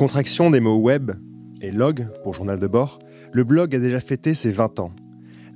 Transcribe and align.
Contraction 0.00 0.48
des 0.48 0.60
mots 0.60 0.78
web 0.78 1.10
et 1.60 1.70
log 1.70 2.08
pour 2.22 2.32
journal 2.32 2.58
de 2.58 2.66
bord, 2.66 3.00
le 3.32 3.44
blog 3.44 3.76
a 3.76 3.78
déjà 3.78 4.00
fêté 4.00 4.32
ses 4.32 4.50
20 4.50 4.80
ans. 4.80 4.92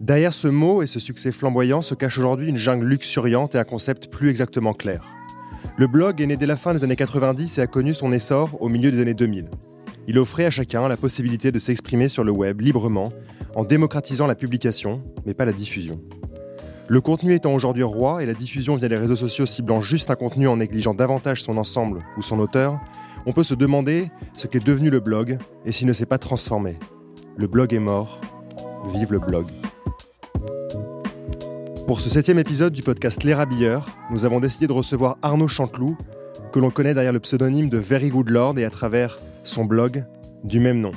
Derrière 0.02 0.34
ce 0.34 0.48
mot 0.48 0.82
et 0.82 0.86
ce 0.86 1.00
succès 1.00 1.32
flamboyant 1.32 1.80
se 1.80 1.94
cache 1.94 2.18
aujourd'hui 2.18 2.50
une 2.50 2.58
jungle 2.58 2.84
luxuriante 2.84 3.54
et 3.54 3.58
un 3.58 3.64
concept 3.64 4.10
plus 4.10 4.28
exactement 4.28 4.74
clair. 4.74 5.08
Le 5.78 5.86
blog 5.86 6.20
est 6.20 6.26
né 6.26 6.36
dès 6.36 6.44
la 6.44 6.58
fin 6.58 6.74
des 6.74 6.84
années 6.84 6.94
90 6.94 7.56
et 7.56 7.62
a 7.62 7.66
connu 7.66 7.94
son 7.94 8.12
essor 8.12 8.60
au 8.60 8.68
milieu 8.68 8.90
des 8.90 9.00
années 9.00 9.14
2000. 9.14 9.48
Il 10.08 10.18
offrait 10.18 10.44
à 10.44 10.50
chacun 10.50 10.88
la 10.88 10.98
possibilité 10.98 11.50
de 11.50 11.58
s'exprimer 11.58 12.08
sur 12.08 12.22
le 12.22 12.32
web 12.32 12.60
librement 12.60 13.14
en 13.56 13.64
démocratisant 13.64 14.26
la 14.26 14.34
publication, 14.34 15.02
mais 15.24 15.32
pas 15.32 15.46
la 15.46 15.52
diffusion. 15.52 16.02
Le 16.86 17.00
contenu 17.00 17.32
étant 17.32 17.54
aujourd'hui 17.54 17.82
roi 17.82 18.22
et 18.22 18.26
la 18.26 18.34
diffusion 18.34 18.76
via 18.76 18.88
les 18.88 18.98
réseaux 18.98 19.16
sociaux 19.16 19.46
ciblant 19.46 19.80
juste 19.80 20.10
un 20.10 20.16
contenu 20.16 20.48
en 20.48 20.58
négligeant 20.58 20.92
davantage 20.92 21.42
son 21.42 21.56
ensemble 21.56 22.00
ou 22.18 22.22
son 22.22 22.38
auteur, 22.38 22.78
on 23.26 23.32
peut 23.32 23.44
se 23.44 23.54
demander 23.54 24.10
ce 24.36 24.46
qu'est 24.46 24.64
devenu 24.64 24.90
le 24.90 25.00
blog 25.00 25.38
et 25.64 25.72
s'il 25.72 25.86
ne 25.86 25.92
s'est 25.92 26.06
pas 26.06 26.18
transformé. 26.18 26.76
Le 27.36 27.46
blog 27.46 27.72
est 27.72 27.78
mort, 27.78 28.20
vive 28.92 29.12
le 29.12 29.18
blog. 29.18 29.46
Pour 31.86 32.00
ce 32.00 32.08
septième 32.08 32.38
épisode 32.38 32.72
du 32.72 32.82
podcast 32.82 33.24
L'érabilleur, 33.24 33.86
nous 34.10 34.24
avons 34.24 34.40
décidé 34.40 34.66
de 34.66 34.72
recevoir 34.72 35.18
Arnaud 35.22 35.48
Chanteloup, 35.48 35.96
que 36.52 36.58
l'on 36.58 36.70
connaît 36.70 36.94
derrière 36.94 37.12
le 37.12 37.20
pseudonyme 37.20 37.68
de 37.68 37.78
Very 37.78 38.08
Good 38.08 38.30
Lord 38.30 38.58
et 38.58 38.64
à 38.64 38.70
travers 38.70 39.18
son 39.44 39.64
blog 39.64 40.04
du 40.44 40.60
même 40.60 40.80
nom. 40.80 40.92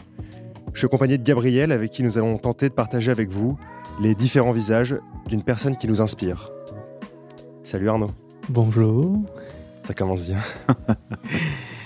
Je 0.73 0.79
suis 0.79 0.85
accompagné 0.85 1.17
de 1.17 1.23
Gabriel 1.23 1.71
avec 1.71 1.91
qui 1.91 2.03
nous 2.03 2.17
allons 2.17 2.37
tenter 2.37 2.69
de 2.69 2.73
partager 2.73 3.11
avec 3.11 3.29
vous 3.29 3.57
les 4.01 4.15
différents 4.15 4.51
visages 4.51 4.95
d'une 5.27 5.43
personne 5.43 5.77
qui 5.77 5.87
nous 5.87 6.01
inspire. 6.01 6.51
Salut 7.63 7.89
Arnaud. 7.89 8.11
Bonjour. 8.49 9.23
Ça 9.83 9.93
commence 9.93 10.27
bien. 10.27 10.39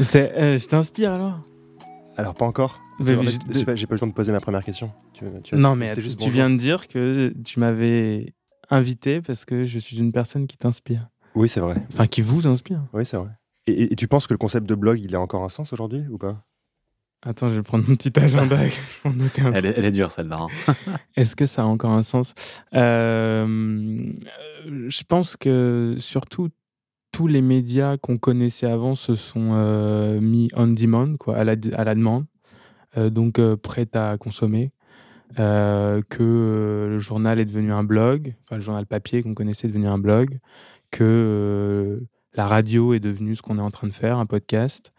Euh, 0.00 0.58
je 0.58 0.66
t'inspire 0.66 1.12
alors 1.12 1.40
Alors 2.16 2.34
pas 2.34 2.44
encore. 2.44 2.80
Mais 2.98 3.14
En 3.14 3.22
fait, 3.22 3.30
je- 3.30 3.58
J'ai 3.58 3.64
pas, 3.64 3.74
j'ai 3.76 3.86
pas 3.86 3.92
eu 3.92 3.96
le 3.96 4.00
temps 4.00 4.06
de 4.06 4.12
poser 4.12 4.32
ma 4.32 4.40
première 4.40 4.64
question. 4.64 4.90
Tu 5.12 5.24
tu 5.44 5.56
Non, 5.56 5.76
mais 5.76 5.92
tu 5.92 6.02
juste 6.02 6.18
bonjour. 6.18 6.32
viens 6.34 6.50
de 6.50 6.56
dire 6.56 6.88
que 6.88 7.34
tu 7.44 7.60
m'avais 7.60 8.34
invité 8.70 9.20
parce 9.20 9.44
que 9.44 9.64
je 9.64 9.78
suis 9.78 9.98
une 9.98 10.12
personne 10.12 10.46
qui 10.46 10.56
t'inspire. 10.56 11.08
Oui, 11.34 11.48
c'est 11.48 11.60
vrai. 11.60 11.76
Enfin, 11.92 12.06
qui 12.06 12.20
vous 12.22 12.46
inspire. 12.46 12.82
Oui, 12.92 13.04
c'est 13.04 13.16
vrai. 13.16 13.30
Et, 13.66 13.72
et- 13.72 13.92
et 13.92 13.96
tu 13.96 14.08
penses 14.08 14.26
que 14.26 14.34
le 14.34 14.38
concept 14.38 14.66
de 14.66 14.74
blog, 14.74 14.98
il 15.00 15.14
a 15.14 15.20
encore 15.20 15.44
un 15.44 15.48
sens 15.48 15.72
aujourd'hui 15.72 16.04
ou 16.10 16.18
pas? 16.18 16.42
Attends, 17.22 17.48
je 17.48 17.56
vais 17.56 17.62
prendre 17.62 17.88
mon 17.88 17.96
petit 17.96 18.18
agenda 18.18 18.56
un 19.04 19.52
Elle 19.52 19.66
est, 19.66 19.74
elle 19.76 19.84
est 19.84 19.90
dure 19.92 20.10
celle-là. 20.10 20.48
hein. 20.68 20.74
Est-ce 21.16 21.34
que 21.36 21.46
ça 21.46 21.62
a 21.62 21.64
encore 21.66 21.90
un 21.92 22.02
sens? 22.02 22.34
Euh, 22.74 24.12
Je 24.66 25.02
pense 25.04 25.36
que 25.36 25.94
surtout 25.98 26.48
tous 27.16 27.28
les 27.28 27.40
médias 27.40 27.96
qu'on 27.96 28.18
connaissait 28.18 28.66
avant 28.66 28.94
se 28.94 29.14
sont 29.14 29.52
euh, 29.52 30.20
mis 30.20 30.50
on 30.54 30.66
demand, 30.66 31.16
quoi, 31.16 31.38
à 31.38 31.44
la, 31.44 31.54
à 31.72 31.82
la 31.82 31.94
demande, 31.94 32.26
euh, 32.98 33.08
donc 33.08 33.38
euh, 33.38 33.56
prêts 33.56 33.88
à 33.94 34.18
consommer. 34.18 34.70
Euh, 35.38 36.02
que 36.10 36.88
le 36.90 36.98
journal 36.98 37.38
est 37.40 37.46
devenu 37.46 37.72
un 37.72 37.84
blog, 37.84 38.34
enfin 38.44 38.56
le 38.56 38.60
journal 38.60 38.84
papier 38.84 39.22
qu'on 39.22 39.32
connaissait 39.32 39.66
est 39.66 39.70
devenu 39.70 39.88
un 39.88 39.96
blog, 39.96 40.40
que 40.90 42.02
la 42.34 42.46
radio 42.46 42.92
est 42.92 43.00
devenue 43.00 43.34
ce 43.34 43.40
qu'on 43.40 43.56
est 43.56 43.62
en 43.62 43.70
train 43.70 43.86
de 43.86 43.94
faire, 43.94 44.18
un 44.18 44.26
podcast, 44.26 44.92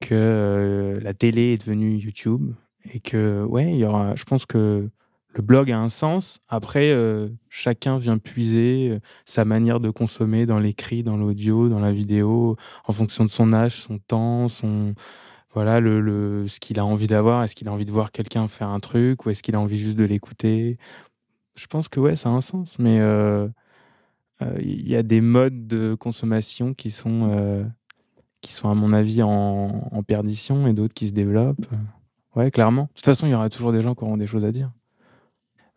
que 0.00 0.98
la 1.02 1.12
télé 1.12 1.52
est 1.52 1.58
devenue 1.58 1.98
YouTube, 1.98 2.54
et 2.90 3.00
que 3.00 3.44
ouais, 3.44 3.70
il 3.70 3.80
y 3.80 3.84
aura, 3.84 4.14
je 4.16 4.24
pense 4.24 4.46
que 4.46 4.88
le 5.34 5.42
blog 5.42 5.70
a 5.70 5.78
un 5.78 5.88
sens. 5.88 6.40
Après, 6.48 6.90
euh, 6.90 7.28
chacun 7.48 7.98
vient 7.98 8.18
puiser 8.18 8.90
euh, 8.90 9.00
sa 9.24 9.44
manière 9.44 9.80
de 9.80 9.90
consommer 9.90 10.46
dans 10.46 10.58
l'écrit, 10.58 11.02
dans 11.02 11.16
l'audio, 11.16 11.68
dans 11.68 11.78
la 11.78 11.92
vidéo, 11.92 12.56
en 12.86 12.92
fonction 12.92 13.24
de 13.24 13.30
son 13.30 13.52
âge, 13.52 13.76
son 13.76 13.98
temps, 13.98 14.48
son 14.48 14.94
voilà 15.52 15.80
le, 15.80 16.00
le 16.00 16.46
ce 16.48 16.60
qu'il 16.60 16.78
a 16.78 16.84
envie 16.84 17.06
d'avoir. 17.06 17.42
Est-ce 17.42 17.54
qu'il 17.54 17.68
a 17.68 17.72
envie 17.72 17.84
de 17.84 17.90
voir 17.90 18.12
quelqu'un 18.12 18.48
faire 18.48 18.68
un 18.68 18.80
truc 18.80 19.24
ou 19.24 19.30
est-ce 19.30 19.42
qu'il 19.42 19.54
a 19.54 19.60
envie 19.60 19.78
juste 19.78 19.96
de 19.96 20.04
l'écouter? 20.04 20.78
Je 21.56 21.66
pense 21.66 21.88
que 21.88 22.00
ouais, 22.00 22.16
ça 22.16 22.28
a 22.28 22.32
un 22.32 22.40
sens, 22.40 22.78
mais 22.78 23.00
euh, 23.00 23.48
il 24.60 24.88
y 24.88 24.96
a 24.96 25.02
des 25.02 25.20
modes 25.20 25.66
de 25.66 25.94
consommation 25.94 26.72
qui 26.72 26.90
sont 26.90 27.68
qui 28.40 28.52
sont 28.52 28.70
à 28.70 28.74
mon 28.74 28.92
avis 28.92 29.22
en, 29.22 29.28
en 29.92 30.02
perdition 30.02 30.66
et 30.66 30.72
d'autres 30.72 30.94
qui 30.94 31.08
se 31.08 31.12
développent. 31.12 31.66
Ouais, 32.34 32.50
clairement. 32.50 32.84
De 32.84 32.88
toute 32.94 33.04
façon, 33.04 33.26
il 33.26 33.30
y 33.30 33.34
aura 33.34 33.48
toujours 33.48 33.72
des 33.72 33.82
gens 33.82 33.94
qui 33.94 34.04
auront 34.04 34.16
des 34.16 34.26
choses 34.26 34.44
à 34.44 34.52
dire. 34.52 34.70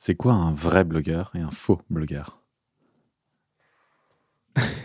C'est 0.05 0.15
quoi 0.15 0.33
un 0.33 0.51
vrai 0.53 0.83
blogueur 0.83 1.31
et 1.33 1.39
un 1.39 1.49
faux 1.49 1.81
blogueur? 1.89 2.43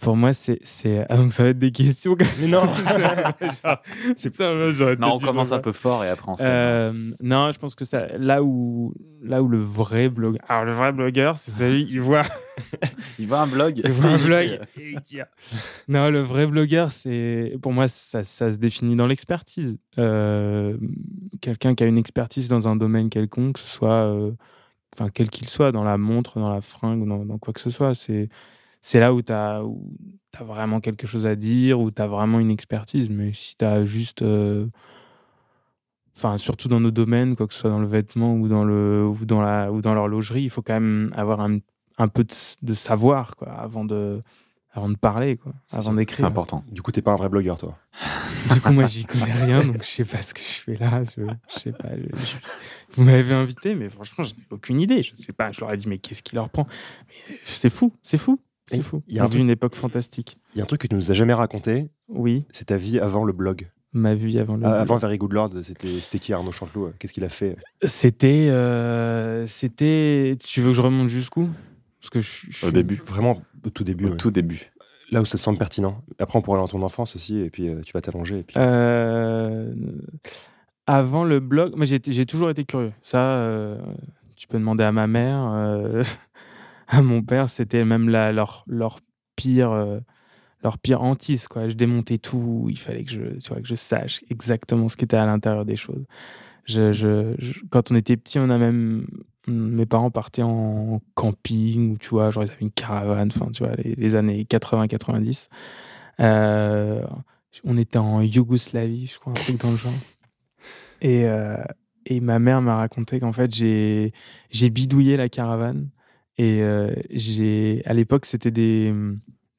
Pour 0.00 0.16
moi, 0.16 0.32
c'est. 0.32 0.58
c'est... 0.62 1.04
Ah, 1.08 1.16
donc 1.16 1.32
ça 1.32 1.44
va 1.44 1.50
être 1.50 1.58
des 1.58 1.72
questions. 1.72 2.16
Mais 2.40 2.48
non 2.48 2.62
c'est 4.16 4.30
putain, 4.30 4.70
j'aurais 4.72 4.96
Non, 4.96 5.14
on 5.14 5.18
commence 5.18 5.52
un 5.52 5.58
peu 5.58 5.72
fort 5.72 6.04
et 6.04 6.08
après 6.08 6.32
on 6.32 6.36
se 6.36 6.42
calme. 6.42 6.52
Euh, 6.54 7.14
non, 7.20 7.52
je 7.52 7.58
pense 7.58 7.74
que 7.74 7.84
ça, 7.84 8.06
là 8.18 8.42
où, 8.42 8.94
là 9.22 9.42
où 9.42 9.48
le 9.48 9.58
vrai 9.58 10.08
blogueur, 10.08 10.40
alors 10.48 10.64
le 10.64 10.72
vrai 10.72 10.92
blogueur, 10.92 11.38
c'est 11.38 11.50
celui 11.50 11.86
qui 11.86 11.98
voit, 11.98 12.22
Il 13.18 13.26
voit 13.26 13.40
un 13.40 13.46
blog. 13.46 13.80
il 13.84 13.90
voit 13.90 14.10
un 14.10 14.18
blog 14.18 14.60
et 14.78 14.90
il 14.92 15.00
tire. 15.00 15.26
Non, 15.88 16.10
le 16.10 16.20
vrai 16.20 16.46
blogueur, 16.46 16.92
c'est, 16.92 17.56
pour 17.62 17.72
moi, 17.72 17.88
ça, 17.88 18.22
ça 18.22 18.50
se 18.50 18.56
définit 18.56 18.96
dans 18.96 19.06
l'expertise. 19.06 19.78
Euh, 19.98 20.76
quelqu'un 21.40 21.74
qui 21.74 21.84
a 21.84 21.86
une 21.86 21.98
expertise 21.98 22.48
dans 22.48 22.68
un 22.68 22.76
domaine 22.76 23.10
quelconque, 23.10 23.54
que 23.54 23.60
ce 23.60 23.68
soit, 23.68 24.04
euh, 24.04 24.32
enfin, 24.94 25.10
quel 25.12 25.30
qu'il 25.30 25.48
soit, 25.48 25.72
dans 25.72 25.84
la 25.84 25.98
montre, 25.98 26.38
dans 26.38 26.52
la 26.52 26.60
fringue, 26.60 27.06
dans, 27.06 27.24
dans 27.24 27.38
quoi 27.38 27.52
que 27.52 27.60
ce 27.60 27.70
soit, 27.70 27.94
c'est, 27.94 28.28
c'est 28.88 29.00
là 29.00 29.12
où 29.12 29.20
tu 29.20 29.32
as, 29.32 29.62
as 30.38 30.44
vraiment 30.44 30.78
quelque 30.80 31.08
chose 31.08 31.26
à 31.26 31.34
dire, 31.34 31.80
où 31.80 31.90
tu 31.90 32.00
as 32.00 32.06
vraiment 32.06 32.38
une 32.38 32.52
expertise. 32.52 33.10
Mais 33.10 33.32
si 33.32 33.56
tu 33.56 33.64
as 33.64 33.84
juste. 33.84 34.22
euh, 34.22 34.66
Enfin, 36.16 36.38
surtout 36.38 36.68
dans 36.68 36.80
nos 36.80 36.90
domaines, 36.90 37.36
quoi 37.36 37.46
que 37.46 37.52
ce 37.52 37.60
soit 37.60 37.68
dans 37.70 37.78
le 37.80 37.86
vêtement 37.86 38.34
ou 38.36 38.48
dans, 38.48 38.64
le, 38.64 39.04
ou 39.06 39.26
dans, 39.26 39.42
la, 39.42 39.70
ou 39.70 39.82
dans 39.82 39.92
l'horlogerie, 39.92 40.44
il 40.44 40.48
faut 40.50 40.62
quand 40.62 40.72
même 40.72 41.12
avoir 41.14 41.40
un, 41.42 41.58
un 41.98 42.08
peu 42.08 42.24
de, 42.24 42.32
de 42.62 42.72
savoir 42.74 43.36
quoi, 43.36 43.48
avant, 43.52 43.84
de, 43.84 44.22
avant 44.72 44.88
de 44.88 44.96
parler, 44.96 45.36
quoi, 45.36 45.52
avant 45.72 45.82
sûr, 45.82 45.90
C'est 45.90 45.96
d'écrire. 45.98 46.24
important. 46.26 46.64
Du 46.70 46.80
coup, 46.80 46.90
t'es 46.90 47.02
pas 47.02 47.12
un 47.12 47.16
vrai 47.16 47.28
blogueur, 47.28 47.58
toi. 47.58 47.76
Du 48.54 48.60
coup, 48.62 48.72
moi, 48.72 48.86
j'y 48.86 49.04
connais 49.04 49.30
rien, 49.32 49.62
donc 49.62 49.82
je 49.82 49.88
sais 49.88 50.04
pas 50.06 50.22
ce 50.22 50.32
que 50.32 50.40
je 50.40 50.44
fais 50.62 50.76
là. 50.76 51.02
Je, 51.04 51.22
je 51.48 51.58
sais 51.58 51.72
pas. 51.72 51.88
je- 51.96 52.16
je- 52.18 52.36
Vous 52.94 53.02
m'avez 53.04 53.34
invité, 53.34 53.74
mais 53.74 53.90
franchement, 53.90 54.24
j'en 54.24 54.30
ai 54.36 54.46
aucune 54.54 54.80
idée. 54.80 55.02
Je 55.02 55.14
sais 55.16 55.32
pas. 55.34 55.50
Je 55.52 55.60
leur 55.60 55.70
ai 55.72 55.76
dit, 55.76 55.86
mais 55.88 55.98
qu'est-ce 55.98 56.22
qui 56.22 56.34
leur 56.36 56.48
prend? 56.48 56.66
C'est 57.44 57.68
fou, 57.70 57.92
c'est 58.02 58.16
fou, 58.18 58.40
c'est 58.66 58.82
fou. 58.82 59.02
il 59.08 59.16
y 59.16 59.18
a 59.18 59.24
un 59.24 59.26
truc- 59.26 59.40
une 59.40 59.50
époque 59.50 59.74
fantastique. 59.74 60.38
Il 60.54 60.58
y 60.58 60.60
a 60.60 60.64
un 60.64 60.66
truc 60.66 60.80
que 60.80 60.86
tu 60.86 60.94
nous 60.94 61.10
as 61.10 61.14
jamais 61.14 61.34
raconté, 61.34 61.88
Oui, 62.08 62.44
c'est 62.52 62.66
ta 62.66 62.76
vie 62.76 62.98
avant 62.98 63.24
le 63.24 63.32
blog. 63.32 63.70
ma 63.92 64.14
vie 64.14 64.38
avant 64.38 64.56
le. 64.56 64.66
Ah, 64.66 64.80
avant 64.80 64.96
Very 64.98 65.18
Good 65.18 65.32
Lord, 65.32 65.50
c'était 65.62 66.18
qui 66.18 66.32
Arnaud 66.32 66.52
Chanteloup 66.52 66.90
Qu'est-ce 66.98 67.12
qu'il 67.12 67.24
a 67.24 67.28
fait? 67.28 67.56
C'était, 67.82 68.48
euh, 68.50 69.46
c'était. 69.46 70.36
Tu 70.44 70.60
veux 70.60 70.70
que 70.70 70.76
je 70.76 70.82
remonte 70.82 71.08
jusqu'où? 71.08 71.48
Parce 72.00 72.10
que 72.10 72.20
je, 72.20 72.46
je 72.50 72.66
Au 72.66 72.70
début. 72.70 73.02
Vraiment 73.06 73.42
au 73.64 73.70
tout 73.70 73.84
début. 73.84 74.06
Au 74.06 74.10
ouais. 74.10 74.16
tout 74.16 74.30
début. 74.30 74.70
Là 75.12 75.22
où 75.22 75.24
ça 75.24 75.38
semble 75.38 75.58
pertinent. 75.58 76.02
Après, 76.18 76.38
on 76.38 76.42
pourrait 76.42 76.58
aller 76.58 76.64
dans 76.66 76.78
ton 76.78 76.82
enfance 76.82 77.14
aussi, 77.16 77.38
et 77.38 77.48
puis 77.50 77.68
euh, 77.68 77.80
tu 77.84 77.92
vas 77.92 78.00
t'allonger. 78.00 78.42
Puis... 78.42 78.54
Euh, 78.58 79.72
avant 80.86 81.24
le 81.24 81.40
blog, 81.40 81.74
moi 81.76 81.84
j'ai 81.84 82.00
j'ai 82.06 82.26
toujours 82.26 82.50
été 82.50 82.64
curieux. 82.64 82.92
Ça, 83.02 83.18
euh, 83.18 83.78
tu 84.36 84.46
peux 84.46 84.58
demander 84.58 84.84
à 84.84 84.92
ma 84.92 85.06
mère, 85.06 85.50
euh, 85.54 86.02
mon 87.02 87.22
père, 87.22 87.50
c'était 87.50 87.84
même 87.84 88.08
la, 88.08 88.32
leur, 88.32 88.64
leur 88.66 89.00
pire, 89.36 89.70
euh, 89.72 90.00
leur 90.62 90.78
pire 90.78 91.02
hantise. 91.02 91.48
Quoi. 91.48 91.68
Je 91.68 91.74
démontais 91.74 92.18
tout. 92.18 92.66
Il 92.70 92.78
fallait 92.78 93.04
que 93.04 93.10
je, 93.10 93.38
tu 93.38 93.48
vois, 93.48 93.60
que 93.60 93.68
je 93.68 93.74
sache 93.74 94.24
exactement 94.30 94.88
ce 94.88 94.96
qui 94.96 95.04
était 95.04 95.16
à 95.16 95.26
l'intérieur 95.26 95.64
des 95.64 95.76
choses. 95.76 96.04
Quand 97.70 97.92
on 97.92 97.94
était 97.94 98.16
petit, 98.16 98.38
on 98.38 98.50
a 98.50 98.58
même 98.58 99.06
mes 99.48 99.86
parents 99.86 100.10
partaient 100.10 100.42
en 100.42 101.00
camping 101.14 101.92
ou 101.92 101.98
tu 101.98 102.08
vois, 102.08 102.30
genre 102.30 102.42
ils 102.42 102.50
avaient 102.50 102.60
une 102.60 102.72
caravane. 102.72 103.30
Enfin, 103.34 103.50
tu 103.52 103.64
vois, 103.64 103.74
les, 103.76 103.94
les 103.94 104.14
années 104.16 104.44
80-90. 104.44 105.48
Euh, 106.20 107.04
on 107.64 107.76
était 107.78 107.98
en 107.98 108.20
Yougoslavie, 108.20 109.06
je 109.06 109.18
crois, 109.18 109.32
un 109.32 109.36
truc 109.36 109.60
dans 109.60 109.70
le 109.70 109.76
genre. 109.76 109.92
Et, 111.00 111.26
euh, 111.26 111.62
et 112.06 112.20
ma 112.20 112.38
mère 112.38 112.62
m'a 112.62 112.76
raconté 112.76 113.20
qu'en 113.20 113.32
fait, 113.32 113.54
j'ai 113.54 114.12
j'ai 114.50 114.70
bidouillé 114.70 115.16
la 115.16 115.28
caravane. 115.28 115.88
Et 116.38 116.62
euh, 116.62 116.92
j'ai 117.10 117.82
à 117.86 117.94
l'époque, 117.94 118.26
c'était 118.26 118.50
des 118.50 118.94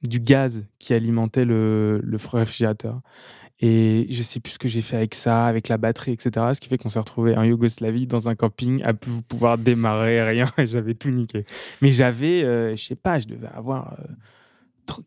du 0.03 0.19
gaz 0.19 0.65
qui 0.79 0.93
alimentait 0.93 1.45
le, 1.45 1.99
le 2.03 2.17
réfrigérateur. 2.31 3.01
Et 3.59 4.05
je 4.11 4.21
sais 4.21 4.39
plus 4.39 4.51
ce 4.53 4.59
que 4.59 4.67
j'ai 4.67 4.83
fait 4.83 4.95
avec 4.95 5.15
ça, 5.15 5.47
avec 5.47 5.67
la 5.67 5.79
batterie, 5.79 6.11
etc. 6.11 6.29
Ce 6.53 6.59
qui 6.59 6.69
fait 6.69 6.77
qu'on 6.77 6.89
s'est 6.89 6.99
retrouvé 6.99 7.35
en 7.35 7.41
Yougoslavie 7.43 8.05
dans 8.05 8.29
un 8.29 8.35
camping 8.35 8.83
à 8.83 8.93
plus 8.93 9.23
pouvoir 9.23 9.57
démarrer 9.57 10.21
rien. 10.21 10.45
Et 10.59 10.67
j'avais 10.67 10.93
tout 10.93 11.09
niqué. 11.09 11.43
Mais 11.81 11.91
j'avais, 11.91 12.43
euh, 12.43 12.75
je 12.75 12.83
sais 12.83 12.95
pas, 12.95 13.19
je 13.19 13.25
devais 13.27 13.47
avoir 13.47 13.93
euh, 13.99 14.03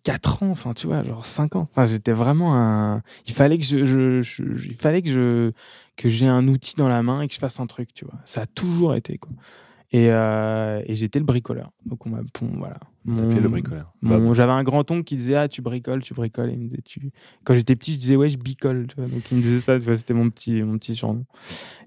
4 0.03 0.43
ans, 0.43 0.51
enfin 0.51 0.75
tu 0.75 0.89
vois, 0.89 1.05
genre 1.05 1.25
5 1.25 1.55
ans. 1.55 1.69
Enfin, 1.71 1.85
j'étais 1.85 2.13
vraiment 2.13 2.57
un. 2.57 3.03
Il 3.29 3.33
fallait 3.35 3.57
que 3.59 3.65
je- 3.65 3.85
je- 3.85 4.43
il 4.43 4.75
fallait 4.75 5.03
que 5.03 5.11
je 5.11 5.53
que 5.97 6.09
j'ai 6.09 6.27
un 6.27 6.49
outil 6.49 6.75
dans 6.75 6.89
la 6.89 7.03
main 7.05 7.23
et 7.23 7.29
que 7.29 7.35
je 7.35 7.39
fasse 7.39 7.61
un 7.61 7.67
truc, 7.67 7.95
tu 7.95 8.05
vois. 8.05 8.19
Ça 8.25 8.43
a 8.43 8.47
toujours 8.47 8.97
été 8.97 9.17
quoi. 9.19 9.31
Et, 9.93 10.09
euh, 10.11 10.83
et 10.87 10.95
j'étais 10.95 11.19
le 11.19 11.25
bricoleur. 11.25 11.73
Donc 11.85 12.07
on 12.07 12.11
m'a, 12.11 12.21
bon, 12.21 12.51
voilà. 12.59 12.79
T'appelais 13.17 13.41
le 13.41 13.49
bricoleur. 13.49 13.93
mon- 14.03 14.19
Bob. 14.19 14.35
J'avais 14.35 14.53
un 14.53 14.63
grand 14.63 14.89
oncle 14.91 15.05
qui 15.05 15.17
disait 15.17 15.35
ah 15.35 15.49
tu 15.49 15.63
bricoles, 15.63 16.03
tu 16.03 16.15
bricoles. 16.15 16.51
Et 16.51 16.53
il 16.53 16.59
me 16.59 16.65
disait 16.65 16.83
tu. 16.85 17.11
Quand 17.45 17.55
j'étais 17.55 17.75
petit, 17.75 17.95
je 17.95 17.99
disais 17.99 18.17
ouais 18.17 18.29
je 18.29 18.39
bicole. 18.39 18.87
tu 18.87 18.97
vois. 18.97 19.07
Donc 19.07 19.23
il 19.31 19.39
me 19.39 19.43
disait 19.43 19.61
ça. 19.61 19.81
C'était 19.97 20.15
mon 20.15 20.31
petit 20.31 20.63
mon 20.63 20.79
petit 20.79 20.95
surnom. 20.95 21.25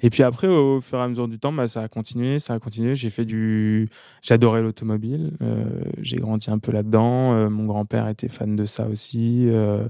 Et 0.01 0.09
puis 0.09 0.23
après, 0.23 0.47
au, 0.47 0.81
fur 0.81 0.97
et 0.99 1.01
à 1.01 1.07
mesure 1.07 1.27
du 1.27 1.39
temps, 1.39 1.53
bah, 1.53 1.67
ça 1.67 1.81
a 1.81 1.87
continué, 1.87 2.39
ça 2.39 2.55
a 2.55 2.59
continué. 2.59 2.95
J'ai 2.95 3.09
fait 3.09 3.25
du, 3.25 3.89
j'adorais 4.21 4.61
l'automobile. 4.61 5.31
Euh, 5.41 5.63
j'ai 6.01 6.17
grandi 6.17 6.49
un 6.49 6.59
peu 6.59 6.71
là-dedans. 6.71 7.33
Euh, 7.33 7.49
mon 7.49 7.65
grand-père 7.65 8.09
était 8.09 8.27
fan 8.27 8.55
de 8.55 8.65
ça 8.65 8.87
aussi. 8.87 9.47
Euh, 9.49 9.87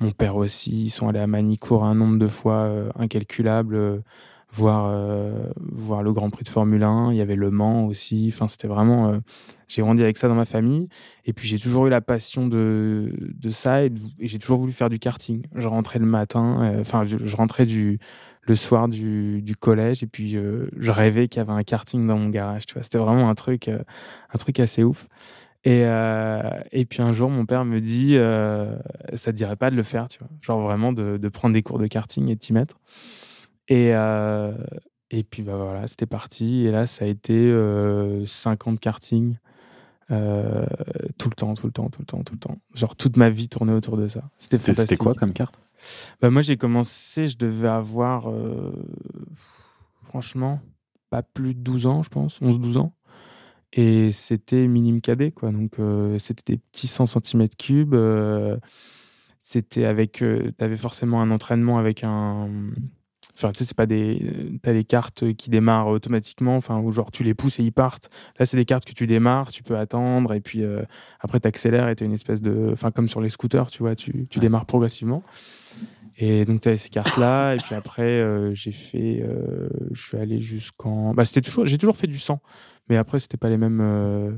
mon 0.00 0.10
père 0.10 0.36
aussi. 0.36 0.84
Ils 0.84 0.90
sont 0.90 1.08
allés 1.08 1.20
à 1.20 1.26
Manicourt 1.26 1.84
un 1.84 1.94
nombre 1.94 2.18
de 2.18 2.28
fois 2.28 2.70
incalculable. 2.96 4.02
Voir 4.54 4.86
euh, 4.90 5.46
voir 5.72 6.02
le 6.02 6.12
Grand 6.12 6.30
Prix 6.30 6.44
de 6.44 6.48
Formule 6.48 6.82
1. 6.82 7.12
Il 7.12 7.16
y 7.16 7.20
avait 7.20 7.34
Le 7.36 7.50
Mans 7.50 7.86
aussi. 7.86 8.30
Enfin, 8.32 8.48
c'était 8.48 8.68
vraiment. 8.68 9.10
euh, 9.12 9.18
j'ai 9.68 9.82
grandi 9.82 10.02
avec 10.02 10.16
ça 10.18 10.28
dans 10.28 10.34
ma 10.34 10.44
famille. 10.44 10.88
Et 11.24 11.32
puis 11.32 11.48
j'ai 11.48 11.58
toujours 11.58 11.86
eu 11.86 11.90
la 11.90 12.00
passion 12.00 12.46
de 12.46 13.12
de 13.18 13.50
ça 13.50 13.84
et, 13.84 13.92
j'ai 14.20 14.38
toujours 14.38 14.58
voulu 14.58 14.72
faire 14.72 14.88
du 14.90 14.98
karting. 14.98 15.42
Je 15.54 15.68
rentrais 15.68 15.98
le 15.98 16.06
matin. 16.06 16.62
euh, 16.62 16.80
Enfin, 16.80 17.04
je, 17.04 17.18
je 17.24 17.36
rentrais 17.36 17.66
du 17.66 17.98
le 18.46 18.54
soir 18.54 18.88
du, 18.88 19.40
du 19.42 19.56
collège 19.56 20.02
et 20.02 20.06
puis 20.06 20.28
je 20.28 20.90
rêvais 20.90 21.28
qu'il 21.28 21.38
y 21.38 21.40
avait 21.40 21.52
un 21.52 21.62
karting 21.62 22.06
dans 22.06 22.18
mon 22.18 22.28
garage. 22.28 22.66
Tu 22.66 22.74
vois, 22.74 22.82
c'était 22.82 22.98
vraiment 22.98 23.30
un 23.30 23.34
truc 23.34 23.68
un 23.68 24.38
truc 24.38 24.60
assez 24.60 24.84
ouf. 24.84 25.08
Et, 25.64 25.80
et 26.72 26.84
puis 26.84 27.00
un 27.00 27.14
jour, 27.14 27.30
mon 27.30 27.46
père 27.46 27.64
me 27.64 27.80
dit, 27.80 28.16
ça 29.14 29.32
te 29.32 29.36
dirait 29.36 29.56
pas 29.56 29.70
de 29.70 29.76
le 29.76 29.82
faire, 29.82 30.08
tu 30.08 30.18
vois, 30.18 30.28
genre 30.42 30.60
vraiment 30.60 30.92
de, 30.92 31.16
de 31.16 31.28
prendre 31.30 31.54
des 31.54 31.62
cours 31.62 31.78
de 31.78 31.86
karting 31.86 32.28
et 32.28 32.34
de 32.34 32.38
t'y 32.40 32.52
mettre. 32.52 32.76
Et, 33.68 33.94
euh, 33.94 34.52
et 35.10 35.24
puis 35.24 35.42
bah 35.42 35.56
voilà, 35.56 35.86
c'était 35.86 36.06
parti. 36.06 36.66
Et 36.66 36.70
là, 36.70 36.86
ça 36.86 37.04
a 37.04 37.08
été 37.08 37.34
euh, 37.34 38.24
5 38.26 38.66
ans 38.66 38.72
de 38.72 38.78
karting. 38.80 39.36
euh, 40.10 40.66
tout 41.18 41.30
le 41.30 41.34
temps, 41.34 41.54
tout 41.54 41.66
le 41.66 41.72
temps, 41.72 41.88
tout 41.88 42.02
le 42.02 42.06
temps, 42.06 42.22
tout 42.22 42.34
le 42.34 42.38
temps. 42.38 42.58
Genre 42.74 42.94
toute 42.96 43.16
ma 43.16 43.30
vie 43.30 43.48
tournait 43.48 43.72
autour 43.72 43.96
de 43.96 44.06
ça. 44.08 44.22
C'était 44.38 44.96
quoi 44.96 45.14
comme 45.14 45.32
carte? 45.32 45.54
Bah, 46.20 46.30
moi, 46.30 46.42
j'ai 46.42 46.56
commencé, 46.56 47.28
je 47.28 47.36
devais 47.38 47.68
avoir, 47.68 48.30
euh, 48.30 48.72
franchement, 50.04 50.60
pas 51.10 51.22
plus 51.22 51.54
de 51.54 51.60
12 51.60 51.86
ans, 51.86 52.02
je 52.02 52.08
pense, 52.10 52.40
11-12 52.40 52.76
ans. 52.78 52.94
Et 53.72 54.12
c'était 54.12 54.66
minime 54.68 55.00
cadet, 55.00 55.32
quoi. 55.32 55.50
Donc, 55.50 55.78
euh, 55.80 56.18
c'était 56.18 56.54
des 56.54 56.58
petits 56.58 56.86
100 56.86 57.04
cm3. 57.06 57.92
euh, 57.94 58.56
c'était 59.40 59.84
avec. 59.84 60.12
tu 60.12 60.54
avais 60.58 60.76
forcément 60.76 61.20
un 61.22 61.30
entraînement 61.30 61.78
avec 61.78 62.04
un. 62.04 62.48
Enfin, 63.36 63.50
tu 63.50 63.58
sais, 63.58 63.64
c'est 63.64 63.76
pas 63.76 63.86
des. 63.86 64.58
T'as 64.62 64.72
les 64.72 64.84
cartes 64.84 65.32
qui 65.34 65.50
démarrent 65.50 65.88
automatiquement, 65.88 66.56
enfin, 66.56 66.78
où 66.78 66.92
genre 66.92 67.10
tu 67.10 67.24
les 67.24 67.34
pousses 67.34 67.58
et 67.58 67.64
ils 67.64 67.72
partent. 67.72 68.08
Là, 68.38 68.46
c'est 68.46 68.56
des 68.56 68.64
cartes 68.64 68.84
que 68.84 68.92
tu 68.92 69.06
démarres, 69.08 69.50
tu 69.50 69.62
peux 69.64 69.76
attendre, 69.76 70.32
et 70.34 70.40
puis 70.40 70.62
euh, 70.62 70.82
après, 71.20 71.40
tu 71.40 71.48
accélères 71.48 71.88
et 71.88 71.96
tu 71.96 72.04
une 72.04 72.12
espèce 72.12 72.40
de. 72.42 72.70
Enfin, 72.72 72.90
comme 72.92 73.08
sur 73.08 73.20
les 73.20 73.30
scooters, 73.30 73.70
tu 73.70 73.80
vois, 73.82 73.96
tu, 73.96 74.26
tu 74.28 74.38
démarres 74.38 74.66
progressivement. 74.66 75.22
Et 76.16 76.44
donc, 76.44 76.60
tu 76.60 76.68
avais 76.68 76.76
ces 76.76 76.90
cartes-là. 76.90 77.54
et 77.54 77.56
puis 77.56 77.74
après, 77.74 78.02
euh, 78.20 78.54
j'ai 78.54 78.70
fait. 78.70 79.20
euh, 79.22 79.68
je 79.92 80.00
suis 80.00 80.16
allé 80.16 80.40
jusqu'en. 80.40 81.12
Bah, 81.12 81.24
c'était 81.24 81.40
toujours. 81.40 81.66
J'ai 81.66 81.76
toujours 81.78 81.96
fait 81.96 82.06
du 82.06 82.18
100. 82.18 82.40
Mais 82.88 82.96
après, 82.96 83.18
c'était 83.18 83.36
pas 83.36 83.48
les 83.48 83.58
mêmes. 83.58 83.80
euh, 83.82 84.30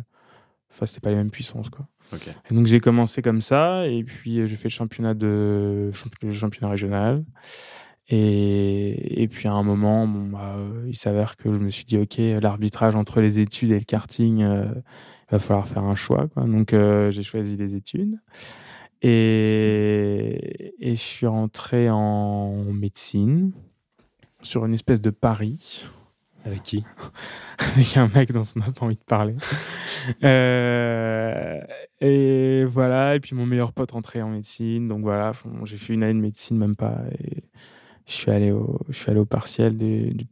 Enfin, 0.72 0.84
c'était 0.86 1.00
pas 1.00 1.10
les 1.10 1.16
mêmes 1.16 1.30
puissances, 1.30 1.70
quoi. 1.70 1.86
Ok. 2.12 2.28
Et 2.50 2.54
donc, 2.54 2.66
j'ai 2.66 2.80
commencé 2.80 3.22
comme 3.22 3.40
ça. 3.40 3.86
Et 3.86 4.04
puis, 4.04 4.40
euh, 4.40 4.46
j'ai 4.46 4.56
fait 4.56 4.68
le 4.68 4.72
championnat, 4.72 5.14
de... 5.14 5.90
championnat 6.32 6.70
régional. 6.70 7.24
Et, 8.08 9.22
et 9.22 9.28
puis, 9.28 9.48
à 9.48 9.52
un 9.52 9.62
moment, 9.62 10.06
bon, 10.06 10.26
bah, 10.26 10.54
euh, 10.56 10.84
il 10.86 10.96
s'avère 10.96 11.36
que 11.36 11.52
je 11.52 11.58
me 11.58 11.70
suis 11.70 11.84
dit, 11.84 11.98
OK, 11.98 12.18
l'arbitrage 12.40 12.94
entre 12.94 13.20
les 13.20 13.40
études 13.40 13.72
et 13.72 13.78
le 13.78 13.84
karting, 13.84 14.42
euh, 14.42 14.66
il 15.28 15.32
va 15.32 15.38
falloir 15.40 15.66
faire 15.66 15.84
un 15.84 15.96
choix, 15.96 16.28
quoi. 16.28 16.44
Donc, 16.44 16.72
euh, 16.72 17.10
j'ai 17.10 17.24
choisi 17.24 17.56
les 17.56 17.74
études. 17.74 18.18
Et, 19.02 20.74
et 20.78 20.94
je 20.94 21.00
suis 21.00 21.26
rentré 21.26 21.90
en 21.90 22.64
médecine 22.72 23.52
sur 24.42 24.64
une 24.64 24.74
espèce 24.74 25.00
de 25.00 25.10
pari 25.10 25.84
Avec 26.44 26.62
qui? 26.62 26.84
Avec 27.58 27.96
un 27.96 28.08
mec 28.08 28.32
dont 28.32 28.42
on 28.54 28.60
n'a 28.60 28.72
pas 28.72 28.86
envie 28.86 28.96
de 28.96 29.04
parler. 29.04 29.34
Euh, 30.22 31.60
et 32.00 32.64
voilà, 32.64 33.16
et 33.16 33.20
puis 33.20 33.34
mon 33.34 33.44
meilleur 33.44 33.72
pote 33.72 33.90
rentrait 33.90 34.22
en 34.22 34.28
médecine, 34.28 34.86
donc 34.86 35.00
voilà, 35.00 35.32
j'ai 35.64 35.76
fait 35.76 35.94
une 35.94 36.04
année 36.04 36.14
de 36.14 36.20
médecine, 36.20 36.56
même 36.56 36.76
pas, 36.76 37.00
et 37.18 37.42
je 38.06 38.12
suis 38.12 38.30
allé 38.30 38.52
au, 38.52 38.78
je 38.88 38.96
suis 38.96 39.10
allé 39.10 39.18
au 39.18 39.24
partiel 39.24 39.76
du, 39.76 40.14
du 40.14 40.24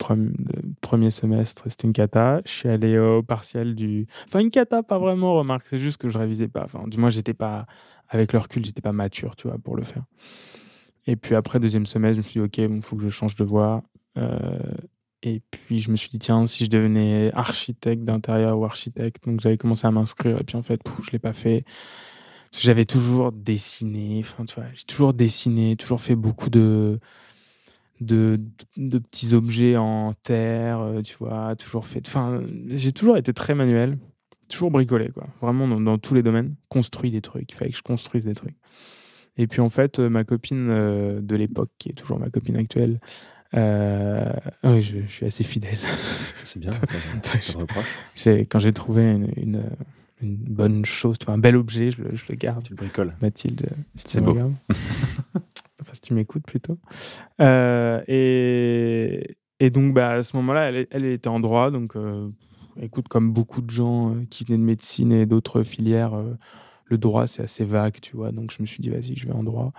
premier 0.81 1.11
semestre, 1.11 1.65
c'était 1.69 1.89
une 1.89 1.93
cata. 1.93 2.41
Je 2.47 2.51
suis 2.51 2.69
allé 2.69 2.99
au 2.99 3.23
partiel 3.23 3.75
du... 3.75 4.07
Enfin, 4.27 4.39
une 4.39 4.51
cata, 4.51 4.85
pas 4.85 4.99
vraiment, 4.99 5.35
remarque, 5.35 5.67
c'est 5.69 5.79
juste 5.79 5.97
que 5.99 6.09
je 6.09 6.17
révisais 6.17 6.47
pas. 6.47 6.63
Enfin, 6.65 6.87
du 6.87 6.99
moins, 6.99 7.11
j'étais 7.11 7.35
pas... 7.35 7.67
Avec 8.09 8.33
le 8.33 8.39
recul, 8.39 8.65
j'étais 8.65 8.83
pas 8.83 8.93
mature, 8.93 9.35
tu 9.35 9.49
vois, 9.49 9.59
pour 9.59 9.75
le 9.75 9.83
faire. 9.83 10.05
Et 11.07 11.17
puis 11.17 11.35
après, 11.35 11.59
deuxième 11.59 11.87
semestre, 11.87 12.17
je 12.17 12.19
me 12.21 12.23
suis 12.23 12.41
dit, 12.41 12.47
OK, 12.47 12.59
il 12.77 12.83
faut 12.83 12.97
que 12.97 13.03
je 13.03 13.09
change 13.09 13.35
de 13.35 13.45
voie. 13.45 13.83
Euh, 14.19 14.59
et 15.23 15.43
puis, 15.51 15.81
je 15.81 15.91
me 15.91 15.97
suis 15.97 16.11
dit, 16.11 16.21
tiens, 16.21 16.47
si 16.47 16.67
je 16.67 16.71
devenais 16.71 17.33
architecte 17.35 18.05
d'intérieur 18.05 18.57
ou 18.57 18.65
architecte, 18.65 19.25
donc 19.27 19.41
j'avais 19.41 19.57
commencé 19.57 19.87
à 19.87 19.91
m'inscrire, 19.91 20.39
et 20.41 20.45
puis 20.45 20.57
en 20.57 20.63
fait, 20.63 20.81
je 21.03 21.11
l'ai 21.11 21.19
pas 21.19 21.33
fait. 21.33 21.65
Parce 22.51 22.63
que 22.63 22.67
j'avais 22.67 22.85
toujours 22.85 23.33
dessiné, 23.33 24.21
enfin, 24.21 24.45
tu 24.45 24.55
vois, 24.55 24.67
j'ai 24.75 24.85
toujours 24.85 25.13
dessiné, 25.13 25.75
toujours 25.75 26.01
fait 26.01 26.15
beaucoup 26.15 26.51
de, 26.51 27.01
de, 28.05 28.41
de 28.77 28.99
petits 28.99 29.35
objets 29.35 29.77
en 29.77 30.15
terre, 30.23 30.81
euh, 30.81 31.03
tu 31.03 31.17
vois, 31.19 31.55
toujours 31.57 31.87
fait. 31.87 32.03
Enfin, 32.07 32.43
j'ai 32.69 32.93
toujours 32.93 33.17
été 33.17 33.33
très 33.33 33.55
manuel, 33.55 33.99
toujours 34.49 34.71
bricolé, 34.71 35.09
quoi. 35.11 35.27
Vraiment 35.41 35.67
dans, 35.69 35.81
dans 35.81 35.99
tous 35.99 36.15
les 36.15 36.23
domaines, 36.23 36.55
construit 36.69 37.11
des 37.11 37.21
trucs. 37.23 37.51
Il 37.51 37.55
fallait 37.55 37.71
que 37.73 37.77
je 37.79 37.83
construise 37.83 38.25
des 38.25 38.35
trucs. 38.35 38.57
Et 39.37 39.47
puis 39.49 39.61
en 39.61 39.69
fait, 39.69 39.99
euh, 39.99 40.09
ma 40.09 40.23
copine 40.25 40.69
euh, 40.71 41.21
de 41.21 41.35
l'époque, 41.35 41.71
qui 41.79 41.89
est 41.89 41.95
toujours 41.95 42.19
ma 42.21 42.31
copine 42.31 42.57
actuelle, 42.57 43.01
euh, 43.55 44.33
oui, 44.65 44.81
je, 44.83 44.97
je 45.07 45.13
suis 45.13 45.27
assez 45.27 45.45
fidèle. 45.45 45.79
C'est 46.45 46.59
bien. 46.61 46.71
J'ai- 48.17 48.47
quand 48.47 48.59
j'ai 48.59 48.73
trouvé 48.73 49.11
une, 49.11 49.31
une, 49.37 49.63
une 50.21 50.37
bonne 50.37 50.85
chose, 50.85 51.17
un 51.29 51.39
bel 51.39 51.57
objet, 51.57 51.91
je 51.91 52.03
le, 52.03 52.15
je 52.17 52.25
le 52.29 52.35
garde. 52.37 52.65
Tu 52.65 52.71
le 52.73 52.77
bricoles. 52.77 53.15
Mathilde, 53.23 53.69
si 53.95 54.05
C'est 54.09 54.21
beau. 54.21 54.37
tu 56.15 56.19
m'écoutes 56.19 56.45
plutôt. 56.47 56.79
Euh, 57.41 58.03
et, 58.07 59.37
et 59.61 59.71
donc, 59.71 59.95
bah, 59.95 60.11
à 60.13 60.23
ce 60.23 60.37
moment-là, 60.37 60.71
elle, 60.91 61.05
était 61.05 61.29
en 61.29 61.41
droit. 61.41 61.71
Donc, 61.71 61.97
euh, 61.97 62.29
écoute, 62.81 63.09
comme 63.09 63.33
beaucoup 63.33 63.61
de 63.61 63.71
gens 63.71 64.15
euh, 64.15 64.25
qui 64.31 64.45
venaient 64.45 64.59
de 64.59 64.63
médecine 64.63 65.13
et 65.13 65.27
d'autres 65.27 65.63
filières, 65.63 66.13
le 66.87 66.99
droit, 66.99 67.27
c'est 67.27 67.43
assez 67.43 67.65
vague, 67.65 68.01
tu 68.01 68.17
vois. 68.17 68.33
Donc, 68.33 68.53
je 68.53 68.63
me 68.63 68.67
suis 68.67 68.83
dit, 68.83 68.91
vas-y, 68.91 69.17
je 69.17 69.27
vais 69.27 69.35
en 69.35 69.43
droit. 69.43 69.73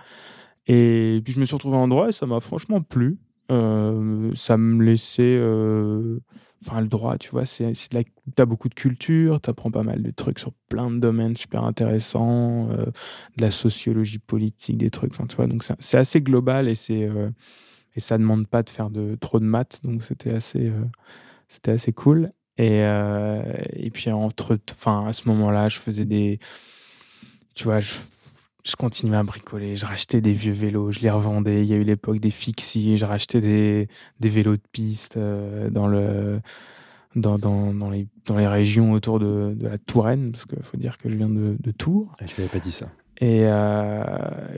Et 0.66 1.20
puis, 1.24 1.32
je 1.32 1.40
me 1.40 1.44
suis 1.44 1.54
retrouvé 1.54 1.76
en 1.76 1.88
droit 1.88 2.08
et 2.08 2.12
ça 2.12 2.26
m'a 2.26 2.40
franchement 2.40 2.80
plu. 2.82 3.18
Ça 3.48 4.56
me 4.56 4.82
laissait. 4.82 5.40
Enfin, 6.64 6.80
le 6.80 6.88
droit, 6.88 7.18
tu 7.18 7.30
vois, 7.30 7.46
c'est 7.46 7.70
de 7.70 7.94
la. 7.96 8.02
T'as 8.34 8.46
beaucoup 8.46 8.68
de 8.68 8.74
culture, 8.74 9.40
t'apprends 9.40 9.70
pas 9.70 9.82
mal 9.82 10.02
de 10.02 10.10
trucs 10.10 10.38
sur 10.38 10.52
plein 10.68 10.90
de 10.90 10.98
domaines 10.98 11.36
super 11.36 11.64
intéressants, 11.64 12.70
euh, 12.70 12.86
de 13.36 13.42
la 13.42 13.50
sociologie 13.50 14.18
politique, 14.18 14.78
des 14.78 14.90
trucs. 14.90 15.12
Enfin, 15.12 15.26
tu 15.26 15.36
vois, 15.36 15.46
donc 15.46 15.62
c'est 15.62 15.74
c'est 15.80 15.98
assez 15.98 16.20
global 16.22 16.68
et 16.68 16.74
c'est 16.74 17.04
euh, 17.04 17.30
et 17.94 18.00
ça 18.00 18.18
demande 18.18 18.46
pas 18.48 18.62
de 18.62 18.70
faire 18.70 18.90
de 18.90 19.16
trop 19.20 19.38
de 19.40 19.44
maths, 19.44 19.80
donc 19.84 20.02
c'était 20.02 20.32
assez 20.32 20.68
euh, 20.68 20.84
c'était 21.48 21.72
assez 21.72 21.92
cool. 21.92 22.32
Et 22.58 22.82
euh, 22.84 23.42
et 23.74 23.90
puis 23.90 24.10
entre, 24.10 24.58
enfin, 24.72 25.06
à 25.06 25.12
ce 25.12 25.28
moment-là, 25.28 25.68
je 25.68 25.78
faisais 25.78 26.04
des, 26.06 26.38
tu 27.54 27.64
vois, 27.64 27.80
je 27.80 27.90
je 28.66 28.74
continuais 28.74 29.16
à 29.16 29.22
bricoler, 29.22 29.76
je 29.76 29.86
rachetais 29.86 30.20
des 30.20 30.32
vieux 30.32 30.52
vélos, 30.52 30.90
je 30.90 31.00
les 31.00 31.10
revendais. 31.10 31.62
Il 31.62 31.68
y 31.68 31.72
a 31.72 31.76
eu 31.76 31.84
l'époque 31.84 32.18
des 32.18 32.32
fixies, 32.32 32.98
je 32.98 33.04
rachetais 33.04 33.40
des, 33.40 33.88
des 34.18 34.28
vélos 34.28 34.56
de 34.56 34.62
piste 34.72 35.16
euh, 35.16 35.70
dans, 35.70 35.86
le, 35.86 36.40
dans, 37.14 37.38
dans, 37.38 37.72
dans, 37.72 37.90
les, 37.90 38.08
dans 38.26 38.36
les 38.36 38.48
régions 38.48 38.92
autour 38.92 39.20
de, 39.20 39.54
de 39.56 39.68
la 39.68 39.78
Touraine, 39.78 40.32
parce 40.32 40.46
qu'il 40.46 40.62
faut 40.62 40.76
dire 40.76 40.98
que 40.98 41.08
je 41.08 41.14
viens 41.14 41.28
de, 41.28 41.56
de 41.60 41.70
Tours. 41.70 42.12
Ah, 42.20 42.24
tu 42.24 42.40
m'avais 42.40 42.50
pas 42.50 42.58
dit 42.58 42.72
ça. 42.72 42.88
Et, 43.18 43.42
euh, 43.44 44.02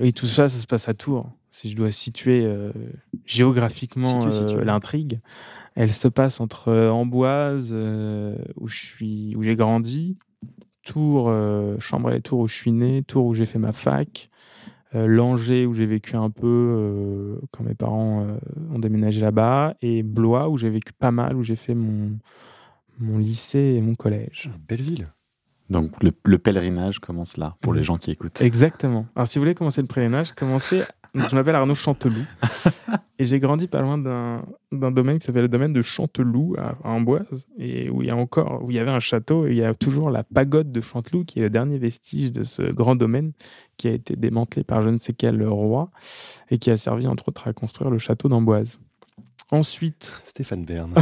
et 0.01 0.13
tout 0.13 0.27
ça, 0.27 0.49
ça 0.49 0.59
se 0.59 0.67
passe 0.67 0.89
à 0.89 0.95
Tours. 0.95 1.31
Si 1.53 1.69
je 1.69 1.77
dois 1.77 1.93
situer 1.93 2.45
euh, 2.45 2.73
géographiquement 3.27 4.27
l'intrigue, 4.65 5.21
elle 5.75 5.93
se 5.93 6.09
passe 6.09 6.41
entre 6.41 6.73
Amboise, 6.89 7.73
où 7.73 8.69
je 8.69 8.77
suis, 8.77 9.37
où 9.37 9.43
j'ai 9.43 9.55
grandi, 9.55 10.17
Tours, 10.89 11.27
euh, 11.29 11.77
Chambray-les-Tours 11.79 12.41
où 12.41 12.49
je 12.49 12.55
suis 12.55 12.73
né, 12.73 13.03
Tours 13.03 13.27
où 13.27 13.35
j'ai 13.35 13.45
fait 13.45 13.59
ma 13.59 13.73
fac, 13.73 14.31
euh, 14.95 15.07
Langeais 15.07 15.67
où 15.67 15.75
j'ai 15.75 15.85
vécu 15.85 16.17
un 16.17 16.31
peu 16.31 16.47
euh, 16.47 17.41
quand 17.51 17.63
mes 17.63 17.75
parents 17.75 18.25
euh, 18.27 18.39
ont 18.75 18.79
déménagé 18.79 19.21
là-bas, 19.21 19.75
et 19.83 20.03
Blois 20.03 20.49
où 20.49 20.57
j'ai 20.57 20.71
vécu 20.71 20.95
pas 20.95 21.11
mal, 21.11 21.37
où 21.37 21.43
j'ai 21.43 21.57
fait 21.57 21.75
mon, 21.75 22.19
mon 22.99 23.19
lycée 23.19 23.75
et 23.77 23.83
mon 23.83 23.95
collège. 23.95 24.51
Belle 24.67 24.81
ville. 24.81 25.09
Donc 25.69 26.03
le, 26.03 26.13
le 26.25 26.39
pèlerinage 26.39 27.01
commence 27.01 27.37
là, 27.37 27.57
pour 27.61 27.75
les 27.75 27.85
gens 27.85 27.99
qui 27.99 28.11
écoutent. 28.11 28.41
Exactement. 28.41 29.05
Alors 29.15 29.29
si 29.29 29.39
vous 29.39 29.43
voulez 29.43 29.55
commencer 29.55 29.83
le 29.83 29.89
pèlerinage, 29.89 30.33
commencez 30.33 30.83
je 31.29 31.35
m'appelle 31.35 31.55
Arnaud 31.55 31.75
Chanteloup. 31.75 32.25
et 33.19 33.25
j'ai 33.25 33.39
grandi 33.39 33.67
pas 33.67 33.81
loin 33.81 33.99
d'un 33.99 34.91
domaine 34.91 35.19
qui 35.19 35.27
s'appelle 35.27 35.43
le 35.43 35.49
domaine 35.49 35.73
de 35.73 35.83
Chanteloup 35.83 36.55
à, 36.59 36.77
à 36.85 36.91
Amboise. 36.91 37.47
Et 37.59 37.91
où 37.91 38.03
il 38.03 38.09
y 38.09 38.11
a 38.11 38.17
encore, 38.17 38.63
où 38.65 38.71
il 38.71 38.77
y 38.77 38.79
avait 38.79 38.91
un 38.91 39.01
château. 39.01 39.47
Et 39.47 39.51
il 39.51 39.57
y 39.57 39.65
a 39.65 39.75
toujours 39.75 40.11
la 40.11 40.25
pagode 40.25 40.73
de 40.73 40.81
Chanteloup 40.81 41.25
qui 41.25 41.39
est 41.39 41.43
le 41.43 41.51
dernier 41.51 41.79
vestige 41.79 42.33
de 42.33 42.45
ce 42.45 42.63
grand 42.63 42.97
domaine 42.97 43.33
qui 43.77 43.89
a 43.89 43.93
été 43.93 44.17
démantelé 44.17 44.65
par 44.65 44.83
je 44.83 44.91
ne 44.91 44.99
sais 44.99 45.13
quel 45.13 45.43
roi 45.47 45.91
et 46.51 46.59
qui 46.59 46.71
a 46.71 46.77
servi 46.77 47.07
entre 47.07 47.29
autres 47.29 47.49
à 47.49 47.53
construire 47.53 47.91
le 47.91 47.99
château 47.99 48.29
d'Amboise. 48.29 48.79
Ensuite, 49.51 50.21
Stéphane 50.25 50.65
Bern. 50.65 50.95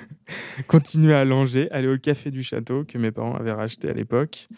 continuer 0.68 1.14
à 1.14 1.24
Langeais, 1.24 1.68
aller 1.70 1.88
au 1.88 1.98
café 1.98 2.30
du 2.30 2.42
château 2.42 2.84
que 2.84 2.98
mes 2.98 3.10
parents 3.10 3.34
avaient 3.34 3.52
racheté 3.52 3.88
à 3.88 3.92
l'époque. 3.92 4.48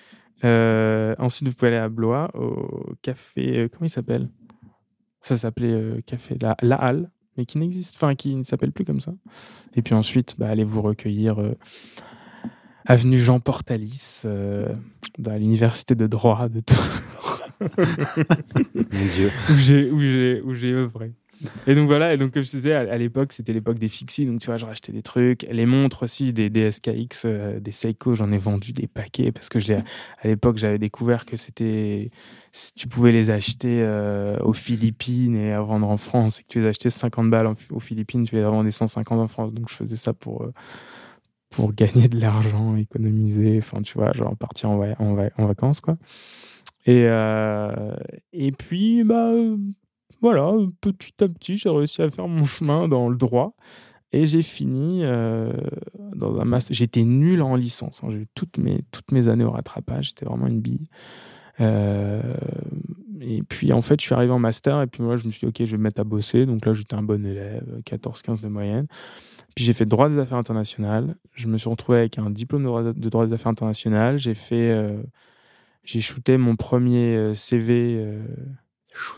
Euh, 0.44 1.14
ensuite, 1.18 1.48
vous 1.48 1.54
pouvez 1.54 1.68
aller 1.68 1.78
à 1.78 1.88
Blois, 1.88 2.30
au 2.34 2.94
café. 3.00 3.58
euh, 3.58 3.68
comment 3.68 3.86
il 3.86 3.90
s'appelle? 3.90 4.28
Ça 5.22 5.36
s'appelait 5.36 5.72
euh, 5.72 6.00
Café 6.04 6.36
La, 6.40 6.56
La 6.62 6.76
Halle, 6.76 7.10
mais 7.36 7.46
qui 7.46 7.58
n'existe, 7.58 7.94
enfin, 7.96 8.14
qui 8.14 8.34
ne 8.34 8.42
s'appelle 8.42 8.72
plus 8.72 8.84
comme 8.84 9.00
ça. 9.00 9.12
Et 9.74 9.82
puis 9.82 9.94
ensuite, 9.94 10.34
bah, 10.38 10.48
allez 10.48 10.64
vous 10.64 10.82
recueillir. 10.82 11.40
euh, 11.40 11.54
Avenue 12.84 13.18
Jean 13.18 13.38
Portalis, 13.38 14.22
euh, 14.24 14.74
dans 15.18 15.34
l'université 15.34 15.94
de 15.94 16.08
droit 16.08 16.48
de 16.48 16.58
Tours, 16.60 17.40
Mon 18.74 19.06
Dieu. 19.14 19.30
j'ai 19.56 19.88
où 19.90 20.52
j'ai 20.54 20.72
œuvré. 20.72 21.12
Et 21.66 21.74
donc 21.74 21.86
voilà, 21.86 22.12
et 22.14 22.16
donc 22.18 22.32
comme 22.32 22.42
je 22.42 22.50
disais, 22.50 22.72
à, 22.74 22.96
l'époque, 22.98 23.32
c'était 23.32 23.52
l'époque 23.52 23.78
des 23.78 23.88
fixies, 23.88 24.26
donc 24.26 24.40
tu 24.40 24.46
vois, 24.46 24.56
je 24.56 24.64
rachetais 24.66 24.92
des 24.92 25.02
trucs, 25.02 25.46
les 25.50 25.66
montres 25.66 26.02
aussi, 26.04 26.32
des, 26.32 26.70
SKX, 26.70 27.22
euh, 27.24 27.60
des 27.60 27.72
Seiko, 27.72 28.14
j'en 28.14 28.30
ai 28.32 28.38
vendu 28.38 28.72
des 28.72 28.86
paquets 28.86 29.32
parce 29.32 29.48
que 29.48 29.58
je 29.58 29.68
l'ai- 29.68 29.82
à 30.22 30.28
l'époque, 30.28 30.56
j'avais 30.58 30.78
découvert 30.78 31.24
que 31.24 31.36
c'était, 31.36 32.10
tu 32.76 32.88
pouvais 32.88 33.12
les 33.12 33.30
acheter 33.30 33.80
euh, 33.82 34.38
aux 34.40 34.52
Philippines 34.52 35.36
et 35.36 35.50
les 35.50 35.56
vendre 35.56 35.88
en 35.88 35.96
France, 35.96 36.40
et 36.40 36.42
que 36.42 36.48
tu 36.48 36.60
les 36.60 36.66
achetais 36.66 36.90
50 36.90 37.30
balles 37.30 37.52
aux 37.70 37.80
Philippines, 37.80 38.24
tu 38.24 38.36
les 38.36 38.44
revendais 38.44 38.70
150 38.70 39.20
en 39.20 39.28
France, 39.28 39.52
donc 39.52 39.68
je 39.68 39.74
faisais 39.74 39.96
ça 39.96 40.12
pour 40.12 40.42
euh, 40.42 40.52
pour 41.50 41.72
gagner 41.74 42.08
de 42.08 42.18
l'argent, 42.20 42.76
économiser, 42.76 43.58
enfin 43.58 43.82
tu 43.82 43.94
vois, 43.94 44.12
genre 44.12 44.36
partir 44.36 44.70
en, 44.70 44.76
voy- 44.76 44.94
en, 44.98 45.14
va- 45.14 45.30
en 45.38 45.46
vacances 45.46 45.80
quoi. 45.80 45.96
Et 46.86 47.06
et 48.32 48.50
puis 48.52 49.04
bah 49.04 49.30
voilà, 50.20 50.52
petit 50.80 51.14
à 51.20 51.28
petit, 51.28 51.56
j'ai 51.56 51.68
réussi 51.70 52.02
à 52.02 52.10
faire 52.10 52.28
mon 52.28 52.44
chemin 52.46 52.88
dans 52.88 53.08
le 53.08 53.16
droit. 53.16 53.54
Et 54.14 54.26
j'ai 54.26 54.42
fini 54.42 55.04
euh, 55.04 55.52
dans 56.14 56.38
un 56.38 56.44
master. 56.44 56.76
J'étais 56.76 57.02
nul 57.02 57.40
en 57.40 57.56
licence. 57.56 58.02
hein. 58.04 58.08
J'ai 58.10 58.18
eu 58.18 58.26
toutes 58.34 58.58
mes, 58.58 58.82
toutes 58.90 59.10
mes 59.10 59.28
années 59.28 59.44
au 59.44 59.52
rattrapage. 59.52 60.08
J'étais 60.08 60.26
vraiment 60.26 60.48
une 60.48 60.60
bille. 60.60 60.86
Euh, 61.60 62.20
et 63.22 63.42
puis, 63.42 63.72
en 63.72 63.80
fait, 63.80 63.98
je 64.00 64.04
suis 64.04 64.14
arrivé 64.14 64.30
en 64.32 64.38
master. 64.38 64.82
Et 64.82 64.86
puis, 64.86 65.02
moi, 65.02 65.16
je 65.16 65.24
me 65.24 65.30
suis 65.30 65.46
dit, 65.46 65.62
OK, 65.62 65.66
je 65.66 65.72
vais 65.72 65.78
me 65.78 65.84
mettre 65.84 66.00
à 66.02 66.04
bosser. 66.04 66.44
Donc 66.44 66.66
là, 66.66 66.74
j'étais 66.74 66.94
un 66.94 67.02
bon 67.02 67.24
élève, 67.24 67.64
14-15 67.86 68.42
de 68.42 68.48
moyenne. 68.48 68.86
Puis, 69.54 69.64
j'ai 69.64 69.72
fait 69.72 69.86
droit 69.86 70.10
des 70.10 70.18
affaires 70.18 70.36
internationales. 70.38 71.14
Je 71.34 71.46
me 71.48 71.56
suis 71.56 71.70
retrouvé 71.70 71.98
avec 71.98 72.18
un 72.18 72.28
diplôme 72.28 72.62
de 72.62 72.66
droit, 72.66 72.82
de 72.82 73.08
droit 73.08 73.26
des 73.26 73.32
affaires 73.32 73.52
internationales. 73.52 74.18
J'ai 74.18 74.34
fait. 74.34 74.72
euh, 74.72 75.02
j'ai 75.84 76.00
shooté 76.02 76.36
mon 76.36 76.54
premier 76.54 77.34
CV. 77.34 78.06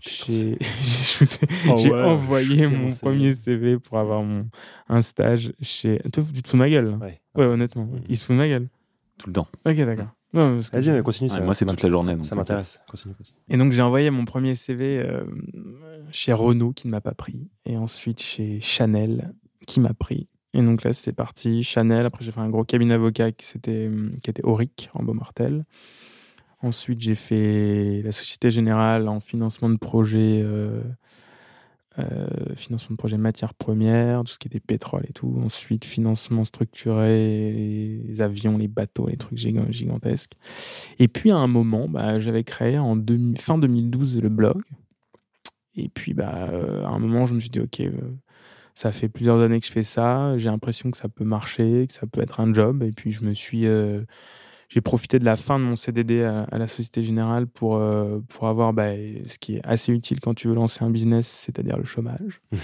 J'ai 0.03 0.59
Oh 1.69 1.77
j'ai 1.79 1.91
ouais, 1.91 2.03
envoyé 2.03 2.65
shooté 2.65 2.77
mon 2.77 2.89
premier 2.95 3.35
CV 3.35 3.79
pour 3.79 3.99
avoir 3.99 4.23
mon, 4.23 4.49
un 4.89 5.01
stage 5.01 5.53
chez. 5.61 6.01
Tu 6.05 6.11
te 6.11 6.21
fous 6.23 6.33
de 6.33 6.57
ma 6.59 6.69
gueule 6.71 6.97
Ouais. 7.01 7.21
Ouais, 7.35 7.45
honnêtement. 7.47 7.89
Il 8.09 8.17
se 8.17 8.25
fout 8.27 8.35
de 8.35 8.39
ma 8.39 8.49
gueule. 8.49 8.69
Tout 9.19 9.29
le 9.29 9.33
temps. 9.35 9.49
Ok, 9.65 9.77
d'accord. 9.77 10.07
Que- 10.33 10.59
Vas-y, 10.73 11.03
continue. 11.05 11.31
Ouais, 11.31 11.37
ça- 11.37 11.41
moi, 11.43 11.55
c'est 11.55 11.65
toute 11.65 11.83
la 11.83 11.89
journée, 11.91 12.11
Ça, 12.11 12.17
donc 12.17 12.25
ça 12.25 12.35
m'intéresse. 12.35 12.81
Continue, 12.89 13.15
continue. 13.15 13.39
Et 13.49 13.57
donc, 13.57 13.71
j'ai 13.73 13.83
envoyé 13.83 14.11
mon 14.11 14.25
premier 14.25 14.57
CV 14.57 14.99
euh, 14.99 15.25
chez 16.11 16.33
Renault 16.33 16.73
qui 16.73 16.89
ne 16.89 16.91
m'a 16.91 17.01
pas 17.01 17.15
pris. 17.15 17.49
Et 17.67 17.77
ensuite 17.77 18.21
chez 18.21 18.61
Chanel 18.61 19.33
qui 19.67 19.79
m'a 19.81 19.95
pris. 19.95 20.29
Et 20.53 20.63
donc 20.63 20.83
là, 20.85 20.93
c'était 20.93 21.13
parti. 21.13 21.63
Chanel. 21.63 22.05
Après, 22.07 22.25
j'ai 22.25 22.33
fait 22.33 22.41
un 22.41 22.49
gros 22.51 22.65
cabinet 22.65 22.95
avocat 22.95 23.31
qui, 23.33 23.47
c'était, 23.47 23.87
hum, 23.89 24.17
qui 24.23 24.31
était 24.31 24.45
Auric 24.45 24.91
en 24.95 25.03
Beaumartel. 25.05 25.65
Ensuite, 26.65 27.01
j'ai 27.01 27.15
fait 27.15 28.01
la 28.03 28.11
Société 28.13 28.51
Générale 28.51 29.09
en 29.09 29.21
financement 29.21 29.69
de 29.69 29.77
projets. 29.77 30.41
euh, 30.43 30.83
euh, 32.01 32.27
financement 32.57 32.95
de 32.95 32.97
projets 32.97 33.19
matières 33.19 33.55
premières, 33.55 34.25
tout 34.25 34.33
ce 34.33 34.39
qui 34.41 34.49
était 34.49 34.59
pétrole 34.59 35.05
et 35.09 35.13
tout. 35.13 35.41
Ensuite, 35.45 35.85
financement 35.85 36.45
structuré, 36.45 38.01
les 38.05 38.21
avions, 38.21 38.59
les 38.59 38.67
bateaux, 38.67 39.07
les 39.09 39.17
trucs 39.17 39.39
giga- 39.39 39.71
gigantesques. 39.71 40.33
Et 40.99 41.07
puis, 41.07 41.31
à 41.31 41.37
un 41.37 41.47
moment, 41.47 41.87
bah, 41.89 42.19
j'avais 42.19 42.43
créé 42.43 42.79
en 42.79 42.97
fin 43.39 43.59
2012 43.59 44.21
le 44.21 44.29
blog. 44.29 44.63
Et 45.77 45.89
puis, 45.89 46.15
bah, 46.15 46.49
euh, 46.51 46.85
à 46.85 46.89
un 46.89 46.99
moment, 46.99 47.27
je 47.27 47.35
me 47.35 47.41
suis 47.41 47.51
dit, 47.51 47.61
OK, 47.61 47.81
ça 48.75 48.91
fait 48.91 49.09
plusieurs 49.09 49.41
années 49.41 49.61
que 49.61 49.67
je 49.67 49.73
fais 49.73 49.83
ça. 49.85 50.37
J'ai 50.37 50.49
l'impression 50.49 50.91
que 50.91 50.97
ça 50.97 51.09
peut 51.09 51.25
marcher, 51.25 51.87
que 51.87 51.93
ça 51.93 52.07
peut 52.09 52.23
être 52.23 52.41
un 52.41 52.53
job. 52.53 52.83
Et 52.83 52.91
puis, 52.91 53.13
je 53.13 53.23
me 53.25 53.35
suis. 53.35 53.67
J'ai 54.69 54.81
profité 54.81 55.19
de 55.19 55.25
la 55.25 55.37
fin 55.37 55.59
de 55.59 55.65
mon 55.65 55.77
CDD 55.77 56.23
à, 56.23 56.45
à 56.45 56.59
la 56.59 56.67
Société 56.67 57.03
Générale 57.03 57.47
pour, 57.47 57.77
euh, 57.77 58.21
pour 58.29 58.49
avoir 58.49 58.73
bah, 58.73 58.91
ce 59.27 59.39
qui 59.39 59.57
est 59.57 59.61
assez 59.65 59.93
utile 59.93 60.21
quand 60.21 60.35
tu 60.35 60.49
veux 60.49 60.55
lancer 60.55 60.83
un 60.85 60.91
business, 60.91 61.27
c'est-à-dire 61.29 61.77
le 61.77 61.85
chômage. 61.85 62.41
Mhm. 62.53 62.59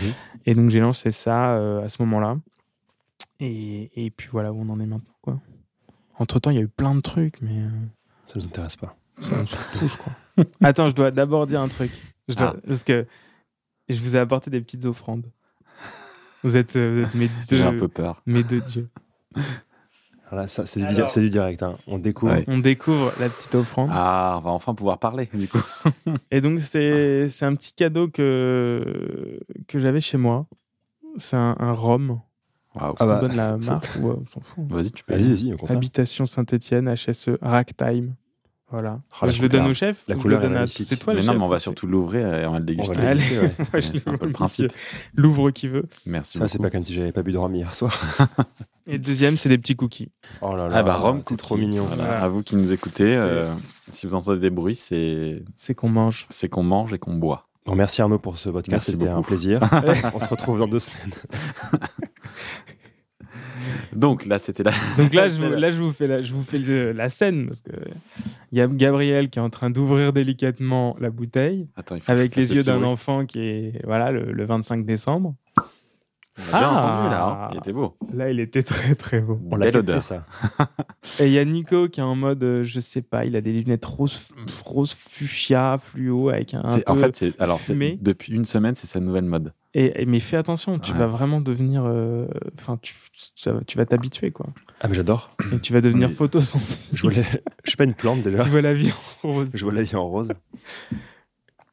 Et 0.47 0.55
donc, 0.55 0.71
j'ai 0.71 0.81
lancé 0.81 1.11
ça 1.11 1.57
euh, 1.57 1.85
à 1.85 1.89
ce 1.89 2.03
moment-là. 2.03 2.37
Et, 3.39 3.91
et 4.07 4.11
puis, 4.11 4.29
voilà 4.33 4.53
où 4.53 4.61
on 4.61 4.69
en 4.71 4.81
est 4.81 4.87
maintenant. 4.87 5.15
Quoi. 5.23 5.41
Entre-temps, 6.19 6.51
il 6.51 6.57
y 6.57 6.59
a 6.59 6.63
eu 6.63 6.69
plein 6.69 6.95
de 6.95 7.01
trucs, 7.01 7.41
mais. 7.41 7.59
euh, 7.63 7.69
Ça 8.27 8.39
nous 8.39 8.45
intéresse 8.47 8.77
pas. 8.77 8.97
ça 9.21 9.37
me 9.37 9.47
fout, 9.47 9.89
je 9.89 9.97
crois. 9.97 10.13
Attends, 10.63 10.89
je 10.89 10.95
dois 10.95 11.11
d'abord 11.11 11.47
dire 11.47 11.61
un 11.61 11.69
truc. 11.69 11.91
Je 12.29 12.35
dois- 12.35 12.55
Ah. 12.57 12.61
Parce 12.67 12.85
que 12.85 13.07
je 13.89 14.01
vous 14.01 14.17
ai 14.17 14.19
apporté 14.19 14.51
des 14.51 14.61
petites 14.61 14.85
offrandes. 14.87 15.27
Vous 16.43 16.57
êtes, 16.57 16.71
vous 16.77 17.01
êtes 17.03 17.15
mes, 17.15 17.29
J'ai 17.49 17.59
deux, 17.59 17.65
un 17.65 17.77
peu 17.79 17.89
peur. 17.89 18.23
mes 18.27 18.43
deux 18.43 18.61
dieux. 18.63 18.89
Alors 20.31 20.43
là, 20.43 20.49
ça, 20.49 20.65
c'est 20.65 20.81
du, 21.21 21.29
direct. 21.31 21.63
hein. 21.63 21.77
On 21.89 21.99
découvre. 21.99 22.33
Ouais. 22.33 22.45
On 22.47 22.59
découvre 22.59 23.13
la 23.19 23.29
petite 23.29 23.55
offrande. 23.57 23.91
Ah, 23.93 24.37
on 24.39 24.41
va 24.45 24.51
enfin 24.53 24.75
pouvoir 24.75 24.99
parler, 24.99 25.29
du 25.35 25.49
coup. 25.49 25.61
Et 26.31 26.41
donc, 26.41 26.61
c'est 26.61 27.29
c'est 27.31 27.45
un 27.45 27.55
petit 27.57 27.73
cadeau 27.73 28.09
que, 28.09 29.41
que 29.67 29.79
j'avais 29.81 30.01
chez 30.01 30.19
moi. 30.19 30.47
C'est 31.17 31.37
un, 31.37 31.57
un 31.59 31.73
rhum. 31.73 32.21
Est-ce 32.77 32.83
Ah 33.01 33.07
bah, 33.07 33.19
donne 33.19 33.35
la 33.35 33.57
marque 33.69 33.91
Ouais, 34.01 34.15
fout. 34.29 34.43
Vas-y, 34.69 34.93
tu 34.93 35.03
peux. 35.03 35.17
Vas-y. 35.17 35.57
Habitation 35.69 36.27
Saint-Etienne, 36.27 36.95
HSE, 36.95 37.31
Ragtime. 37.43 38.15
Voilà. 38.73 39.01
Oh, 39.21 39.27
je 39.27 39.43
le 39.43 39.49
donne 39.49 39.67
au 39.67 39.75
chef 39.75 40.05
La 40.07 40.15
ou 40.15 40.19
je 40.19 40.23
couleur 40.23 40.41
le 40.41 40.45
donne 40.47 40.53
est 40.55 40.57
à- 40.57 40.61
magnifique. 40.61 40.87
C'est 40.89 40.97
toi 40.97 41.13
le 41.13 41.19
mais 41.19 41.23
chef 41.25 41.33
non, 41.33 41.39
mais 41.41 41.45
on 41.45 41.49
va 41.49 41.59
c'est- 41.59 41.63
surtout 41.65 41.87
l'ouvrir 41.89 42.33
et 42.35 42.47
on 42.47 42.53
va 42.53 42.59
le 42.59 42.63
On 42.63 42.67
déguster. 42.67 42.95
va 42.95 43.01
le 43.03 43.09
Allez. 43.09 43.21
déguster, 43.21 43.39
ouais. 43.41 43.53
Moi, 43.59 43.67
je 43.81 43.91
Ouais, 43.93 43.99
c'est 43.99 44.09
un 44.09 44.17
peu 44.17 44.27
le 44.27 44.33
principe. 44.33 44.73
L'ouvre 45.15 45.51
qui 45.51 45.67
veut. 45.69 45.85
Merci 46.07 46.39
Ça, 46.39 46.47
c'est 46.47 46.59
beaucoup. 46.59 46.69
pas 46.69 46.71
comme 46.77 46.85
si 46.85 46.95
j'avais 46.95 47.11
pas 47.13 47.23
bu 47.23 47.33
de 47.33 47.39
rhum 47.39 47.55
hier 47.55 47.75
soir. 47.75 47.99
Et 48.87 48.93
le 48.93 48.99
deuxième, 48.99 49.39
c'est 49.39 49.49
des 49.49 49.59
petits 49.59 49.75
cookies. 49.77 50.11
Oh 50.41 50.55
là 50.57 50.69
là. 50.69 50.77
Ah 50.77 50.83
bah 50.83 50.95
Rome, 50.97 51.19
t'es 51.19 51.25
cookie. 51.25 51.37
trop 51.39 51.57
mignon. 51.57 51.85
Voilà. 51.87 52.05
Voilà. 52.05 52.23
À 52.23 52.29
vous 52.29 52.43
qui 52.43 52.55
nous 52.57 52.71
écoutez, 52.73 53.17
euh, 53.17 53.47
si 53.91 54.07
vous 54.07 54.15
entendez 54.15 54.39
des 54.41 54.51
bruits, 54.51 54.75
c'est 54.77 55.43
C'est 55.57 55.75
qu'on 55.75 55.89
mange. 55.89 56.27
c'est 56.31 56.49
qu'on 56.49 56.63
mange 56.63 56.93
et 56.95 56.99
qu'on 56.99 57.15
boit. 57.15 57.47
Bon, 57.67 57.75
merci 57.75 58.01
Arnaud 58.03 58.19
pour 58.19 58.39
ce 58.39 58.49
podcast. 58.49 58.71
Merci 58.89 58.91
C'était 58.93 59.09
un 59.09 59.23
plaisir. 59.23 59.61
On 60.15 60.19
se 60.21 60.29
retrouve 60.29 60.59
dans 60.61 60.67
deux 60.69 60.79
semaines. 60.79 61.13
Donc 63.95 64.27
là, 64.27 64.39
c'était 64.39 64.63
la. 64.63 64.73
Donc 64.99 65.13
là, 65.15 65.29
je 65.29 65.35
vous, 65.41 65.51
là, 65.55 65.71
je 65.71 65.83
vous 65.83 65.93
fais, 65.93 66.07
la, 66.07 66.23
je 66.23 66.33
vous 66.35 66.43
fais 66.43 66.59
le- 66.59 66.93
la 66.93 67.09
scène 67.09 67.47
parce 67.47 67.63
que 67.63 67.71
il 68.53 68.59
y 68.59 68.61
a 68.61 68.67
Gabriel 68.67 69.31
qui 69.31 69.39
est 69.39 69.43
en 69.43 69.51
train 69.51 69.71
d'ouvrir 69.71 70.13
délicatement 70.13 70.97
la 71.01 71.11
bouteille 71.11 71.69
Attends, 71.77 71.97
avec 72.07 72.35
les 72.37 72.55
yeux 72.55 72.63
d'un 72.63 72.83
enfant 72.85 73.27
qui 73.27 73.41
est 73.41 73.73
voilà 73.85 74.11
le, 74.11 74.33
le 74.33 74.45
25 74.45 74.85
décembre. 74.85 75.35
On 76.49 76.53
l'a 76.53 76.59
bien 76.59 76.69
Ah. 76.71 76.85
entendu 76.95 77.11
là. 77.11 77.27
hein. 77.27 77.49
Il 77.53 77.59
était 77.59 77.73
beau. 77.73 77.97
Là, 78.13 78.31
il 78.31 78.41
était 78.41 78.63
très 78.63 78.95
très 78.95 79.21
beau. 79.21 79.39
On 79.51 79.57
l'a 79.57 79.67
capté, 79.67 79.79
odeur. 79.79 80.03
ça. 80.03 80.27
Et 81.19 81.27
il 81.27 81.33
y 81.33 81.39
a 81.39 81.45
Nico 81.45 81.89
qui 81.89 82.01
est 82.01 82.03
en 82.03 82.15
mode, 82.17 82.43
euh, 82.43 82.65
je 82.65 82.81
sais 82.81 83.03
pas, 83.03 83.25
il 83.25 83.37
a 83.37 83.41
des 83.41 83.53
lunettes 83.53 83.85
rose, 83.85 84.29
rose 84.65 84.93
fuchsia, 84.93 85.77
fluo 85.79 86.29
avec 86.31 86.55
un, 86.55 86.63
peu. 86.63 86.83
En 86.87 86.97
fait, 86.97 87.17
c'est 87.17 87.41
alors 87.41 87.59
c'est- 87.59 87.73
fumé. 87.73 87.99
depuis 88.01 88.33
une 88.33 88.45
semaine, 88.45 88.75
c'est 88.75 88.87
sa 88.87 89.01
nouvelle 89.01 89.25
mode. 89.25 89.53
Et, 89.75 90.03
et- 90.03 90.07
mais 90.07 90.19
fais 90.19 90.37
attention, 90.37 90.79
tu 90.81 90.91
Ouais. 90.93 90.99
vas 90.99 91.07
vraiment 91.07 91.41
devenir, 91.41 91.85
euh, 91.87 92.27
enfin, 92.59 92.77
tu, 92.83 92.95
vas 93.79 93.87
t'habituer 93.87 94.33
quoi. 94.33 94.47
Ah, 94.81 94.89
mais 94.89 94.95
j'adore. 94.95 95.31
Et 95.53 95.61
tu 95.61 95.73
vas 95.73 95.81
devenir 95.81 96.09
Mais- 96.09 96.15
photosensible. 96.15 96.97
Je 96.99 97.03
vois, 97.03 97.13
les- 97.13 97.23
je 97.65 97.71
suis 97.71 97.77
pas 97.77 97.85
une 97.85 97.95
plante 97.95 98.23
déjà. 98.23 98.39
Tu 98.45 98.49
vois 98.51 98.63
la 98.63 98.75
vie 98.75 98.91
en 99.23 99.29
rose. 99.33 99.53
Je 99.55 99.63
vois 99.65 99.73
la 99.73 99.83
vie 99.83 99.95
en 99.95 100.09
rose. 100.09 100.29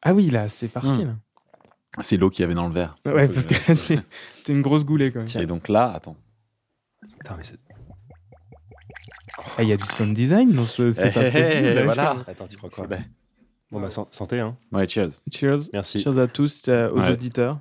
Ah 0.02 0.14
oui, 0.14 0.30
là, 0.30 0.48
c'est 0.48 0.68
parti 0.68 1.00
Hmm. 1.04 1.08
là. 1.08 1.16
C'est 2.02 2.16
l'eau 2.16 2.30
qu'il 2.30 2.42
y 2.42 2.44
avait 2.44 2.54
dans 2.54 2.68
le 2.68 2.74
verre. 2.74 2.94
Ouais, 3.04 3.28
parce 3.28 3.46
que 3.46 3.54
c'était 4.34 4.52
une 4.52 4.62
grosse 4.62 4.84
goulée 4.84 5.10
quand 5.12 5.20
même. 5.32 5.42
Et 5.42 5.46
donc 5.46 5.68
là, 5.68 5.90
attends. 5.92 6.16
Putain, 7.18 7.36
mais 7.36 7.44
c'est. 7.44 7.58
Ah, 9.56 9.62
il 9.62 9.68
y 9.68 9.72
a 9.72 9.76
du 9.76 9.84
sound 9.84 10.14
design 10.14 10.52
dans 10.52 10.64
ce. 10.64 10.90
C'est 10.90 11.10
pas 11.12 11.22
Eh, 11.24 11.28
eh, 11.34 11.42
possible. 11.42 11.66
eh, 11.66 11.82
voilà. 11.84 12.16
Attends, 12.26 12.46
tu 12.46 12.56
crois 12.56 12.70
quoi 12.70 12.86
Ben, 12.86 13.04
Bon, 13.70 13.80
bah, 13.80 13.90
san- 13.90 14.06
santé, 14.10 14.40
hein. 14.40 14.56
Ouais, 14.72 14.88
cheers. 14.88 15.10
Cheers. 15.32 15.68
Merci. 15.72 15.98
Cheers 16.00 16.18
à 16.18 16.26
tous, 16.26 16.68
euh, 16.68 16.90
aux 16.90 17.00
Ouais. 17.00 17.10
auditeurs. 17.12 17.60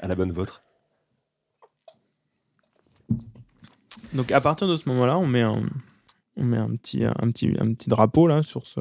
À 0.00 0.08
la 0.08 0.14
bonne 0.14 0.32
vôtre. 0.32 0.62
Donc 4.12 4.30
à 4.32 4.40
partir 4.40 4.68
de 4.68 4.76
ce 4.76 4.88
moment-là, 4.90 5.18
on 5.18 5.26
met 5.26 5.40
un, 5.42 5.62
on 6.36 6.44
met 6.44 6.58
un 6.58 6.70
petit, 6.76 7.04
un 7.04 7.30
petit, 7.30 7.54
un 7.58 7.72
petit 7.72 7.88
drapeau 7.88 8.26
là 8.26 8.42
sur 8.42 8.66
ce, 8.66 8.80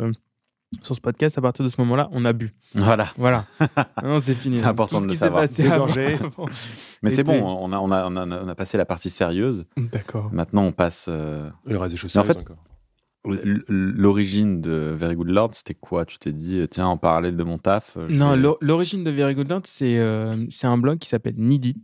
sur 0.81 0.95
ce 0.95 1.01
podcast, 1.01 1.37
à 1.37 1.41
partir 1.41 1.63
de 1.65 1.69
ce 1.69 1.79
moment-là, 1.81 2.09
on 2.11 2.23
a 2.25 2.33
bu. 2.33 2.53
Voilà. 2.75 3.07
Voilà. 3.17 3.45
non, 4.03 4.19
c'est 4.21 4.33
fini. 4.35 4.57
C'est 4.59 4.65
important 4.65 4.97
Tout 4.97 5.03
ce 5.03 5.07
de 5.07 5.07
le 5.07 5.11
qui 5.13 5.17
s'est 5.17 5.25
savoir. 5.25 5.41
passé 5.41 5.67
avant- 6.15 6.45
Mais 7.03 7.09
c'est 7.09 7.23
bon, 7.23 7.41
on 7.43 7.71
a, 7.73 7.77
on, 7.79 7.91
a, 7.91 8.05
on, 8.07 8.15
a, 8.15 8.43
on 8.43 8.47
a 8.47 8.55
passé 8.55 8.77
la 8.77 8.85
partie 8.85 9.09
sérieuse. 9.09 9.65
D'accord. 9.77 10.29
Maintenant, 10.33 10.63
on 10.63 10.71
passe. 10.71 11.05
euh, 11.09 11.49
Il 11.67 11.75
reste 11.77 11.91
des 11.93 11.97
choses 11.97 12.15
en 12.17 12.23
fait- 12.23 12.37
encore. 12.37 12.57
L'origine 13.67 14.61
de 14.61 14.71
Very 14.97 15.15
Good 15.15 15.27
Lord, 15.29 15.49
c'était 15.53 15.75
quoi? 15.75 16.05
Tu 16.05 16.17
t'es 16.17 16.31
dit, 16.31 16.65
tiens, 16.69 16.87
en 16.87 16.97
parallèle 16.97 17.37
de 17.37 17.43
mon 17.43 17.57
taf. 17.57 17.95
euh, 17.97 18.07
Non, 18.09 18.35
vais- 18.35 18.55
l'origine 18.61 19.03
de 19.03 19.11
Very 19.11 19.35
Good 19.35 19.47
Dance, 19.47 19.63
c'est 19.65 19.97
euh, 19.99 20.45
c'est 20.49 20.67
un 20.67 20.77
blog 20.77 20.97
qui 20.99 21.07
s'appelle 21.07 21.35
Nidit, 21.37 21.83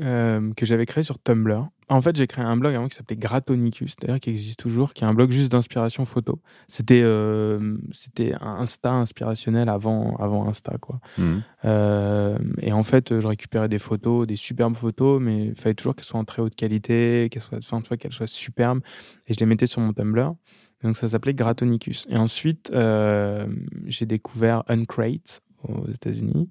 euh, 0.00 0.52
que 0.54 0.66
j'avais 0.66 0.86
créé 0.86 1.02
sur 1.02 1.18
Tumblr. 1.18 1.66
En 1.90 2.02
fait, 2.02 2.14
j'ai 2.16 2.26
créé 2.26 2.44
un 2.44 2.56
blog 2.56 2.74
avant 2.74 2.86
qui 2.86 2.94
s'appelait 2.94 3.16
Gratonicus, 3.16 3.96
d'ailleurs 3.96 4.20
qui 4.20 4.28
existe 4.28 4.58
toujours, 4.58 4.92
qui 4.92 5.04
est 5.04 5.06
un 5.06 5.14
blog 5.14 5.30
juste 5.30 5.50
d'inspiration 5.50 6.04
photo. 6.04 6.38
C'était 6.66 7.00
euh, 7.02 7.78
c'était 7.92 8.34
un 8.40 8.56
Insta 8.58 8.92
inspirationnel 8.92 9.70
avant, 9.70 10.14
avant 10.16 10.46
Insta, 10.48 10.76
quoi. 10.78 11.00
Mhm. 11.16 11.42
Euh, 11.64 12.38
et 12.60 12.72
en 12.72 12.82
fait, 12.82 13.18
je 13.18 13.26
récupérais 13.26 13.70
des 13.70 13.78
photos, 13.78 14.26
des 14.26 14.36
superbes 14.36 14.76
photos, 14.76 15.20
mais 15.20 15.46
il 15.46 15.54
fallait 15.54 15.74
toujours 15.74 15.96
qu'elles 15.96 16.04
soient 16.04 16.20
en 16.20 16.24
très 16.24 16.42
haute 16.42 16.54
qualité, 16.54 17.28
qu'elles 17.30 17.42
soient, 17.42 17.58
enfin, 17.62 17.96
qu'elles 17.96 18.12
soient 18.12 18.26
superbes. 18.26 18.80
Et 19.26 19.32
je 19.32 19.40
les 19.40 19.46
mettais 19.46 19.66
sur 19.66 19.80
mon 19.80 19.94
Tumblr. 19.94 20.34
Donc 20.82 20.96
ça 20.96 21.08
s'appelait 21.08 21.34
Gratonicus. 21.34 22.06
Et 22.10 22.16
ensuite, 22.18 22.70
euh, 22.74 23.46
j'ai 23.86 24.04
découvert 24.04 24.62
Uncrate 24.68 25.40
aux 25.62 25.88
États-Unis. 25.88 26.50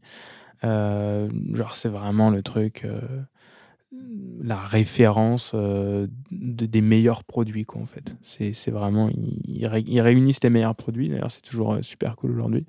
Genre, 0.64 1.76
c'est 1.76 1.90
vraiment 1.90 2.32
le 2.32 2.42
truc, 2.42 2.86
la 4.42 4.58
référence 4.58 5.52
euh, 5.56 6.08
de- 6.32 6.66
des 6.66 6.82
meilleurs 6.82 7.24
produits, 7.24 7.66
quoi, 7.66 7.82
en 7.82 7.86
fait. 7.86 8.16
C'est 8.22 8.72
vraiment, 8.72 9.10
ils, 9.10 9.42
ils 9.46 9.66
ré- 9.68 9.84
ils 9.88 10.00
réunissent 10.02 10.44
les 10.44 10.50
meilleurs 10.50 10.76
produits. 10.76 11.10
D'ailleurs, 11.10 11.32
c'est 11.32 11.42
toujours 11.42 11.74
euh, 11.74 11.82
super 11.82 12.16
cool 12.16 12.32
aujourd'hui. 12.32 12.66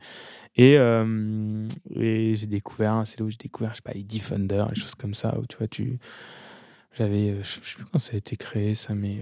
Et, 0.56 0.76
euh, 0.78 1.66
et 1.94 2.35
j'ai 2.35 2.47
découvert, 2.47 3.02
c'est 3.04 3.20
là 3.20 3.26
où 3.26 3.30
j'ai 3.30 3.37
découvert, 3.37 3.70
je 3.73 3.76
sais 3.76 3.82
pas, 3.82 3.92
les 3.92 4.02
Defender, 4.04 4.64
les 4.70 4.80
choses 4.80 4.94
comme 4.94 5.14
ça, 5.14 5.38
où 5.38 5.47
tu 5.47 5.56
vois, 5.58 5.68
tu. 5.68 5.99
J'avais, 6.97 7.37
je 7.42 7.42
je 7.42 7.49
sais 7.49 7.76
plus 7.76 7.85
quand 7.85 7.99
ça 8.00 8.14
a 8.14 8.16
été 8.16 8.37
créé, 8.37 8.75
ça, 8.75 8.94
mais 8.94 9.18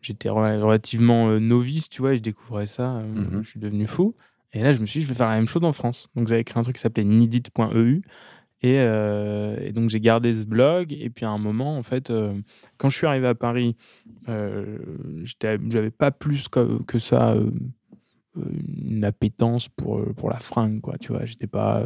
j'étais 0.00 0.30
rela- 0.30 0.58
relativement 0.60 1.38
novice, 1.38 1.88
tu 1.90 2.00
vois, 2.00 2.14
et 2.14 2.16
je 2.16 2.22
découvrais 2.22 2.66
ça, 2.66 3.02
Mhm. 3.02 3.42
je 3.42 3.48
suis 3.48 3.60
devenu 3.60 3.86
fou. 3.86 4.14
Et 4.54 4.62
là, 4.62 4.72
je 4.72 4.78
me 4.78 4.86
suis 4.86 5.00
dit, 5.00 5.04
je 5.06 5.10
vais 5.10 5.16
faire 5.16 5.28
la 5.28 5.36
même 5.36 5.46
chose 5.48 5.62
en 5.62 5.72
France. 5.72 6.08
Donc, 6.14 6.26
j'avais 6.26 6.42
créé 6.42 6.58
un 6.58 6.62
truc 6.62 6.76
qui 6.76 6.80
s'appelait 6.80 7.04
nidit.eu. 7.04 8.00
Et, 8.62 8.76
euh, 8.78 9.56
et 9.60 9.72
donc, 9.72 9.90
j'ai 9.90 10.00
gardé 10.00 10.34
ce 10.34 10.44
blog. 10.44 10.92
Et 10.92 11.10
puis, 11.10 11.24
à 11.24 11.30
un 11.30 11.38
moment, 11.38 11.76
en 11.76 11.82
fait, 11.82 12.10
euh, 12.10 12.34
quand 12.76 12.88
je 12.88 12.96
suis 12.96 13.06
arrivé 13.06 13.28
à 13.28 13.34
Paris, 13.34 13.76
euh, 14.28 14.78
j'avais 15.70 15.90
pas 15.90 16.10
plus 16.10 16.48
que, 16.48 16.98
ça 16.98 17.34
euh, 17.34 17.50
une 18.36 19.04
appétence 19.04 19.68
pour, 19.68 20.04
pour 20.14 20.30
la 20.30 20.40
fringue, 20.40 20.80
quoi. 20.80 20.98
Tu 20.98 21.12
vois, 21.12 21.24
j'étais 21.24 21.46
pas. 21.46 21.84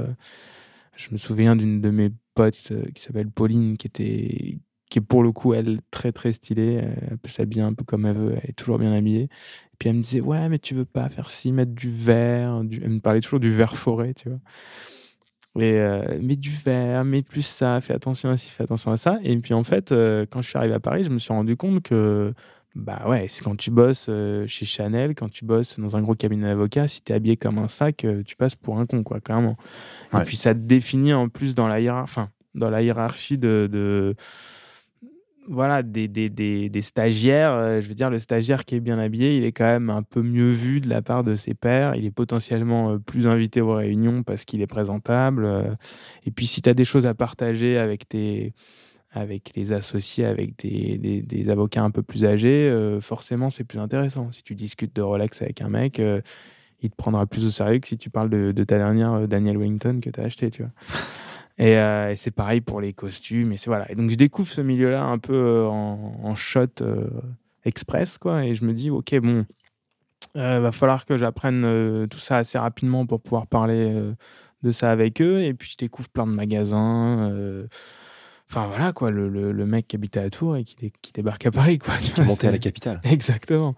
je 0.97 1.09
me 1.13 1.19
souviens 1.19 1.57
d'une 1.57 1.81
de 1.81 1.91
mes 1.91 2.11
potes 2.35 2.73
qui 2.95 3.03
s'appelle 3.03 3.31
Pauline, 3.31 3.77
qui 3.77 3.87
était 3.87 4.59
qui 4.91 4.99
est 4.99 5.03
pour 5.03 5.23
le 5.23 5.33
coup, 5.33 5.55
elle, 5.55 5.81
très 5.91 6.13
très 6.13 6.33
stylée. 6.33 6.83
Elle 7.11 7.17
peut 7.17 7.31
s'habiller 7.31 7.63
un 7.63 7.73
peu 7.73 7.83
comme 7.83 8.05
elle 8.05 8.17
veut, 8.17 8.35
elle 8.43 8.51
est 8.51 8.53
toujours 8.53 8.79
bien 8.79 8.93
habillée. 8.93 9.23
Et 9.23 9.77
puis 9.79 9.89
elle 9.89 9.97
me 9.97 10.03
disait, 10.03 10.21
ouais, 10.21 10.51
mais 10.51 10.59
tu 10.59 10.75
veux 10.75 10.85
pas 10.85 11.09
faire 11.09 11.31
ci, 11.31 11.51
mettre 11.51 11.73
du 11.73 11.91
vert. 11.91 12.63
Elle 12.71 12.91
me 12.91 13.01
parlait 13.01 13.21
toujours 13.21 13.41
du 13.41 13.51
vert 13.51 13.75
forêt, 13.75 14.13
tu 14.13 14.29
vois. 14.29 14.41
Et 15.59 15.75
euh, 15.75 16.19
mais 16.23 16.37
du 16.37 16.51
vert, 16.51 17.05
mais 17.05 17.23
plus 17.23 17.45
ça, 17.45 17.81
fais 17.83 17.93
attention 17.93 18.31
à 18.31 18.37
ci, 18.39 18.49
fais 18.49 18.63
attention 18.63 18.91
à 18.91 18.97
ça. 18.97 19.19
Et 19.23 19.37
puis 19.37 19.53
en 19.53 19.65
fait, 19.65 19.93
euh, 19.93 20.25
quand 20.31 20.41
je 20.41 20.49
suis 20.49 20.57
arrivé 20.57 20.75
à 20.75 20.81
Paris, 20.81 21.05
je 21.05 21.11
me 21.11 21.19
suis 21.19 21.33
rendu 21.33 21.57
compte 21.57 21.83
que, 21.83 22.33
bah 22.75 23.03
ouais, 23.07 23.27
c'est 23.29 23.45
quand 23.45 23.57
tu 23.57 23.71
bosses 23.71 24.07
euh, 24.09 24.47
chez 24.47 24.65
Chanel, 24.65 25.15
quand 25.15 25.31
tu 25.31 25.45
bosses 25.45 25.79
dans 25.79 25.95
un 25.95 26.01
gros 26.01 26.15
cabinet 26.15 26.47
d'avocat, 26.47 26.89
si 26.89 27.03
t'es 27.03 27.13
habillé 27.13 27.37
comme 27.37 27.59
un 27.59 27.69
sac, 27.69 28.05
euh, 28.07 28.23
tu 28.25 28.35
passes 28.35 28.55
pour 28.55 28.79
un 28.79 28.87
con, 28.87 29.03
quoi, 29.03 29.21
clairement. 29.21 29.59
Ouais. 30.15 30.23
Et 30.23 30.25
puis 30.25 30.37
ça 30.37 30.55
te 30.55 30.61
définit 30.61 31.13
en 31.13 31.29
plus 31.29 31.55
dans 31.55 31.69
la 31.69 31.81
hiérarchie, 31.81 32.11
enfin, 32.11 32.31
dans 32.55 32.71
la 32.71 32.83
hiérarchie 32.83 33.37
de, 33.37 33.69
de 33.71 34.15
voilà, 35.49 35.83
des, 35.83 36.09
des, 36.09 36.29
des, 36.29 36.69
des 36.69 36.83
stagiaires. 36.83 37.53
euh, 37.53 37.81
je 37.81 37.89
veux 37.89 37.95
dire, 37.95 38.11
le 38.11 38.19
stagiaire 38.19 38.65
qui 38.65 38.77
est 38.77 38.81
bien 38.81 38.99
habillé, 38.99 39.37
il 39.37 39.45
est 39.45 39.53
quand 39.53 39.67
même 39.67 39.91
un 39.91 40.03
peu 40.03 40.23
mieux 40.23 40.53
vu 40.53 40.81
de 40.81 40.89
la 40.89 41.03
part 41.03 41.25
de 41.25 41.35
ses 41.35 41.55
pairs. 41.55 41.95
Il 41.97 42.05
est 42.05 42.11
potentiellement 42.11 42.93
euh, 42.93 42.99
plus 42.99 43.27
invité 43.27 43.61
aux 43.61 43.75
réunions 43.75 44.23
parce 44.23 44.45
qu'il 44.45 44.63
est 44.63 44.67
présentable. 44.67 45.45
euh. 45.45 45.75
Et 46.25 46.31
puis, 46.31 46.47
si 46.47 46.63
tu 46.63 46.69
as 46.69 46.75
des 46.75 46.85
choses 46.85 47.07
à 47.07 47.15
partager 47.15 47.79
avec 47.79 48.09
tes 48.09 48.55
avec 49.15 49.53
les 49.57 49.75
associés, 49.75 50.25
avec 50.25 50.57
des, 50.59 51.51
avocats 51.51 51.83
un 51.83 51.91
peu 51.91 52.03
plus 52.03 52.25
âgés, 52.25 52.75
forcément, 53.03 53.51
c'est 53.51 53.65
plus 53.65 53.79
intéressant. 53.79 54.33
Si 54.33 54.43
tu 54.43 54.55
discutes 54.55 54.97
de 54.97 55.03
Rolex 55.03 55.43
avec 55.43 55.61
un 55.61 55.69
mec, 55.69 56.01
il 56.81 56.89
te 56.89 56.97
prendra 56.97 57.27
plus 57.27 57.45
au 57.45 57.51
sérieux 57.51 57.79
que 57.79 57.89
si 57.89 57.99
tu 57.99 58.09
parles 58.09 58.31
de, 58.31 58.65
ta 58.65 58.79
dernière 58.79 59.29
Daniel 59.29 59.59
Wellington 59.59 60.01
que 60.03 60.09
tu 60.09 60.19
as 60.19 60.25
acheté, 60.25 60.51
tu 60.51 60.63
vois. 60.63 60.73
Et, 61.59 61.77
euh, 61.77 62.11
et 62.11 62.17
c'est 62.17 62.31
pareil 62.31 62.61
pour 62.61 62.81
les 62.81 62.93
costumes. 62.93 63.53
Et 63.53 63.57
c'est 63.57 63.69
voilà. 63.69 63.91
Et 63.91 63.95
donc 63.95 64.11
je 64.11 64.17
découvre 64.17 64.49
ce 64.49 64.61
milieu-là 64.61 65.03
un 65.05 65.19
peu 65.19 65.35
euh, 65.35 65.67
en, 65.69 66.17
en 66.23 66.35
shot 66.35 66.67
euh, 66.81 67.09
express, 67.65 68.19
quoi. 68.19 68.45
Et 68.45 68.55
je 68.55 68.65
me 68.65 68.73
dis, 68.73 68.91
ok, 68.91 69.15
bon, 69.21 69.45
euh, 70.37 70.61
va 70.61 70.73
falloir 70.73 71.05
que 71.05 71.17
j'apprenne 71.19 72.07
tout 72.09 72.19
ça 72.19 72.39
assez 72.39 72.59
rapidement 72.59 73.07
pour 73.07 73.21
pouvoir 73.21 73.47
parler 73.47 73.95
de 74.63 74.71
ça 74.73 74.91
avec 74.91 75.21
eux. 75.21 75.43
Et 75.43 75.53
puis 75.55 75.71
je 75.73 75.77
découvre 75.77 76.09
plein 76.09 76.27
de 76.27 76.33
magasins. 76.33 77.33
Enfin 78.51 78.67
voilà 78.67 78.93
quoi, 78.93 79.11
le, 79.11 79.29
le, 79.31 79.51
le 79.53 79.67
mec 79.67 79.89
qui 79.89 79.97
habitait 79.97 80.21
à 80.21 80.29
Tours 80.29 80.57
et 80.57 80.65
qui, 80.65 80.75
dé- 80.77 80.93
qui 81.01 81.13
débarque 81.13 81.47
à 81.47 81.51
Paris 81.51 81.79
quoi. 81.79 81.95
tu 81.97 82.05
Qui 82.05 82.13
vois, 82.17 82.25
monté 82.25 82.49
à 82.49 82.53
la 82.53 82.59
capitale. 82.59 83.01
Exactement. 83.05 83.75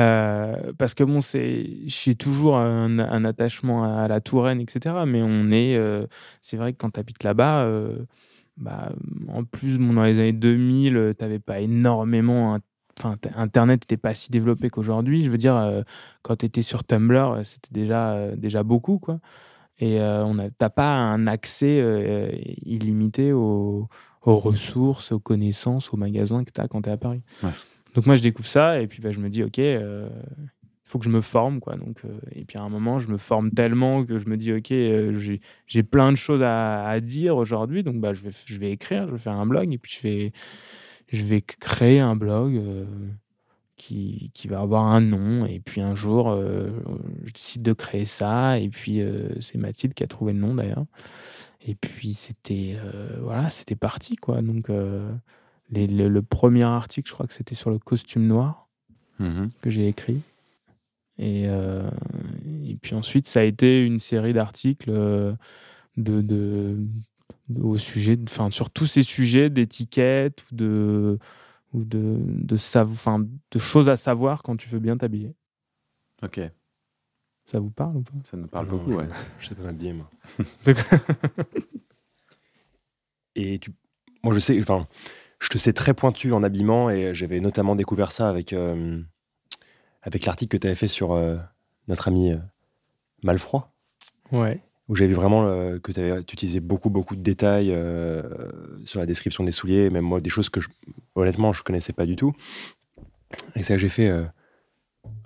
Euh, 0.00 0.72
parce 0.76 0.94
que 0.94 1.04
bon, 1.04 1.20
c'est, 1.20 1.66
j'ai 1.86 2.14
toujours 2.14 2.56
un, 2.56 3.24
attachement 3.24 3.84
à 3.84 4.08
la 4.08 4.20
Touraine, 4.20 4.60
etc. 4.60 4.96
Mais 5.06 5.22
on 5.22 5.50
est, 5.50 5.76
euh, 5.76 6.06
c'est 6.40 6.56
vrai 6.56 6.72
que 6.72 6.78
quand 6.78 6.90
tu 6.90 7.00
habites 7.00 7.22
là-bas, 7.22 7.64
euh, 7.64 7.98
bah, 8.56 8.92
en 9.28 9.44
plus, 9.44 9.78
dans 9.78 10.02
les 10.02 10.18
années 10.18 10.32
2000, 10.32 11.14
tu 11.18 11.24
n'avais 11.24 11.38
pas 11.38 11.60
énormément. 11.60 12.58
Enfin, 12.98 13.16
Internet 13.36 13.82
n'était 13.82 13.96
pas 13.96 14.14
si 14.14 14.30
développé 14.30 14.70
qu'aujourd'hui. 14.70 15.24
Je 15.24 15.30
veux 15.30 15.38
dire, 15.38 15.84
quand 16.22 16.36
tu 16.36 16.46
étais 16.46 16.62
sur 16.62 16.84
Tumblr, 16.84 17.40
c'était 17.44 17.72
déjà, 17.72 18.30
déjà 18.36 18.62
beaucoup, 18.62 18.98
quoi. 18.98 19.18
Et 19.80 20.00
on 20.00 20.38
a, 20.38 20.50
t'as 20.50 20.70
pas 20.70 20.94
un 20.94 21.26
accès 21.26 21.80
illimité 22.64 23.32
aux, 23.32 23.88
aux 24.22 24.38
ressources, 24.38 25.10
aux 25.10 25.18
connaissances, 25.18 25.92
aux 25.92 25.96
magasins 25.96 26.44
que 26.44 26.52
tu 26.52 26.60
as 26.60 26.68
quand 26.68 26.82
tu 26.82 26.88
es 26.88 26.92
à 26.92 26.96
Paris. 26.96 27.22
Ouais. 27.42 27.50
Donc 27.94 28.06
moi, 28.06 28.16
je 28.16 28.22
découvre 28.22 28.48
ça 28.48 28.80
et 28.80 28.86
puis 28.86 29.00
bah, 29.00 29.12
je 29.12 29.18
me 29.18 29.28
dis, 29.28 29.42
OK, 29.42 29.58
euh, 29.58 30.08
il 30.38 30.50
faut 30.84 30.98
que 30.98 31.04
je 31.04 31.10
me 31.10 31.20
forme. 31.20 31.60
Quoi. 31.60 31.76
Donc, 31.76 32.00
euh, 32.04 32.18
et 32.32 32.44
puis 32.44 32.58
à 32.58 32.62
un 32.62 32.68
moment, 32.68 32.98
je 32.98 33.08
me 33.08 33.16
forme 33.16 33.50
tellement 33.50 34.04
que 34.04 34.18
je 34.18 34.28
me 34.28 34.36
dis, 34.36 34.52
OK, 34.52 34.70
euh, 34.72 35.18
j'ai, 35.66 35.82
plein 35.82 36.10
de 36.10 36.16
choses 36.16 36.42
à, 36.42 37.00
dire 37.00 37.36
aujourd'hui. 37.36 37.82
Donc 37.82 37.96
bah, 38.00 38.12
je, 38.14 38.22
vais, 38.22 38.30
je 38.46 38.58
vais 38.58 38.72
écrire, 38.72 39.06
je 39.06 39.12
vais 39.12 39.18
faire 39.18 39.34
un 39.34 39.46
blog 39.46 39.72
et 39.72 39.78
puis 39.78 39.92
je 39.96 40.02
vais, 40.02 40.32
je 41.12 41.24
vais 41.24 41.40
créer 41.40 42.00
un 42.00 42.16
blog. 42.16 42.56
euh, 42.56 42.84
qui, 43.76 44.30
qui 44.34 44.48
va 44.48 44.60
avoir 44.60 44.84
un 44.84 45.00
nom 45.00 45.46
et 45.46 45.60
puis 45.60 45.80
un 45.80 45.94
jour 45.94 46.30
euh, 46.30 46.70
je 47.24 47.32
décide 47.32 47.62
de 47.62 47.72
créer 47.72 48.04
ça 48.06 48.58
et 48.58 48.68
puis 48.68 49.00
euh, 49.00 49.28
c'est 49.40 49.58
Mathilde 49.58 49.94
qui 49.94 50.02
a 50.04 50.06
trouvé 50.06 50.32
le 50.32 50.38
nom 50.38 50.54
d'ailleurs 50.54 50.86
et 51.60 51.74
puis 51.74 52.14
c'était 52.14 52.76
euh, 52.78 53.18
voilà 53.20 53.48
parti 53.80 54.16
quoi 54.16 54.42
donc 54.42 54.70
euh, 54.70 55.10
les- 55.70 55.86
le, 55.86 56.08
le 56.08 56.22
premier 56.22 56.64
article 56.64 57.08
je 57.08 57.14
crois 57.14 57.26
que 57.26 57.32
c'était 57.32 57.54
sur 57.54 57.70
le 57.70 57.78
costume 57.78 58.26
noir 58.26 58.68
Mhm. 59.18 59.48
que 59.62 59.70
j'ai 59.70 59.86
écrit 59.88 60.20
et, 61.18 61.44
euh, 61.48 61.88
et 62.64 62.76
puis 62.76 62.94
ensuite 62.96 63.28
ça 63.28 63.40
a 63.40 63.44
été 63.44 63.84
une 63.84 63.98
série 64.00 64.32
d'articles 64.32 64.90
euh, 64.90 65.32
de, 65.96 66.20
de, 66.20 66.76
de- 67.48 67.62
au 67.62 67.78
sujet 67.78 68.18
enfin 68.28 68.50
sur 68.50 68.70
tous 68.70 68.86
ces 68.86 69.02
sujets 69.04 69.50
d'étiquettes 69.50 70.42
ou 70.50 70.54
de 70.56 71.18
ou 71.72 71.84
de 71.84 72.18
de, 72.26 72.56
enfin, 72.76 73.20
de 73.20 73.58
choses 73.58 73.88
à 73.88 73.96
savoir 73.96 74.42
quand 74.42 74.56
tu 74.56 74.68
veux 74.68 74.80
bien 74.80 74.96
t'habiller 74.96 75.34
Ok, 76.22 76.40
ça 77.46 77.60
vous 77.60 77.70
parle 77.70 77.96
ou 77.98 78.02
pas? 78.02 78.12
Ça 78.24 78.36
nous 78.36 78.46
parle 78.48 78.66
Non, 78.66 78.72
beaucoup, 78.78 78.92
je, 78.92 78.96
ouais. 78.96 79.08
je 79.38 79.46
sais 79.48 79.54
pas 79.54 79.62
m'habiller, 79.64 79.92
moi. 79.92 80.10
Et 83.36 83.58
tu... 83.58 83.72
moi, 84.22 84.34
je 84.34 84.40
sais, 84.40 84.58
enfin, 84.60 84.86
je 85.44 85.48
te 85.50 85.58
sais 85.58 85.72
très 85.74 85.92
pointu 85.94 86.32
en 86.32 86.42
habillement 86.42 86.88
et 86.90 87.14
j'avais 87.14 87.38
notamment 87.40 87.76
découvert 87.76 88.10
ça 88.12 88.28
avec, 88.30 88.52
euh, 88.54 89.00
avec 90.02 90.24
l'article 90.26 90.56
que 90.56 90.60
tu 90.60 90.66
avais 90.66 90.74
fait 90.76 90.88
sur 90.88 91.12
euh, 91.12 91.36
notre 91.88 92.08
ami 92.08 92.32
euh, 92.32 92.38
Malfroid, 93.22 93.72
ouais 94.32 94.60
où 94.88 94.96
j'avais 94.96 95.08
vu 95.08 95.14
vraiment 95.14 95.44
que 95.78 95.92
tu 95.92 96.32
utilisais 96.34 96.60
beaucoup, 96.60 96.90
beaucoup 96.90 97.16
de 97.16 97.22
détails 97.22 97.74
sur 98.84 99.00
la 99.00 99.06
description 99.06 99.42
des 99.42 99.50
souliers, 99.50 99.88
même 99.88 100.04
moi, 100.04 100.20
des 100.20 100.28
choses 100.28 100.50
que, 100.50 100.60
je- 100.60 100.68
honnêtement, 101.14 101.54
je 101.54 101.62
connaissais 101.62 101.94
pas 101.94 102.04
du 102.04 102.16
tout. 102.16 102.34
Et 103.56 103.62
ça, 103.62 103.78
j'ai 103.78 103.88
fait. 103.88 104.10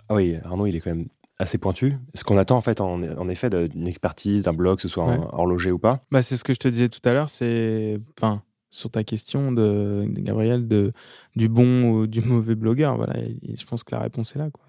Ah 0.08 0.14
oui, 0.14 0.36
Arnaud, 0.44 0.66
il 0.66 0.76
est 0.76 0.80
quand 0.80 0.90
même 0.94 1.08
assez 1.40 1.58
pointu. 1.58 1.96
Ce 2.14 2.22
qu'on 2.22 2.38
attend, 2.38 2.56
en 2.56 2.60
fait, 2.60 2.80
en, 2.80 3.02
en 3.02 3.28
effet, 3.28 3.50
d'une 3.50 3.88
expertise, 3.88 4.44
d'un 4.44 4.52
blog, 4.52 4.76
que 4.76 4.82
ce 4.82 4.88
soit 4.88 5.04
Ouais. 5.06 5.18
horloger 5.32 5.72
ou 5.72 5.80
pas. 5.80 6.04
Bah, 6.12 6.22
c'est 6.22 6.36
ce 6.36 6.44
que 6.44 6.54
je 6.54 6.60
te 6.60 6.68
disais 6.68 6.88
tout 6.88 7.00
à 7.04 7.12
l'heure, 7.12 7.28
c'est. 7.28 7.98
Enfin, 8.16 8.42
sur 8.70 8.90
ta 8.90 9.04
question 9.04 9.52
de, 9.52 10.04
Gabriel 10.08 10.68
de 10.68 10.92
du 11.36 11.48
bon 11.48 11.90
ou 11.90 12.06
du 12.06 12.20
mauvais 12.20 12.54
blogueur. 12.54 12.96
Voilà, 12.96 13.14
je 13.42 13.64
pense 13.64 13.84
que 13.84 13.94
la 13.94 14.00
réponse 14.00 14.36
est 14.36 14.38
là. 14.38 14.50
Quoi. 14.50 14.64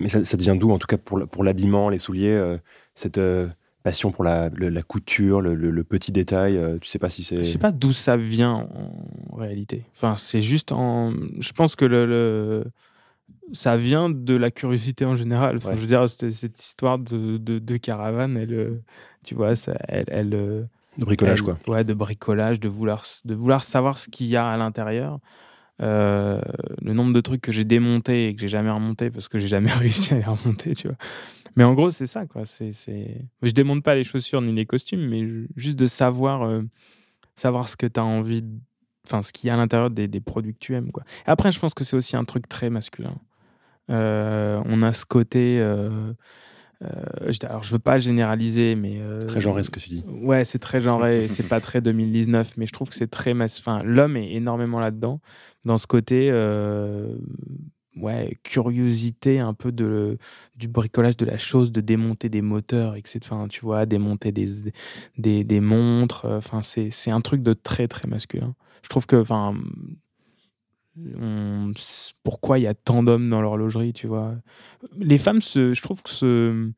Mais 0.00 0.08
ça, 0.08 0.24
ça 0.24 0.36
devient 0.36 0.56
d'où, 0.58 0.70
en 0.70 0.78
tout 0.78 0.86
cas 0.86 0.98
pour, 0.98 1.26
pour 1.28 1.44
l'habillement, 1.44 1.88
les 1.88 1.98
souliers, 1.98 2.28
euh, 2.28 2.58
cette 2.94 3.18
euh, 3.18 3.48
passion 3.82 4.10
pour 4.10 4.24
la, 4.24 4.48
la 4.48 4.82
couture, 4.82 5.40
le, 5.40 5.84
petit 5.84 6.12
détail 6.12 6.56
euh, 6.56 6.78
Tu 6.80 6.88
sais 6.88 6.98
pas 6.98 7.10
si 7.10 7.22
c'est. 7.22 7.38
Je 7.38 7.44
sais 7.44 7.58
pas 7.58 7.72
d'où 7.72 7.92
ça 7.92 8.16
vient 8.16 8.68
en 9.30 9.36
réalité. 9.36 9.84
Enfin, 9.92 10.16
c'est 10.16 10.42
juste 10.42 10.72
en. 10.72 11.12
Je 11.38 11.52
pense 11.52 11.76
que 11.76 11.84
le, 11.84 12.64
ça 13.52 13.76
vient 13.76 14.10
de 14.10 14.34
la 14.34 14.50
curiosité 14.50 15.04
en 15.04 15.14
général. 15.14 15.60
Je 15.60 15.68
veux 15.68 15.86
dire, 15.86 16.08
cette 16.08 16.58
histoire 16.58 16.98
de, 16.98 17.36
de, 17.38 17.76
caravane, 17.76 18.36
elle, 18.36 18.82
tu 19.22 19.34
vois, 19.34 19.54
ça, 19.54 19.76
elle, 19.88 20.06
elle 20.08 20.68
de 20.98 21.04
bricolage, 21.04 21.42
quoi. 21.42 21.58
Ouais, 21.66 21.84
de 21.84 21.94
bricolage, 21.94 22.60
de 22.60 22.68
vouloir, 22.68 23.04
de 23.24 23.34
vouloir 23.34 23.62
savoir 23.62 23.98
ce 23.98 24.08
qu'il 24.08 24.26
y 24.26 24.36
a 24.36 24.48
à 24.48 24.56
l'intérieur. 24.56 25.18
Euh, 25.82 26.40
le 26.82 26.92
nombre 26.92 27.12
de 27.12 27.20
trucs 27.20 27.40
que 27.40 27.50
j'ai 27.50 27.64
démontés 27.64 28.28
et 28.28 28.34
que 28.34 28.40
j'ai 28.40 28.48
jamais 28.48 28.70
remonté 28.70 29.10
parce 29.10 29.26
que 29.28 29.38
j'ai 29.38 29.48
jamais 29.48 29.72
réussi 29.72 30.14
à 30.14 30.18
les 30.18 30.24
remonter, 30.24 30.74
tu 30.74 30.88
vois. 30.88 30.96
Mais 31.56 31.64
en 31.64 31.74
gros, 31.74 31.90
c'est 31.90 32.06
ça, 32.06 32.26
quoi. 32.26 32.44
C'est, 32.44 32.72
c'est... 32.72 33.22
Je 33.42 33.50
démonte 33.52 33.82
pas 33.82 33.94
les 33.94 34.04
chaussures 34.04 34.40
ni 34.40 34.52
les 34.52 34.66
costumes, 34.66 35.08
mais 35.08 35.24
juste 35.56 35.76
de 35.76 35.86
savoir, 35.86 36.42
euh, 36.42 36.62
savoir 37.36 37.68
ce 37.68 37.76
que 37.76 37.86
tu 37.86 38.00
as 38.00 38.04
envie, 38.04 38.44
enfin, 39.06 39.22
ce 39.22 39.32
qu'il 39.32 39.48
y 39.48 39.50
a 39.50 39.54
à 39.54 39.56
l'intérieur 39.56 39.90
des, 39.90 40.08
des, 40.08 40.20
produits 40.20 40.52
que 40.52 40.58
tu 40.58 40.74
aimes, 40.74 40.90
quoi. 40.90 41.04
après, 41.26 41.52
je 41.52 41.60
pense 41.60 41.74
que 41.74 41.84
c'est 41.84 41.96
aussi 41.96 42.16
un 42.16 42.24
truc 42.24 42.48
très 42.48 42.70
masculin. 42.70 43.16
Euh, 43.90 44.62
on 44.64 44.82
a 44.82 44.92
ce 44.92 45.04
côté 45.04 45.60
euh, 46.84 47.32
alors, 47.42 47.62
je 47.62 47.72
veux 47.72 47.78
pas 47.78 47.98
généraliser, 47.98 48.74
mais. 48.74 48.98
Euh, 48.98 49.20
c'est 49.20 49.26
très 49.26 49.40
genré 49.40 49.62
ce 49.62 49.70
que 49.70 49.80
tu 49.80 49.88
dis. 49.88 50.04
Ouais, 50.08 50.44
c'est 50.44 50.58
très 50.58 50.80
genré. 50.80 51.28
c'est 51.28 51.48
pas 51.48 51.60
très 51.60 51.80
2019, 51.80 52.56
mais 52.56 52.66
je 52.66 52.72
trouve 52.72 52.88
que 52.88 52.94
c'est 52.94 53.10
très. 53.10 53.32
Enfin, 53.32 53.82
l'homme 53.82 54.16
est 54.16 54.32
énormément 54.32 54.80
là-dedans, 54.80 55.20
dans 55.64 55.78
ce 55.78 55.86
côté. 55.86 56.28
Euh, 56.30 57.16
ouais, 57.96 58.38
curiosité 58.42 59.38
un 59.38 59.54
peu 59.54 59.72
de, 59.72 60.18
du 60.56 60.68
bricolage 60.68 61.16
de 61.16 61.26
la 61.26 61.38
chose, 61.38 61.72
de 61.72 61.80
démonter 61.80 62.28
des 62.28 62.42
moteurs, 62.42 62.96
etc. 62.96 63.20
Enfin, 63.24 63.48
tu 63.48 63.60
vois, 63.60 63.86
démonter 63.86 64.32
des, 64.32 64.48
des, 65.18 65.44
des 65.44 65.60
montres. 65.60 66.26
Enfin, 66.26 66.60
c'est 66.62 67.10
un 67.10 67.20
truc 67.20 67.42
de 67.42 67.52
très, 67.52 67.88
très 67.88 68.08
masculin. 68.08 68.54
Je 68.82 68.88
trouve 68.88 69.06
que, 69.06 69.16
enfin, 69.16 69.54
pourquoi 72.22 72.58
il 72.58 72.62
y 72.62 72.66
a 72.66 72.74
tant 72.74 73.02
d'hommes 73.02 73.28
dans 73.28 73.40
l'horlogerie, 73.40 73.92
tu 73.92 74.06
vois? 74.06 74.34
Les 74.98 75.18
femmes, 75.18 75.42
je 75.42 75.80
trouve 75.80 76.02
que 76.02 76.10
ce. 76.10 76.70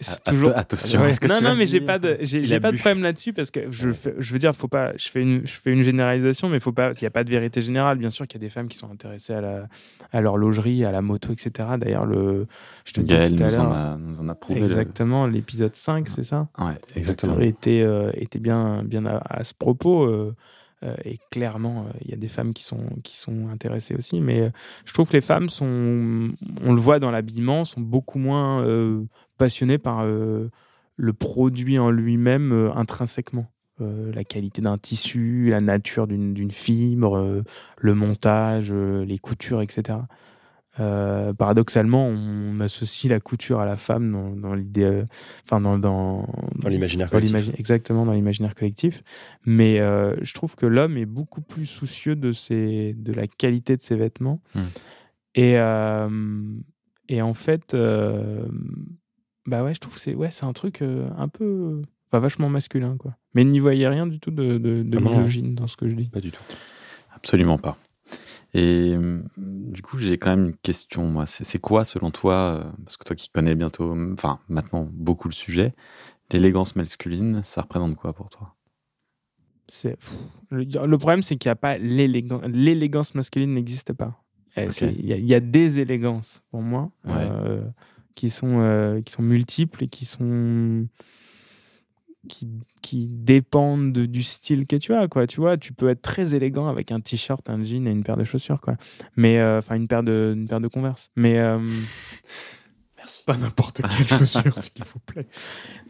C'est 0.00 0.22
toujours. 0.22 0.52
Attention. 0.54 1.00
non, 1.28 1.40
non, 1.42 1.56
mais 1.56 1.66
j'ai 1.66 1.80
pas 1.80 1.98
de, 1.98 2.18
j'ai, 2.20 2.60
pas 2.60 2.70
de 2.70 2.76
problème 2.76 3.02
là-dessus 3.02 3.32
parce 3.32 3.50
que 3.50 3.70
je, 3.72 3.90
je 3.90 4.32
veux 4.32 4.38
dire, 4.38 4.54
faut 4.54 4.68
pas, 4.68 4.92
je 4.96 5.08
fais 5.08 5.20
une, 5.20 5.44
je 5.44 5.52
fais 5.54 5.72
une 5.72 5.82
généralisation, 5.82 6.48
mais 6.48 6.60
faut 6.60 6.70
pas, 6.72 6.92
il 6.92 7.02
n'y 7.02 7.06
a 7.08 7.10
pas 7.10 7.24
de 7.24 7.30
vérité 7.30 7.60
générale. 7.60 7.98
Bien 7.98 8.10
sûr 8.10 8.28
qu'il 8.28 8.40
y 8.40 8.44
a 8.44 8.46
des 8.46 8.50
femmes 8.50 8.68
qui 8.68 8.78
sont 8.78 8.90
intéressées 8.92 9.32
à 9.34 9.40
la, 9.40 9.66
à 10.12 10.20
l'horlogerie, 10.20 10.84
à 10.84 10.92
la 10.92 11.02
moto, 11.02 11.32
etc. 11.32 11.70
D'ailleurs, 11.78 12.06
le, 12.06 12.46
je 12.84 12.92
te 12.92 13.00
dis 13.00 13.12
tout 13.12 13.42
à 13.42 13.50
l'heure. 13.50 13.98
nous 13.98 14.20
en 14.20 14.28
a 14.28 14.36
prouvé. 14.36 14.62
Exactement, 14.62 15.26
l'épisode 15.26 15.74
5, 15.74 16.08
c'est 16.08 16.22
ça? 16.22 16.48
Ouais, 16.58 16.78
exactement. 16.94 17.40
Était, 17.40 17.82
euh, 17.82 18.12
était 18.14 18.38
bien, 18.38 18.84
bien 18.84 19.04
à, 19.04 19.42
ce 19.42 19.52
propos. 19.52 20.04
Euh, 20.04 20.36
et 21.04 21.18
clairement, 21.30 21.86
euh, 21.86 21.98
il 22.02 22.10
y 22.10 22.14
a 22.14 22.16
des 22.16 22.28
femmes 22.28 22.52
qui 22.52 22.64
sont, 22.64 22.84
qui 23.02 23.16
sont 23.16 23.48
intéressées 23.48 23.94
aussi. 23.96 24.20
Mais 24.20 24.42
euh, 24.42 24.50
je 24.84 24.92
trouve 24.92 25.08
que 25.08 25.14
les 25.14 25.20
femmes 25.20 25.48
sont, 25.48 26.30
on 26.62 26.72
le 26.72 26.80
voit 26.80 26.98
dans 26.98 27.10
l'habillement, 27.10 27.64
sont 27.64 27.80
beaucoup 27.80 28.18
moins 28.18 28.64
passionnées 29.38 29.78
par 29.78 30.04
le 30.04 31.12
produit 31.12 31.78
en 31.78 31.90
lui-même 31.90 32.70
intrinsèquement. 32.74 33.46
la 33.80 34.24
qualité 34.24 34.62
d'un 34.62 34.78
tissu, 34.78 35.48
la 35.50 35.60
nature 35.60 36.06
d'une 36.06 36.50
fibre, 36.50 37.42
le 37.76 37.94
montage, 37.94 38.72
les 38.72 39.18
coutures, 39.18 39.62
etc. 39.62 39.98
Euh, 40.80 41.32
paradoxalement, 41.32 42.06
on 42.06 42.60
associe 42.60 43.10
la 43.10 43.20
couture 43.20 43.60
à 43.60 43.66
la 43.66 43.76
femme 43.76 44.40
dans, 44.40 44.54
l'idée, 44.54 44.84
euh, 44.84 45.04
enfin 45.44 45.60
dans, 45.60 45.78
dans, 45.78 46.26
l'imaginaire 46.66 47.10
collectif. 47.10 47.50
exactement 47.58 48.06
dans 48.06 48.12
l'imaginaire 48.12 48.54
collectif. 48.54 49.02
Mais 49.44 49.80
euh, 49.80 50.14
je 50.22 50.34
trouve 50.34 50.54
que 50.56 50.66
l'homme 50.66 50.96
est 50.96 51.06
beaucoup 51.06 51.40
plus 51.40 51.66
soucieux 51.66 52.16
de 52.16 52.32
ses, 52.32 52.94
de 52.94 53.12
la 53.12 53.26
qualité 53.26 53.76
de 53.76 53.82
ses 53.82 53.96
vêtements. 53.96 54.40
Hmm. 54.54 54.60
Et 55.34 55.56
et 57.10 57.22
en 57.22 57.32
fait, 57.32 57.74
bah 59.46 59.62
ouais, 59.64 59.74
je 59.74 59.80
trouve 59.80 59.94
que 59.94 60.00
c'est 60.00 60.14
ouais, 60.14 60.30
c'est 60.30 60.44
un 60.44 60.52
truc 60.52 60.82
un 60.82 61.28
peu, 61.28 61.82
enfin 62.10 62.18
vachement 62.18 62.48
masculin 62.48 62.96
quoi. 62.98 63.16
Mais 63.34 63.44
n'y 63.44 63.60
voyez 63.60 63.88
rien 63.88 64.06
du 64.06 64.20
tout 64.20 64.30
de, 64.30 64.58
de, 64.58 64.82
de 64.82 64.98
ah 64.98 65.00
misogyne 65.00 65.54
dans 65.54 65.66
ce 65.66 65.76
que 65.76 65.88
je 65.88 65.94
dis. 65.94 66.08
Pas 66.08 66.20
du 66.20 66.32
tout. 66.32 66.42
Absolument 67.14 67.58
pas. 67.58 67.78
Et 68.58 68.96
du 69.36 69.82
coup, 69.82 69.98
j'ai 69.98 70.18
quand 70.18 70.30
même 70.30 70.46
une 70.46 70.56
question, 70.56 71.06
moi. 71.06 71.26
C'est 71.26 71.60
quoi, 71.60 71.84
selon 71.84 72.10
toi, 72.10 72.34
euh, 72.34 72.64
parce 72.84 72.96
que 72.96 73.04
toi 73.04 73.14
qui 73.14 73.28
connais 73.28 73.54
bientôt, 73.54 73.96
enfin 74.12 74.40
maintenant 74.48 74.88
beaucoup 74.92 75.28
le 75.28 75.34
sujet, 75.34 75.74
l'élégance 76.32 76.74
masculine, 76.74 77.40
ça 77.44 77.62
représente 77.62 77.94
quoi 77.94 78.12
pour 78.12 78.30
toi? 78.30 78.56
Le, 80.50 80.96
problème, 80.96 81.22
c'est 81.22 81.36
qu'il 81.36 81.48
n'y 81.48 81.52
a 81.52 81.56
pas 81.56 81.78
l'élégance. 81.78 82.42
L'élégance 82.48 83.14
masculine 83.14 83.52
n'existe 83.52 83.92
pas. 83.92 84.24
Eh, 84.56 84.66
il 84.80 85.06
y, 85.06 85.34
a 85.34 85.40
des 85.40 85.78
élégances 85.78 86.42
pour 86.50 86.62
moi 86.62 86.90
euh, 87.06 87.62
qui 88.16 88.28
sont 88.28 88.60
euh, 88.60 89.00
qui 89.02 89.12
sont 89.12 89.22
multiples 89.22 89.84
et 89.84 89.88
qui 89.88 90.04
sont 90.04 90.88
qui, 92.28 92.48
qui 92.82 93.08
dépendent 93.08 93.92
du 93.92 94.22
style 94.22 94.66
que 94.66 94.76
tu 94.76 94.94
as 94.94 95.08
quoi. 95.08 95.26
Tu 95.26 95.40
vois 95.40 95.56
tu 95.56 95.72
peux 95.72 95.88
être 95.88 96.02
très 96.02 96.34
élégant 96.34 96.68
avec 96.68 96.92
un 96.92 97.00
t-shirt 97.00 97.48
un 97.50 97.64
jean 97.64 97.86
et 97.86 97.90
une 97.90 98.04
paire 98.04 98.16
de 98.16 98.24
chaussures 98.24 98.60
quoi. 98.60 98.76
Mais 99.16 99.38
euh, 99.38 99.58
enfin 99.58 99.76
une 99.76 99.88
paire 99.88 100.02
de 100.02 100.34
une 100.36 100.46
paire 100.46 100.60
de 100.60 100.68
converse. 100.68 101.10
Mais 101.16 101.38
euh, 101.38 101.58
merci. 102.96 103.24
pas 103.24 103.36
n'importe 103.36 103.82
quelle 103.82 104.06
chaussure 104.18 104.56
s'il 104.56 104.84
vous 104.84 105.00
plaît. 105.00 105.26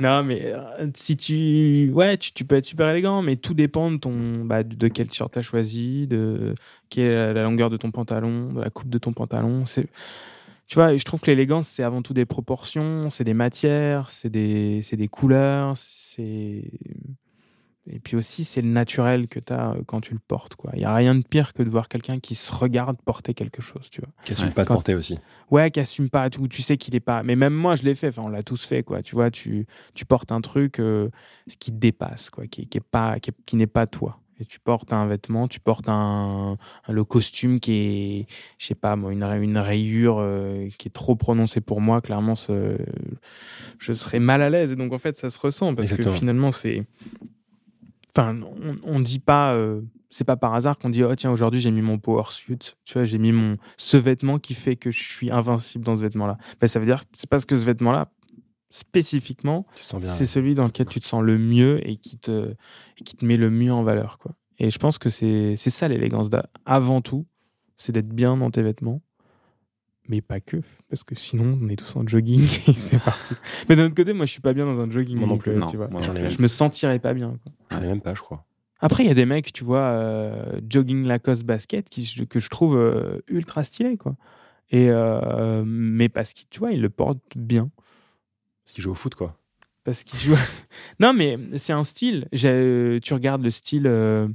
Non 0.00 0.22
mais 0.22 0.52
euh, 0.54 0.88
si 0.94 1.16
tu 1.16 1.90
ouais 1.92 2.16
tu, 2.16 2.32
tu, 2.32 2.44
peux 2.44 2.56
être 2.56 2.66
super 2.66 2.88
élégant 2.88 3.20
mais 3.20 3.36
tout 3.36 3.54
dépend 3.54 3.90
de 3.90 3.98
ton 3.98 4.44
bah, 4.44 4.62
de 4.62 4.88
quel 4.88 5.08
t-shirt 5.08 5.32
tu 5.32 5.38
as 5.38 5.42
choisi 5.42 6.06
de 6.06 6.54
quelle 6.88 7.06
est 7.06 7.34
la 7.34 7.42
longueur 7.42 7.68
de 7.68 7.76
ton 7.76 7.90
pantalon 7.90 8.52
de 8.52 8.60
la 8.60 8.70
coupe 8.70 8.88
de 8.88 8.98
ton 8.98 9.12
pantalon. 9.12 9.66
C'est 9.66 9.88
tu 10.68 10.74
vois, 10.74 10.94
je 10.94 11.02
trouve 11.04 11.22
que 11.22 11.30
l'élégance, 11.30 11.66
c'est 11.66 11.82
avant 11.82 12.02
tout 12.02 12.12
des 12.12 12.26
proportions, 12.26 13.08
c'est 13.08 13.24
des 13.24 13.32
matières, 13.32 14.10
c'est 14.10 14.28
des, 14.28 14.82
des 14.92 15.08
couleurs, 15.08 15.72
c'est. 15.76 16.70
Et 17.90 18.00
puis 18.00 18.16
aussi, 18.16 18.44
c'est 18.44 18.60
le 18.60 18.68
naturel 18.68 19.28
que 19.28 19.40
tu 19.40 19.50
as 19.50 19.70
euh, 19.70 19.80
quand 19.86 20.02
tu 20.02 20.12
le 20.12 20.20
portes. 20.20 20.56
Il 20.74 20.80
n'y 20.80 20.84
a 20.84 20.94
rien 20.94 21.14
de 21.14 21.22
pire 21.26 21.54
que 21.54 21.62
de 21.62 21.70
voir 21.70 21.88
quelqu'un 21.88 22.18
qui 22.18 22.34
se 22.34 22.52
regarde 22.52 22.98
porter 23.02 23.32
quelque 23.32 23.62
chose. 23.62 23.88
Tu 23.88 24.02
vois. 24.02 24.10
Qui 24.26 24.32
assume 24.32 24.52
pas 24.52 24.64
de 24.64 24.68
porter 24.68 24.94
aussi. 24.94 25.18
Ouais, 25.50 25.70
qui 25.70 25.80
assume 25.80 26.10
pas 26.10 26.28
tout. 26.28 26.48
Tu 26.48 26.60
sais 26.60 26.76
qu'il 26.76 26.94
est 26.94 27.00
pas. 27.00 27.22
Mais 27.22 27.34
même 27.34 27.54
moi, 27.54 27.74
je 27.74 27.84
l'ai 27.84 27.94
fait. 27.94 28.08
Enfin, 28.08 28.24
on 28.26 28.28
l'a 28.28 28.42
tous 28.42 28.62
fait. 28.62 28.82
Quoi. 28.82 29.02
Tu 29.02 29.14
vois, 29.14 29.30
tu, 29.30 29.66
tu 29.94 30.04
portes 30.04 30.32
un 30.32 30.42
truc 30.42 30.80
euh, 30.80 31.08
qui 31.58 31.72
te 31.72 31.78
dépasse, 31.78 32.28
quoi, 32.28 32.46
qui, 32.46 32.66
qui, 32.66 32.76
est 32.76 32.82
pas, 32.82 33.18
qui, 33.20 33.30
qui 33.46 33.56
n'est 33.56 33.66
pas 33.66 33.86
toi 33.86 34.20
et 34.40 34.44
tu 34.44 34.60
portes 34.60 34.92
un 34.92 35.06
vêtement, 35.06 35.48
tu 35.48 35.60
portes 35.60 35.88
un, 35.88 36.56
le 36.88 37.04
costume 37.04 37.60
qui 37.60 37.72
est, 37.72 38.26
je 38.58 38.66
sais 38.66 38.74
pas 38.74 38.96
moi, 38.96 39.12
une, 39.12 39.22
une 39.22 39.58
rayure 39.58 40.18
euh, 40.20 40.68
qui 40.78 40.88
est 40.88 40.92
trop 40.92 41.16
prononcée 41.16 41.60
pour 41.60 41.80
moi, 41.80 42.00
clairement, 42.00 42.34
je 43.78 43.92
serais 43.92 44.20
mal 44.20 44.42
à 44.42 44.50
l'aise. 44.50 44.72
Et 44.72 44.76
donc 44.76 44.92
en 44.92 44.98
fait, 44.98 45.16
ça 45.16 45.28
se 45.28 45.40
ressent 45.40 45.74
parce 45.74 45.92
que 45.92 46.10
finalement, 46.10 46.52
c'est, 46.52 46.86
enfin, 48.16 48.38
on, 48.84 49.00
dit 49.00 49.18
pas, 49.18 49.54
euh, 49.54 49.80
c'est 50.10 50.24
pas 50.24 50.36
par 50.36 50.54
hasard 50.54 50.78
qu'on 50.78 50.90
dit 50.90 51.02
oh 51.02 51.14
tiens 51.14 51.30
aujourd'hui 51.30 51.60
j'ai 51.60 51.70
mis 51.70 51.82
mon 51.82 51.98
power 51.98 52.24
suit, 52.30 52.58
tu 52.58 52.92
vois, 52.94 53.04
j'ai 53.04 53.18
mis 53.18 53.32
mon 53.32 53.56
ce 53.76 53.96
vêtement 53.96 54.38
qui 54.38 54.54
fait 54.54 54.76
que 54.76 54.90
je 54.90 55.02
suis 55.02 55.30
invincible 55.30 55.84
dans 55.84 55.96
ce 55.96 56.02
vêtement-là. 56.02 56.38
Ben, 56.60 56.66
ça 56.66 56.78
veut 56.78 56.86
dire 56.86 57.02
c'est 57.12 57.28
parce 57.28 57.44
que 57.44 57.56
ce 57.56 57.64
vêtement-là 57.64 58.08
spécifiquement, 58.70 59.66
c'est 60.00 60.26
celui 60.26 60.54
dans 60.54 60.66
lequel 60.66 60.86
tu 60.86 61.00
te 61.00 61.06
sens 61.06 61.22
le 61.22 61.38
mieux 61.38 61.86
et 61.88 61.96
qui 61.96 62.18
te, 62.18 62.54
qui 63.04 63.16
te 63.16 63.24
met 63.24 63.36
le 63.36 63.50
mieux 63.50 63.72
en 63.72 63.82
valeur. 63.82 64.18
Quoi. 64.18 64.32
Et 64.58 64.70
je 64.70 64.78
pense 64.78 64.98
que 64.98 65.08
c'est 65.08 65.56
ça 65.56 65.88
l'élégance. 65.88 66.28
Avant 66.66 67.00
tout, 67.00 67.26
c'est 67.76 67.92
d'être 67.92 68.08
bien 68.08 68.36
dans 68.36 68.50
tes 68.50 68.62
vêtements, 68.62 69.00
mais 70.08 70.20
pas 70.20 70.40
que, 70.40 70.58
parce 70.88 71.04
que 71.04 71.14
sinon 71.14 71.58
on 71.62 71.68
est 71.68 71.76
tous 71.76 71.96
en 71.96 72.06
jogging 72.06 72.42
et 72.66 72.72
c'est 72.72 73.02
parti. 73.02 73.34
Mais 73.68 73.76
d'un 73.76 73.86
autre 73.86 73.94
côté, 73.94 74.12
moi 74.12 74.26
je 74.26 74.32
suis 74.32 74.40
pas 74.40 74.52
bien 74.52 74.66
dans 74.66 74.80
un 74.80 74.90
jogging. 74.90 75.18
non 75.18 75.38
plus, 75.38 75.58
tu 75.70 75.76
vois. 75.76 75.88
je 76.00 76.42
me 76.42 76.48
sentirais 76.48 76.98
pas 76.98 77.14
bien. 77.14 77.38
J'en 77.70 77.82
ai 77.82 77.86
même 77.86 78.00
pas, 78.00 78.14
je 78.14 78.22
crois. 78.22 78.44
Après, 78.80 79.02
il 79.02 79.08
y 79.08 79.10
a 79.10 79.14
des 79.14 79.26
mecs, 79.26 79.52
tu 79.52 79.64
vois, 79.64 79.80
euh, 79.80 80.60
jogging 80.68 81.04
Lacoste 81.04 81.44
basket 81.44 81.88
qui, 81.88 82.26
que 82.28 82.38
je 82.38 82.48
trouve 82.48 82.76
euh, 82.76 83.20
ultra 83.26 83.64
stylé, 83.64 83.96
quoi. 83.96 84.14
Et 84.70 84.88
euh, 84.90 85.64
mais 85.66 86.08
parce 86.08 86.32
qu'ils, 86.32 86.46
tu 86.48 86.60
vois, 86.60 86.72
ils 86.72 86.80
le 86.80 86.90
portent 86.90 87.36
bien. 87.36 87.70
Parce 88.68 88.74
qu'il 88.74 88.84
joue 88.84 88.90
au 88.90 88.94
foot, 88.94 89.14
quoi. 89.14 89.34
Parce 89.82 90.04
qu'il 90.04 90.18
joue. 90.18 90.36
non, 91.00 91.14
mais 91.14 91.38
c'est 91.56 91.72
un 91.72 91.84
style. 91.84 92.28
Tu 92.34 93.14
regardes 93.14 93.42
le 93.42 93.50
style 93.50 93.86
euh, 93.86 94.28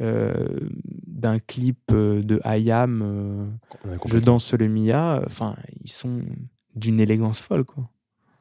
euh, 0.00 0.58
d'un 1.06 1.38
clip 1.38 1.78
euh, 1.92 2.20
de 2.20 2.40
Ayam, 2.42 3.56
Je 4.06 4.18
danse 4.18 4.52
le 4.54 4.66
Mia. 4.66 5.22
Enfin, 5.24 5.54
ils 5.84 5.90
sont 5.92 6.22
d'une 6.74 6.98
élégance 6.98 7.38
folle, 7.40 7.64
quoi. 7.64 7.88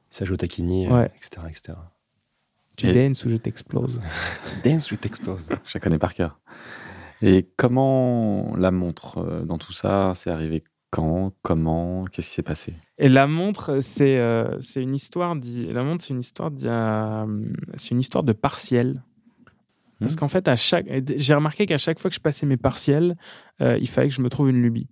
Ça 0.09 0.25
joue 0.25 0.33
au 0.33 0.37
taquini, 0.37 0.85
etc., 0.85 1.41
etc. 1.47 1.77
Tu 2.75 2.87
Et- 2.87 2.91
dances 2.93 3.23
ou 3.25 3.29
je 3.29 3.35
t'explose? 3.35 4.01
Dance 4.65 4.89
with 4.89 5.05
Explode. 5.05 5.43
Je 5.63 5.73
la 5.75 5.79
connais 5.79 5.99
par 5.99 6.15
cœur. 6.15 6.39
Et 7.21 7.47
comment 7.55 8.55
la 8.55 8.71
montre 8.71 9.19
euh, 9.19 9.43
dans 9.43 9.59
tout 9.59 9.73
ça? 9.73 10.13
C'est 10.15 10.31
arrivé 10.31 10.63
quand 10.89 11.33
Comment 11.41 12.05
Qu'est-ce 12.05 12.27
qui 12.29 12.33
s'est 12.35 12.43
passé? 12.43 12.73
Et 12.97 13.09
la 13.09 13.27
montre, 13.27 13.79
c'est 13.81 14.17
euh, 14.17 14.59
c'est 14.61 14.81
une 14.81 14.95
histoire. 14.95 15.35
La 15.35 15.83
montre, 15.83 16.03
c'est 16.03 16.13
une 16.13 16.19
histoire. 16.19 16.51
C'est 17.75 17.91
une 17.91 17.99
histoire 17.99 18.23
de 18.23 18.33
partiel. 18.33 19.03
Parce 19.99 20.13
Mhm. 20.13 20.19
qu'en 20.19 20.27
fait, 20.29 20.47
à 20.47 20.55
chaque, 20.55 20.85
j'ai 21.17 21.33
remarqué 21.35 21.65
qu'à 21.65 21.77
chaque 21.77 21.99
fois 21.99 22.09
que 22.09 22.15
je 22.15 22.21
passais 22.21 22.45
mes 22.45 22.55
partiels, 22.57 23.17
euh, 23.61 23.77
il 23.81 23.87
fallait 23.89 24.07
que 24.07 24.15
je 24.15 24.21
me 24.21 24.29
trouve 24.29 24.49
une 24.49 24.61
lubie. 24.61 24.87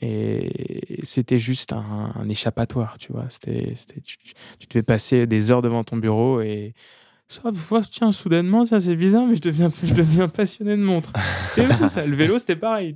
Et 0.00 1.00
c'était 1.04 1.38
juste 1.38 1.72
un, 1.72 2.12
un 2.16 2.28
échappatoire, 2.28 2.98
tu 2.98 3.12
vois. 3.12 3.26
C'était, 3.30 3.74
tu, 4.02 4.18
tu 4.58 4.66
devais 4.68 4.82
passer 4.82 5.26
des 5.28 5.50
heures 5.52 5.62
devant 5.62 5.84
ton 5.84 5.96
bureau 5.96 6.40
et 6.40 6.74
ça, 7.42 7.80
tiens, 7.90 8.12
soudainement, 8.12 8.64
ça 8.64 8.80
c'est 8.80 8.96
bizarre, 8.96 9.26
mais 9.26 9.34
je 9.34 9.40
deviens, 9.40 9.70
je 9.82 9.92
deviens 9.94 10.28
passionné 10.28 10.76
de 10.76 10.82
montres. 10.82 11.12
C'est 11.50 11.88
ça. 11.88 12.04
Le 12.06 12.14
vélo, 12.16 12.38
c'était 12.38 12.56
pareil. 12.56 12.94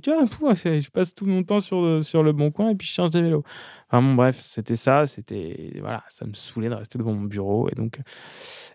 C'est- 0.55 0.81
je 0.81 0.89
passe 0.91 1.13
tout 1.13 1.25
mon 1.25 1.43
temps 1.43 1.59
sur 1.59 1.81
le, 1.81 2.01
sur 2.01 2.23
le 2.23 2.31
bon 2.31 2.51
coin 2.51 2.69
et 2.69 2.75
puis 2.75 2.87
je 2.87 2.93
change 2.93 3.11
de 3.11 3.19
vélo. 3.19 3.43
Enfin 3.89 4.01
bon, 4.01 4.15
bref, 4.15 4.41
c'était 4.43 4.75
ça. 4.75 5.05
C'était 5.05 5.73
voilà, 5.81 6.03
ça 6.09 6.25
me 6.25 6.33
saoulait 6.33 6.69
de 6.69 6.75
rester 6.75 6.97
devant 6.97 7.13
mon 7.13 7.25
bureau 7.25 7.69
et 7.69 7.75
donc. 7.75 7.99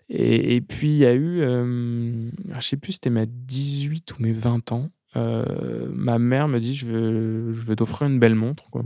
Et, 0.09 0.61
puis 0.61 0.89
il 0.89 0.97
y 0.97 1.05
a 1.05 1.13
eu, 1.13 1.41
euh, 1.41 2.29
je 2.59 2.61
sais 2.61 2.77
plus, 2.77 2.93
c'était 2.93 3.09
mes 3.09 3.25
18 3.25 4.11
ou 4.13 4.21
mes 4.23 4.31
20 4.33 4.71
ans. 4.71 4.89
euh, 5.15 5.87
ma 5.93 6.19
mère 6.19 6.47
me 6.47 6.59
dit 6.59 6.73
je 6.75 6.85
veux, 6.85 7.53
je 7.53 7.61
veux 7.61 7.75
t'offrir 7.75 8.07
une 8.07 8.19
belle 8.19 8.35
montre 8.35 8.69
quoi. 8.69 8.83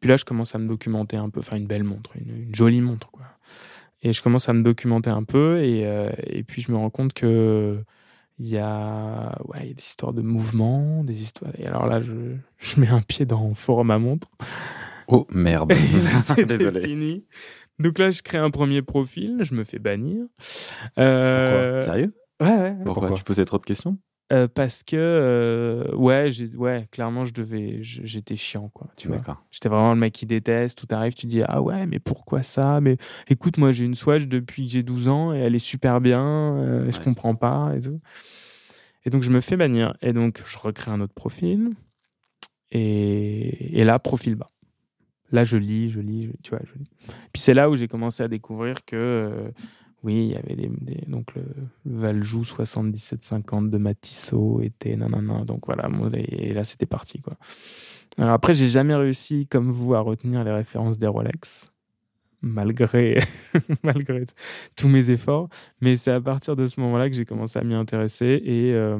Puis 0.00 0.08
là 0.08 0.16
je 0.16 0.24
commence 0.24 0.54
à 0.54 0.58
me 0.58 0.68
documenter 0.68 1.16
un 1.16 1.30
peu, 1.30 1.40
enfin 1.40 1.56
une 1.56 1.66
belle 1.66 1.84
montre, 1.84 2.10
une, 2.16 2.44
une 2.48 2.54
jolie 2.54 2.80
montre 2.80 3.10
quoi. 3.10 3.24
Et 4.02 4.12
je 4.12 4.22
commence 4.22 4.48
à 4.48 4.52
me 4.52 4.62
documenter 4.62 5.10
un 5.10 5.24
peu 5.24 5.62
et, 5.62 5.86
euh, 5.86 6.10
et 6.26 6.42
puis 6.42 6.62
je 6.62 6.72
me 6.72 6.76
rends 6.76 6.90
compte 6.90 7.12
que 7.12 7.78
il 8.38 8.48
y 8.48 8.56
a 8.56 9.36
ouais 9.44 9.58
il 9.64 9.68
y 9.68 9.70
a 9.72 9.74
des 9.74 9.82
histoires 9.82 10.12
de 10.14 10.22
mouvement, 10.22 11.04
des 11.04 11.20
histoires. 11.22 11.52
Et 11.58 11.66
alors 11.66 11.86
là 11.86 12.00
je, 12.00 12.12
je 12.58 12.80
mets 12.80 12.88
un 12.88 13.02
pied 13.02 13.26
dans 13.26 13.54
forum 13.54 13.90
à 13.90 13.98
montre. 13.98 14.28
Oh 15.08 15.26
merde 15.30 15.72
là, 16.28 16.34
Désolé. 16.46 16.80
fini. 16.80 17.24
Donc 17.78 17.98
là, 17.98 18.10
je 18.10 18.20
crée 18.22 18.36
un 18.38 18.50
premier 18.50 18.82
profil, 18.82 19.38
je 19.40 19.54
me 19.54 19.64
fais 19.64 19.78
bannir. 19.78 20.26
Euh, 20.98 21.80
Sérieux? 21.80 22.14
Ouais, 22.40 22.46
ouais. 22.48 22.74
Pourquoi, 22.84 23.08
Pourquoi? 23.08 23.16
Tu 23.16 23.24
posais 23.24 23.44
trop 23.44 23.58
de 23.58 23.64
questions? 23.64 23.98
Euh, 24.32 24.46
parce 24.46 24.84
que, 24.84 24.94
euh, 24.96 25.92
ouais, 25.96 26.30
clairement, 26.92 27.24
je 27.24 27.32
devais, 27.34 27.78
j'étais 27.82 28.36
chiant, 28.36 28.68
quoi. 28.68 28.86
Tu 28.96 29.08
vois. 29.08 29.16
J'étais 29.50 29.68
vraiment 29.68 29.92
le 29.92 29.98
mec 29.98 30.12
qui 30.12 30.24
déteste. 30.24 30.78
Tout 30.78 30.86
arrive, 30.94 31.14
tu 31.14 31.26
dis, 31.26 31.42
ah 31.44 31.60
ouais, 31.60 31.84
mais 31.86 31.98
pourquoi 31.98 32.44
ça? 32.44 32.80
Mais 32.80 32.96
écoute, 33.28 33.58
moi, 33.58 33.72
j'ai 33.72 33.84
une 33.86 33.96
Swatch 33.96 34.26
depuis 34.26 34.66
que 34.66 34.70
j'ai 34.70 34.82
12 34.84 35.08
ans 35.08 35.32
et 35.34 35.38
elle 35.38 35.56
est 35.56 35.58
super 35.58 36.00
bien. 36.00 36.22
euh, 36.58 36.92
Je 36.92 37.00
comprends 37.00 37.34
pas 37.34 37.72
et 37.76 37.80
tout. 37.80 38.00
Et 39.04 39.10
donc, 39.10 39.22
je 39.24 39.30
me 39.30 39.40
fais 39.40 39.56
bannir. 39.56 39.94
Et 40.00 40.12
donc, 40.12 40.40
je 40.46 40.58
recrée 40.58 40.92
un 40.92 41.00
autre 41.00 41.14
profil. 41.14 41.70
Et, 42.70 43.80
et 43.80 43.84
là, 43.84 43.98
profil 43.98 44.36
bas. 44.36 44.50
Là, 45.32 45.44
je 45.44 45.56
lis, 45.56 45.90
je 45.90 46.00
lis, 46.00 46.26
je- 46.26 46.32
tu 46.42 46.50
vois, 46.50 46.60
je 46.64 46.78
lis. 46.78 46.90
Puis 47.32 47.40
c'est 47.42 47.54
là 47.54 47.70
où 47.70 47.76
j'ai 47.76 47.88
commencé 47.88 48.22
à 48.22 48.28
découvrir 48.28 48.84
que, 48.84 48.96
euh, 48.96 49.50
oui, 50.02 50.26
il 50.26 50.32
y 50.32 50.36
avait 50.36 50.54
des, 50.56 50.70
des- 50.80 51.04
donc 51.08 51.34
le, 51.34 51.42
le 51.84 51.98
Valjoux 51.98 52.44
7750 52.44 53.70
de 53.70 53.78
Matisseau 53.78 54.60
était 54.62 54.96
nanana. 54.96 55.44
Donc 55.44 55.66
voilà, 55.66 55.88
et 56.14 56.52
là, 56.54 56.64
c'était 56.64 56.86
parti, 56.86 57.20
quoi. 57.20 57.36
Alors 58.18 58.32
après, 58.32 58.54
j'ai 58.54 58.68
jamais 58.68 58.94
réussi, 58.94 59.46
comme 59.46 59.70
vous, 59.70 59.94
à 59.94 60.00
retenir 60.00 60.42
les 60.44 60.50
références 60.52 60.98
des 60.98 61.06
Rolex, 61.06 61.70
malgré, 62.42 63.18
malgré 63.82 64.24
tous 64.76 64.88
mes 64.88 65.10
efforts. 65.10 65.48
Mais 65.80 65.96
c'est 65.96 66.12
à 66.12 66.20
partir 66.20 66.56
de 66.56 66.66
ce 66.66 66.80
moment-là 66.80 67.08
que 67.08 67.14
j'ai 67.16 67.24
commencé 67.24 67.58
à 67.58 67.62
m'y 67.62 67.74
intéresser 67.74 68.40
et, 68.44 68.72
euh, 68.74 68.98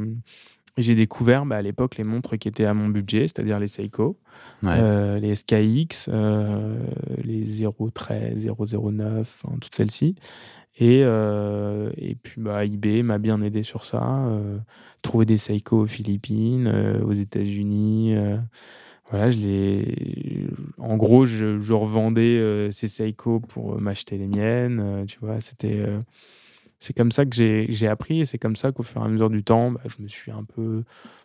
j'ai 0.77 0.95
découvert 0.95 1.45
bah, 1.45 1.57
à 1.57 1.63
l'époque 1.63 1.97
les 1.97 2.05
montres 2.05 2.39
qui 2.39 2.49
étaient 2.49 2.65
à 2.65 2.73
mon 2.73 2.89
budget, 2.89 3.23
c'est-à-dire 3.27 3.59
les 3.59 3.67
Seiko, 3.67 4.19
Ouais. 4.63 4.71
euh, 4.79 5.19
les 5.19 5.35
SKX, 5.35 6.09
euh, 6.09 6.79
les 7.23 7.45
013, 7.93 8.47
009, 8.47 9.43
enfin, 9.45 9.57
toutes 9.61 9.75
celles-ci. 9.75 10.15
Et, 10.81 11.03
euh, 11.05 11.91
et 11.99 12.15
puis 12.15 12.41
bah, 12.41 12.65
eBay 12.65 13.03
m'a 13.03 13.19
bien 13.19 13.41
aidé 13.43 13.63
sur 13.63 13.85
ça. 13.85 14.03
euh, 14.03 14.59
trouver 15.03 15.27
des 15.27 15.37
Seiko 15.37 15.83
aux 15.83 15.87
Philippines, 15.87 16.67
euh, 16.67 17.03
aux 17.05 17.13
États-Unis. 17.13 18.17
voilà, 19.11 19.31
je 19.31 19.39
les... 19.41 20.47
En 20.79 20.97
gros, 20.97 21.27
je, 21.27 21.73
revendais 21.73 22.71
ces 22.73 22.89
Seiko 22.89 23.41
pour 23.41 23.81
m'acheter 23.81 24.17
les 24.17 24.27
miennes. 24.27 25.05
tu 25.07 25.19
vois, 25.21 25.41
c'était. 25.41 25.85
c'est 26.79 26.97
comme 26.97 27.13
ça 27.13 27.27
que 27.27 27.35
j'ai 27.35 27.89
appris 27.89 28.21
et 28.21 28.25
c'est 28.25 28.39
comme 28.39 28.57
ça 28.57 28.73
qu'au 28.73 28.83
fur 28.83 29.03
et 29.03 29.05
à 29.05 29.09
mesure 29.09 29.31
du 29.31 29.45
temps, 29.45 29.71
bah, 29.73 29.83
je 29.85 30.03
me 30.03 30.09
suis 30.09 30.33
un 30.33 30.45
peu 30.45 30.85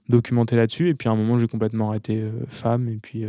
documenté 0.09 0.57
là-dessus. 0.57 0.89
Et 0.89 0.95
puis 0.95 1.07
à 1.07 1.13
un 1.13 1.15
moment, 1.15 1.37
j'ai 1.37 1.47
complètement 1.47 1.89
arrêté 1.89 2.23
femme. 2.47 2.89
Et 2.89 2.97
puis, 2.97 3.23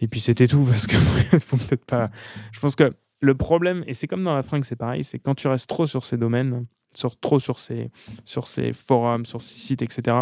et 0.00 0.08
puis 0.08 0.20
c'était 0.20 0.46
tout 0.46 0.64
parce 0.64 0.86
que 0.86 0.96
faut 1.40 1.58
peut-être 1.58 1.84
pas. 1.84 2.10
Je 2.52 2.60
pense 2.60 2.76
que 2.76 2.94
le 3.22 3.34
problème, 3.36 3.84
et 3.86 3.94
c'est 3.94 4.08
comme 4.08 4.24
dans 4.24 4.34
la 4.34 4.42
fringue, 4.42 4.64
c'est 4.64 4.76
pareil, 4.76 5.04
c'est 5.04 5.20
quand 5.20 5.36
tu 5.36 5.46
restes 5.46 5.68
trop 5.68 5.86
sur 5.86 6.04
ces 6.04 6.16
domaines, 6.16 6.66
sur, 6.92 7.16
trop 7.16 7.38
sur 7.38 7.58
ces, 7.58 7.90
sur 8.24 8.48
ces 8.48 8.72
forums, 8.72 9.24
sur 9.24 9.40
ces 9.40 9.56
sites, 9.56 9.80
etc. 9.80 10.16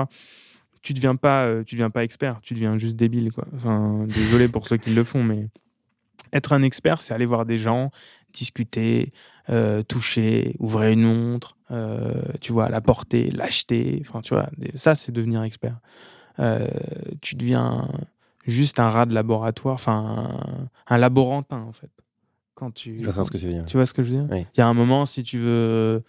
Tu 0.83 0.93
deviens 0.93 1.17
pas, 1.17 1.47
euh, 1.47 1.65
tu 1.65 1.77
deviens 1.77 1.89
pas 1.89 2.05
expert, 2.05 2.41
tu 2.43 2.53
deviens 2.53 2.77
juste 2.77 2.97
débile, 2.97 3.33
quoi. 3.33 3.47
Enfin, 3.57 4.05
désolé 4.07 4.49
pour 4.49 4.67
ceux 4.67 4.77
qui 4.77 4.91
le 4.91 5.03
font, 5.03 5.25
mais 5.25 5.49
être 6.35 6.53
un 6.53 6.63
expert, 6.63 7.01
c'est 7.01 7.15
aller 7.15 7.25
voir 7.25 7.47
des 7.47 7.57
gens, 7.57 7.91
discuter, 8.35 9.15
euh, 9.49 9.83
toucher, 9.83 10.55
ouvrir 10.59 10.91
une 10.91 11.03
montre, 11.03 11.57
euh, 11.71 12.21
tu 12.43 12.53
vois, 12.53 12.69
la 12.69 12.83
porter, 12.83 13.31
l'acheter. 13.31 14.03
Enfin, 14.07 14.21
tu 14.21 14.35
vois, 14.35 14.51
ça, 14.75 14.95
c'est 14.95 15.11
devenir 15.11 15.43
expert. 15.43 15.81
Tu 17.23 17.35
deviens 17.35 17.89
juste 18.47 18.79
un 18.79 18.91
rat 18.91 19.07
de 19.07 19.15
laboratoire, 19.15 19.75
enfin, 19.75 20.61
un 20.87 20.99
laborantin, 20.99 21.63
en 21.63 21.73
fait. 21.73 21.91
Quand 22.61 22.71
tu, 22.73 23.03
Je 23.03 23.09
vois 23.11 23.25
ce 23.25 23.31
que 23.31 23.39
tu 23.39 23.47
veux 23.47 23.53
dire. 23.55 23.65
tu 23.67 23.77
vois 23.79 23.87
ce 23.87 23.95
que 23.95 24.03
je 24.03 24.11
veux 24.11 24.17
dire 24.21 24.29
Oui. 24.31 24.47
Il 24.55 24.61
y 24.61 24.63
a 24.63 24.67
un 24.69 24.75
moment, 24.75 25.07
si 25.07 25.23
tu 25.23 25.39
veux, 25.39 26.03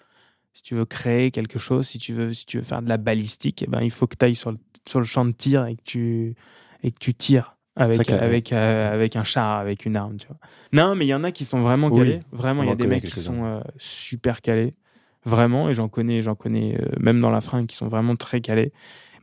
si 0.54 0.62
tu 0.64 0.76
veux 0.76 0.84
créer 0.86 1.32
quelque 1.32 1.58
chose, 1.58 1.88
si 1.88 1.98
tu 1.98 2.14
veux, 2.14 2.34
si 2.34 2.46
tu 2.46 2.58
veux 2.58 2.64
faire 2.64 2.82
de 2.82 2.90
la 2.90 2.98
balistique, 2.98 3.64
eh 3.64 3.68
ben, 3.68 3.80
il 3.82 3.90
faut 3.92 4.06
que 4.06 4.16
tu 4.18 4.26
ailles 4.26 4.36
sur 4.36 4.52
le, 4.52 4.58
sur 4.86 5.00
le 5.00 5.06
champ 5.06 5.24
de 5.24 5.32
tir 5.32 5.66
et 5.66 5.76
que 5.78 5.82
tu, 5.84 6.36
et 6.84 6.92
que 6.92 7.00
tu 7.00 7.14
tires 7.14 7.56
avec, 7.78 8.10
avec, 8.10 8.52
euh, 8.52 8.94
avec 8.94 9.16
un 9.16 9.24
char, 9.24 9.60
avec 9.60 9.86
une 9.86 9.96
arme. 9.96 10.18
Tu 10.18 10.28
vois. 10.28 10.36
Non, 10.74 10.94
mais 10.94 11.06
il 11.06 11.08
y 11.10 11.14
en 11.14 11.24
a 11.24 11.32
qui 11.32 11.46
sont 11.46 11.62
vraiment 11.62 11.88
Oui. 11.88 12.00
calés. 12.00 12.20
Vraiment, 12.34 12.64
il 12.64 12.70
y 12.70 12.72
a 12.74 12.76
des 12.76 12.86
mecs 12.88 13.06
qui 13.06 13.20
sont 13.22 13.46
euh, 13.46 13.62
super 13.78 14.42
calés. 14.42 14.76
Vraiment, 15.24 15.70
et 15.70 15.74
j'en 15.74 15.88
connais, 15.88 16.22
j'en 16.22 16.36
connais 16.36 16.78
euh, 16.82 16.86
même 17.00 17.22
dans 17.22 17.30
la 17.30 17.42
fringue 17.42 17.68
qui 17.68 17.76
sont 17.78 17.88
vraiment 17.88 18.16
très 18.18 18.42
calés. 18.42 18.74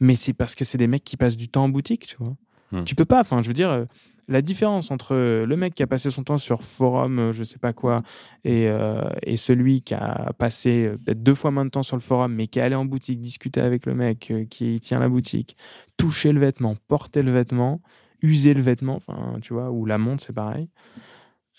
Mais 0.01 0.15
c'est 0.17 0.33
parce 0.33 0.55
que 0.55 0.65
c'est 0.65 0.79
des 0.79 0.87
mecs 0.87 1.05
qui 1.05 1.17
passent 1.17 1.37
du 1.37 1.49
temps 1.49 1.65
en 1.65 1.69
boutique, 1.69 2.07
tu 2.07 2.17
vois. 2.19 2.37
Hmm. 2.73 2.85
Tu 2.85 2.95
peux 2.95 3.05
pas, 3.05 3.21
enfin, 3.21 3.43
je 3.43 3.49
veux 3.49 3.55
dire, 3.55 3.69
euh, 3.69 3.85
la 4.29 4.43
différence 4.43 4.91
entre 4.91 5.15
le 5.17 5.57
mec 5.57 5.75
qui 5.75 5.83
a 5.83 5.87
passé 5.87 6.11
son 6.11 6.23
temps 6.23 6.37
sur 6.37 6.63
forum, 6.63 7.19
euh, 7.19 7.33
je 7.33 7.43
sais 7.43 7.59
pas 7.59 7.73
quoi, 7.73 8.03
et, 8.45 8.69
euh, 8.69 9.09
celui 9.37 9.83
qui 9.83 9.95
a 9.95 10.33
passé 10.39 10.87
euh, 10.87 10.99
peut-être 10.99 11.23
deux 11.23 11.35
fois 11.35 11.51
moins 11.51 11.65
de 11.65 11.71
temps 11.71 11.83
sur 11.83 11.97
le 11.97 12.03
forum, 12.03 12.35
mais 12.35 12.47
qui 12.47 12.59
est 12.59 12.63
allé 12.63 12.75
en 12.75 12.85
boutique, 12.85 13.21
discuter 13.21 13.61
avec 13.61 13.87
le 13.87 13.95
mec 13.95 14.33
qui 14.51 14.79
tient 14.81 15.01
la 15.01 15.09
boutique, 15.09 15.57
toucher 15.97 16.33
le 16.33 16.41
vêtement, 16.41 16.77
porter 16.89 17.23
le 17.23 17.33
vêtement, 17.33 17.81
user 18.21 18.53
le 18.53 18.61
vêtement, 18.61 18.97
enfin, 18.97 19.39
tu 19.41 19.55
vois, 19.55 19.71
ou 19.71 19.87
la 19.87 19.97
montre, 19.97 20.23
c'est 20.23 20.35
pareil. 20.35 20.69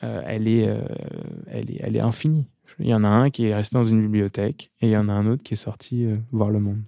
Elle, 0.02 0.48
est, 0.48 0.62
elle, 1.48 1.72
est, 1.72 1.80
elle 1.82 1.96
est 1.98 2.02
infinie. 2.02 2.48
Il 2.80 2.88
y 2.88 2.94
en 2.94 3.04
a 3.04 3.10
un 3.10 3.30
qui 3.30 3.48
est 3.48 3.54
resté 3.54 3.78
dans 3.78 3.84
une 3.84 4.02
bibliothèque 4.02 4.72
et 4.80 4.88
il 4.88 4.92
y 4.92 4.98
en 4.98 5.10
a 5.10 5.14
un 5.14 5.28
autre 5.28 5.44
qui 5.44 5.56
est 5.56 5.58
sorti 5.58 6.08
voir 6.32 6.50
le 6.50 6.62
monde. 6.62 6.84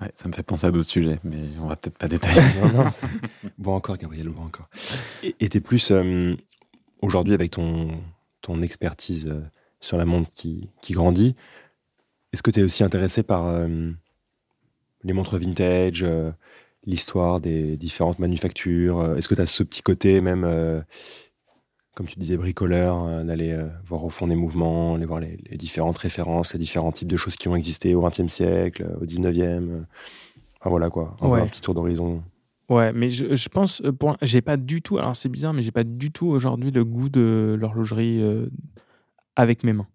Ouais, 0.00 0.12
ça 0.14 0.28
me 0.28 0.34
fait 0.34 0.42
penser 0.42 0.66
à 0.66 0.70
d'autres 0.70 0.88
sujets, 0.88 1.18
mais 1.24 1.42
on 1.60 1.68
va 1.68 1.76
peut-être 1.76 1.96
pas 1.96 2.08
détailler. 2.08 2.42
bon 3.58 3.74
encore, 3.74 3.96
Gabriel, 3.96 4.28
bon 4.28 4.44
encore. 4.44 4.68
Et 5.22 5.48
t'es 5.48 5.60
plus 5.60 5.90
euh, 5.90 6.36
aujourd'hui 7.00 7.32
avec 7.32 7.52
ton, 7.52 7.88
ton 8.42 8.60
expertise 8.60 9.26
euh, 9.28 9.40
sur 9.80 9.96
la 9.96 10.04
montre 10.04 10.30
qui, 10.34 10.68
qui 10.82 10.92
grandit. 10.92 11.34
Est-ce 12.32 12.42
que 12.42 12.50
tu 12.50 12.60
es 12.60 12.62
aussi 12.62 12.84
intéressé 12.84 13.22
par 13.22 13.46
euh, 13.46 13.90
les 15.02 15.12
montres 15.14 15.38
vintage, 15.38 16.04
l'histoire 16.84 17.40
des 17.40 17.78
différentes 17.78 18.18
manufactures 18.18 19.16
Est-ce 19.16 19.28
que 19.28 19.34
tu 19.34 19.40
as 19.40 19.46
ce 19.46 19.62
petit 19.62 19.80
côté 19.80 20.20
même, 20.20 20.84
comme 21.96 22.06
tu 22.06 22.18
disais, 22.20 22.36
bricoleur, 22.36 23.04
euh, 23.06 23.24
d'aller 23.24 23.52
euh, 23.52 23.66
voir 23.88 24.04
au 24.04 24.10
fond 24.10 24.28
des 24.28 24.36
mouvements, 24.36 24.94
aller 24.94 25.06
voir 25.06 25.18
les, 25.18 25.38
les 25.50 25.56
différentes 25.56 25.96
références, 25.98 26.52
les 26.52 26.58
différents 26.58 26.92
types 26.92 27.08
de 27.08 27.16
choses 27.16 27.36
qui 27.36 27.48
ont 27.48 27.56
existé 27.56 27.94
au 27.94 28.02
XXe 28.06 28.28
siècle, 28.28 28.84
euh, 28.88 29.00
au 29.00 29.06
XIXe 29.06 29.86
Enfin 30.60 30.70
voilà 30.70 30.90
quoi, 30.90 31.16
Ouais. 31.22 31.40
un 31.40 31.46
petit 31.46 31.60
tour 31.62 31.74
d'horizon. 31.74 32.22
Ouais, 32.68 32.92
mais 32.92 33.10
je, 33.10 33.34
je 33.34 33.48
pense, 33.48 33.80
pour, 33.98 34.16
j'ai 34.22 34.42
pas 34.42 34.56
du 34.56 34.82
tout, 34.82 34.98
alors 34.98 35.16
c'est 35.16 35.28
bizarre, 35.28 35.54
mais 35.54 35.62
j'ai 35.62 35.70
pas 35.72 35.84
du 35.84 36.10
tout 36.12 36.26
aujourd'hui 36.26 36.70
le 36.70 36.84
goût 36.84 37.08
de 37.08 37.56
l'horlogerie 37.58 38.20
euh, 38.22 38.46
avec 39.36 39.64
mes 39.64 39.72
mains. 39.72 39.86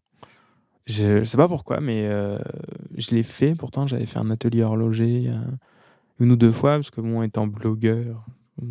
Je, 0.88 1.20
je 1.20 1.24
sais 1.26 1.38
pas 1.38 1.48
pourquoi, 1.48 1.82
mais 1.82 2.08
euh, 2.08 2.40
je 2.98 3.12
l'ai 3.14 3.24
fait. 3.24 3.54
Pourtant, 3.56 3.86
j'avais 3.86 4.06
fait 4.08 4.18
un 4.20 4.32
atelier 4.32 4.64
horloger 4.64 5.26
euh, 5.28 5.36
une 6.20 6.32
ou 6.32 6.36
deux 6.36 6.52
fois, 6.52 6.72
parce 6.78 6.90
que 6.90 7.02
moi, 7.02 7.26
étant 7.26 7.46
blogueur, 7.46 8.26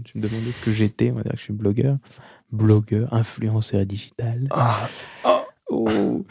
tu 0.04 0.18
me 0.18 0.22
demandais 0.22 0.52
ce 0.52 0.60
que 0.60 0.72
j'étais, 0.72 1.10
on 1.10 1.14
va 1.14 1.22
dire 1.22 1.32
que 1.32 1.38
je 1.38 1.44
suis 1.44 1.52
blogueur. 1.52 1.98
Blogueur, 2.52 3.12
influenceur 3.12 3.84
digital. 3.86 4.48
Oh. 5.68 6.24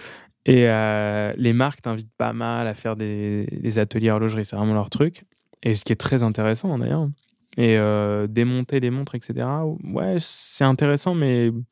Et 0.46 0.68
euh, 0.68 1.34
les 1.38 1.54
marques 1.54 1.82
t'invitent 1.82 2.12
pas 2.18 2.34
mal 2.34 2.68
à 2.68 2.74
faire 2.74 2.96
des, 2.96 3.46
des 3.46 3.80
ateliers 3.80 4.10
horlogerie, 4.10 4.46
c'est 4.46 4.56
vraiment 4.56 4.74
leur 4.74 4.90
truc. 4.90 5.24
Et 5.64 5.76
ce 5.76 5.84
qui 5.84 5.94
est 5.94 5.98
très 5.98 6.24
intéressant 6.24 6.78
d'ailleurs. 6.78 7.08
Et 7.58 7.78
euh, 7.78 8.28
démonter 8.28 8.80
les 8.80 8.90
montres, 8.90 9.16
etc. 9.16 9.48
Ouais, 9.84 10.18
c'est 10.20 10.64
intéressant, 10.64 11.14
mais 11.14 11.48
euh, 11.48 11.64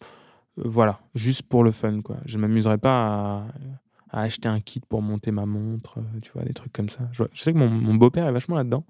voilà, 0.58 1.00
juste 1.16 1.44
pour 1.44 1.64
le 1.64 1.72
fun, 1.72 2.02
quoi. 2.02 2.18
Je 2.26 2.38
m'amuserais 2.38 2.78
pas 2.78 3.48
à, 4.12 4.20
à 4.20 4.22
acheter 4.22 4.50
un 4.50 4.60
kit 4.60 4.82
pour 4.88 5.02
monter 5.02 5.32
ma 5.32 5.46
montre, 5.46 6.00
tu 6.22 6.32
vois, 6.34 6.44
des 6.44 6.54
trucs 6.54 6.74
comme 6.74 6.90
ça. 6.90 7.08
Je, 7.14 7.24
je 7.34 7.42
sais 7.42 7.54
que 7.54 7.58
mon, 7.58 7.70
mon 7.70 7.96
beau-père 7.96 8.28
est 8.28 8.32
vachement 8.32 8.56
là-dedans. 8.56 8.86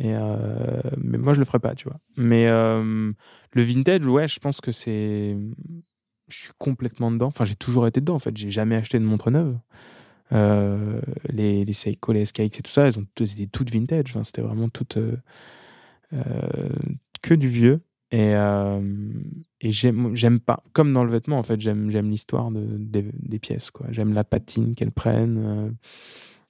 Euh, 0.00 0.80
mais 0.98 1.18
moi, 1.18 1.34
je 1.34 1.38
le 1.38 1.44
ferais 1.44 1.58
pas, 1.58 1.74
tu 1.74 1.88
vois. 1.88 1.98
Mais 2.16 2.46
euh, 2.46 3.12
le 3.52 3.62
vintage, 3.62 4.06
ouais, 4.06 4.28
je 4.28 4.38
pense 4.38 4.60
que 4.60 4.72
c'est. 4.72 5.36
Je 6.28 6.36
suis 6.36 6.52
complètement 6.58 7.10
dedans. 7.10 7.26
Enfin, 7.26 7.44
j'ai 7.44 7.54
toujours 7.54 7.86
été 7.86 8.00
dedans, 8.00 8.16
en 8.16 8.18
fait. 8.18 8.36
J'ai 8.36 8.50
jamais 8.50 8.76
acheté 8.76 8.98
de 8.98 9.04
montre 9.04 9.30
neuve. 9.30 9.58
Euh, 10.32 11.00
les, 11.28 11.64
les 11.64 11.72
Seiko, 11.72 12.12
les 12.12 12.24
SKX 12.24 12.58
et 12.58 12.62
tout 12.62 12.70
ça, 12.70 12.86
elles 12.86 12.98
ont 12.98 13.06
toutes, 13.14 13.32
étaient 13.32 13.46
toutes 13.46 13.72
vintage. 13.72 14.14
C'était 14.24 14.42
vraiment 14.42 14.68
toutes. 14.68 14.98
que 17.22 17.34
du 17.34 17.48
vieux. 17.48 17.80
Et, 18.10 18.32
et 19.60 19.70
j'aime 19.70 20.40
pas. 20.40 20.62
Comme 20.72 20.92
dans 20.92 21.04
le 21.04 21.10
vêtement, 21.10 21.38
en 21.38 21.42
fait, 21.42 21.60
j'aime 21.60 21.90
l'histoire 21.90 22.50
de, 22.50 22.66
des, 22.78 23.04
des 23.14 23.38
pièces, 23.38 23.70
quoi. 23.70 23.86
J'aime 23.90 24.12
la 24.12 24.24
patine 24.24 24.74
qu'elles 24.74 24.92
prennent. 24.92 25.76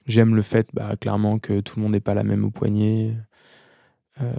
J'aime 0.07 0.37
le 0.37 0.43
fait, 0.43 0.69
bah, 0.73 0.97
clairement, 0.97 1.39
que 1.39 1.61
tout 1.61 1.77
le 1.77 1.83
monde 1.83 1.93
n'est 1.93 2.01
pas 2.01 2.15
la 2.15 2.23
même 2.23 2.45
au 2.45 2.51
poignet. 2.51 3.15
Euh, 4.21 4.33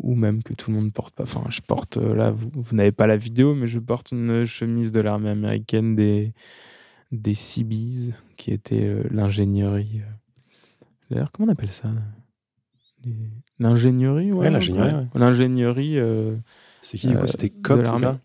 ou 0.00 0.14
même 0.14 0.42
que 0.42 0.54
tout 0.54 0.70
le 0.70 0.76
monde 0.76 0.92
porte 0.92 1.14
pas. 1.14 1.24
Enfin, 1.24 1.44
je 1.50 1.60
porte, 1.60 1.96
euh, 1.96 2.14
là, 2.14 2.30
vous, 2.30 2.50
vous 2.54 2.76
n'avez 2.76 2.92
pas 2.92 3.06
la 3.06 3.16
vidéo, 3.16 3.54
mais 3.54 3.66
je 3.66 3.78
porte 3.78 4.12
une 4.12 4.44
chemise 4.44 4.90
de 4.92 5.00
l'armée 5.00 5.30
américaine 5.30 5.94
des, 5.96 6.32
des 7.12 7.34
Seabees, 7.34 8.14
qui 8.36 8.52
était 8.52 8.84
euh, 8.84 9.02
l'ingénierie. 9.10 10.00
euh, 10.02 10.84
D'ailleurs, 11.10 11.32
comment 11.32 11.48
on 11.48 11.52
appelle 11.52 11.72
ça? 11.72 11.90
Les- 13.04 13.12
L'ingénierie, 13.58 14.32
ouais. 14.32 14.38
Ouais, 14.38 14.50
l'ingénierie, 14.50 14.94
ouais. 14.94 15.06
L'ingénierie. 15.14 15.98
euh, 15.98 16.36
C'est 16.82 16.98
qui 16.98 17.12
C'était 17.26 17.50
Cobb, 17.50 17.84
c'est 17.86 17.96
ça? 17.98 18.20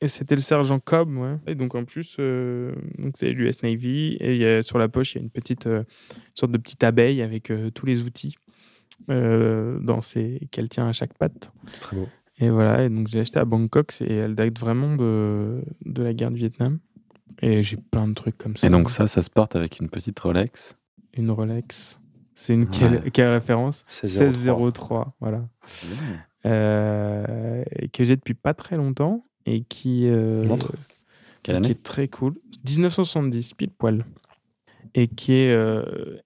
Et 0.00 0.06
c'était 0.06 0.36
le 0.36 0.40
sergent 0.40 0.78
Cobb, 0.78 1.16
ouais. 1.16 1.36
Et 1.48 1.56
donc 1.56 1.74
en 1.74 1.84
plus, 1.84 2.16
euh, 2.20 2.72
donc 2.98 3.14
c'est 3.16 3.32
l'US 3.32 3.62
Navy. 3.64 4.16
Et 4.20 4.34
il 4.34 4.38
y 4.40 4.44
a- 4.44 4.62
sur 4.62 4.78
la 4.78 4.88
poche, 4.88 5.14
il 5.14 5.18
y 5.18 5.20
a 5.20 5.24
une 5.24 5.30
petite 5.30 5.66
euh, 5.66 5.78
une 6.12 6.36
sorte 6.36 6.52
de 6.52 6.58
petite 6.58 6.84
abeille 6.84 7.20
avec 7.22 7.50
euh, 7.50 7.70
tous 7.70 7.84
les 7.86 8.02
outils 8.04 8.36
euh, 9.10 9.78
dans 9.80 10.00
ses 10.00 10.48
qu'elle 10.50 10.68
tient 10.68 10.88
à 10.88 10.92
chaque 10.92 11.14
patte. 11.14 11.52
C'est 11.72 11.80
très 11.80 11.96
beau. 11.96 12.08
Et 12.40 12.50
voilà. 12.50 12.84
Et 12.84 12.88
donc 12.88 13.08
j'ai 13.08 13.20
acheté 13.20 13.38
à 13.40 13.44
Bangkok. 13.44 13.92
Et 14.02 14.14
elle 14.14 14.34
date 14.34 14.58
vraiment 14.58 14.96
de 14.96 15.62
de 15.84 16.02
la 16.02 16.12
guerre 16.14 16.30
du 16.30 16.38
Vietnam. 16.38 16.78
Et 17.40 17.62
j'ai 17.62 17.76
plein 17.76 18.08
de 18.08 18.14
trucs 18.14 18.36
comme 18.38 18.56
ça. 18.56 18.66
Et 18.66 18.70
donc 18.70 18.90
ça, 18.90 19.06
ça 19.08 19.22
se 19.22 19.30
porte 19.30 19.54
avec 19.56 19.78
une 19.80 19.88
petite 19.88 20.18
Rolex. 20.20 20.76
une 21.14 21.30
Rolex. 21.30 22.00
C'est 22.34 22.54
une 22.54 22.68
quelle, 22.68 22.94
Ouais. 23.02 23.10
quelle 23.10 23.30
référence? 23.30 23.84
1603. 23.88 24.26
1603. 24.26 25.16
Voilà. 25.20 25.48
Euh, 26.46 27.64
que 27.92 28.04
j'ai 28.04 28.16
depuis 28.16 28.34
pas 28.34 28.54
très 28.54 28.76
longtemps 28.76 29.24
et 29.46 29.62
qui 29.64 30.06
euh, 30.08 30.44
Montre. 30.44 30.72
Quelle 31.42 31.56
qui 31.56 31.58
année? 31.58 31.70
est 31.70 31.82
très 31.82 32.08
cool. 32.08 32.34
1970, 32.66 33.54
pile 33.54 33.70
poil. 33.70 34.04
Et 34.94 35.06
qui 35.06 35.34
est. 35.34 35.52
euh, 35.52 35.82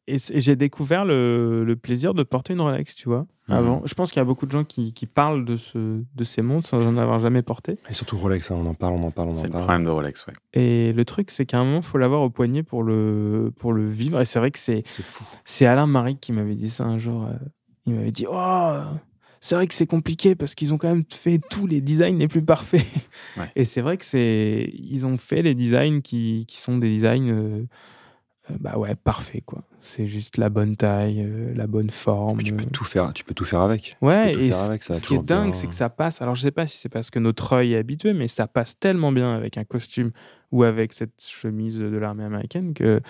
et 0.07 0.19
c- 0.19 0.33
et 0.37 0.41
j'ai 0.41 0.55
découvert 0.57 1.05
le, 1.05 1.65
le 1.65 1.77
plaisir 1.77 2.15
de 2.15 2.23
porter 2.23 2.53
une 2.53 2.61
Rolex, 2.61 2.95
tu 2.95 3.09
vois. 3.09 3.27
Mhm. 3.49 3.55
Avant. 3.57 3.83
Je 3.85 3.95
pense 3.95 4.11
qu'il 4.13 4.21
y 4.21 4.23
a 4.23 4.25
beaucoup 4.25 4.47
de 4.47 4.53
gens 4.53 4.63
qui, 4.65 4.93
qui 4.93 5.07
parlent 5.07 5.45
de, 5.45 5.57
ce, 5.57 6.01
de 6.15 6.25
ces 6.25 6.43
montres 6.43 6.67
sans 6.67 6.81
en 6.87 6.97
avoir 6.97 7.19
jamais 7.21 7.43
porté. 7.43 7.79
Et 7.91 7.95
surtout 7.95 8.17
Rolex, 8.17 8.51
hein, 8.51 8.57
on 8.63 8.67
en 8.67 8.75
parle, 8.75 8.95
on 8.95 9.03
en 9.03 9.11
parle, 9.11 9.31
on 9.31 9.35
C'est 9.35 9.41
en 9.43 9.45
le 9.47 9.51
parle. 9.51 9.65
problème 9.65 9.85
de 9.85 9.91
Rolex, 9.91 10.27
ouais. 10.27 10.35
Et 10.55 10.93
le 10.93 11.05
truc, 11.05 11.31
c'est 11.33 11.45
qu'à 11.45 11.59
un 11.59 11.65
moment, 11.65 11.79
il 11.79 11.83
faut 11.85 11.99
l'avoir 11.99 12.23
au 12.23 12.31
poignet 12.31 12.63
pour 12.63 12.83
le, 12.85 13.53
pour 13.59 13.73
le 13.73 13.89
vivre. 13.89 14.21
Et 14.21 14.25
c'est 14.25 14.39
vrai 14.39 14.51
que 14.53 14.59
c'est, 14.61 14.83
C'est 14.87 15.03
fou. 15.05 15.25
c'est 15.45 15.67
Alain 15.67 15.87
Marie 15.89 16.17
qui 16.19 16.33
m'avait 16.33 16.55
dit 16.55 16.71
ça 16.71 16.85
un 16.85 16.99
jour. 16.99 17.25
euh, 17.25 17.33
Il 17.87 17.95
m'avait 17.95 18.13
dit 18.13 18.27
Oh, 18.31 18.79
c'est 19.41 19.57
vrai 19.57 19.67
que 19.67 19.75
c'est 19.75 19.89
compliqué 19.89 20.37
parce 20.37 20.55
qu'ils 20.55 20.73
ont 20.73 20.79
quand 20.79 20.89
même 20.89 21.05
fait 21.13 21.41
tous 21.51 21.67
les 21.67 21.81
designs 21.81 22.17
les 22.19 22.29
plus 22.29 22.45
parfaits. 22.45 22.87
Ouais. 23.37 23.51
Et 23.57 23.65
c'est 23.65 23.81
vrai 23.81 23.97
que 23.97 24.05
c'est. 24.05 24.71
Ils 24.73 25.05
ont 25.05 25.17
fait 25.17 25.43
les 25.43 25.57
designs 25.57 26.01
qui, 26.01 26.45
qui 26.47 26.59
sont 26.61 26.79
des 26.79 26.89
designs. 26.91 27.29
euh, 27.29 27.65
bah 28.61 28.77
ouais, 28.79 28.95
parfaits, 28.95 29.45
quoi. 29.45 29.63
C'est 29.81 30.07
juste 30.07 30.37
la 30.37 30.49
bonne 30.49 30.77
taille, 30.77 31.23
euh, 31.25 31.53
la 31.55 31.67
bonne 31.67 31.91
forme. 31.91 32.43
Tu 32.43 32.53
peux 32.55 32.65
euh. 32.65 32.71
tout 32.73 32.85
faire, 32.85 33.13
tu 33.13 33.25
peux 33.25 33.35
tout 33.35 33.45
faire 33.45 33.61
avec. 33.61 33.97
Ouais, 34.01 34.33
tout 34.33 34.41
et 34.41 34.51
faire 34.51 34.57
c- 34.59 34.69
avec, 34.69 34.83
ça 34.83 34.93
va 34.95 34.99
ce 35.01 35.05
qui 35.05 35.15
est 35.15 35.23
dingue, 35.23 35.51
bien. 35.51 35.53
c'est 35.53 35.67
que 35.67 35.75
ça 35.75 35.89
passe. 35.91 36.23
Alors, 36.23 36.35
je 36.35 36.43
sais 36.43 36.51
pas 36.51 36.67
si 36.67 36.79
c'est 36.79 36.89
parce 36.89 37.11
que 37.11 37.19
notre 37.19 37.53
œil 37.55 37.75
est 37.75 37.77
habitué, 37.79 38.13
mais 38.13 38.29
ça 38.29 38.47
passe 38.47 38.79
tellement 38.79 39.13
bien 39.13 39.35
avec 39.35 39.59
un 39.59 39.65
costume 39.65 40.11
ou 40.53 40.63
avec 40.65 40.93
cette 40.93 41.23
chemise 41.23 41.79
de 41.79 41.97
l'armée 41.97 42.25
américaine 42.25 42.75
que 42.75 43.01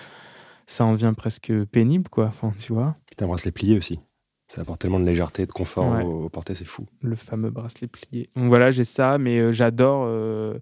ça 0.65 0.85
en 0.85 0.93
devient 0.93 1.13
presque 1.15 1.51
pénible, 1.65 2.09
quoi. 2.09 2.25
Enfin, 2.27 2.53
tu 2.59 2.73
vois, 2.73 2.95
un 3.21 3.27
bracelet 3.27 3.51
plié 3.51 3.77
aussi. 3.77 3.99
Ça 4.47 4.61
apporte 4.61 4.81
tellement 4.81 4.99
de 4.99 5.05
légèreté, 5.05 5.45
de 5.45 5.51
confort 5.51 5.91
Ouais. 5.91 6.03
au, 6.03 6.25
au 6.25 6.29
porté, 6.29 6.53
c'est 6.55 6.65
fou. 6.65 6.85
le 7.01 7.15
fameux 7.15 7.49
bracelet 7.49 7.87
plié. 7.87 8.29
Donc 8.35 8.47
voilà, 8.49 8.71
j'ai 8.71 8.83
ça, 8.83 9.17
mais 9.17 9.39
euh, 9.39 9.51
j'adore, 9.51 10.03
euh, 10.07 10.59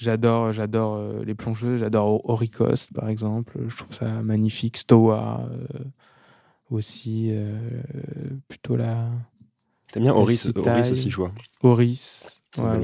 j'adore, 0.00 0.52
j'adore 0.52 0.94
euh, 0.96 1.24
les 1.24 1.34
plongeuses. 1.34 1.80
J'adore 1.80 2.28
Oricost, 2.28 2.92
par 2.94 3.08
exemple. 3.08 3.58
Je 3.68 3.76
trouve 3.76 3.92
ça 3.94 4.08
magnifique. 4.22 4.76
Stoa 4.76 5.46
euh, 5.50 5.84
aussi, 6.70 7.28
euh, 7.30 7.80
plutôt 8.48 8.76
la 8.76 9.08
T'aimes 9.92 10.04
bien 10.04 10.14
Oris, 10.14 10.46
aussi, 10.92 11.10
je 11.10 11.16
vois. 11.16 11.32
Oris. 11.62 12.42
Ouais. 12.58 12.78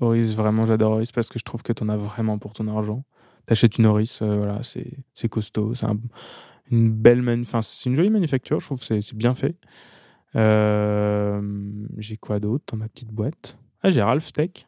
Oris, 0.00 0.34
vraiment, 0.34 0.64
j'adore 0.66 0.92
Oris 0.92 1.12
parce 1.12 1.28
que 1.28 1.38
je 1.38 1.44
trouve 1.44 1.62
que 1.62 1.72
tu 1.72 1.82
en 1.82 1.88
as 1.90 1.96
vraiment 1.96 2.38
pour 2.38 2.52
ton 2.54 2.66
argent. 2.68 3.04
T'achètes 3.46 3.78
une 3.78 3.86
Oris, 3.86 4.22
euh, 4.22 4.36
voilà, 4.36 4.60
c'est 4.62 5.28
costaud. 5.28 5.74
C'est 5.74 5.86
un- 5.86 5.98
une 6.70 6.90
belle 6.90 7.28
enfin, 7.40 7.62
c'est 7.62 7.88
une 7.90 7.96
jolie 7.96 8.10
manufacture, 8.10 8.60
je 8.60 8.66
trouve 8.66 8.78
que 8.78 8.84
c'est 8.84 9.00
c'est 9.00 9.16
bien 9.16 9.34
fait. 9.34 9.56
J'ai 11.98 12.16
quoi 12.16 12.38
d'autre 12.40 12.64
dans 12.72 12.78
ma 12.78 12.88
petite 12.88 13.10
boîte? 13.10 13.58
Ah, 13.82 13.90
j'ai 13.90 14.02
Ralph 14.02 14.32
Tech. 14.32 14.66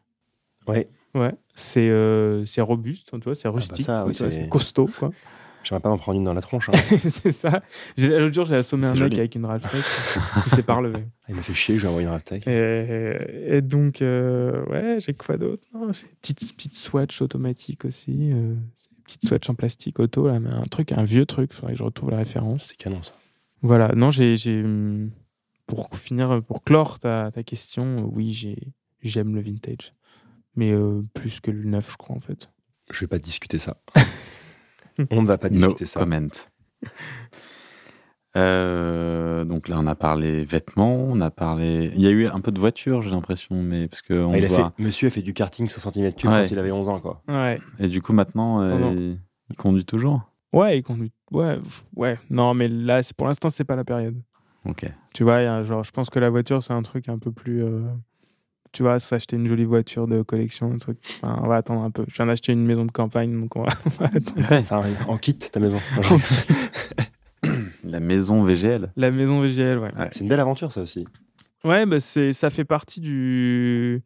Ouais, 0.66 0.88
Ouais, 1.14 1.34
c'est 1.54 1.88
euh, 1.90 2.46
c'est 2.46 2.60
robuste, 2.62 3.10
tu 3.12 3.18
vois, 3.24 3.34
c'est 3.34 3.48
rustique, 3.48 3.86
oui, 4.06 4.12
tu 4.12 4.22
vois, 4.22 4.30
c'est- 4.30 4.48
costaud, 4.48 4.88
quoi. 4.98 5.10
j'aimerais 5.62 5.82
pas 5.82 5.90
m'en 5.90 5.98
prendre 5.98 6.18
une 6.18 6.24
dans 6.24 6.32
la 6.32 6.40
tronche. 6.40 6.70
hein. 6.70 6.72
c'est 6.98 7.32
ça. 7.32 7.62
J'ai- 7.98 8.18
L'autre 8.18 8.34
jour, 8.34 8.46
j'ai 8.46 8.56
assommé 8.56 8.86
un 8.86 8.94
mec 8.94 9.18
avec 9.18 9.34
une 9.34 9.44
Ralph 9.44 9.64
il 10.46 10.50
s'est 10.52 10.62
pas 10.62 10.74
relevé. 10.76 11.04
Il 11.28 11.34
m'a 11.34 11.42
fait 11.42 11.52
chier 11.54 11.76
vais 11.76 11.88
envoyer 11.88 12.06
une 12.06 12.12
Raltech. 12.12 12.46
Et, 12.46 13.56
et 13.56 13.60
donc, 13.60 14.00
euh, 14.02 14.64
ouais, 14.66 14.96
j'ai 15.00 15.12
quoi 15.12 15.36
d'autre 15.36 15.62
j'ai 15.92 16.06
petite, 16.20 16.56
petite 16.56 16.74
swatch 16.74 17.20
automatique 17.22 17.84
aussi. 17.84 18.30
Euh, 18.32 18.54
petite 19.04 19.26
swatch 19.26 19.50
en 19.50 19.54
plastique 19.54 19.98
auto, 20.00 20.28
là, 20.28 20.40
mais 20.40 20.50
un 20.50 20.62
truc, 20.64 20.92
un 20.92 21.04
vieux 21.04 21.26
truc, 21.26 21.52
faudrait 21.52 21.72
que 21.74 21.78
je 21.78 21.84
retrouve 21.84 22.10
la 22.10 22.16
référence. 22.18 22.64
C'est 22.64 22.76
canon 22.76 23.02
ça. 23.02 23.12
Voilà, 23.60 23.92
non, 23.94 24.10
j'ai. 24.10 24.36
j'ai, 24.36 24.64
Pour 25.66 25.94
finir, 25.96 26.42
pour 26.42 26.64
clore 26.64 26.98
ta, 26.98 27.30
ta 27.32 27.42
question, 27.42 28.10
oui, 28.12 28.32
j'ai, 28.32 28.56
j'aime 29.02 29.34
le 29.34 29.40
vintage. 29.42 29.92
Mais 30.56 30.70
euh, 30.72 31.02
plus 31.14 31.40
que 31.40 31.50
le 31.50 31.64
neuf, 31.64 31.92
je 31.92 31.96
crois, 31.96 32.14
en 32.16 32.20
fait. 32.20 32.50
Je 32.90 33.00
vais 33.00 33.06
pas 33.06 33.18
discuter 33.18 33.58
ça. 33.58 33.76
on 35.10 35.22
ne 35.22 35.26
va 35.26 35.38
pas 35.38 35.48
No 35.48 35.56
discuter 35.56 35.84
ça. 35.86 36.00
comment. 36.00 36.28
Euh, 38.36 39.44
donc 39.44 39.68
là, 39.68 39.76
on 39.78 39.86
a 39.86 39.94
parlé 39.94 40.44
vêtements, 40.44 40.94
on 40.96 41.20
a 41.20 41.30
parlé. 41.30 41.90
Il 41.94 42.00
y 42.00 42.06
a 42.06 42.10
eu 42.10 42.26
un 42.26 42.40
peu 42.40 42.50
de 42.50 42.58
voiture, 42.58 43.02
j'ai 43.02 43.10
l'impression, 43.10 43.62
mais 43.62 43.88
parce 43.88 44.00
que 44.00 44.14
on 44.14 44.32
il 44.34 44.44
a 44.44 44.48
voit- 44.48 44.72
fait, 44.76 44.82
monsieur 44.82 45.08
a 45.08 45.10
fait 45.10 45.20
du 45.22 45.34
karting 45.34 45.68
100 45.68 45.90
cm 45.92 46.12
cube 46.14 46.30
Ouais. 46.30 46.44
quand 46.46 46.50
il 46.50 46.58
avait 46.58 46.72
11 46.72 46.88
ans, 46.88 46.98
quoi. 47.00 47.22
Ouais. 47.28 47.58
Et 47.78 47.88
du 47.88 48.00
coup, 48.00 48.14
maintenant, 48.14 48.62
euh, 48.62 48.70
Pardon. 48.70 48.92
il... 48.96 49.18
il 49.50 49.56
conduit 49.56 49.84
toujours. 49.84 50.22
Ouais, 50.54 50.78
il 50.78 50.82
conduit. 50.82 51.12
Ouais, 51.30 51.58
ouais. 51.96 52.18
Non, 52.30 52.54
mais 52.54 52.68
là, 52.68 53.02
c'est- 53.02 53.14
pour 53.14 53.26
l'instant, 53.26 53.50
c'est 53.50 53.64
pas 53.64 53.76
la 53.76 53.84
période. 53.84 54.16
Ok. 54.64 54.86
Tu 55.12 55.24
vois, 55.24 55.36
a 55.36 55.62
genre, 55.62 55.84
je 55.84 55.90
pense 55.90 56.08
que 56.08 56.18
la 56.18 56.30
voiture, 56.30 56.62
c'est 56.62 56.72
un 56.72 56.82
truc 56.82 57.08
un 57.10 57.18
peu 57.18 57.32
plus. 57.32 57.62
euh, 57.62 57.82
tu 58.72 58.82
vois, 58.82 58.98
s'acheter 58.98 59.36
une 59.36 59.46
jolie 59.48 59.64
voiture 59.64 60.06
de 60.06 60.22
collection, 60.22 60.72
un 60.72 60.78
truc. 60.78 60.98
Enfin, 61.22 61.40
on 61.42 61.48
va 61.48 61.56
attendre 61.56 61.82
un 61.82 61.90
peu. 61.90 62.04
Je 62.08 62.14
viens 62.16 62.26
d'acheter 62.26 62.52
une 62.52 62.64
maison 62.64 62.84
de 62.84 62.92
campagne, 62.92 63.38
donc 63.38 63.54
on 63.56 63.62
va, 63.62 63.72
on 63.86 63.88
va 63.90 64.06
attendre. 64.06 64.50
Ouais. 64.50 64.64
Ah, 64.70 64.82
en 65.08 65.18
kit, 65.18 65.36
ta 65.36 65.60
maison. 65.60 65.78
La 67.84 68.00
maison 68.00 68.42
VGL. 68.44 68.92
La 68.96 69.10
maison 69.10 69.40
VGL, 69.40 69.78
ouais. 69.78 69.94
Ouais. 69.94 70.08
C'est 70.12 70.20
une 70.20 70.28
belle 70.28 70.40
aventure, 70.40 70.70
ça 70.72 70.80
aussi. 70.82 71.06
Ouais, 71.64 71.86
bah 71.86 72.00
c'est, 72.00 72.32
ça 72.32 72.50
fait 72.50 72.64
partie 72.64 73.00
du. 73.00 74.02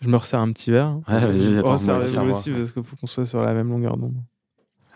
Je 0.00 0.08
me 0.08 0.16
resserre 0.16 0.40
un 0.40 0.52
petit 0.52 0.70
verre. 0.70 0.86
hein. 0.86 1.02
Ouais, 1.08 1.18
vas-y, 1.20 1.58
attends, 1.58 1.74
oh, 1.74 1.78
ça 1.78 1.92
moi, 2.24 2.32
aussi 2.32 2.50
parce 2.50 2.72
qu'il 2.72 2.82
faut 2.82 2.96
qu'on 2.96 3.06
soit 3.06 3.26
sur 3.26 3.42
la 3.42 3.52
même 3.54 3.68
longueur 3.68 3.96
d'onde. 3.96 4.16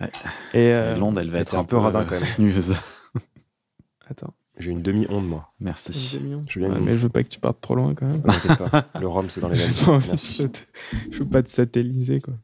Ouais. 0.01 0.11
Et 0.55 0.73
euh, 0.73 0.96
Londres, 0.96 1.21
elle 1.21 1.31
va 1.31 1.38
être 1.40 1.56
un 1.56 1.65
peu 1.65 1.77
radin, 1.77 2.04
quand 2.04 2.15
même. 2.15 2.25
sinueuse. 2.25 2.75
attends, 4.09 4.35
J'ai 4.59 4.71
une 4.71 4.83
demi-onde, 4.83 5.27
moi. 5.27 5.52
Merci. 5.61 5.92
une. 5.92 6.42
Je 6.48 6.59
viens 6.59 6.71
Ouais, 6.71 6.81
mais 6.81 6.94
je 6.96 7.00
veux 7.02 7.09
pas 7.09 7.23
que 7.23 7.29
tu 7.29 7.38
partes 7.38 7.61
trop 7.61 7.75
loin 7.75 7.94
quand 7.94 8.06
même. 8.06 8.23
Pas. 8.23 8.88
Le 9.00 9.06
rhum, 9.06 9.31
c'est 9.31 9.40
dans 9.40 9.48
les 9.48 9.59
veines. 9.59 10.00
Merci. 10.09 10.48
de 10.48 10.50
Je 11.11 11.19
veux 11.21 11.29
pas 11.29 11.42
te 11.42 11.50
satelliser, 11.50 12.21
quoi. 12.21 12.35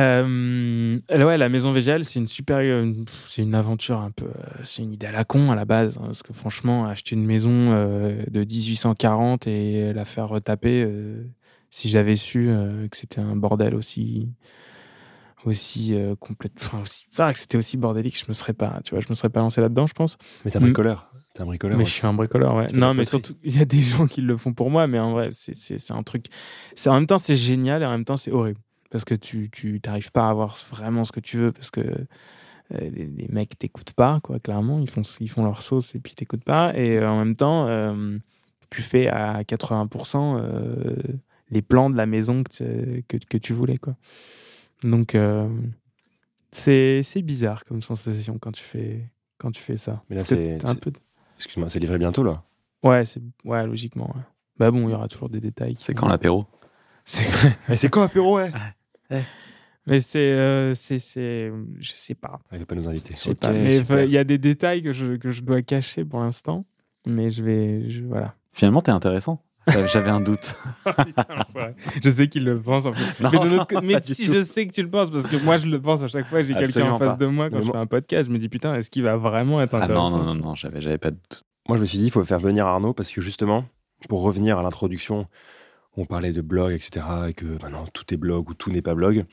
Euh, 0.00 0.98
ouais, 1.08 1.38
la 1.38 1.48
maison 1.48 1.72
VGL, 1.72 2.04
c'est 2.04 2.18
une 2.18 2.26
super, 2.26 2.58
euh, 2.58 2.92
c'est 3.26 3.42
une 3.42 3.54
aventure 3.54 4.00
un 4.00 4.10
peu, 4.10 4.24
euh, 4.24 4.62
c'est 4.64 4.82
une 4.82 4.90
idée 4.90 5.06
à 5.06 5.12
la 5.12 5.24
con 5.24 5.52
à 5.52 5.54
la 5.54 5.64
base, 5.64 5.98
hein, 5.98 6.06
parce 6.06 6.24
que 6.24 6.32
franchement, 6.32 6.84
acheter 6.86 7.14
une 7.14 7.24
maison 7.24 7.70
euh, 7.70 8.24
de 8.28 8.40
1840 8.40 9.46
et 9.46 9.92
la 9.92 10.04
faire 10.04 10.28
retaper, 10.28 10.82
euh, 10.82 11.22
si 11.70 11.88
j'avais 11.88 12.16
su 12.16 12.48
euh, 12.48 12.88
que 12.88 12.96
c'était 12.96 13.20
un 13.20 13.36
bordel 13.36 13.76
aussi, 13.76 14.28
aussi 15.44 15.94
euh, 15.94 16.14
complètement 16.16 16.80
aussi 16.80 17.04
ah, 17.18 17.32
que 17.32 17.38
c'était 17.38 17.58
aussi 17.58 17.76
bordélique 17.76 18.18
je 18.18 18.24
me 18.28 18.34
serais 18.34 18.52
pas 18.52 18.80
tu 18.84 18.94
vois 18.94 19.00
je 19.00 19.08
me 19.08 19.14
serais 19.14 19.28
pas 19.28 19.40
lancé 19.40 19.60
là-dedans 19.60 19.86
je 19.86 19.92
pense. 19.92 20.16
Mais 20.44 20.50
t'es 20.50 20.58
un 20.58 20.60
bricoleur. 20.60 21.12
T'es 21.34 21.42
un 21.42 21.46
bricoleur 21.46 21.76
mais 21.76 21.84
je 21.84 21.90
suis 21.90 22.06
un 22.06 22.14
bricoleur 22.14 22.54
ouais. 22.54 22.68
Non 22.72 22.94
mais 22.94 23.04
surtout 23.04 23.34
il 23.42 23.56
y 23.56 23.60
a 23.60 23.64
des 23.64 23.80
gens 23.80 24.06
qui 24.06 24.20
le 24.20 24.36
font 24.36 24.52
pour 24.52 24.70
moi 24.70 24.86
mais 24.86 24.98
en 24.98 25.12
vrai 25.12 25.30
c'est 25.32 25.54
c'est 25.54 25.92
un 25.92 26.02
truc 26.02 26.26
c'est 26.74 26.88
en 26.90 26.94
même 26.94 27.06
temps 27.06 27.18
c'est 27.18 27.34
génial 27.34 27.82
et 27.82 27.86
en 27.86 27.90
même 27.90 28.04
temps 28.04 28.16
c'est 28.16 28.32
horrible. 28.32 28.60
Parce 28.90 29.04
que 29.04 29.14
tu 29.14 29.50
tu 29.50 29.80
t'arrives 29.80 30.12
pas 30.12 30.26
à 30.26 30.30
avoir 30.30 30.56
vraiment 30.70 31.04
ce 31.04 31.12
que 31.12 31.20
tu 31.20 31.38
veux 31.38 31.52
parce 31.52 31.70
que 31.70 31.80
euh, 31.80 32.06
les, 32.80 33.06
les, 33.06 33.28
mecs 33.28 33.58
t'écoutent 33.58 33.92
pas 33.92 34.20
quoi 34.22 34.38
clairement. 34.38 34.78
Ils 34.80 34.88
font 34.88 35.02
ils 35.20 35.28
font 35.28 35.44
leur 35.44 35.60
sauce 35.62 35.94
et 35.94 36.00
puis 36.00 36.14
t'écoutent 36.14 36.44
pas. 36.44 36.76
Et 36.76 36.98
euh, 36.98 37.10
en 37.10 37.18
même 37.18 37.36
temps 37.36 37.66
euh, 37.66 38.16
tu 38.70 38.82
fais 38.82 39.08
à 39.08 39.42
80% 39.42 40.42
les 41.50 41.62
plans 41.62 41.90
de 41.90 41.96
la 41.96 42.06
maison 42.06 42.42
que, 42.42 43.02
que, 43.06 43.16
que 43.28 43.36
tu 43.36 43.52
voulais 43.52 43.78
quoi 43.78 43.96
donc 44.84 45.16
c'est 46.50 47.02
c'est 47.02 47.22
bizarre 47.22 47.64
comme 47.64 47.82
sensation 47.82 48.38
quand 48.38 48.52
tu 48.52 48.62
fais 48.62 49.10
quand 49.38 49.50
tu 49.50 49.60
fais 49.60 49.76
ça 49.76 50.02
mais 50.08 50.16
là 50.16 50.24
c'est 50.24 50.58
peu... 50.80 50.92
excuse-moi 51.36 51.68
c'est 51.68 51.80
livré 51.80 51.98
bientôt 51.98 52.22
là 52.22 52.44
ouais 52.82 53.04
c'est 53.04 53.20
ouais 53.44 53.66
logiquement 53.66 54.06
ouais. 54.14 54.22
bah 54.58 54.70
bon 54.70 54.88
il 54.88 54.92
y 54.92 54.94
aura 54.94 55.08
toujours 55.08 55.28
des 55.28 55.40
détails 55.40 55.76
c'est 55.78 55.94
quand 55.94 56.08
l'apéro 56.08 56.46
c'est 57.04 57.88
quand 57.88 58.00
l'apéro 58.02 58.36
ouais. 58.36 58.52
ouais. 59.10 59.24
Mais 59.86 60.00
c'est, 60.00 60.32
euh, 60.32 60.72
c'est, 60.72 60.98
c'est, 60.98 61.52
je 61.78 61.92
sais 61.92 62.14
pas. 62.14 62.40
Il 62.52 62.58
va 62.58 62.66
pas 62.66 62.74
nous 62.74 62.88
inviter. 62.88 63.14
Je 63.14 63.18
sais 63.18 63.34
pas. 63.34 63.52
Mais 63.52 63.76
il 63.76 64.10
y 64.10 64.18
a 64.18 64.24
des 64.24 64.38
détails 64.38 64.82
que 64.82 64.92
je, 64.92 65.16
que 65.16 65.30
je 65.30 65.42
dois 65.42 65.62
cacher 65.62 66.04
pour 66.04 66.20
l'instant. 66.20 66.64
Mais 67.06 67.30
je 67.30 67.42
vais, 67.42 67.90
je, 67.90 68.02
voilà. 68.02 68.34
Finalement, 68.52 68.80
t'es 68.80 68.92
intéressant. 68.92 69.42
J'avais 69.66 70.10
un 70.10 70.20
doute. 70.20 70.56
je 72.02 72.10
sais 72.10 72.28
qu'il 72.28 72.44
le 72.44 72.60
pense 72.60 72.86
en 72.86 72.92
fait. 72.92 73.22
Non, 73.22 73.30
mais, 73.32 73.38
de 73.38 73.48
notre... 73.56 73.80
mais 73.82 74.02
si 74.02 74.26
je 74.26 74.42
sais 74.42 74.66
que 74.66 74.72
tu 74.72 74.82
le 74.82 74.90
penses, 74.90 75.10
parce 75.10 75.26
que 75.26 75.36
moi 75.36 75.56
je 75.56 75.66
le 75.66 75.80
pense 75.80 76.02
à 76.02 76.08
chaque 76.08 76.26
fois, 76.28 76.42
j'ai 76.42 76.54
quelqu'un 76.54 76.92
en 76.92 76.98
face 76.98 77.12
pas. 77.12 77.16
de 77.16 77.26
moi 77.26 77.48
quand 77.50 77.56
Mais 77.56 77.62
je 77.62 77.70
fais 77.70 77.76
un 77.76 77.86
podcast, 77.86 78.28
je 78.28 78.32
me 78.32 78.38
dis 78.38 78.48
putain, 78.48 78.74
est-ce 78.74 78.90
qu'il 78.90 79.02
va 79.02 79.16
vraiment 79.16 79.62
être 79.62 79.74
Ah 79.74 79.78
non, 79.78 79.84
intéressant 79.84 80.18
non, 80.18 80.34
non, 80.34 80.34
non, 80.34 80.54
j'avais, 80.54 80.80
j'avais 80.80 80.98
pas 80.98 81.10
de 81.10 81.16
doute. 81.16 81.44
Moi, 81.66 81.78
je 81.78 81.82
me 81.82 81.86
suis 81.86 81.96
dit, 81.98 82.04
il 82.04 82.10
faut 82.10 82.22
faire 82.24 82.40
venir 82.40 82.66
Arnaud 82.66 82.92
parce 82.92 83.10
que 83.10 83.22
justement, 83.22 83.64
pour 84.08 84.20
revenir 84.22 84.58
à 84.58 84.62
l'introduction, 84.62 85.26
on 85.96 86.04
parlait 86.04 86.32
de 86.32 86.42
blog, 86.42 86.72
etc., 86.72 87.06
et 87.28 87.32
que 87.32 87.46
maintenant 87.62 87.86
tout 87.92 88.12
est 88.12 88.18
blog 88.18 88.50
ou 88.50 88.54
tout 88.54 88.70
n'est 88.70 88.82
pas 88.82 88.94
blog. 88.94 89.24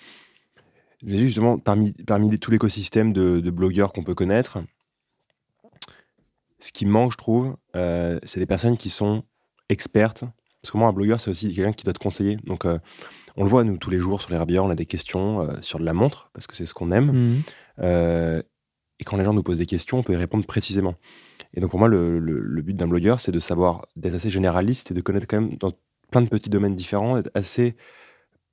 Mais 1.03 1.17
justement, 1.17 1.57
parmi, 1.57 1.91
parmi 1.91 2.29
les- 2.29 2.37
tout 2.37 2.51
l'écosystème 2.51 3.11
de, 3.11 3.39
de 3.39 3.51
blogueurs 3.51 3.91
qu'on 3.91 4.03
peut 4.03 4.15
connaître, 4.15 4.59
ce 6.59 6.71
qui 6.71 6.85
manque, 6.85 7.11
je 7.11 7.17
trouve, 7.17 7.57
euh, 7.75 8.19
c'est 8.23 8.39
des 8.39 8.45
personnes 8.45 8.77
qui 8.77 8.89
sont 8.89 9.23
expertes. 9.71 10.23
Parce 10.61 10.71
que 10.71 10.77
moi, 10.77 10.87
un 10.89 10.93
blogueur, 10.93 11.19
c'est 11.19 11.31
aussi 11.31 11.51
quelqu'un 11.53 11.73
qui 11.73 11.83
doit 11.85 11.93
te 11.93 11.99
conseiller. 11.99 12.37
Donc, 12.43 12.65
euh, 12.65 12.77
on 13.35 13.43
le 13.43 13.49
voit, 13.49 13.63
nous, 13.63 13.77
tous 13.77 13.89
les 13.89 13.97
jours, 13.97 14.21
sur 14.21 14.29
les 14.29 14.37
rabilleurs, 14.37 14.63
on 14.65 14.69
a 14.69 14.75
des 14.75 14.85
questions 14.85 15.41
euh, 15.41 15.55
sur 15.61 15.79
de 15.79 15.85
la 15.85 15.93
montre, 15.93 16.29
parce 16.33 16.45
que 16.45 16.55
c'est 16.55 16.65
ce 16.67 16.73
qu'on 16.75 16.91
aime. 16.91 17.11
Mhm. 17.11 17.41
Euh, 17.79 18.41
et 18.99 19.03
quand 19.03 19.17
les 19.17 19.23
gens 19.23 19.33
nous 19.33 19.41
posent 19.41 19.57
des 19.57 19.65
questions, 19.65 19.97
on 19.99 20.03
peut 20.03 20.13
y 20.13 20.17
répondre 20.17 20.45
précisément. 20.45 20.93
Et 21.55 21.61
donc 21.61 21.71
pour 21.71 21.79
moi, 21.79 21.87
le, 21.87 22.19
le- 22.19 22.39
le 22.39 22.61
but 22.61 22.75
d'un 22.75 22.87
blogueur, 22.87 23.19
c'est 23.19 23.31
de 23.31 23.39
savoir, 23.39 23.87
d'être 23.95 24.13
assez 24.13 24.29
généraliste 24.29 24.91
et 24.91 24.93
de 24.93 25.01
connaître 25.01 25.25
quand 25.27 25.41
même 25.41 25.57
dans 25.57 25.71
plein 26.11 26.21
de 26.21 26.29
petits 26.29 26.49
domaines 26.51 26.75
différents, 26.75 27.15
d'être 27.15 27.31
assez 27.33 27.75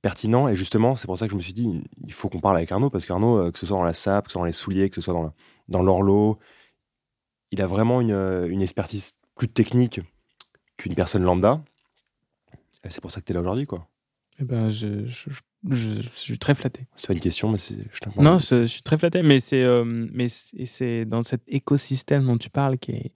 pertinent. 0.01 0.47
Et 0.47 0.55
justement, 0.55 0.95
c'est 0.95 1.05
pour 1.05 1.17
ça 1.17 1.27
que 1.27 1.31
je 1.31 1.35
me 1.37 1.41
suis 1.41 1.53
dit, 1.53 1.83
il 2.07 2.13
faut 2.13 2.27
qu'on 2.29 2.39
parle 2.39 2.57
avec 2.57 2.71
Arnaud, 2.71 2.89
parce 2.89 3.05
qu'Arnaud, 3.05 3.51
que 3.51 3.59
ce 3.59 3.67
soit 3.67 3.77
dans 3.77 3.83
la 3.83 3.93
sape, 3.93 4.25
que 4.25 4.31
ce 4.31 4.33
soit 4.33 4.41
dans 4.41 4.45
les 4.47 4.51
souliers, 4.51 4.89
que 4.89 4.95
ce 4.95 5.01
soit 5.01 5.13
dans, 5.13 5.23
la- 5.23 5.33
dans 5.67 6.37
il 7.51 7.61
a 7.61 7.67
vraiment 7.67 8.01
une, 8.01 8.47
une 8.49 8.61
expertise 8.63 9.11
plus 9.35 9.49
technique 9.49 10.01
qu'une 10.79 10.95
personne 10.95 11.23
lambda. 11.23 11.61
C'est 12.87 13.01
pour 13.01 13.11
ça 13.11 13.19
que 13.19 13.25
tu 13.25 13.31
es 13.31 13.35
là 13.35 13.41
aujourd'hui, 13.41 13.65
quoi. 13.65 13.87
Eh 14.39 14.45
ben, 14.45 14.69
je, 14.69 15.05
je, 15.07 15.29
je- 15.69 16.01
je 16.01 16.09
suis 16.09 16.39
très 16.39 16.55
flatté. 16.55 16.87
C'est 16.95 17.07
pas 17.07 17.13
une 17.13 17.19
question, 17.19 17.51
mais 17.51 17.57
c'est. 17.57 17.77
Non, 18.17 18.37
je, 18.39 18.65
suis 18.65 18.81
très 18.81 18.97
flatté, 18.97 19.21
mais 19.21 19.41
c'est 19.41 19.61
euh, 19.63 19.83
mais 19.85 20.29
c'est 20.29 21.03
dans 21.05 21.23
cet 21.23 21.41
écosystème 21.47 22.25
dont 22.25 22.37
tu 22.37 22.49
parles 22.49 22.77
qui 22.77 22.91
est 22.93 23.11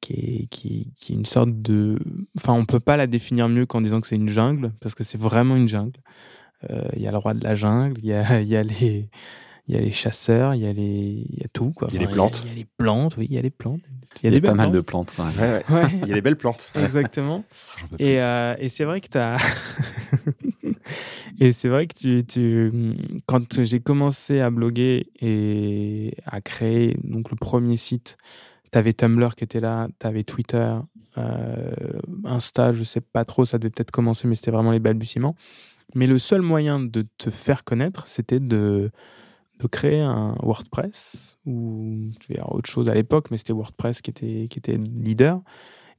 qui 0.00 0.12
est, 0.14 0.46
qui, 0.50 0.92
qui 0.96 1.12
est 1.12 1.16
une 1.16 1.26
sorte 1.26 1.50
de 1.62 1.98
enfin 2.36 2.52
on 2.54 2.64
peut 2.64 2.80
pas 2.80 2.96
la 2.96 3.06
définir 3.06 3.48
mieux 3.48 3.66
qu'en 3.66 3.80
disant 3.80 4.00
que 4.00 4.06
c'est 4.08 4.16
une 4.16 4.28
jungle 4.28 4.72
parce 4.80 4.94
que 4.96 5.04
c'est 5.04 5.18
vraiment 5.18 5.56
une 5.56 5.68
jungle. 5.68 5.98
Euh, 6.70 6.88
Il 6.94 7.02
y 7.02 7.08
a 7.08 7.10
le 7.12 7.18
roi 7.18 7.34
de 7.34 7.42
la 7.42 7.54
jungle, 7.56 7.98
il 7.98 8.06
y 8.06 8.12
a 8.12 8.40
y 8.40 8.56
a 8.56 8.62
les 8.62 9.08
il 9.68 9.74
y 9.74 9.78
a 9.78 9.80
les 9.80 9.92
chasseurs, 9.92 10.54
il 10.54 10.60
y 10.62 10.66
a 10.66 10.72
les 10.72 11.24
il 11.28 11.38
y 11.40 11.44
a 11.44 11.48
tout 11.52 11.70
quoi. 11.72 11.88
Il 11.90 11.94
y 11.94 11.98
a 11.98 12.06
les 12.06 12.12
plantes. 12.12 12.42
Il 12.44 12.48
y, 12.48 12.52
a 12.52 12.54
les 12.54 12.66
plantes, 12.76 13.16
oui, 13.16 13.26
il 13.30 13.34
y 13.34 13.38
a 13.38 13.42
les 13.42 13.50
plantes. 13.50 13.82
Il 14.22 14.26
y 14.26 14.28
a, 14.28 14.30
des 14.30 14.40
pas 14.40 14.48
belles 14.48 14.56
mal 14.56 14.72
de 14.72 14.80
plantes. 14.80 15.12
plantes. 15.12 15.34
quand 15.34 15.42
même. 15.42 15.62
Ouais, 15.68 15.74
ouais. 15.74 15.82
Ouais, 15.82 15.90
Il 16.02 16.08
y 16.08 16.12
a 16.12 16.14
les 16.14 16.22
belles 16.22 16.36
plantes. 16.36 16.70
exactement. 16.76 17.44
Et, 17.98 18.20
euh, 18.20 18.54
et 18.58 18.68
c'est 18.68 18.84
vrai 18.84 19.00
que 19.00 19.08
tu 19.08 19.18
as. 19.18 19.36
et 21.40 21.52
c'est 21.52 21.68
vrai 21.68 21.86
que 21.86 21.94
tu, 21.94 22.24
tu 22.24 22.72
quand 23.26 23.62
j'ai 23.64 23.80
commencé 23.80 24.40
à 24.40 24.50
bloguer 24.50 25.06
et 25.20 26.14
à 26.26 26.40
créer 26.40 26.96
donc 27.04 27.30
le 27.30 27.36
premier 27.36 27.76
site, 27.76 28.16
tu 28.72 28.78
avais 28.78 28.92
Tumblr 28.92 29.34
qui 29.34 29.44
était 29.44 29.60
là, 29.60 29.88
tu 30.00 30.06
avais 30.06 30.24
Twitter, 30.24 30.74
euh, 31.18 31.72
Insta, 32.24 32.72
je 32.72 32.84
sais 32.84 33.00
pas 33.00 33.24
trop, 33.24 33.44
ça 33.44 33.58
devait 33.58 33.70
peut-être 33.70 33.90
commencer, 33.90 34.26
mais 34.26 34.34
c'était 34.34 34.50
vraiment 34.50 34.72
les 34.72 34.80
balbutiements. 34.80 35.36
Mais 35.94 36.06
le 36.06 36.18
seul 36.18 36.40
moyen 36.40 36.80
de 36.80 37.06
te 37.18 37.28
faire 37.30 37.64
connaître, 37.64 38.06
c'était 38.06 38.40
de, 38.40 38.90
de 39.62 39.68
créer 39.68 40.00
un 40.00 40.34
WordPress 40.42 41.38
ou 41.46 42.10
tu 42.20 42.34
vois, 42.34 42.54
autre 42.54 42.68
chose 42.68 42.88
à 42.88 42.94
l'époque, 42.94 43.30
mais 43.30 43.36
c'était 43.36 43.52
WordPress 43.52 44.02
qui 44.02 44.10
était, 44.10 44.48
qui 44.48 44.58
était 44.58 44.76
leader. 44.76 45.40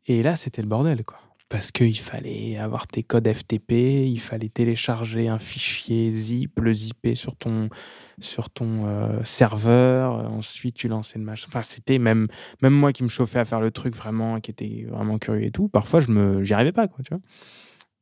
Et 0.05 0.21
là, 0.21 0.35
c'était 0.35 0.61
le 0.61 0.67
bordel, 0.67 1.03
quoi. 1.05 1.17
Parce 1.49 1.71
qu'il 1.71 1.99
fallait 1.99 2.57
avoir 2.57 2.87
tes 2.87 3.03
codes 3.03 3.31
FTP, 3.31 3.71
il 4.07 4.19
fallait 4.19 4.49
télécharger 4.49 5.27
un 5.27 5.37
fichier 5.37 6.09
zip, 6.09 6.59
le 6.59 6.73
zipper 6.73 7.13
sur 7.13 7.35
ton, 7.35 7.69
sur 8.19 8.49
ton 8.49 8.87
euh, 8.87 9.23
serveur, 9.23 10.31
ensuite 10.31 10.75
tu 10.75 10.87
lançais 10.87 11.19
le 11.19 11.25
machin. 11.25 11.45
Enfin, 11.49 11.61
c'était 11.61 11.99
même, 11.99 12.27
même 12.63 12.73
moi 12.73 12.91
qui 12.91 13.03
me 13.03 13.09
chauffais 13.09 13.37
à 13.37 13.45
faire 13.45 13.59
le 13.59 13.69
truc 13.69 13.95
vraiment, 13.95 14.39
qui 14.39 14.49
était 14.49 14.87
vraiment 14.89 15.19
curieux 15.19 15.43
et 15.43 15.51
tout, 15.51 15.69
parfois 15.69 15.99
je 15.99 16.09
me, 16.09 16.43
j'y 16.43 16.55
arrivais 16.55 16.71
pas, 16.71 16.87
quoi, 16.87 17.03
tu 17.03 17.13
vois. 17.13 17.21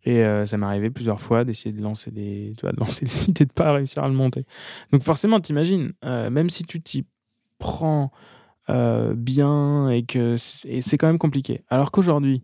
Et 0.03 0.23
euh, 0.23 0.45
ça 0.45 0.57
m'est 0.57 0.65
arrivé 0.65 0.89
plusieurs 0.89 1.19
fois 1.19 1.43
d'essayer 1.43 1.73
de 1.73 1.81
lancer 1.81 2.11
des, 2.11 2.53
tu 2.57 2.61
vois, 2.61 2.71
de 2.71 2.79
lancer 2.79 3.05
le 3.05 3.09
site 3.09 3.41
et 3.41 3.45
de 3.45 3.51
pas 3.51 3.71
réussir 3.71 4.03
à 4.03 4.07
le 4.07 4.13
monter. 4.13 4.45
Donc 4.91 5.03
forcément, 5.03 5.39
t'imagines, 5.39 5.93
euh, 6.03 6.29
même 6.29 6.49
si 6.49 6.63
tu 6.63 6.81
t'y 6.81 7.05
prends 7.59 8.11
euh, 8.69 9.13
bien 9.15 9.89
et 9.89 10.03
que 10.03 10.35
c'est 10.37 10.97
quand 10.97 11.07
même 11.07 11.19
compliqué. 11.19 11.63
Alors 11.69 11.91
qu'aujourd'hui, 11.91 12.43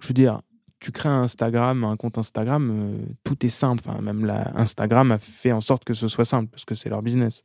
je 0.00 0.08
veux 0.08 0.14
dire, 0.14 0.42
tu 0.80 0.92
crées 0.92 1.08
un 1.08 1.22
Instagram, 1.22 1.84
un 1.84 1.96
compte 1.96 2.18
Instagram, 2.18 2.98
tout 3.24 3.46
est 3.46 3.50
simple. 3.50 3.82
Enfin, 3.86 4.02
même 4.02 4.26
la, 4.26 4.52
Instagram 4.54 5.12
a 5.12 5.18
fait 5.18 5.52
en 5.52 5.62
sorte 5.62 5.84
que 5.84 5.94
ce 5.94 6.08
soit 6.08 6.26
simple 6.26 6.50
parce 6.50 6.66
que 6.66 6.74
c'est 6.74 6.90
leur 6.90 7.00
business. 7.00 7.42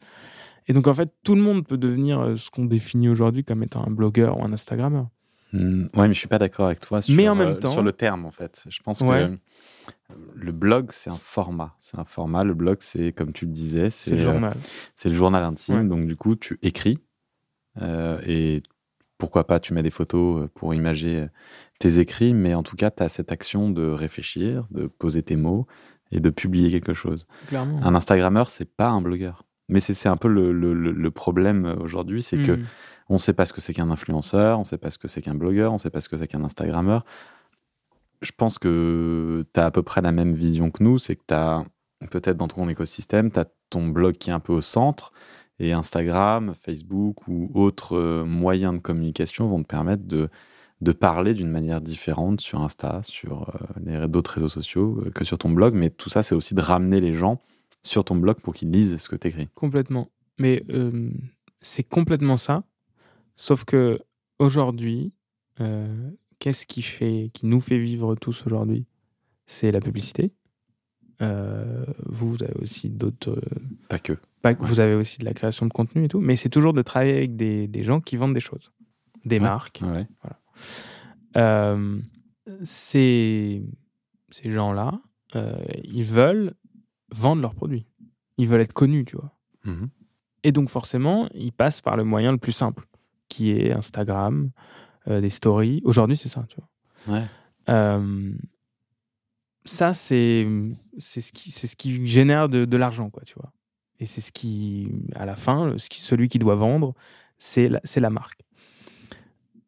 Et 0.67 0.73
donc 0.73 0.87
en 0.87 0.93
fait, 0.93 1.09
tout 1.23 1.35
le 1.35 1.41
monde 1.41 1.65
peut 1.65 1.77
devenir 1.77 2.37
ce 2.37 2.51
qu'on 2.51 2.65
définit 2.65 3.07
aujourd'hui 3.07 3.45
comme 3.45 3.63
étant 3.63 3.87
un 3.87 3.91
blogueur 3.91 4.37
ou 4.39 4.43
un 4.43 4.51
Instagrammeur. 4.51 5.07
Hmm, 5.51 5.85
ouais, 5.95 6.07
mais 6.07 6.13
je 6.13 6.19
suis 6.19 6.27
pas 6.27 6.37
d'accord 6.37 6.67
avec 6.67 6.79
toi 6.79 7.01
sur, 7.01 7.15
Mais 7.15 7.27
en 7.27 7.35
même 7.35 7.49
euh, 7.49 7.55
temps- 7.55 7.71
sur 7.71 7.81
le 7.81 7.91
terme 7.91 8.25
en 8.25 8.31
fait. 8.31 8.63
Je 8.69 8.81
pense 8.83 9.01
Ouais. 9.01 9.27
que 9.27 10.13
le 10.35 10.51
blog 10.51 10.91
c'est 10.91 11.09
un 11.09 11.17
format. 11.17 11.75
C'est 11.79 11.97
un 11.97 12.05
format. 12.05 12.43
Le 12.43 12.53
blog 12.53 12.77
c'est 12.81 13.11
comme 13.13 13.33
tu 13.33 13.45
le 13.45 13.51
disais, 13.51 13.89
C'est 13.89 14.11
le 14.15 14.21
euh, 14.21 14.25
journal. 14.25 14.57
c'est 14.95 15.09
le 15.09 15.15
journal 15.15 15.43
intime. 15.43 15.75
Ouais. 15.79 15.83
Donc 15.85 16.05
du 16.07 16.15
coup 16.15 16.35
tu 16.35 16.59
écris 16.61 16.99
euh, 17.81 18.19
et 18.27 18.61
pourquoi 19.17 19.45
pas 19.47 19.59
tu 19.59 19.73
mets 19.73 19.83
des 19.83 19.89
photos 19.89 20.47
pour 20.53 20.73
imager 20.73 21.25
tes 21.79 21.99
écrits, 21.99 22.33
mais 22.33 22.53
en 22.53 22.63
tout 22.63 22.75
cas 22.75 22.91
tu 22.91 23.01
as 23.03 23.09
cette 23.09 23.31
action 23.31 23.69
de 23.69 23.87
réfléchir, 23.89 24.67
de 24.71 24.87
poser 24.87 25.23
tes 25.23 25.35
mots 25.35 25.65
et 26.11 26.19
de 26.19 26.29
publier 26.29 26.69
quelque 26.71 26.93
chose. 26.93 27.25
Clairement. 27.47 27.79
Un 27.83 27.95
Instagrammeur 27.95 28.49
c'est 28.49 28.69
pas 28.75 28.89
un 28.89 29.01
blogueur. 29.01 29.43
Mais 29.71 29.79
c'est 29.81 30.09
un 30.09 30.17
peu 30.17 30.27
le, 30.27 30.51
le- 30.51 31.11
problème 31.11 31.75
aujourd'hui, 31.79 32.23
c'est 32.23 32.37
que 32.39 32.57
On 33.10 33.18
sait 33.18 33.34
pas 33.34 33.45
ce 33.45 33.53
que 33.53 33.62
c'est 33.62 33.74
qu'un 33.74 33.89
influenceur, 33.89 34.60
on 34.60 34.64
sait 34.64 34.78
pas 34.78 34.91
ce 34.91 34.97
que 34.97 35.07
c'est 35.07 35.22
qu'un 35.22 35.36
blogueur, 35.36 35.74
on 35.74 35.78
sait 35.78 35.89
pas 35.89 36.01
ce 36.01 36.10
que 36.10 36.18
c'est 36.18 36.28
qu'un 36.28 36.43
Instagrammeur. 36.43 37.03
Je 38.22 38.32
pense 38.36 38.60
que 38.60 39.45
tu 39.53 39.60
as 39.60 39.66
à 39.66 39.72
peu 39.72 39.82
près 39.82 40.01
la 40.01 40.12
même 40.12 40.34
vision 40.34 40.72
que 40.72 40.84
nous, 40.84 40.99
c'est 40.99 41.16
que 41.16 41.24
tu 41.28 41.34
as 41.34 41.64
peut-être 42.12 42.38
dans 42.38 42.47
ton 42.47 42.70
écosystème, 42.70 43.32
tu 43.32 43.39
as 43.39 43.45
ton 43.70 43.88
blog 43.88 44.16
qui 44.18 44.30
est 44.30 44.34
un 44.34 44.39
peu 44.39 44.53
au 44.53 44.62
centre 44.62 45.12
et 45.60 45.74
Instagram, 45.74 46.53
Facebook 46.55 47.28
ou 47.28 47.51
autres 47.53 47.95
euh, 47.95 48.26
moyens 48.26 48.74
de 48.74 48.80
communication 48.80 49.47
vont 49.47 49.62
te 49.62 49.68
permettre 49.68 50.03
de, 50.07 50.30
de 50.82 50.91
parler 50.91 51.34
d'une 51.34 51.49
manière 51.49 51.82
différente 51.82 52.39
sur 52.39 52.62
Insta, 52.62 53.01
sur 53.03 53.53
euh, 53.86 54.07
d'autres 54.07 54.36
réseaux 54.36 54.47
sociaux 54.47 55.03
euh, 55.05 55.12
que 55.12 55.26
sur 55.26 55.38
ton 55.38 55.49
blog. 55.49 55.74
Mais 55.74 55.89
tout 55.89 56.10
ça, 56.10 56.24
c'est 56.24 56.36
aussi 56.36 56.55
de 56.55 56.62
ramener 56.62 57.01
les 57.01 57.14
gens 57.14 57.41
sur 57.84 58.05
ton 58.05 58.16
blog 58.16 58.39
pour 58.39 58.53
qu'ils 58.53 58.72
lisent 58.72 58.97
ce 58.97 59.10
que 59.10 59.16
tu 59.16 59.28
écris. 59.28 59.47
Complètement. 59.53 60.10
Mais 60.38 60.64
c'est 61.60 61.84
complètement 61.84 62.38
ça. 62.38 62.64
Sauf 63.41 63.63
que 63.63 63.97
aujourd'hui, 64.37 65.13
euh, 65.61 66.11
qu'est-ce 66.39 66.65
qui 66.65 66.81
fait, 66.81 67.31
qui 67.33 67.45
nous 67.45 67.61
fait 67.61 67.77
vivre 67.79 68.13
tous 68.15 68.45
aujourd'hui? 68.45 68.85
C'est 69.47 69.71
la 69.71 69.79
publicité. 69.79 70.33
Euh, 71.21 71.85
vous, 72.05 72.31
vous 72.31 72.43
avez 72.43 72.53
aussi 72.61 72.89
d'autres. 72.89 73.41
Pas 73.87 73.97
que. 73.99 74.11
pas 74.41 74.55
que 74.55 74.63
Vous 74.65 74.81
avez 74.81 74.93
aussi 74.93 75.19
de 75.19 75.25
la 75.25 75.33
création 75.33 75.65
de 75.65 75.71
contenu 75.71 76.03
et 76.03 76.07
tout, 76.09 76.19
mais 76.19 76.35
c'est 76.35 76.49
toujours 76.49 76.73
de 76.73 76.81
travailler 76.81 77.15
avec 77.15 77.37
des, 77.37 77.69
des 77.69 77.81
gens 77.83 78.01
qui 78.01 78.17
vendent 78.17 78.33
des 78.33 78.41
choses, 78.41 78.73
des 79.23 79.37
Ouais. 79.37 79.41
marques. 79.41 79.81
Ouais. 79.85 80.05
Euh, 81.37 81.99
ces, 82.63 83.63
ces 84.31 84.51
gens-là, 84.51 84.99
ils 85.85 86.03
veulent 86.03 86.53
vendre 87.15 87.41
leurs 87.41 87.55
produits. 87.55 87.85
Ils 88.37 88.47
veulent 88.49 88.61
être 88.61 88.73
connus, 88.73 89.05
tu 89.05 89.15
vois. 89.15 89.33
Mhm. 89.63 89.89
Et 90.43 90.51
donc, 90.51 90.67
forcément, 90.69 91.29
ils 91.33 91.53
passent 91.53 91.81
par 91.81 91.95
le 91.95 92.03
moyen 92.03 92.33
le 92.33 92.37
plus 92.37 92.51
simple, 92.51 92.85
qui 93.30 93.51
est 93.51 93.71
Instagram, 93.71 94.51
euh, 95.07 95.21
des 95.21 95.30
stories. 95.30 95.82
Aujourd'hui, 95.86 96.17
c'est 96.17 96.27
ça, 96.27 96.45
tu 96.49 96.57
vois. 96.57 97.15
Ouais. 97.15 97.25
Euh, 97.69 98.34
ça, 99.65 99.93
c'est 99.93 100.47
c'est 100.97 101.21
ce 101.21 101.32
qui 101.32 101.51
c'est 101.51 101.67
ce 101.67 101.75
qui 101.75 102.05
génère 102.05 102.49
de, 102.49 102.65
de 102.65 102.77
l'argent, 102.77 103.09
quoi, 103.09 103.23
tu 103.23 103.36
vois. 103.36 103.53
Et 103.99 104.05
c'est 104.05 104.21
ce 104.21 104.32
qui, 104.32 104.89
à 105.15 105.25
la 105.25 105.36
fin, 105.36 105.77
ce 105.77 105.89
qui, 105.89 106.01
celui 106.01 106.27
qui 106.30 106.39
doit 106.39 106.55
vendre, 106.55 106.93
c'est 107.38 107.69
la, 107.69 107.82
c'est 107.84 107.99
la 107.99 108.09
marque. 108.09 108.41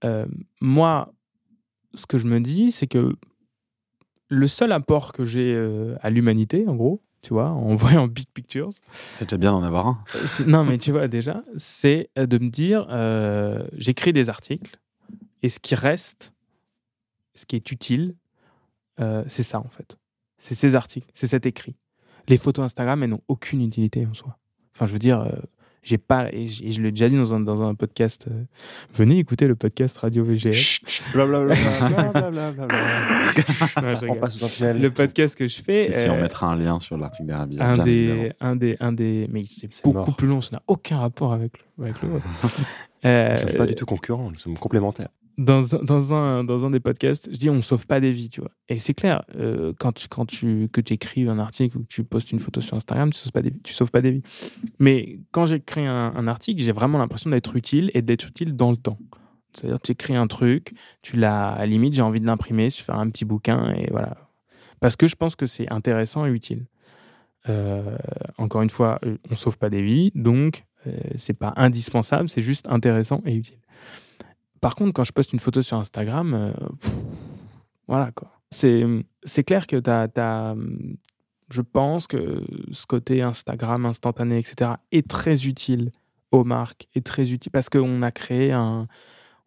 Euh, 0.03 0.25
moi, 0.61 1.13
ce 1.93 2.05
que 2.05 2.17
je 2.17 2.27
me 2.27 2.39
dis, 2.39 2.71
c'est 2.71 2.87
que 2.87 3.15
le 4.29 4.47
seul 4.47 4.71
apport 4.71 5.11
que 5.11 5.25
j'ai 5.25 5.55
à 6.01 6.09
l'humanité, 6.09 6.65
en 6.67 6.75
gros, 6.75 7.03
tu 7.21 7.33
vois, 7.33 7.49
en 7.49 7.75
voyant 7.75 8.07
Big 8.07 8.27
Pictures, 8.33 8.71
C'est 8.89 9.25
déjà 9.25 9.37
bien 9.37 9.51
d'en 9.51 9.63
avoir 9.63 9.87
un. 9.87 10.03
non, 10.47 10.63
mais 10.63 10.77
tu 10.77 10.91
vois, 10.91 11.07
déjà, 11.07 11.43
c'est 11.55 12.09
euh, 12.17 12.25
de 12.25 12.37
me 12.37 12.49
dire, 12.49 12.87
euh, 12.89 13.65
j'écris 13.73 14.13
des 14.13 14.29
articles, 14.29 14.79
et 15.43 15.49
ce 15.49 15.59
qui 15.59 15.75
reste, 15.75 16.33
ce 17.35 17.45
qui 17.45 17.55
est 17.55 17.71
utile, 17.71 18.15
euh, 18.99 19.23
c'est 19.27 19.43
ça, 19.43 19.59
en 19.59 19.69
fait. 19.69 19.97
C'est 20.37 20.55
ces 20.55 20.75
articles, 20.75 21.09
c'est 21.13 21.27
cet 21.27 21.45
écrit. 21.45 21.75
Les 22.27 22.37
photos 22.37 22.65
Instagram, 22.65 23.03
elles 23.03 23.09
n'ont 23.09 23.23
aucune 23.27 23.61
utilité 23.61 24.05
en 24.05 24.13
soi. 24.13 24.37
Enfin, 24.75 24.85
je 24.85 24.93
veux 24.93 24.99
dire, 24.99 25.21
euh, 25.21 25.31
j'ai 25.83 25.97
pas, 25.97 26.29
et 26.31 26.47
je, 26.47 26.63
et 26.63 26.71
je 26.71 26.81
l'ai 26.81 26.91
déjà 26.91 27.09
dit 27.09 27.17
dans 27.17 27.33
un, 27.33 27.39
dans 27.39 27.61
un 27.63 27.75
podcast, 27.75 28.27
euh, 28.29 28.43
venez 28.93 29.17
écouter 29.19 29.47
le 29.47 29.55
podcast 29.55 29.97
Radio 29.97 30.25
chut, 30.51 31.03
blablabla, 31.13 31.55
le 33.81 34.89
podcast 34.89 35.37
que 35.37 35.47
je 35.47 35.61
fais, 35.61 35.85
Si, 35.85 35.93
si, 36.01 36.09
on 36.09 36.15
euh, 36.15 36.21
mettra 36.21 36.47
un 36.47 36.55
lien 36.55 36.79
sur 36.79 36.97
l'article 36.97 37.27
bien- 37.27 37.47
un 37.59 37.77
des, 37.83 38.31
un 38.39 38.55
des, 38.55 38.77
un 38.79 38.91
des, 38.91 39.27
mais 39.31 39.43
c'est 39.45 39.69
beaucoup 39.83 39.97
mort. 40.07 40.15
plus 40.15 40.27
long, 40.27 40.41
ça 40.41 40.57
n'a 40.57 40.61
aucun 40.67 40.99
rapport 40.99 41.33
avec, 41.33 41.53
le- 41.77 41.85
avec 41.85 42.01
le 42.01 42.09
vôtre. 42.09 42.25
Euh, 43.05 43.37
sommes 43.37 43.53
pas 43.53 43.65
du 43.65 43.75
tout 43.75 43.85
concurrents, 43.85 44.29
nous 44.31 44.37
sommes 44.37 44.57
complémentaires. 44.57 45.09
Dans, 45.37 46.13
un- 46.13 46.69
des 46.69 46.79
podcasts, 46.79 47.29
je 47.31 47.37
dis 47.37 47.49
on 47.49 47.61
sauve 47.61 47.87
pas 47.87 47.99
des 47.99 48.11
vies, 48.11 48.29
tu 48.29 48.41
vois. 48.41 48.51
Et 48.69 48.79
c'est 48.79 48.93
clair, 48.93 49.23
euh, 49.35 49.73
quand, 49.79 49.91
tu, 49.93 50.07
quand 50.07 50.25
que 50.25 50.81
tu 50.81 50.93
écrives 50.93 51.29
un 51.29 51.39
article 51.39 51.77
ou 51.77 51.81
que 51.81 51.87
tu 51.87 52.03
postes 52.03 52.31
une 52.31 52.39
photo 52.39 52.61
sur 52.61 52.77
Instagram, 52.77 53.11
tu 53.11 53.19
sauves 53.19 53.31
pas 53.31 53.41
des, 53.41 53.53
sauves 53.65 53.91
pas 53.91 54.01
des 54.01 54.11
vies. 54.11 54.23
Mais 54.79 55.19
quand 55.31 55.45
j'écris 55.45 55.85
un, 55.85 56.13
un 56.15 56.27
article, 56.27 56.61
j'ai 56.61 56.71
vraiment 56.71 56.97
l'impression 56.97 57.29
d'être 57.29 57.55
utile 57.55 57.91
et 57.93 58.01
d'être 58.01 58.27
utile 58.27 58.55
dans 58.55 58.71
le 58.71 58.77
temps. 58.77 58.97
C'est-à-dire, 59.53 59.79
tu 59.81 59.91
écris 59.91 60.15
un 60.15 60.27
truc, 60.27 60.73
tu 61.01 61.17
l'as, 61.17 61.49
à 61.49 61.59
la 61.59 61.65
limite, 61.65 61.93
j'ai 61.93 62.01
envie 62.01 62.21
de 62.21 62.25
l'imprimer, 62.25 62.69
je 62.69 62.81
faire 62.83 62.97
un 62.99 63.09
petit 63.09 63.25
bouquin 63.25 63.73
et 63.73 63.87
voilà. 63.91 64.15
Parce 64.79 64.95
que 64.95 65.07
je 65.07 65.15
pense 65.15 65.35
que 65.35 65.45
c'est 65.45 65.71
intéressant 65.71 66.25
et 66.25 66.29
utile. 66.29 66.65
Euh, 67.49 67.97
encore 68.37 68.61
une 68.61 68.69
fois, 68.69 68.99
euh, 69.05 69.17
on 69.29 69.35
sauve 69.35 69.57
pas 69.57 69.69
des 69.69 69.81
vies, 69.81 70.11
donc 70.15 70.63
euh, 70.87 70.91
c'est 71.15 71.33
pas 71.37 71.53
indispensable, 71.55 72.29
c'est 72.29 72.41
juste 72.41 72.67
intéressant 72.69 73.21
et 73.25 73.35
utile. 73.35 73.57
Par 74.61 74.75
contre, 74.75 74.93
quand 74.93 75.03
je 75.03 75.11
poste 75.11 75.33
une 75.33 75.39
photo 75.39 75.61
sur 75.61 75.77
Instagram, 75.77 76.33
euh, 76.33 76.51
voilà 77.87 78.11
quoi. 78.11 78.31
C'est, 78.51 79.43
clair 79.45 79.65
que 79.65 79.77
hum, 80.51 80.97
je 81.49 81.61
pense 81.61 82.07
que 82.07 82.43
ce 82.71 82.85
côté 82.85 83.21
Instagram 83.21 83.85
instantané, 83.85 84.37
etc., 84.37 84.71
est 84.91 85.07
très 85.07 85.45
utile 85.47 85.91
aux 86.31 86.43
marques, 86.43 86.87
est 86.95 87.05
très 87.05 87.31
utile 87.31 87.51
parce 87.51 87.69
qu'on 87.69 88.01
a 88.01 88.11
créé 88.11 88.51
un, 88.51 88.87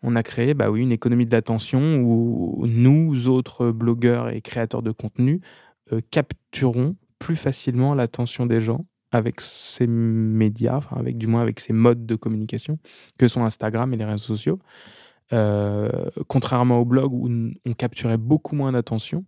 on 0.02 0.16
a 0.16 0.22
créé, 0.22 0.52
bah 0.52 0.70
oui, 0.70 0.82
une 0.82 0.92
économie 0.92 1.26
de 1.26 1.32
l'attention 1.32 1.96
où 1.96 2.66
nous 2.66 3.28
autres 3.28 3.70
blogueurs 3.70 4.28
et 4.28 4.42
créateurs 4.42 4.82
de 4.82 4.90
contenu 4.90 5.40
euh, 5.92 6.00
capturons 6.10 6.96
plus 7.18 7.36
facilement 7.36 7.94
l'attention 7.94 8.46
des 8.46 8.60
gens 8.60 8.84
avec 9.12 9.40
ces 9.40 9.86
médias, 9.86 10.76
enfin 10.76 10.96
avec 10.96 11.16
du 11.16 11.26
moins 11.26 11.40
avec 11.40 11.60
ces 11.60 11.72
modes 11.72 12.04
de 12.04 12.16
communication 12.16 12.78
que 13.16 13.28
sont 13.28 13.44
Instagram 13.44 13.94
et 13.94 13.96
les 13.96 14.04
réseaux 14.04 14.34
sociaux. 14.34 14.58
Euh, 15.32 16.10
contrairement 16.28 16.78
au 16.78 16.84
blog 16.84 17.12
où 17.12 17.28
on 17.64 17.72
capturait 17.72 18.18
beaucoup 18.18 18.54
moins 18.54 18.72
d'attention, 18.72 19.24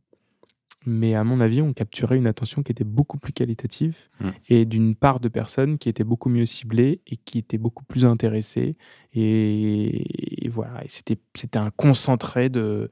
mais 0.85 1.15
à 1.15 1.25
mon 1.25 1.41
avis, 1.41 1.63
on 1.63 1.73
capturait 1.73 2.17
une 2.17 2.29
attention 2.29 2.63
qui 2.63 2.71
était 2.71 2.85
beaucoup 2.85 3.19
plus 3.19 3.33
qualitative 3.33 3.97
Mm. 4.21 4.29
et 4.49 4.65
d'une 4.67 4.95
part 4.95 5.21
de 5.21 5.29
personnes 5.29 5.79
qui 5.79 5.89
étaient 5.89 6.05
beaucoup 6.05 6.29
mieux 6.29 6.47
ciblées 6.47 7.01
et 7.07 7.17
qui 7.17 7.39
étaient 7.39 7.59
beaucoup 7.59 7.85
plus 7.85 8.05
intéressées. 8.05 8.77
Et, 9.13 10.45
et 10.47 10.49
voilà, 10.49 10.85
et 10.85 10.89
c'était 10.89 11.19
c'était 11.35 11.59
un 11.59 11.71
concentré 11.71 12.49
de 12.51 12.91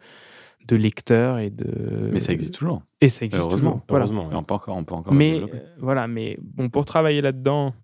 de 0.67 0.77
lecteurs 0.77 1.39
et 1.39 1.51
de. 1.51 2.11
Mais 2.13 2.21
ça 2.21 2.33
existe 2.33 2.55
toujours. 2.55 2.83
Et 3.01 3.09
ça 3.09 3.25
existe 3.25 3.43
Heureusement, 3.43 3.73
toujours. 3.73 3.85
Voilà. 3.89 4.05
Heureusement. 4.07 4.33
Et 4.33 4.35
on 4.35 4.43
peut 4.43 4.55
encore, 4.55 4.77
on 4.77 4.85
peut 4.85 4.95
encore 4.95 5.13
Mais 5.15 5.41
euh, 5.41 5.47
voilà, 5.79 6.09
mais 6.09 6.39
bon, 6.41 6.71
pour 6.71 6.85
travailler 6.85 7.21
là-dedans, 7.21 7.75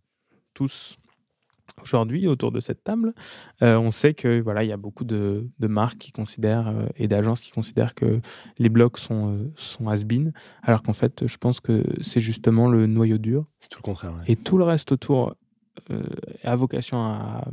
tous 0.54 0.96
aujourd'hui 1.82 2.26
autour 2.26 2.52
de 2.52 2.60
cette 2.60 2.82
table, 2.84 3.14
euh, 3.62 3.76
on 3.78 3.90
sait 3.90 4.14
que 4.14 4.40
voilà, 4.40 4.64
il 4.64 4.68
y 4.68 4.72
a 4.72 4.76
beaucoup 4.76 5.04
de, 5.04 5.48
de 5.58 5.66
marques 5.66 5.98
qui 5.98 6.12
considèrent 6.12 6.68
euh, 6.68 6.86
et 6.96 7.08
d'agences 7.08 7.40
qui 7.40 7.50
considèrent 7.50 7.94
que 7.94 8.20
les 8.58 8.68
blogs 8.68 8.96
sont 8.96 9.34
euh, 9.34 9.52
sont 9.56 9.88
has-been, 9.88 10.32
alors 10.62 10.82
qu'en 10.82 10.92
fait, 10.92 11.26
je 11.26 11.36
pense 11.36 11.60
que 11.60 11.82
c'est 12.00 12.20
justement 12.20 12.68
le 12.68 12.86
noyau 12.86 13.18
dur 13.18 13.46
C'est 13.60 13.70
tout 13.70 13.78
le 13.78 13.84
contraire. 13.84 14.12
ouais. 14.12 14.24
et 14.32 14.36
tout 14.36 14.58
le 14.58 14.64
reste 14.64 14.92
autour 14.92 15.34
euh, 15.90 16.02
a 16.44 16.56
vocation 16.56 16.98
à 16.98 17.48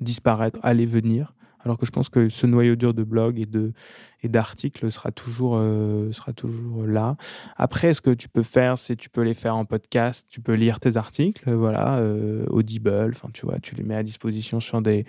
disparaître, 0.00 0.58
à 0.62 0.68
aller 0.68 0.86
venir. 0.86 1.34
Alors 1.66 1.78
que 1.78 1.84
je 1.84 1.90
pense 1.90 2.08
que 2.08 2.28
ce 2.28 2.46
noyau 2.46 2.76
dur 2.76 2.94
de 2.94 3.02
blog 3.02 3.40
et 3.40 3.44
de 3.44 3.72
et 4.22 4.28
d'articles 4.28 4.88
sera 4.92 5.10
toujours 5.10 5.56
euh, 5.56 6.12
sera 6.12 6.32
toujours 6.32 6.86
là. 6.86 7.16
Après, 7.56 7.92
ce 7.92 8.00
que 8.00 8.14
tu 8.14 8.28
peux 8.28 8.44
faire, 8.44 8.78
c'est 8.78 8.94
tu 8.94 9.10
peux 9.10 9.22
les 9.22 9.34
faire 9.34 9.56
en 9.56 9.64
podcast, 9.64 10.28
tu 10.30 10.40
peux 10.40 10.54
lire 10.54 10.78
tes 10.78 10.96
articles, 10.96 11.52
voilà, 11.52 11.96
euh, 11.96 12.46
Audible, 12.50 13.10
enfin 13.12 13.30
tu 13.34 13.44
vois, 13.44 13.58
tu 13.58 13.74
les 13.74 13.82
mets 13.82 13.96
à 13.96 14.04
disposition 14.04 14.60
sur 14.60 14.80
des 14.80 15.06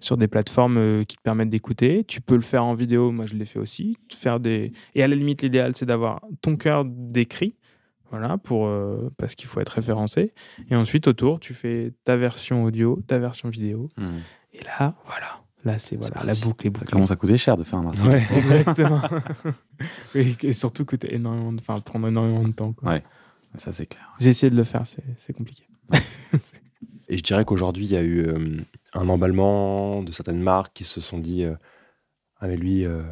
sur 0.00 0.16
des 0.16 0.26
plateformes 0.26 0.78
euh, 0.78 1.04
qui 1.04 1.16
te 1.16 1.22
permettent 1.22 1.48
d'écouter. 1.48 2.02
Tu 2.02 2.20
peux 2.20 2.34
le 2.34 2.40
faire 2.40 2.64
en 2.64 2.74
vidéo, 2.74 3.12
moi 3.12 3.26
je 3.26 3.34
l'ai 3.34 3.44
fait 3.44 3.60
aussi. 3.60 3.96
Faire 4.12 4.40
des 4.40 4.72
et 4.96 5.04
à 5.04 5.06
la 5.06 5.14
limite 5.14 5.42
l'idéal 5.42 5.76
c'est 5.76 5.86
d'avoir 5.86 6.22
ton 6.42 6.56
cœur 6.56 6.84
d'écrit, 6.84 7.54
voilà, 8.10 8.36
pour 8.36 8.66
euh, 8.66 9.10
parce 9.16 9.36
qu'il 9.36 9.46
faut 9.46 9.60
être 9.60 9.68
référencé. 9.68 10.34
Et 10.72 10.74
ensuite 10.74 11.06
autour 11.06 11.38
tu 11.38 11.54
fais 11.54 11.92
ta 12.04 12.16
version 12.16 12.64
audio, 12.64 13.00
ta 13.06 13.20
version 13.20 13.48
vidéo. 13.48 13.90
Hmm. 13.96 14.18
Et 14.52 14.64
là, 14.64 14.96
voilà. 15.04 15.39
Là, 15.64 15.78
c'est 15.78 15.96
voilà, 15.96 16.22
la 16.24 16.34
boucle 16.34 16.66
est 16.66 16.70
Ça 16.70 16.78
bouclée. 16.80 16.86
commence 16.92 17.10
à 17.10 17.16
coûter 17.16 17.36
cher 17.36 17.56
de 17.56 17.64
faire 17.64 17.80
un. 17.80 17.92
Ouais. 18.06 18.22
Exactement. 18.36 19.02
et 20.14 20.52
surtout 20.52 20.84
coûter 20.84 21.14
énormément, 21.14 21.52
de, 21.52 21.58
enfin, 21.60 21.78
prendre 21.80 22.08
énormément 22.08 22.42
de 22.46 22.52
temps. 22.52 22.72
quoi. 22.72 22.92
Ouais. 22.92 23.02
Ça, 23.56 23.72
c'est 23.72 23.86
clair. 23.86 24.08
J'ai 24.20 24.30
essayé 24.30 24.50
de 24.50 24.56
le 24.56 24.64
faire, 24.64 24.86
c'est 24.86 25.02
c'est 25.18 25.32
compliqué. 25.32 25.64
Et 27.08 27.16
je 27.16 27.22
dirais 27.24 27.44
qu'aujourd'hui, 27.44 27.84
il 27.86 27.90
y 27.92 27.96
a 27.96 28.02
eu 28.02 28.20
euh, 28.20 28.60
un 28.94 29.08
emballement 29.08 30.02
de 30.04 30.12
certaines 30.12 30.40
marques 30.40 30.72
qui 30.72 30.84
se 30.84 31.00
sont 31.00 31.18
dit 31.18 31.42
euh, 31.42 31.56
Ah, 32.38 32.46
mais 32.46 32.56
lui, 32.56 32.84
euh, 32.84 33.02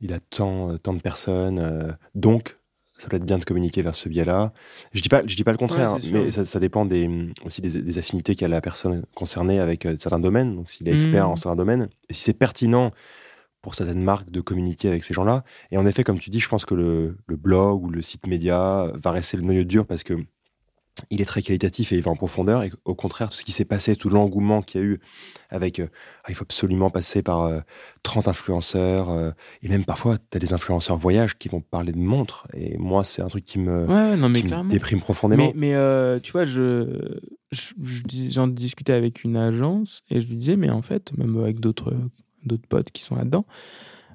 il 0.00 0.14
a 0.14 0.20
tant, 0.20 0.70
euh, 0.72 0.78
tant 0.78 0.94
de 0.94 1.00
personnes, 1.02 1.58
euh, 1.58 1.92
donc 2.14 2.56
ça 3.00 3.08
peut 3.08 3.16
être 3.16 3.24
bien 3.24 3.38
de 3.38 3.44
communiquer 3.44 3.82
vers 3.82 3.94
ce 3.94 4.08
biais-là. 4.08 4.52
Je 4.92 5.00
dis 5.00 5.08
pas, 5.08 5.22
je 5.26 5.34
dis 5.34 5.44
pas 5.44 5.52
le 5.52 5.58
contraire, 5.58 5.94
Ouais, 5.94 6.00
mais 6.12 6.30
ça, 6.30 6.44
ça 6.44 6.60
dépend 6.60 6.84
des, 6.84 7.08
aussi 7.44 7.60
des, 7.62 7.80
des 7.82 7.98
affinités 7.98 8.34
qu'a 8.34 8.46
la 8.48 8.60
personne 8.60 9.04
concernée 9.14 9.58
avec 9.58 9.86
euh, 9.86 9.96
certains 9.98 10.20
domaines. 10.20 10.54
Donc, 10.56 10.68
s'il 10.70 10.86
est 10.88 10.92
expert 10.92 11.24
Mhm. 11.26 11.32
en 11.32 11.36
certains 11.36 11.56
domaines, 11.56 11.88
et 12.08 12.12
si 12.12 12.22
c'est 12.22 12.34
pertinent 12.34 12.90
pour 13.62 13.74
certaines 13.74 14.02
marques 14.02 14.30
de 14.30 14.40
communiquer 14.40 14.88
avec 14.88 15.04
ces 15.04 15.12
gens-là. 15.14 15.44
Et 15.70 15.76
en 15.76 15.84
effet, 15.84 16.02
comme 16.04 16.18
tu 16.18 16.30
dis, 16.30 16.40
je 16.40 16.48
pense 16.48 16.64
que 16.64 16.74
le, 16.74 17.16
le 17.26 17.36
blog 17.36 17.84
ou 17.84 17.90
le 17.90 18.00
site 18.02 18.26
média 18.26 18.90
va 18.94 19.10
rester 19.10 19.36
le 19.36 19.42
noyau 19.42 19.64
dur 19.64 19.86
parce 19.86 20.02
que 20.02 20.14
il 21.10 21.20
est 21.22 21.24
très 21.24 21.40
qualitatif 21.40 21.92
et 21.92 21.96
il 21.96 22.02
va 22.02 22.10
en 22.10 22.16
profondeur. 22.16 22.62
Et 22.62 22.70
au 22.84 22.94
contraire, 22.94 23.30
tout 23.30 23.36
ce 23.36 23.44
qui 23.44 23.52
s'est 23.52 23.64
passé, 23.64 23.96
tout 23.96 24.08
l'engouement 24.10 24.60
qu'il 24.60 24.80
y 24.80 24.84
a 24.84 24.86
eu 24.86 25.00
avec 25.48 25.78
euh, 25.80 25.86
ah, 26.24 26.26
il 26.28 26.34
faut 26.34 26.42
absolument 26.42 26.90
passer 26.90 27.22
par 27.22 27.42
euh, 27.42 27.60
30 28.02 28.28
influenceurs 28.28 29.08
euh, 29.10 29.30
et 29.62 29.68
même 29.68 29.84
parfois, 29.84 30.18
tu 30.18 30.36
as 30.36 30.38
des 30.38 30.52
influenceurs 30.52 30.96
voyage 30.96 31.38
qui 31.38 31.48
vont 31.48 31.60
parler 31.62 31.92
de 31.92 31.98
montres. 31.98 32.46
Et 32.54 32.76
moi, 32.76 33.02
c'est 33.04 33.22
un 33.22 33.28
truc 33.28 33.44
qui 33.44 33.58
me, 33.58 33.86
Ouais, 33.86 34.16
non, 34.16 34.28
mais 34.28 34.40
qui 34.40 34.44
me 34.44 34.48
clairement. 34.48 34.68
déprime 34.68 35.00
profondément. 35.00 35.44
Mais, 35.46 35.52
mais 35.56 35.74
euh, 35.74 36.20
tu 36.20 36.32
vois, 36.32 36.44
je, 36.44 37.16
je- 37.50 37.72
je 37.82 38.02
dis- 38.02 38.30
j'en 38.32 38.46
discutais 38.46 38.92
avec 38.92 39.24
une 39.24 39.36
agence 39.36 40.02
et 40.10 40.20
je 40.20 40.28
lui 40.28 40.36
disais, 40.36 40.56
mais 40.56 40.70
en 40.70 40.82
fait, 40.82 41.16
même 41.16 41.36
avec 41.38 41.60
d'autres 41.60 41.94
d'autres 42.44 42.66
potes 42.68 42.90
qui 42.90 43.02
sont 43.02 43.16
là-dedans, 43.16 43.44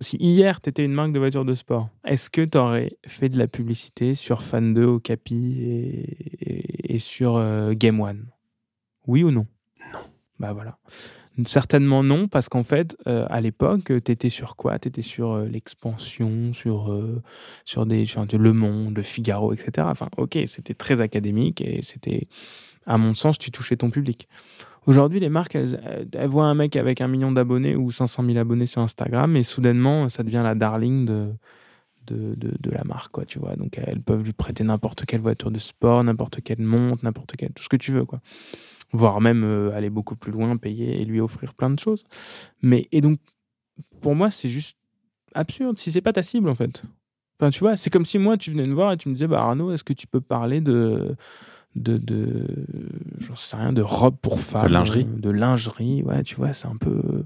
si 0.02 0.18
hier 0.18 0.60
tu 0.60 0.70
étais 0.70 0.84
une 0.84 0.94
marque 0.94 1.14
de 1.14 1.20
voitures 1.20 1.46
de 1.46 1.54
sport, 1.54 1.90
est-ce 2.06 2.30
que 2.32 2.42
tu 2.44 2.58
aurais 2.58 2.92
fait 3.06 3.30
de 3.30 3.38
la 3.38 3.48
publicité 3.48 4.16
sur 4.16 4.42
Fan 4.42 4.74
2 4.74 4.84
au 4.84 5.00
Capi 5.00 5.62
et, 5.62 6.18
et- 6.42 6.64
et 6.96 7.00
sur 7.00 7.36
euh, 7.36 7.74
Game 7.74 8.00
One 8.00 8.28
Oui 9.06 9.24
ou 9.24 9.32
non? 9.32 9.46
Non. 9.93 10.00
Bah 10.39 10.54
voilà. 10.54 10.78
Certainement 11.43 12.02
non, 12.02 12.30
parce 12.30 12.48
qu'en 12.48 12.64
fait, 12.64 12.96
euh, 13.08 13.26
à 13.30 13.41
l'époque, 13.41 13.91
tu 14.06 14.12
étais 14.12 14.30
sur 14.30 14.56
quoi? 14.56 14.80
Tu 14.80 14.88
étais 14.88 15.02
sur 15.02 15.32
euh, 15.34 15.46
l'expansion, 15.46 16.54
sur, 16.54 16.93
euh, 16.93 17.22
sur 17.66 17.86
des 17.86 18.06
sur 18.06 18.26
Le 18.26 18.54
Monde, 18.54 18.96
Le 18.96 19.02
Figaro, 19.04 19.52
etc. 19.52 19.86
Enfin, 19.89 20.08
ok, 20.16 20.39
c'était 20.46 20.74
très 20.74 21.02
académique 21.02 21.60
et 21.60 21.82
c'était, 21.82 22.30
à 22.86 22.98
mon 22.98 23.14
sens, 23.14 23.38
tu 23.38 23.52
touchais 23.52 23.76
ton 23.76 23.89
public. 23.89 24.30
Aujourd'hui, 24.86 25.20
les 25.20 25.30
marques, 25.30 25.56
elles, 25.56 26.08
elles 26.14 26.30
voient 26.30 26.46
un 26.46 26.56
mec 26.56 26.78
avec 26.78 27.02
un 27.02 27.10
million 27.10 27.34
d'abonnés 27.34 27.76
ou 27.76 27.91
500 27.91 28.24
000 28.24 28.38
abonnés 28.38 28.68
sur 28.68 28.82
Instagram 28.82 29.36
et 29.36 29.43
soudainement, 29.43 30.08
ça 30.08 30.24
devient 30.24 30.41
la 30.43 30.56
darling 30.56 31.06
de, 31.06 31.34
de, 32.08 32.36
de, 32.36 32.53
de 32.60 32.72
la 32.72 32.84
marque, 32.84 33.12
quoi, 33.12 33.26
tu 33.26 33.39
vois. 33.39 33.56
Donc 33.56 33.78
elles 33.78 34.01
peuvent 34.01 34.24
lui 34.24 34.34
prêter 34.34 34.64
n'importe 34.64 35.06
quelle 35.06 35.22
voiture 35.22 35.51
de 35.51 35.60
sport, 35.60 36.03
n'importe 36.03 36.41
quelle 36.41 36.62
montre, 36.62 37.03
n'importe 37.03 37.36
quelle, 37.36 37.51
tout 37.53 37.64
ce 37.64 37.70
que 37.70 37.78
tu 37.78 37.91
veux, 37.91 38.06
quoi. 38.06 38.20
Voire 38.91 39.20
même 39.22 39.43
euh, 39.43 39.76
aller 39.76 39.89
beaucoup 39.89 40.16
plus 40.16 40.32
loin, 40.32 40.58
payer 40.58 41.01
et 41.01 41.06
lui 41.06 41.20
offrir 41.20 41.53
plein 41.53 41.70
de 41.70 41.80
choses. 41.80 42.03
Mais, 42.62 42.88
et 42.91 43.01
donc, 43.01 43.20
pour 44.01 44.16
moi, 44.16 44.32
c'est 44.32 44.49
juste 44.49 44.78
absurde 45.34 45.78
si 45.80 45.91
c'est 45.91 46.01
pas 46.01 46.14
ta 46.14 46.24
cible, 46.24 46.49
en 46.49 46.56
fait. 46.56 46.84
Enfin, 47.39 47.49
tu 47.49 47.60
vois, 47.60 47.76
c'est 47.76 47.89
comme 47.89 48.06
si 48.06 48.18
moi, 48.18 48.38
tu 48.38 48.51
venais 48.51 48.66
me 48.66 48.74
voir 48.74 48.93
et 48.93 48.97
tu 48.97 49.10
me 49.10 49.14
disais, 49.14 49.28
bah 49.28 49.41
Arnaud, 49.41 49.72
est-ce 49.74 49.84
que 49.84 49.91
tu 49.93 50.08
peux 50.08 50.22
parler 50.22 50.62
de 50.62 51.16
de, 51.76 51.97
de 51.97 52.45
j'en 53.20 53.36
sais 53.36 53.58
rien, 53.58 53.74
de 53.74 53.82
robe 53.82 54.16
pour 54.22 54.39
femmes, 54.39 54.68
De 54.68 54.74
lingerie. 54.74 55.03
de 55.06 55.30
lingerie, 55.30 56.03
ouais, 56.03 56.24
tu 56.24 56.36
vois, 56.36 56.53
c'est 56.53 56.68
un 56.68 56.78
peu, 56.78 57.26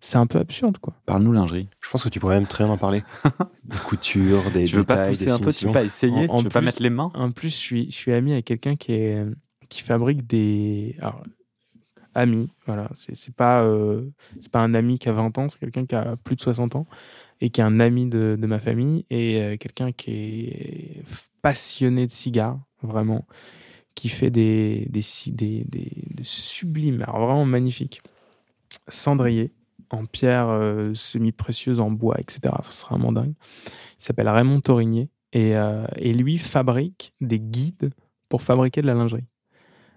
c'est 0.00 0.16
un 0.18 0.26
peu 0.26 0.38
absurde, 0.38 0.78
quoi. 0.78 0.94
Parle-nous 1.06 1.32
lingerie. 1.32 1.68
Je 1.80 1.90
pense 1.90 2.02
que 2.04 2.08
tu 2.08 2.20
pourrais 2.20 2.36
même 2.38 2.46
très 2.48 2.64
bien 2.64 2.72
en 2.72 2.78
parler. 2.78 3.02
des 3.64 3.76
coutures, 3.78 4.50
des 4.52 4.64
Tu 4.66 4.76
veux 4.76 4.84
pas 4.84 4.94
détails, 4.96 5.10
pousser 5.12 5.24
des 5.26 5.30
un 5.30 5.34
peu 5.38 5.40
Tu 5.40 5.46
veux 5.46 5.52
finitions. 5.52 5.72
pas 5.72 5.84
essayer 5.84 6.28
En- 6.30 6.34
en 6.34 6.38
Tu 6.38 6.44
veux 6.44 6.50
pas 6.50 6.60
plus- 6.60 6.66
mettre 6.66 6.82
les 6.82 6.90
mains 6.90 7.10
En 7.14 7.30
plus, 7.30 7.48
je 7.50 7.54
suis, 7.56 7.84
je 7.90 7.96
suis 7.96 8.12
ami 8.12 8.32
avec 8.32 8.44
quelqu'un 8.46 8.76
qui 8.76 8.92
est, 8.92 9.24
qui 9.68 9.82
fabrique 9.82 10.26
des, 10.26 10.96
alors, 11.00 11.22
ami, 12.14 12.50
voilà, 12.66 12.90
c'est 12.94 13.14
c'est 13.16 13.34
pas, 13.34 13.62
euh, 13.62 14.10
c'est 14.40 14.50
pas 14.50 14.58
un 14.60 14.74
ami 14.74 14.98
qui 14.98 15.08
a 15.08 15.12
20 15.12 15.36
ans, 15.38 15.48
c'est 15.48 15.60
quelqu'un 15.60 15.86
qui 15.86 15.94
a 15.94 16.16
plus 16.16 16.34
de 16.34 16.40
60 16.40 16.74
ans 16.74 16.86
et 17.40 17.50
qui 17.50 17.60
est 17.60 17.64
un 17.64 17.78
ami 17.78 18.06
de, 18.06 18.36
de 18.40 18.46
ma 18.48 18.58
famille 18.58 19.06
et 19.10 19.40
euh, 19.40 19.56
quelqu'un 19.56 19.92
qui 19.92 20.10
est 20.10 21.02
passionné 21.40 22.06
de 22.06 22.10
cigares, 22.10 22.58
vraiment, 22.82 23.26
qui 23.94 24.08
fait 24.08 24.30
des, 24.30 24.86
des, 24.90 25.02
des, 25.28 25.64
des, 25.68 25.92
des 26.10 26.22
sublimes, 26.24 27.02
alors 27.02 27.18
vraiment 27.26 27.44
magnifiques, 27.44 28.02
cendriers 28.88 29.52
en 29.90 30.06
pierre 30.06 30.48
euh, 30.48 30.94
semi-précieuse, 30.94 31.80
en 31.80 31.90
bois, 31.90 32.16
etc. 32.18 32.54
Ce 32.64 32.72
sera 32.72 32.96
vraiment 32.96 33.12
dingue. 33.12 33.34
Il 33.98 34.04
s'appelle 34.04 34.28
Raymond 34.28 34.60
Torigné 34.60 35.10
et, 35.32 35.56
euh, 35.56 35.84
et 35.96 36.12
lui 36.12 36.38
fabrique 36.38 37.12
des 37.20 37.40
guides 37.40 37.90
pour 38.28 38.42
fabriquer 38.42 38.82
de 38.82 38.86
la 38.86 38.94
lingerie. 38.94 39.26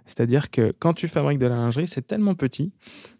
C'est-à-dire 0.05 0.51
que 0.51 0.73
quand 0.79 0.93
tu 0.93 1.07
fabriques 1.07 1.39
de 1.39 1.47
la 1.47 1.55
lingerie, 1.55 1.87
c'est 1.87 2.05
tellement 2.05 2.35
petit 2.35 2.73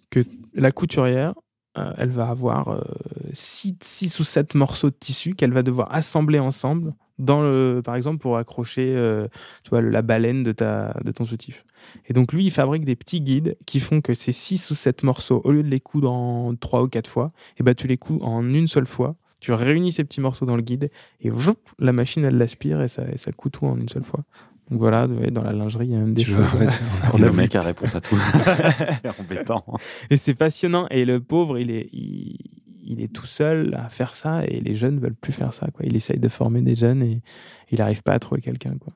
que 0.10 0.26
la 0.54 0.72
couturière, 0.72 1.34
euh, 1.78 1.94
elle 1.98 2.12
va 2.12 2.30
avoir 2.30 2.84
6 3.32 4.20
ou 4.20 4.24
7 4.24 4.56
morceaux 4.56 4.90
de 4.90 4.96
tissu 5.00 5.34
qu'elle 5.34 5.54
va 5.54 5.64
devoir 5.64 5.94
assembler 5.94 6.40
ensemble, 6.40 6.94
dans 7.20 7.42
le, 7.42 7.82
par 7.84 7.96
exemple 7.96 8.18
pour 8.20 8.38
accrocher 8.38 8.94
euh, 8.96 9.28
tu 9.64 9.70
vois, 9.70 9.82
la 9.82 10.02
baleine 10.02 10.44
de, 10.44 10.52
ta, 10.52 10.96
de 11.04 11.12
ton 11.12 11.26
soutif. 11.26 11.66
Et 12.08 12.14
donc 12.14 12.34
lui, 12.34 12.46
il 12.46 12.52
fabrique 12.52 12.86
des 12.86 12.96
petits 12.96 13.22
guides 13.22 13.56
qui 13.66 13.80
font 13.80 14.02
que 14.02 14.14
ces 14.14 14.32
6 14.34 14.72
ou 14.72 14.76
7 14.76 15.04
morceaux, 15.04 15.42
au 15.44 15.52
lieu 15.52 15.64
de 15.64 15.70
les 15.70 15.80
coudre 15.80 16.12
en 16.12 16.56
3 16.56 16.84
ou 16.84 16.88
4 16.88 17.08
fois, 17.10 17.32
et 17.58 17.64
ben 17.64 17.76
tu 17.76 17.88
les 17.88 17.98
couds 17.98 18.20
en 18.24 18.44
une 18.54 18.68
seule 18.68 18.88
fois. 18.88 19.16
Tu 19.40 19.52
réunis 19.52 19.92
ces 19.92 20.06
petits 20.06 20.22
morceaux 20.22 20.46
dans 20.46 20.56
le 20.56 20.62
guide 20.62 20.90
et 21.20 21.30
voup, 21.30 21.56
la 21.78 21.92
machine, 21.92 22.24
elle 22.24 22.38
l'aspire 22.38 22.82
et 22.82 22.88
ça, 22.88 23.04
et 23.12 23.18
ça 23.18 23.32
coud 23.34 23.52
tout 23.52 23.66
en 23.66 23.78
une 23.78 23.90
seule 23.90 24.06
fois. 24.06 24.22
Donc 24.72 24.80
voilà, 24.80 25.06
dans 25.08 25.44
la 25.44 25.52
lingerie, 25.52 25.88
il 25.88 25.92
y 25.92 25.96
a 25.96 26.00
même 26.00 26.14
des 26.14 26.24
Tu 26.24 26.32
choses. 26.32 26.46
vois, 26.46 26.62
ouais, 26.62 26.68
on 27.14 27.18
Le 27.18 27.26
a 27.26 27.30
vu. 27.30 27.36
mec 27.36 27.54
a 27.54 27.62
réponse 27.62 27.94
à 27.94 28.00
tout. 28.00 28.16
c'est 28.78 29.20
embêtant. 29.20 29.66
Et 30.10 30.16
c'est 30.16 30.34
passionnant. 30.34 30.88
Et 30.90 31.04
le 31.04 31.20
pauvre, 31.20 31.60
il 31.60 31.70
est, 31.72 31.90
il, 31.92 32.38
il 32.86 33.02
est 33.02 33.14
tout 33.14 33.26
seul 33.26 33.74
à 33.76 33.90
faire 33.90 34.14
ça 34.16 34.46
et 34.46 34.60
les 34.60 34.76
jeunes 34.76 35.00
veulent 35.00 35.16
plus 35.16 35.34
faire 35.34 35.54
ça. 35.54 35.68
Quoi. 35.74 35.86
Il 35.86 35.96
essaye 35.96 36.20
de 36.20 36.28
former 36.28 36.62
des 36.62 36.76
jeunes 36.76 37.02
et 37.02 37.22
il 37.72 37.80
n'arrive 37.80 38.04
pas 38.04 38.14
à 38.14 38.20
trouver 38.20 38.42
quelqu'un. 38.42 38.78
Quoi. 38.78 38.94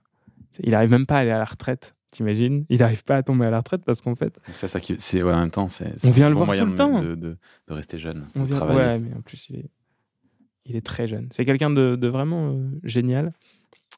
Il 0.62 0.72
n'arrive 0.72 0.90
même 0.92 1.06
pas 1.06 1.16
à 1.16 1.20
aller 1.20 1.32
à 1.32 1.38
la 1.40 1.46
retraite. 1.46 1.96
T'imagines? 2.12 2.66
Il 2.70 2.80
n'arrive 2.80 3.04
pas 3.04 3.18
à 3.18 3.24
tomber 3.24 3.46
à 3.46 3.50
la 3.50 3.58
retraite 3.58 3.84
parce 3.86 4.02
qu'en 4.02 4.16
fait, 4.16 4.40
C'est 4.54 4.68
ça 4.68 4.80
qui, 4.80 4.96
c'est 4.98 5.22
ouais, 5.24 5.34
en 5.34 5.40
même 5.42 5.52
temps, 5.52 5.68
c'est. 5.68 5.94
c'est 6.00 6.08
On 6.08 6.12
vient 6.12 6.30
le 6.30 6.36
bon 6.36 6.46
voir 6.46 6.58
tout 6.58 6.66
le 6.66 6.72
de- 6.72 6.78
temps. 6.78 7.02
De, 7.02 7.16
de, 7.16 7.38
de 7.68 7.74
rester 7.74 7.98
jeune, 7.98 8.26
on 8.36 8.44
de 8.44 8.48
vient. 8.48 8.56
travailler. 8.56 8.80
Ouais, 8.80 9.00
mais 9.00 9.14
en 9.16 9.22
plus, 9.22 9.50
il 9.50 9.58
est, 9.58 9.70
il 10.66 10.76
est 10.78 10.86
très 10.86 11.06
jeune. 11.08 11.28
C'est 11.32 11.44
quelqu'un 11.46 11.70
de, 11.70 11.96
de 11.96 12.08
vraiment 12.08 12.52
euh, 12.54 12.70
génial. 12.84 13.34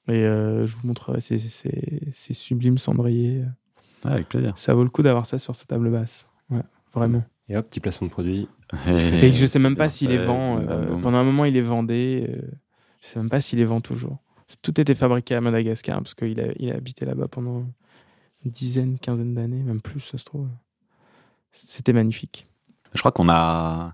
Et 0.08 0.14
euh, 0.26 0.66
je 0.66 0.76
vous 0.76 0.88
montrerai 0.88 1.22
ces, 1.22 1.38
ces, 1.38 2.10
ces 2.12 2.34
sublimes 2.34 2.78
cendriers. 2.80 3.44
Ouais, 4.06 4.12
avec 4.12 4.28
plaisir. 4.30 4.54
Ça 4.58 4.74
vaut 4.74 4.84
le 4.84 4.90
coup 4.90 5.04
d'avoir 5.04 5.26
ça 5.28 5.38
sur 5.38 5.56
sa 5.56 5.66
table 5.66 5.92
basse. 5.92 6.28
Ouais, 6.50 6.64
vraiment. 6.94 7.24
Et 7.48 7.56
hop, 7.58 7.70
petit 7.70 7.80
placement 7.80 8.08
de 8.08 8.12
produit. 8.12 8.48
Et 8.74 9.20
que 9.32 9.36
je 9.36 9.45
sais 9.45 9.59
même 9.59 9.76
pas 9.76 9.89
s'il 9.89 10.09
les 10.09 10.17
vend. 10.17 10.59
euh, 10.59 10.99
pendant 11.01 11.17
un 11.17 11.24
moment, 11.24 11.45
il 11.45 11.53
les 11.53 11.61
vendait. 11.61 12.26
euh, 12.30 12.41
je 13.01 13.07
sais 13.07 13.20
même 13.20 13.30
pas 13.30 13.41
s'il 13.41 13.59
les 13.59 13.65
vend 13.65 13.82
toujours. 13.82 14.17
Tout 14.61 14.80
était 14.82 14.95
fabriqué 14.95 15.36
à 15.36 15.41
Madagascar 15.41 15.97
parce 15.97 16.13
qu'il 16.15 16.39
a, 16.39 16.47
il 16.57 16.72
a 16.72 16.76
habité 16.76 17.05
là-bas 17.05 17.28
pendant 17.28 17.65
une 18.45 18.51
dizaine, 18.51 18.97
quinzaine 18.99 19.34
d'années, 19.36 19.61
même 19.63 19.82
plus, 19.82 19.99
ça 19.99 20.17
se 20.17 20.26
trouve. 20.26 20.47
C'était 21.51 21.93
magnifique. 21.93 22.47
Je 22.93 22.99
crois 22.99 23.11
qu'on 23.11 23.30
a. 23.30 23.93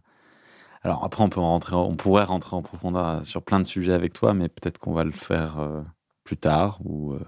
Alors 0.83 1.03
après, 1.03 1.23
on 1.23 1.29
peut 1.29 1.39
rentrer, 1.39 1.75
on 1.75 1.95
pourrait 1.95 2.23
rentrer 2.25 2.55
en 2.55 2.61
profondeur 2.61 3.25
sur 3.25 3.41
plein 3.41 3.59
de 3.59 3.65
sujets 3.65 3.93
avec 3.93 4.13
toi, 4.13 4.33
mais 4.33 4.49
peut-être 4.49 4.77
qu'on 4.77 4.93
va 4.93 5.03
le 5.03 5.11
faire 5.11 5.57
euh, 5.59 5.81
plus 6.23 6.37
tard 6.37 6.79
ou 6.85 7.13
euh, 7.13 7.19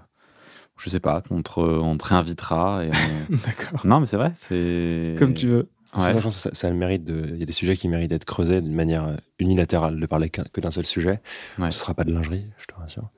je 0.77 0.89
sais 0.89 0.99
pas, 0.99 1.21
qu'on 1.21 1.41
te, 1.41 1.59
on 1.59 1.97
te 1.97 2.05
réinvitera. 2.05 2.85
Et 2.85 2.89
on- 2.89 3.35
D'accord. 3.45 3.85
non, 3.85 3.99
mais 3.99 4.05
c'est 4.05 4.17
vrai, 4.17 4.31
c'est 4.35 5.15
Comme 5.17 5.33
tu 5.33 5.47
veux. 5.47 5.69
Ouais. 5.97 6.31
ça, 6.31 6.49
ça 6.53 6.67
a 6.67 6.69
le 6.69 6.75
mérite 6.75 7.03
de. 7.03 7.27
Il 7.33 7.37
y 7.37 7.43
a 7.43 7.45
des 7.45 7.51
sujets 7.53 7.75
qui 7.75 7.87
méritent 7.87 8.09
d'être 8.09 8.25
creusés 8.25 8.61
d'une 8.61 8.73
manière 8.75 9.05
euh, 9.07 9.15
unilatérale, 9.39 9.99
de 9.99 10.05
parler 10.05 10.29
que 10.29 10.61
d'un 10.61 10.71
seul 10.71 10.85
sujet. 10.85 11.21
Ouais. 11.57 11.71
Ce 11.71 11.79
sera 11.79 11.93
pas 11.93 12.03
de 12.03 12.11
lingerie, 12.13 12.45
je 12.57 12.65
te 12.65 12.75
rassure. 12.75 13.09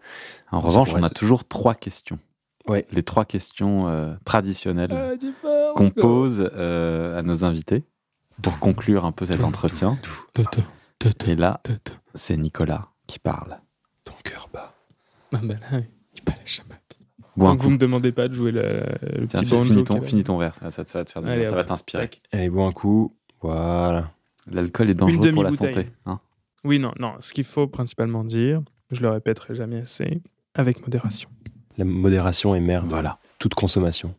En 0.51 0.61
Ça 0.61 0.67
revanche, 0.67 0.93
on 0.93 1.03
a 1.03 1.09
toujours 1.09 1.47
trois 1.47 1.75
questions. 1.75 2.19
Ouais. 2.67 2.85
Les 2.91 3.03
trois 3.03 3.25
questions 3.25 3.87
euh, 3.87 4.13
traditionnelles 4.25 4.91
Ah, 4.91 5.15
peur, 5.41 5.73
qu'on 5.75 5.89
pose 5.89 6.49
euh, 6.53 7.17
à 7.17 7.21
nos 7.23 7.43
invités 7.43 7.83
pour 8.41 8.59
conclure 8.59 9.05
un 9.05 9.11
peu 9.11 9.25
cet 9.25 9.43
entretien. 9.43 9.97
Et 11.27 11.35
là, 11.35 11.61
c'est 12.13 12.37
Nicolas 12.37 12.89
qui 13.07 13.19
parle. 13.19 13.59
Ton 14.03 14.13
cœur 14.23 14.49
bat. 14.53 14.73
Ah 15.33 15.39
bah 15.43 15.55
là, 15.71 15.79
il 16.15 16.21
pas 16.23 16.33
la. 16.33 16.78
Bois 17.39 17.49
Donc 17.49 17.59
coup. 17.59 17.63
vous 17.65 17.71
me 17.71 17.77
demandez 17.77 18.11
pas 18.11 18.27
de 18.27 18.33
jouer 18.33 18.51
le, 18.51 18.83
le 19.17 19.27
Tiens, 19.27 19.39
petit 19.41 19.49
banjo. 19.51 19.63
finis, 19.73 19.83
ton, 19.83 20.01
finis 20.01 20.23
ton 20.23 20.37
verre, 20.37 20.53
ça, 20.55 20.69
ça, 20.71 20.83
ça 20.85 20.99
va 20.99 21.05
te 21.05 21.11
faire 21.11 21.21
du 21.21 21.29
Allez, 21.29 21.41
bien, 21.41 21.45
ça 21.49 21.51
hop. 21.53 21.57
va 21.57 21.63
t'inspirer. 21.63 22.09
Allez, 22.31 22.49
bois 22.49 22.65
un 22.65 22.71
coup. 22.71 23.15
Voilà. 23.41 24.11
L'alcool 24.51 24.89
est 24.89 24.93
dangereux 24.95 25.31
pour 25.31 25.43
la 25.43 25.51
santé. 25.51 25.87
hein. 26.05 26.19
Oui, 26.63 26.77
non, 26.79 26.91
non. 26.99 27.13
Ce 27.19 27.33
qu'il 27.33 27.43
faut 27.45 27.67
principalement 27.67 28.23
dire, 28.23 28.61
je 28.91 29.01
le 29.01 29.09
répéterai 29.09 29.55
jamais 29.55 29.77
assez, 29.81 30.21
avec 30.55 30.81
modération. 30.81 31.29
La 31.77 31.85
modération 31.85 32.53
est 32.55 32.59
mère 32.59 32.83
de 32.83 32.89
Voilà. 32.89 33.19
toute 33.37 33.53
consommation. 33.53 34.13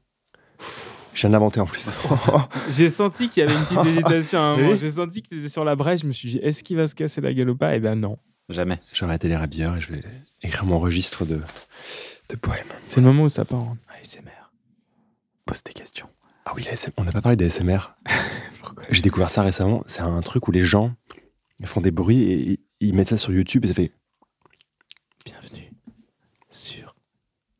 Je 1.12 1.20
viens 1.22 1.30
de 1.30 1.32
l'inventer 1.34 1.60
en 1.60 1.66
plus. 1.66 1.92
J'ai 2.70 2.88
senti 2.88 3.28
qu'il 3.28 3.42
y 3.42 3.46
avait 3.46 3.54
une 3.54 3.64
petite 3.64 3.84
hésitation 3.84 4.38
à 4.38 4.42
un 4.42 4.56
moment. 4.56 4.70
Oui. 4.70 4.78
J'ai 4.80 4.90
senti 4.90 5.22
que 5.22 5.28
tu 5.28 5.38
étais 5.40 5.48
sur 5.48 5.64
la 5.64 5.74
brèche. 5.76 6.00
Je 6.02 6.06
me 6.06 6.12
suis 6.12 6.30
dit, 6.30 6.38
est-ce 6.38 6.62
qu'il 6.64 6.76
va 6.76 6.86
se 6.86 6.94
casser 6.94 7.20
la 7.20 7.34
gueule 7.34 7.50
ou 7.50 7.56
pas? 7.56 7.74
Eh 7.76 7.80
ben 7.80 7.96
non. 7.96 8.16
Jamais. 8.48 8.78
J'ai 8.92 9.04
arrêté 9.04 9.28
les 9.28 9.36
rabilleurs 9.36 9.76
et 9.76 9.80
je 9.80 9.92
vais 9.92 10.02
écrire 10.42 10.64
mon 10.64 10.78
registre 10.78 11.24
de, 11.26 11.40
de 12.30 12.36
poèmes. 12.36 12.66
C'est 12.86 13.00
le 13.00 13.06
moment 13.06 13.24
où 13.24 13.28
ça 13.28 13.44
part 13.44 13.60
en 13.60 13.76
ASMR. 14.00 14.52
Pose 15.46 15.62
tes 15.62 15.72
questions. 15.72 16.08
Ah 16.46 16.52
oui, 16.54 16.62
l'ASMR. 16.64 16.92
on 16.96 17.04
n'a 17.04 17.12
pas 17.12 17.20
parlé 17.22 17.36
d'ASMR. 17.36 17.78
J'ai 18.90 19.02
découvert 19.02 19.30
ça 19.30 19.42
récemment. 19.42 19.82
C'est 19.86 20.00
un 20.00 20.20
truc 20.22 20.48
où 20.48 20.52
les 20.52 20.64
gens 20.64 20.94
font 21.64 21.80
des 21.80 21.90
bruits 21.90 22.22
et 22.22 22.60
ils- 22.80 22.94
mettent 22.94 23.08
ça 23.08 23.18
sur 23.18 23.32
YouTube 23.32 23.64
et 23.64 23.68
ça 23.68 23.74
fait 23.74 23.92
Bienvenue 25.24 25.70
sur 26.48 26.94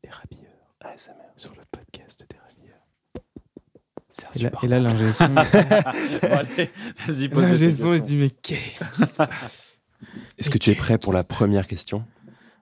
Les 0.03 0.09
Rabilleurs 0.09 0.75
ASMR, 0.81 1.13
sur 1.35 1.51
le 1.55 1.61
podcast 1.71 2.25
des 2.29 2.37
Rabilleurs. 2.37 2.81
Et 4.35 4.39
là, 4.39 4.51
et 4.63 4.67
là, 4.67 4.79
l'ingé 4.79 5.11
son, 5.11 5.33
Vas-y, 7.07 7.27
l'ingé 7.29 7.71
son, 7.71 7.93
il 7.93 7.99
se 7.99 8.03
dit, 8.03 8.15
mais 8.15 8.29
qu'est-ce 8.31 8.89
qui 8.89 9.05
se 9.05 9.15
passe? 9.17 9.81
Est-ce 10.37 10.49
que 10.49 10.57
tu 10.57 10.71
es 10.71 10.73
qu'est-ce 10.73 10.83
prêt 10.85 10.97
qui 10.97 11.03
pour 11.03 11.13
la 11.13 11.23
première 11.23 11.67
question? 11.67 12.05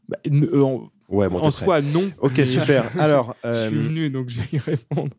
Bah, 0.10 0.18
euh, 0.28 0.78
Ouais, 1.10 1.28
bon, 1.28 1.38
en 1.40 1.42
prêt. 1.50 1.52
soi, 1.66 1.82
non. 1.82 2.12
Ok, 2.20 2.38
super. 2.46 2.98
Alors, 3.00 3.36
Je 3.44 3.50
euh, 3.50 3.68
suis 3.70 3.80
venu, 3.82 4.10
donc 4.10 4.30
je 4.30 4.42
vais 4.42 4.48
y 4.58 4.60
répondre. 4.60 5.12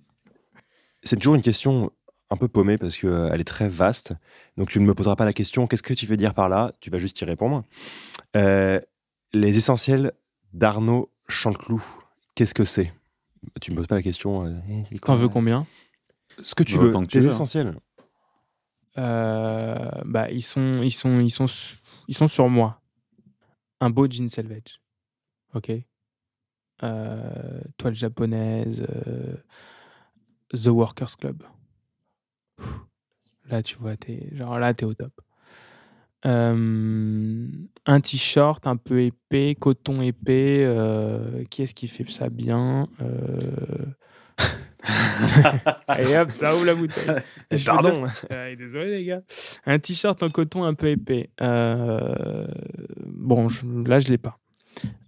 c'est 1.03 1.17
toujours 1.17 1.35
une 1.35 1.43
question 1.43 1.91
un 2.31 2.37
peu 2.37 2.47
paumée 2.49 2.79
parce 2.79 2.97
qu'elle 2.97 3.41
est 3.41 3.45
très 3.45 3.69
vaste. 3.69 4.13
Donc, 4.57 4.71
tu 4.71 4.79
ne 4.81 4.85
me 4.87 4.95
poseras 4.95 5.17
pas 5.17 5.25
la 5.25 5.33
question 5.33 5.67
qu'est-ce 5.67 5.83
que 5.83 5.95
tu 5.95 6.07
veux 6.07 6.17
dire 6.17 6.33
par 6.35 6.49
là? 6.49 6.73
Tu 6.81 6.91
vas 6.91 6.99
juste 6.99 7.21
y 7.21 7.25
répondre. 7.25 7.65
Euh, 8.37 8.81
les 9.33 9.57
essentiels 9.57 10.13
d'Arnaud 10.53 11.11
Chanteloup, 11.29 11.83
qu'est-ce 12.37 12.55
que 12.55 12.65
c'est? 12.65 12.93
Tu 13.61 13.71
me 13.73 13.77
poses 13.77 13.87
pas 13.89 13.97
la 13.97 14.03
question. 14.03 14.45
euh, 14.47 14.55
eh, 14.93 14.99
T'en 15.01 15.15
veux 15.17 15.29
combien? 15.29 15.67
Ce 16.43 16.55
que 16.55 16.63
tu 16.63 16.77
Bah, 16.77 16.83
veux, 16.83 16.89
autant 16.91 17.01
que 17.03 17.07
tu 17.07 17.13
tes 17.15 17.21
veux, 17.21 17.27
hein. 17.27 17.31
essentiels. 17.31 17.77
Euh, 18.99 19.89
bah, 20.05 20.31
ils 20.31 20.43
sont, 20.43 20.83
ils 20.83 20.91
sont, 20.91 21.21
ils 21.21 21.31
sont, 21.31 21.47
ils 22.09 22.15
sont 22.15 22.29
sur 22.29 22.49
moi. 22.49 22.81
Un 23.81 23.91
beau 23.91 24.07
jean 24.09 24.29
selvage, 24.29 24.81
ok. 25.55 25.73
Euh, 26.83 27.61
toile 27.77 27.95
japonaise, 27.95 28.83
euh, 28.89 29.35
The 30.55 30.69
Workers 30.69 31.17
Club. 31.19 31.43
Ouh. 32.61 32.65
Là, 33.49 33.63
tu 33.63 33.77
vois, 33.77 33.97
t'es, 33.97 34.29
genre 34.37 34.59
là, 34.59 34.73
t'es 34.75 34.85
au 34.85 34.95
top. 34.95 35.13
Euh, 36.27 37.47
un 37.87 38.01
t-shirt 38.01 38.67
un 38.67 38.77
peu 38.77 39.03
épais, 39.03 39.57
coton 39.59 40.01
épais. 40.03 40.67
qui 41.51 41.63
est-ce 41.63 41.75
qui 41.75 41.89
fait 41.89 42.09
ça 42.11 42.29
bien 42.29 42.87
Et 45.99 46.17
hop, 46.17 46.31
ça 46.31 46.55
ouvre 46.55 46.65
la 46.65 46.75
bouteille. 46.75 47.11
Je 47.51 47.65
pardon. 47.65 48.05
désolé 48.59 48.99
les 48.99 49.05
gars. 49.05 49.23
Un 49.67 49.79
t-shirt 49.79 50.23
en 50.23 50.31
coton 50.31 50.65
un 50.65 50.75
peu 50.75 50.89
épais. 50.89 51.31
Euh, 51.43 52.47
bon, 53.05 53.49
je- 53.49 53.67
là, 53.87 54.01
je 54.01 54.09
l'ai 54.09 54.19
pas. 54.19 54.39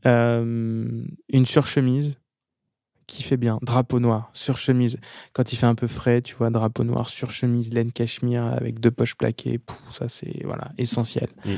Euh, 0.06 1.04
une 1.28 1.46
surchemise 1.46 2.14
qui 3.06 3.22
fait 3.22 3.36
bien. 3.36 3.58
Drapeau 3.62 4.00
noir, 4.00 4.30
surchemise. 4.32 4.96
Quand 5.32 5.52
il 5.52 5.56
fait 5.56 5.66
un 5.66 5.74
peu 5.74 5.86
frais, 5.86 6.22
tu 6.22 6.34
vois, 6.34 6.50
drapeau 6.50 6.82
noir, 6.84 7.10
surchemise, 7.10 7.72
laine 7.72 7.92
cachemire 7.92 8.44
avec 8.44 8.80
deux 8.80 8.90
poches 8.90 9.16
plaquées. 9.16 9.58
Pouf, 9.58 9.92
ça, 9.92 10.08
c'est 10.08 10.42
voilà, 10.44 10.72
essentiel. 10.78 11.28
Mm. 11.44 11.50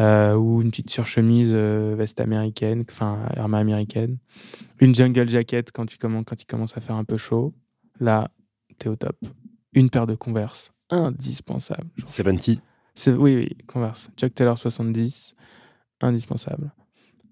Euh, 0.00 0.34
ou 0.34 0.60
une 0.60 0.70
petite 0.70 0.90
surchemise 0.90 1.50
euh, 1.52 1.94
veste 1.96 2.20
américaine, 2.20 2.84
enfin, 2.90 3.20
armée 3.36 3.58
américaine. 3.58 4.18
Une 4.80 4.94
jungle 4.94 5.28
jacket 5.28 5.70
quand, 5.72 5.86
tu 5.86 5.98
commences, 5.98 6.24
quand 6.26 6.40
il 6.42 6.46
commence 6.46 6.76
à 6.76 6.80
faire 6.80 6.96
un 6.96 7.04
peu 7.04 7.16
chaud. 7.16 7.54
Là, 8.00 8.30
t'es 8.78 8.88
au 8.88 8.96
top. 8.96 9.16
Une 9.74 9.90
paire 9.90 10.06
de 10.06 10.14
Converse, 10.14 10.72
indispensable. 10.90 11.88
70. 12.06 12.58
C'est- 12.94 13.12
Oui, 13.12 13.36
oui, 13.36 13.56
Converse. 13.66 14.10
Chuck 14.16 14.34
Taylor 14.34 14.58
70, 14.58 15.34
indispensable. 16.00 16.72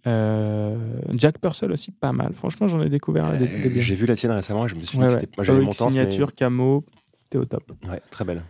Euh, 0.07 0.76
Jack 1.14 1.38
Purcell 1.40 1.72
aussi, 1.72 1.90
pas 1.90 2.12
mal. 2.12 2.32
Franchement, 2.32 2.68
j'en 2.68 2.80
ai 2.82 2.88
découvert 2.88 3.32
des, 3.36 3.48
des 3.48 3.66
Euh, 3.66 3.68
bien. 3.70 3.82
J'ai 3.82 3.94
vu 3.94 4.07
la 4.07 4.14
tienne 4.14 4.32
récemment 4.32 4.66
et 4.66 4.68
je 4.68 4.74
me 4.76 4.84
suis 4.84 4.96
dit 4.98 5.02
Ouais, 5.04 5.09
que 5.09 5.14
c'était. 5.20 5.26
Tante, 5.26 5.74
signature, 5.74 6.34
camo, 6.34 6.84
t'es 7.30 7.38
au 7.38 7.44
top. 7.44 7.72
Ouais, 7.88 8.00
très 8.11 8.24
belle. 8.24 8.42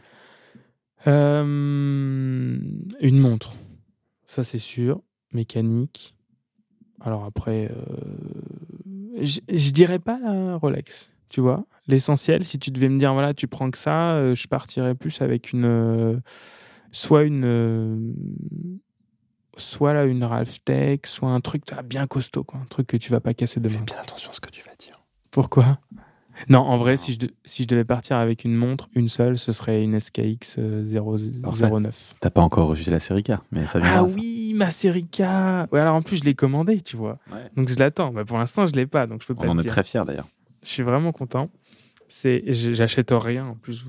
Euh, 1.06 2.58
une 3.00 3.18
montre, 3.18 3.54
ça 4.26 4.44
c'est 4.44 4.58
sûr, 4.58 5.00
mécanique. 5.32 6.14
Alors 7.00 7.24
après, 7.24 7.70
euh, 7.70 8.86
je 9.20 9.70
dirais 9.70 9.98
pas 9.98 10.18
la 10.22 10.56
Rolex, 10.56 11.10
tu 11.28 11.40
vois. 11.40 11.64
L'essentiel, 11.86 12.42
si 12.42 12.58
tu 12.58 12.70
devais 12.70 12.88
me 12.88 12.98
dire, 12.98 13.12
voilà, 13.12 13.34
tu 13.34 13.46
prends 13.46 13.70
que 13.70 13.78
ça, 13.78 14.34
je 14.34 14.46
partirais 14.48 14.94
plus 14.94 15.20
avec 15.22 15.52
une. 15.52 16.20
soit 16.90 17.22
une. 17.22 18.14
Euh, 19.56 19.60
soit 19.60 19.92
là, 19.94 20.04
une 20.04 20.24
Ralph 20.24 20.62
Tech, 20.64 21.00
soit 21.04 21.30
un 21.30 21.40
truc 21.40 21.62
ah, 21.76 21.82
bien 21.82 22.06
costaud, 22.06 22.44
quoi. 22.44 22.60
Un 22.60 22.66
truc 22.66 22.86
que 22.86 22.96
tu 22.96 23.10
vas 23.10 23.20
pas 23.20 23.34
casser 23.34 23.60
demain. 23.60 23.78
Fais 23.78 23.84
bien 23.84 23.98
attention 24.00 24.30
à 24.30 24.32
ce 24.34 24.40
que 24.40 24.50
tu 24.50 24.62
vas 24.64 24.74
dire. 24.78 25.02
Pourquoi? 25.30 25.78
Non, 26.50 26.58
en 26.60 26.76
vrai, 26.76 26.98
si 26.98 27.14
je, 27.14 27.18
de- 27.18 27.30
si 27.46 27.62
je 27.62 27.68
devais 27.68 27.84
partir 27.86 28.16
avec 28.18 28.44
une 28.44 28.54
montre, 28.54 28.88
une 28.94 29.08
seule, 29.08 29.38
ce 29.38 29.52
serait 29.52 29.82
une 29.82 29.98
SKX 29.98 30.56
euh, 30.58 30.84
0- 30.84 31.40
Parfait. 31.40 31.70
09. 31.70 32.14
T'as 32.20 32.28
pas 32.30 32.42
encore 32.42 32.68
reçu 32.68 32.90
la 32.90 33.00
série 33.00 33.22
K, 33.22 33.32
mais 33.52 33.66
ça. 33.66 33.80
Ah 33.82 34.04
oui, 34.04 34.52
ma 34.54 34.68
série 34.70 35.06
K 35.06 35.20
Ouais, 35.72 35.80
alors 35.80 35.94
en 35.94 36.02
plus, 36.02 36.18
je 36.18 36.24
l'ai 36.24 36.34
commandée, 36.34 36.82
tu 36.82 36.96
vois. 36.98 37.18
Ouais. 37.32 37.50
Donc 37.56 37.70
je 37.70 37.76
l'attends. 37.76 38.12
Bah, 38.12 38.26
pour 38.26 38.36
l'instant, 38.36 38.66
je 38.66 38.72
l'ai 38.72 38.86
pas, 38.86 39.06
donc 39.06 39.22
je 39.22 39.26
peux 39.26 39.34
pas 39.34 39.44
On 39.46 39.50
en 39.50 39.58
est 39.58 39.64
très 39.64 39.82
fiers 39.82 40.02
d'ailleurs. 40.06 40.26
Je 40.62 40.68
suis 40.68 40.82
vraiment 40.82 41.12
content. 41.12 41.48
C'est, 42.08 42.42
j'achète 42.52 43.10
rien. 43.12 43.46
En 43.46 43.54
plus, 43.54 43.84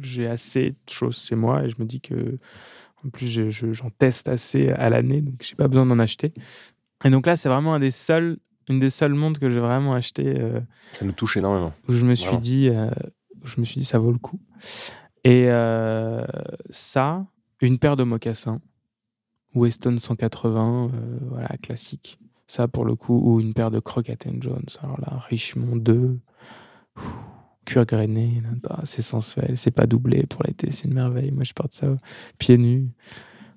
j'ai 0.00 0.26
assez 0.26 0.70
de 0.70 0.76
choses 0.92 1.16
chez 1.22 1.36
moi 1.36 1.62
et 1.64 1.68
je 1.70 1.76
me 1.78 1.84
dis 1.84 2.00
que, 2.00 2.38
en 3.04 3.08
plus, 3.10 3.26
je- 3.26 3.50
je- 3.50 3.72
j'en 3.72 3.90
teste 3.90 4.28
assez 4.28 4.68
à 4.70 4.90
l'année, 4.90 5.20
donc 5.22 5.34
j'ai 5.42 5.54
pas 5.56 5.68
besoin 5.68 5.86
d'en 5.86 5.98
acheter. 5.98 6.32
Et 7.04 7.10
donc 7.10 7.26
là, 7.26 7.34
c'est 7.36 7.48
vraiment 7.48 7.74
un 7.74 7.80
des 7.80 7.90
seuls, 7.90 8.38
une 8.68 8.78
des 8.80 8.90
seules 8.90 9.14
montres 9.14 9.40
que 9.40 9.50
j'ai 9.50 9.58
vraiment 9.60 9.94
acheté 9.94 10.38
euh, 10.40 10.60
Ça 10.92 11.04
nous 11.04 11.12
touche 11.12 11.36
énormément. 11.36 11.72
où 11.88 11.92
je 11.92 12.04
me 12.04 12.14
suis 12.14 12.26
Vraiment. 12.26 12.40
dit, 12.40 12.68
euh, 12.70 12.90
je 13.44 13.60
me 13.60 13.64
suis 13.64 13.80
dit, 13.80 13.84
ça 13.84 13.98
vaut 13.98 14.12
le 14.12 14.18
coup. 14.18 14.40
Et 15.24 15.46
euh, 15.48 16.24
ça, 16.70 17.26
une 17.60 17.78
paire 17.78 17.96
de 17.96 18.04
mocassins, 18.04 18.60
Weston 19.54 19.98
180, 19.98 20.90
euh, 20.94 21.18
voilà, 21.28 21.48
classique. 21.62 22.18
Ça, 22.46 22.68
pour 22.68 22.84
le 22.84 22.94
coup, 22.96 23.18
ou 23.18 23.40
une 23.40 23.54
paire 23.54 23.70
de 23.70 23.80
Crockett 23.80 24.26
Jones. 24.40 24.64
Alors 24.82 25.00
là, 25.00 25.18
Richemont 25.28 25.76
2, 25.76 26.18
ouh, 26.98 27.00
cuir 27.64 27.84
grainé, 27.86 28.42
bah, 28.62 28.80
c'est 28.84 29.02
sensuel. 29.02 29.52
C'est 29.56 29.70
pas 29.70 29.86
doublé 29.86 30.24
pour 30.26 30.42
l'été, 30.44 30.70
c'est 30.70 30.84
une 30.86 30.94
merveille. 30.94 31.30
Moi, 31.30 31.44
je 31.44 31.52
porte 31.52 31.72
ça 31.72 31.86
euh, 31.86 31.96
pieds 32.38 32.58
nus. 32.58 32.88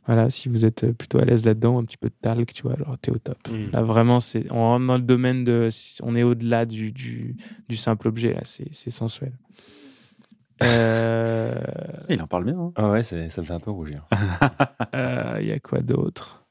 Voilà, 0.07 0.29
si 0.29 0.49
vous 0.49 0.65
êtes 0.65 0.91
plutôt 0.91 1.17
à 1.17 1.25
l'aise 1.25 1.45
là-dedans, 1.45 1.79
un 1.79 1.83
petit 1.83 1.97
peu 1.97 2.09
de 2.09 2.15
talc, 2.21 2.53
tu 2.53 2.61
vois, 2.61 2.73
alors 2.73 2.95
t'es 2.99 3.09
au 3.11 3.17
top. 3.17 3.39
Là, 3.71 3.81
vraiment, 3.81 4.19
c'est, 4.19 4.45
on 4.51 4.61
rentre 4.61 4.85
dans 4.85 4.97
le 4.97 5.03
domaine 5.03 5.43
de. 5.43 5.69
On 6.03 6.15
est 6.15 6.21
au-delà 6.21 6.65
du, 6.67 6.91
du, 6.91 7.35
du 7.69 7.75
simple 7.75 8.07
objet, 8.07 8.33
là, 8.33 8.41
c'est, 8.43 8.67
c'est 8.71 8.91
sensuel. 8.91 9.33
Euh, 10.63 11.55
Il 12.09 12.21
en 12.21 12.27
parle 12.27 12.45
bien. 12.45 12.57
hein. 12.59 12.71
Ah 12.75 12.91
ouais, 12.91 13.03
c'est- 13.03 13.29
ça 13.29 13.41
me 13.41 13.47
fait 13.47 13.53
un 13.53 13.59
peu 13.59 13.71
rougir. 13.71 14.05
euh, 14.95 15.37
Il 15.41 15.47
y 15.47 15.51
a 15.51 15.59
quoi 15.59 15.81
d'autre? 15.81 16.44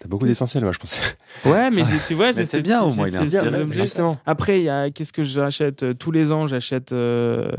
T'as 0.00 0.08
beaucoup 0.08 0.26
d'essentiels, 0.26 0.62
moi, 0.64 0.72
je 0.72 0.78
pensais. 0.78 0.98
Ouais, 1.44 1.70
mais 1.70 1.82
tu 2.08 2.14
vois, 2.14 2.32
c'est 2.32 2.44
ces- 2.46 2.62
bien, 2.62 2.80
au 2.82 2.92
moins, 2.92 3.06
il 3.06 3.14
est. 3.14 3.72
Justement. 3.82 4.18
Après, 4.26 4.58
il 4.60 4.64
y 4.64 4.68
a 4.68 4.90
qu'est-ce 4.90 5.12
que 5.12 5.22
j'achète 5.22 5.82
Euh, 5.84 5.94
tous 5.94 6.10
les 6.10 6.32
ans 6.32 6.46
J'achète 6.48 6.92
euh, 6.92 7.52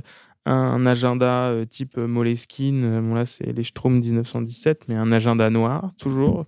un, 0.46 0.52
un 0.54 0.86
agenda 0.88 1.50
euh, 1.50 1.66
type 1.66 1.98
Moleskine. 1.98 3.00
Bon 3.02 3.14
là, 3.14 3.26
c'est 3.26 3.54
les 3.54 3.64
Strom 3.64 4.00
1917, 4.00 4.88
mais 4.90 4.96
un 4.96 5.12
agenda 5.12 5.50
noir, 5.50 5.92
toujours 6.00 6.46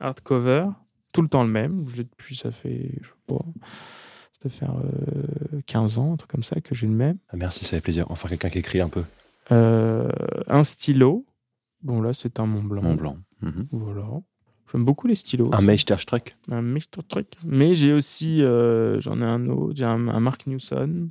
hardcover, 0.00 0.66
tout 1.12 1.22
le 1.22 1.28
temps 1.28 1.42
le 1.44 1.50
même. 1.50 1.84
Depuis, 1.96 2.36
ça 2.36 2.50
fait, 2.50 2.90
je 3.00 3.08
sais 3.08 3.14
pas, 3.26 3.44
ça 4.42 4.48
faire 4.50 4.74
euh, 4.74 5.60
15 5.66 5.98
ans, 5.98 6.12
un 6.12 6.16
truc 6.16 6.30
comme 6.30 6.42
ça, 6.42 6.60
que 6.60 6.74
j'ai 6.74 6.86
le 6.86 6.92
même. 6.92 7.16
Ah, 7.30 7.36
merci, 7.36 7.64
ça 7.64 7.76
fait 7.76 7.80
plaisir. 7.80 8.04
Enfin, 8.10 8.28
quelqu'un 8.28 8.50
qui 8.50 8.58
écrit 8.58 8.80
un 8.82 8.88
peu. 8.90 9.04
Euh, 9.50 10.10
un 10.46 10.62
stylo. 10.62 11.24
Bon 11.82 12.00
là, 12.02 12.12
c'est 12.12 12.38
un 12.38 12.46
Mont 12.46 12.62
Blanc. 12.62 12.82
Mont 12.82 12.94
Blanc. 12.96 13.16
Mhm. 13.40 13.66
Voilà. 13.72 14.04
J'aime 14.70 14.84
beaucoup 14.84 15.06
les 15.06 15.14
stylos. 15.14 15.50
Un 15.52 15.58
aussi. 15.58 15.66
Meisterstruck. 15.66 16.36
un. 16.48 17.08
Truc. 17.08 17.26
Mais 17.44 17.74
j'ai 17.74 17.92
aussi, 17.92 18.42
euh, 18.42 19.00
j'en 19.00 19.20
ai 19.20 19.24
un 19.24 19.48
autre, 19.48 19.74
j'ai 19.76 19.84
un, 19.84 20.08
un 20.08 20.20
Mark 20.20 20.46
Newson 20.46 21.08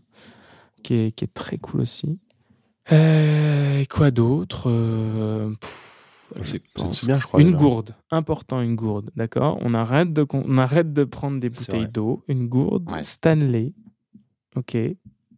qui 0.83 0.95
est, 0.95 1.11
qui 1.11 1.25
est 1.25 1.33
très 1.33 1.57
cool 1.57 1.81
aussi. 1.81 2.19
Euh, 2.91 3.79
et 3.79 3.85
quoi 3.85 4.09
d'autre 4.11 4.69
Euh, 4.69 5.53
C'est 6.43 6.61
bien, 7.05 7.17
je 7.17 7.23
crois. 7.27 7.41
Une 7.41 7.47
déjà. 7.47 7.57
gourde, 7.57 7.95
important 8.09 8.61
une 8.61 8.75
gourde, 8.75 9.11
d'accord 9.15 9.59
on, 9.61 9.73
arrête 9.73 10.11
de 10.13 10.25
on 10.31 10.57
arrête 10.57 10.91
de 10.93 11.03
prendre 11.03 11.39
des 11.39 11.49
bouteilles 11.49 11.87
d'eau, 11.87 12.23
une 12.27 12.47
gourde 12.47 12.91
Ouais. 12.91 13.03
Stanley, 13.03 13.73
ok, 14.55 14.77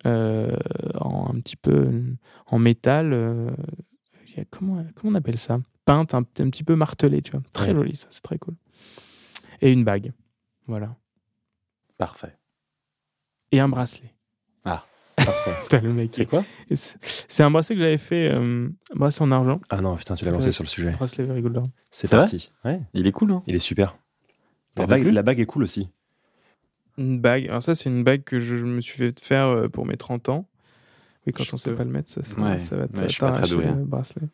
euh, 0.06 0.56
en 1.00 1.30
un 1.34 1.40
petit 1.42 1.56
peu 1.58 1.90
en 2.48 2.60
métal, 2.60 3.12
euh, 3.14 3.52
comment, 4.50 4.84
comment 4.96 5.14
on 5.14 5.16
appelle 5.16 5.38
ça? 5.38 5.60
Peinte, 5.86 6.14
un, 6.14 6.20
un 6.20 6.24
petit 6.50 6.64
peu 6.64 6.76
martelée, 6.76 7.22
tu 7.22 7.32
vois. 7.32 7.42
Très 7.54 7.68
Ouais. 7.70 7.74
joli 7.76 7.96
ça, 7.96 8.08
c'est 8.10 8.22
très 8.24 8.38
cool. 8.38 8.56
Et 9.62 9.72
une 9.72 9.84
bague, 9.84 10.14
voilà. 10.68 10.96
Parfait. 11.98 12.36
Et 13.52 13.60
un 13.60 13.70
bracelet. 13.70 14.14
Parfait. 15.16 15.80
Le 15.82 15.94
mec. 15.94 16.10
C'est 16.14 16.26
quoi 16.26 16.44
C'est 16.72 17.44
un 17.44 17.52
bracelet 17.52 17.76
que 17.76 17.82
j'avais 17.82 17.98
fait, 18.00 18.32
euh, 18.34 18.68
un 18.94 18.96
bracelet 18.98 19.24
en 19.26 19.32
argent, 19.32 19.62
Ah 19.70 19.80
non, 19.80 19.96
putain, 19.96 20.16
tu 20.16 20.26
l'as 20.26 20.32
lancé 20.32 20.52
sur 20.52 20.64
le 20.64 20.68
sujet. 20.70 20.92
bracelet 20.92 21.24
very 21.26 21.42
golden. 21.42 21.70
C'est 21.92 22.10
parti. 22.10 22.52
Ouais, 22.66 22.82
Il 22.94 23.06
est 23.08 23.12
cool, 23.12 23.32
hein 23.32 23.44
il 23.46 23.56
est 23.56 23.60
super. 23.60 23.96
La 24.76 24.88
bague, 24.88 25.04
la 25.06 25.22
bague 25.22 25.40
est 25.40 25.46
cool 25.46 25.64
aussi. 25.64 25.92
Une 26.98 27.22
bague. 27.22 27.48
Alors 27.48 27.62
ça, 27.62 27.76
c'est 27.76 27.90
une 27.90 28.04
bague 28.04 28.24
que 28.24 28.40
je 28.40 28.56
me 28.56 28.82
suis 28.82 28.98
fait 28.98 29.18
faire 29.20 29.46
euh, 29.48 29.68
pour 29.70 29.86
mes 29.86 29.98
30 29.98 30.30
ans. 30.30 30.48
Oui, 31.28 31.32
quand 31.34 31.44
Je 31.44 31.54
on 31.54 31.58
sait 31.58 31.70
peux- 31.70 31.76
pas 31.76 31.84
le 31.84 31.92
mettre, 31.92 32.10
ça, 32.10 32.24
ça, 32.24 32.36
Ouais, 32.42 32.58
ça 32.60 32.76
va 32.76 32.84
ouais, 32.86 32.90
je 33.04 33.08
suis 33.10 33.20
pas 33.20 33.32
très 33.32 33.48
doué, 33.48 33.66
hein. 33.68 33.76
le 33.78 33.86
bracelet. 33.86 34.28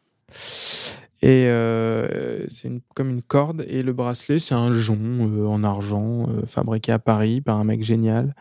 Et 1.21 1.47
euh, 1.47 2.45
c'est 2.47 2.67
une- 2.69 2.81
comme 2.95 3.09
une 3.09 3.21
corde. 3.21 3.65
Et 3.67 3.83
le 3.83 3.91
bracelet, 3.93 4.39
c'est 4.39 4.55
un 4.55 4.71
jonc 4.71 4.97
euh, 5.01 5.45
en 5.45 5.63
argent 5.63 6.27
euh, 6.29 6.45
fabriqué 6.45 6.91
à 6.93 6.99
Paris 6.99 7.41
par 7.41 7.57
un 7.57 7.63
mec 7.65 7.83
génial. 7.83 8.35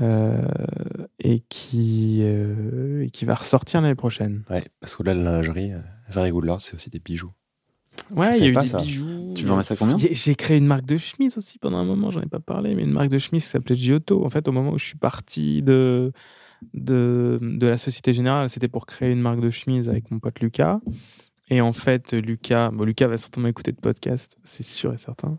euh, 0.00 0.40
et, 1.18 1.40
qui, 1.48 2.20
euh, 2.22 3.02
et 3.04 3.10
qui 3.10 3.24
va 3.24 3.34
ressortir 3.34 3.80
l'année 3.80 3.96
prochaine. 3.96 4.44
Ouais, 4.48 4.64
parce 4.80 4.94
qu'au-delà 4.94 5.14
de 5.16 5.20
la 5.22 5.32
lingerie, 5.32 5.72
Very 6.08 6.30
Good 6.30 6.44
Lord, 6.44 6.60
c'est 6.60 6.74
aussi 6.74 6.88
des 6.88 7.00
bijoux. 7.00 7.32
Ouais, 8.12 8.30
il 8.38 8.44
y 8.44 8.46
a 8.46 8.50
eu 8.50 8.52
pas 8.52 8.60
des 8.60 8.68
ça. 8.68 8.78
bijoux. 8.78 9.34
Tu 9.36 9.44
veux 9.44 9.50
en 9.52 9.56
mettre 9.56 9.72
à 9.72 9.76
combien? 9.76 9.96
J'ai- 9.98 10.14
J'ai 10.14 10.36
créé 10.36 10.56
une 10.56 10.66
marque 10.68 10.86
de 10.86 10.96
chemise 10.96 11.36
aussi 11.36 11.58
pendant 11.58 11.78
un 11.78 11.84
moment, 11.84 12.12
j'en 12.12 12.20
ai 12.20 12.26
pas 12.26 12.38
parlé, 12.38 12.76
mais 12.76 12.84
une 12.84 12.92
marque 12.92 13.08
de 13.08 13.18
chemise 13.18 13.42
qui 13.44 13.50
s'appelait 13.50 13.74
Giotto. 13.74 14.24
En 14.24 14.30
fait, 14.30 14.46
au 14.46 14.52
moment 14.52 14.70
où 14.70 14.78
je 14.78 14.84
suis 14.84 14.96
parti 14.98 15.62
de, 15.62 16.12
de, 16.74 17.38
de 17.42 17.66
la 17.66 17.76
Société 17.76 18.12
Générale, 18.12 18.48
c'était 18.48 18.68
pour 18.68 18.86
créer 18.86 19.10
une 19.10 19.20
marque 19.20 19.40
de 19.40 19.50
chemise 19.50 19.88
avec 19.88 20.10
mon 20.12 20.20
pote 20.20 20.38
Lucas. 20.40 20.78
Et 21.50 21.60
en 21.60 21.72
fait, 21.72 22.12
Lucas, 22.12 22.70
bon, 22.70 22.84
Lucas 22.84 23.06
va 23.08 23.16
certainement 23.16 23.48
écouter 23.48 23.72
de 23.72 23.80
podcast, 23.80 24.36
c'est 24.44 24.62
sûr 24.62 24.92
et 24.92 24.98
certain. 24.98 25.38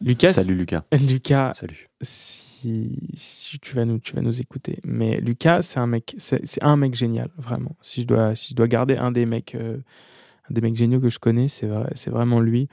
Lucas, 0.00 0.32
Salut 0.34 0.54
Lucas. 0.54 0.84
Lucas, 0.92 1.52
Salut. 1.54 1.88
si, 2.02 2.98
si 3.14 3.58
tu 3.60 3.74
vas 3.74 3.84
nous 3.84 3.98
tu 3.98 4.14
vas 4.14 4.20
nous 4.22 4.40
écouter 4.40 4.80
mais 4.84 5.20
Lucas 5.20 5.62
c'est 5.62 5.78
un 5.78 5.86
mec 5.86 6.14
c'est 6.18 6.42
un 6.62 6.76
mec 6.76 6.94
génial 6.94 7.30
vraiment 7.36 7.76
si 7.82 8.02
je 8.02 8.06
dois 8.08 8.34
si 8.34 8.50
je 8.50 8.56
dois 8.56 8.66
garder 8.66 8.96
un 8.96 9.12
des 9.12 9.26
mecs 9.26 9.54
euh, 9.54 9.78
un 10.50 10.54
des 10.54 10.60
mecs 10.60 10.74
géniaux 10.76 11.00
que 11.00 11.08
je 11.08 11.18
connais 11.20 11.46
c'est 11.48 11.66
vrai 11.66 11.90
c'est 11.94 12.10
vraiment 12.10 12.40
lui 12.40 12.68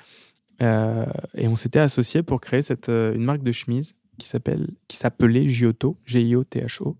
Euh, 0.61 1.05
et 1.35 1.47
on 1.49 1.55
s'était 1.57 1.79
associés 1.79 2.23
pour 2.23 2.39
créer 2.39 2.61
cette 2.61 2.87
euh, 2.89 3.13
une 3.13 3.25
marque 3.25 3.43
de 3.43 3.51
chemise 3.51 3.93
qui 4.17 4.25
s'appelle 4.27 4.69
qui 4.87 4.95
s'appelait 4.97 5.47
Giotto 5.49 5.97
G 6.05 6.21
I 6.23 6.35
O 6.35 6.43
T 6.45 6.61
H 6.61 6.81
O 6.81 6.95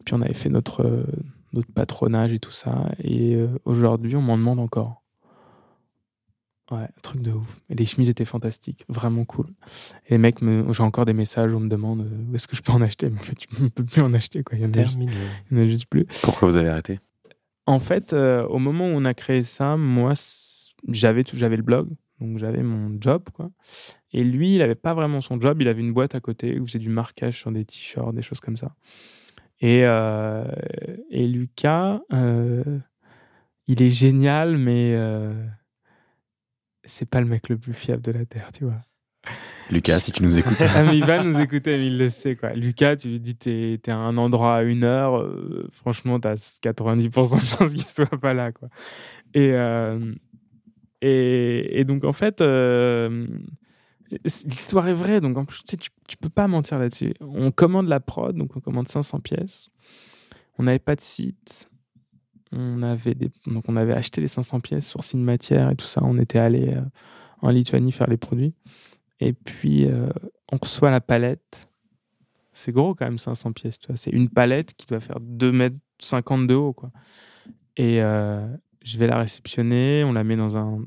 et 0.00 0.04
puis 0.04 0.14
on 0.14 0.22
avait 0.22 0.32
fait 0.32 0.48
notre 0.48 1.04
notre 1.52 1.72
patronage 1.72 2.32
et 2.32 2.38
tout 2.38 2.52
ça 2.52 2.88
et 3.02 3.36
aujourd'hui 3.64 4.14
on 4.16 4.22
m'en 4.22 4.38
demande 4.38 4.60
encore 4.60 5.02
Ouais, 6.70 6.78
un 6.78 7.00
truc 7.02 7.20
de 7.20 7.30
ouf. 7.30 7.60
Et 7.68 7.74
les 7.74 7.84
chemises 7.84 8.08
étaient 8.08 8.24
fantastiques, 8.24 8.84
vraiment 8.88 9.24
cool. 9.24 9.46
Et 10.06 10.12
les 10.12 10.18
mecs, 10.18 10.40
me... 10.40 10.72
j'ai 10.72 10.82
encore 10.82 11.04
des 11.04 11.12
messages 11.12 11.52
où 11.52 11.56
on 11.56 11.60
me 11.60 11.68
demande 11.68 12.00
euh, 12.00 12.30
où 12.30 12.34
est-ce 12.34 12.48
que 12.48 12.56
je 12.56 12.62
peux 12.62 12.72
en 12.72 12.80
acheter? 12.80 13.10
Mais 13.10 13.18
en 13.18 13.22
fait, 13.22 13.34
tu 13.34 13.62
ne 13.62 13.68
peux 13.68 13.84
plus 13.84 14.00
en 14.00 14.14
acheter, 14.14 14.42
quoi. 14.42 14.56
Il 14.56 14.62
y 14.62 14.64
en 14.64 14.70
il 15.50 15.58
en 15.58 15.60
a 15.60 15.66
juste 15.66 15.86
plus. 15.86 16.06
Pourquoi 16.22 16.48
vous 16.48 16.56
avez 16.56 16.70
arrêté? 16.70 17.00
En 17.66 17.80
fait, 17.80 18.12
euh, 18.12 18.46
au 18.46 18.58
moment 18.58 18.86
où 18.86 18.92
on 18.92 19.04
a 19.04 19.12
créé 19.12 19.42
ça, 19.42 19.76
moi, 19.76 20.14
j'avais 20.88 21.24
tout- 21.24 21.36
j'avais 21.36 21.56
le 21.56 21.62
blog. 21.62 21.90
Donc 22.20 22.38
j'avais 22.38 22.62
mon 22.62 22.96
job, 23.00 23.24
quoi. 23.34 23.50
Et 24.12 24.24
lui, 24.24 24.54
il 24.54 24.58
n'avait 24.58 24.74
pas 24.74 24.94
vraiment 24.94 25.20
son 25.20 25.40
job. 25.40 25.60
Il 25.60 25.68
avait 25.68 25.80
une 25.80 25.92
boîte 25.92 26.14
à 26.14 26.20
côté 26.20 26.60
où 26.60 26.66
faisait 26.66 26.78
du 26.78 26.88
marquage 26.88 27.38
sur 27.38 27.50
des 27.52 27.64
t-shirts, 27.64 28.14
des 28.14 28.22
choses 28.22 28.40
comme 28.40 28.56
ça. 28.56 28.74
Et, 29.60 29.82
euh, 29.84 30.44
et 31.10 31.26
Lucas, 31.26 32.00
euh, 32.12 32.78
il 33.66 33.82
est 33.82 33.90
génial, 33.90 34.56
mais 34.56 34.92
euh, 34.94 35.34
c'est 36.84 37.08
pas 37.08 37.20
le 37.20 37.26
mec 37.26 37.48
le 37.48 37.58
plus 37.58 37.74
fiable 37.74 38.02
de 38.02 38.12
la 38.12 38.24
Terre, 38.24 38.50
tu 38.52 38.64
vois. 38.64 38.80
Lucas, 39.70 40.00
si 40.00 40.12
tu 40.12 40.22
nous 40.22 40.38
écoutes. 40.38 40.56
ah, 40.60 40.84
mais 40.84 40.98
il 40.98 41.04
va 41.04 41.22
nous 41.22 41.40
écouter, 41.40 41.78
mais 41.78 41.86
il 41.86 41.96
le 41.96 42.10
sait, 42.10 42.36
quoi. 42.36 42.52
Lucas, 42.52 42.96
tu 42.96 43.08
lui 43.08 43.20
dis, 43.20 43.34
t'es 43.34 43.74
es 43.74 43.90
à 43.90 43.96
un 43.96 44.16
endroit 44.16 44.56
à 44.56 44.62
une 44.62 44.84
heure, 44.84 45.18
euh, 45.18 45.68
franchement, 45.72 46.20
t'as 46.20 46.34
90% 46.34 47.36
de 47.36 47.40
chances 47.40 47.70
qu'il 47.70 47.82
soit 47.82 48.06
pas 48.06 48.34
là, 48.34 48.52
quoi. 48.52 48.68
Et, 49.32 49.52
euh, 49.52 50.14
et, 51.00 51.80
et, 51.80 51.84
donc, 51.84 52.04
en 52.04 52.12
fait, 52.12 52.40
euh, 52.40 53.26
l'histoire 54.10 54.88
est 54.88 54.94
vraie, 54.94 55.20
donc 55.20 55.38
en 55.38 55.44
plus, 55.44 55.60
tu, 55.64 55.70
sais, 55.70 55.76
tu, 55.78 55.90
tu 56.06 56.16
peux 56.18 56.28
pas 56.28 56.46
mentir 56.46 56.78
là-dessus. 56.78 57.14
On 57.20 57.50
commande 57.50 57.88
la 57.88 58.00
prod, 58.00 58.36
donc 58.36 58.56
on 58.56 58.60
commande 58.60 58.88
500 58.88 59.20
pièces. 59.20 59.70
On 60.58 60.64
n'avait 60.64 60.78
pas 60.78 60.94
de 60.94 61.00
site. 61.00 61.68
On 62.56 62.82
avait, 62.82 63.16
donc 63.46 63.64
on 63.68 63.76
avait 63.76 63.94
acheté 63.94 64.20
les 64.20 64.28
500 64.28 64.60
pièces 64.60 64.86
sur 64.86 65.00
Matière 65.16 65.70
et 65.70 65.76
tout 65.76 65.86
ça. 65.86 66.00
On 66.04 66.18
était 66.18 66.38
allé 66.38 66.76
en 67.40 67.50
Lituanie 67.50 67.92
faire 67.92 68.08
les 68.08 68.16
produits. 68.16 68.54
Et 69.20 69.32
puis, 69.32 69.86
euh, 69.86 70.08
on 70.50 70.56
reçoit 70.56 70.90
la 70.90 71.00
palette. 71.00 71.68
C'est 72.52 72.72
gros 72.72 72.94
quand 72.94 73.04
même, 73.04 73.18
500 73.18 73.52
pièces. 73.52 73.78
C'est 73.96 74.10
une 74.10 74.28
palette 74.28 74.74
qui 74.74 74.86
doit 74.86 75.00
faire 75.00 75.20
2 75.20 75.52
mètres 75.52 75.76
50 75.98 76.46
de 76.46 76.54
haut. 76.54 76.72
Quoi. 76.72 76.90
Et 77.76 78.02
euh, 78.02 78.46
je 78.82 78.98
vais 78.98 79.06
la 79.06 79.18
réceptionner. 79.18 80.04
On 80.04 80.12
la 80.12 80.24
met 80.24 80.36
dans 80.36 80.56
un, 80.56 80.82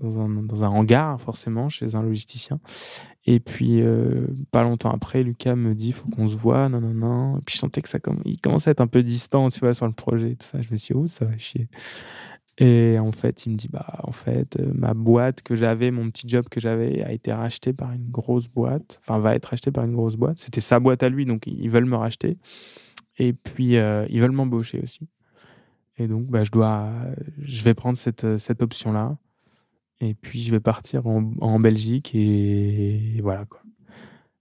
dans 0.00 0.20
un, 0.20 0.28
dans 0.28 0.64
un 0.64 0.68
hangar, 0.68 1.20
forcément, 1.20 1.68
chez 1.68 1.94
un 1.94 2.02
logisticien. 2.02 2.60
Et 3.26 3.40
puis, 3.40 3.82
euh, 3.82 4.26
pas 4.52 4.62
longtemps 4.62 4.90
après, 4.90 5.22
Lucas 5.22 5.54
me 5.54 5.74
dit 5.74 5.92
faut 5.92 6.08
qu'on 6.08 6.28
se 6.28 6.36
voit. 6.36 6.68
Non, 6.68 6.80
non, 6.80 6.94
non. 6.94 7.38
Et 7.38 7.40
puis, 7.42 7.56
je 7.56 7.60
sentais 7.60 7.82
que 7.82 7.88
ça 7.88 7.98
il 8.24 8.40
commençait 8.40 8.70
à 8.70 8.72
être 8.72 8.80
un 8.80 8.86
peu 8.86 9.02
distant, 9.02 9.48
tu 9.48 9.60
vois, 9.60 9.74
sur 9.74 9.86
le 9.86 9.92
projet. 9.92 10.34
Tout 10.36 10.46
ça. 10.46 10.62
Je 10.62 10.70
me 10.72 10.76
suis 10.76 10.94
dit, 10.94 11.00
oh, 11.00 11.06
ça 11.06 11.24
va 11.24 11.36
chier. 11.36 11.68
Et 12.60 12.98
en 12.98 13.12
fait, 13.12 13.46
il 13.46 13.52
me 13.52 13.56
dit, 13.56 13.68
bah, 13.68 14.00
en 14.02 14.12
fait, 14.12 14.58
euh, 14.58 14.72
ma 14.74 14.94
boîte 14.94 15.42
que 15.42 15.54
j'avais, 15.54 15.90
mon 15.90 16.10
petit 16.10 16.28
job 16.28 16.48
que 16.48 16.58
j'avais, 16.58 17.02
a 17.02 17.12
été 17.12 17.32
racheté 17.32 17.72
par 17.72 17.92
une 17.92 18.10
grosse 18.10 18.48
boîte. 18.48 19.00
Enfin, 19.02 19.18
va 19.18 19.34
être 19.34 19.46
racheté 19.46 19.70
par 19.70 19.84
une 19.84 19.94
grosse 19.94 20.16
boîte. 20.16 20.38
C'était 20.38 20.60
sa 20.60 20.80
boîte 20.80 21.02
à 21.02 21.08
lui, 21.08 21.24
donc 21.26 21.46
ils 21.46 21.70
veulent 21.70 21.84
me 21.84 21.96
racheter. 21.96 22.36
Et 23.18 23.32
puis, 23.32 23.76
euh, 23.76 24.06
ils 24.08 24.20
veulent 24.20 24.32
m'embaucher 24.32 24.80
aussi. 24.82 25.08
Et 25.98 26.08
donc, 26.08 26.26
bah, 26.26 26.44
je 26.44 26.50
dois, 26.50 26.90
je 27.42 27.62
vais 27.62 27.74
prendre 27.74 27.98
cette, 27.98 28.38
cette 28.38 28.62
option-là. 28.62 29.18
Et 30.00 30.14
puis, 30.14 30.42
je 30.42 30.50
vais 30.52 30.60
partir 30.60 31.06
en, 31.06 31.32
en 31.40 31.58
Belgique 31.58 32.14
et 32.14 33.20
voilà, 33.22 33.44
quoi. 33.46 33.60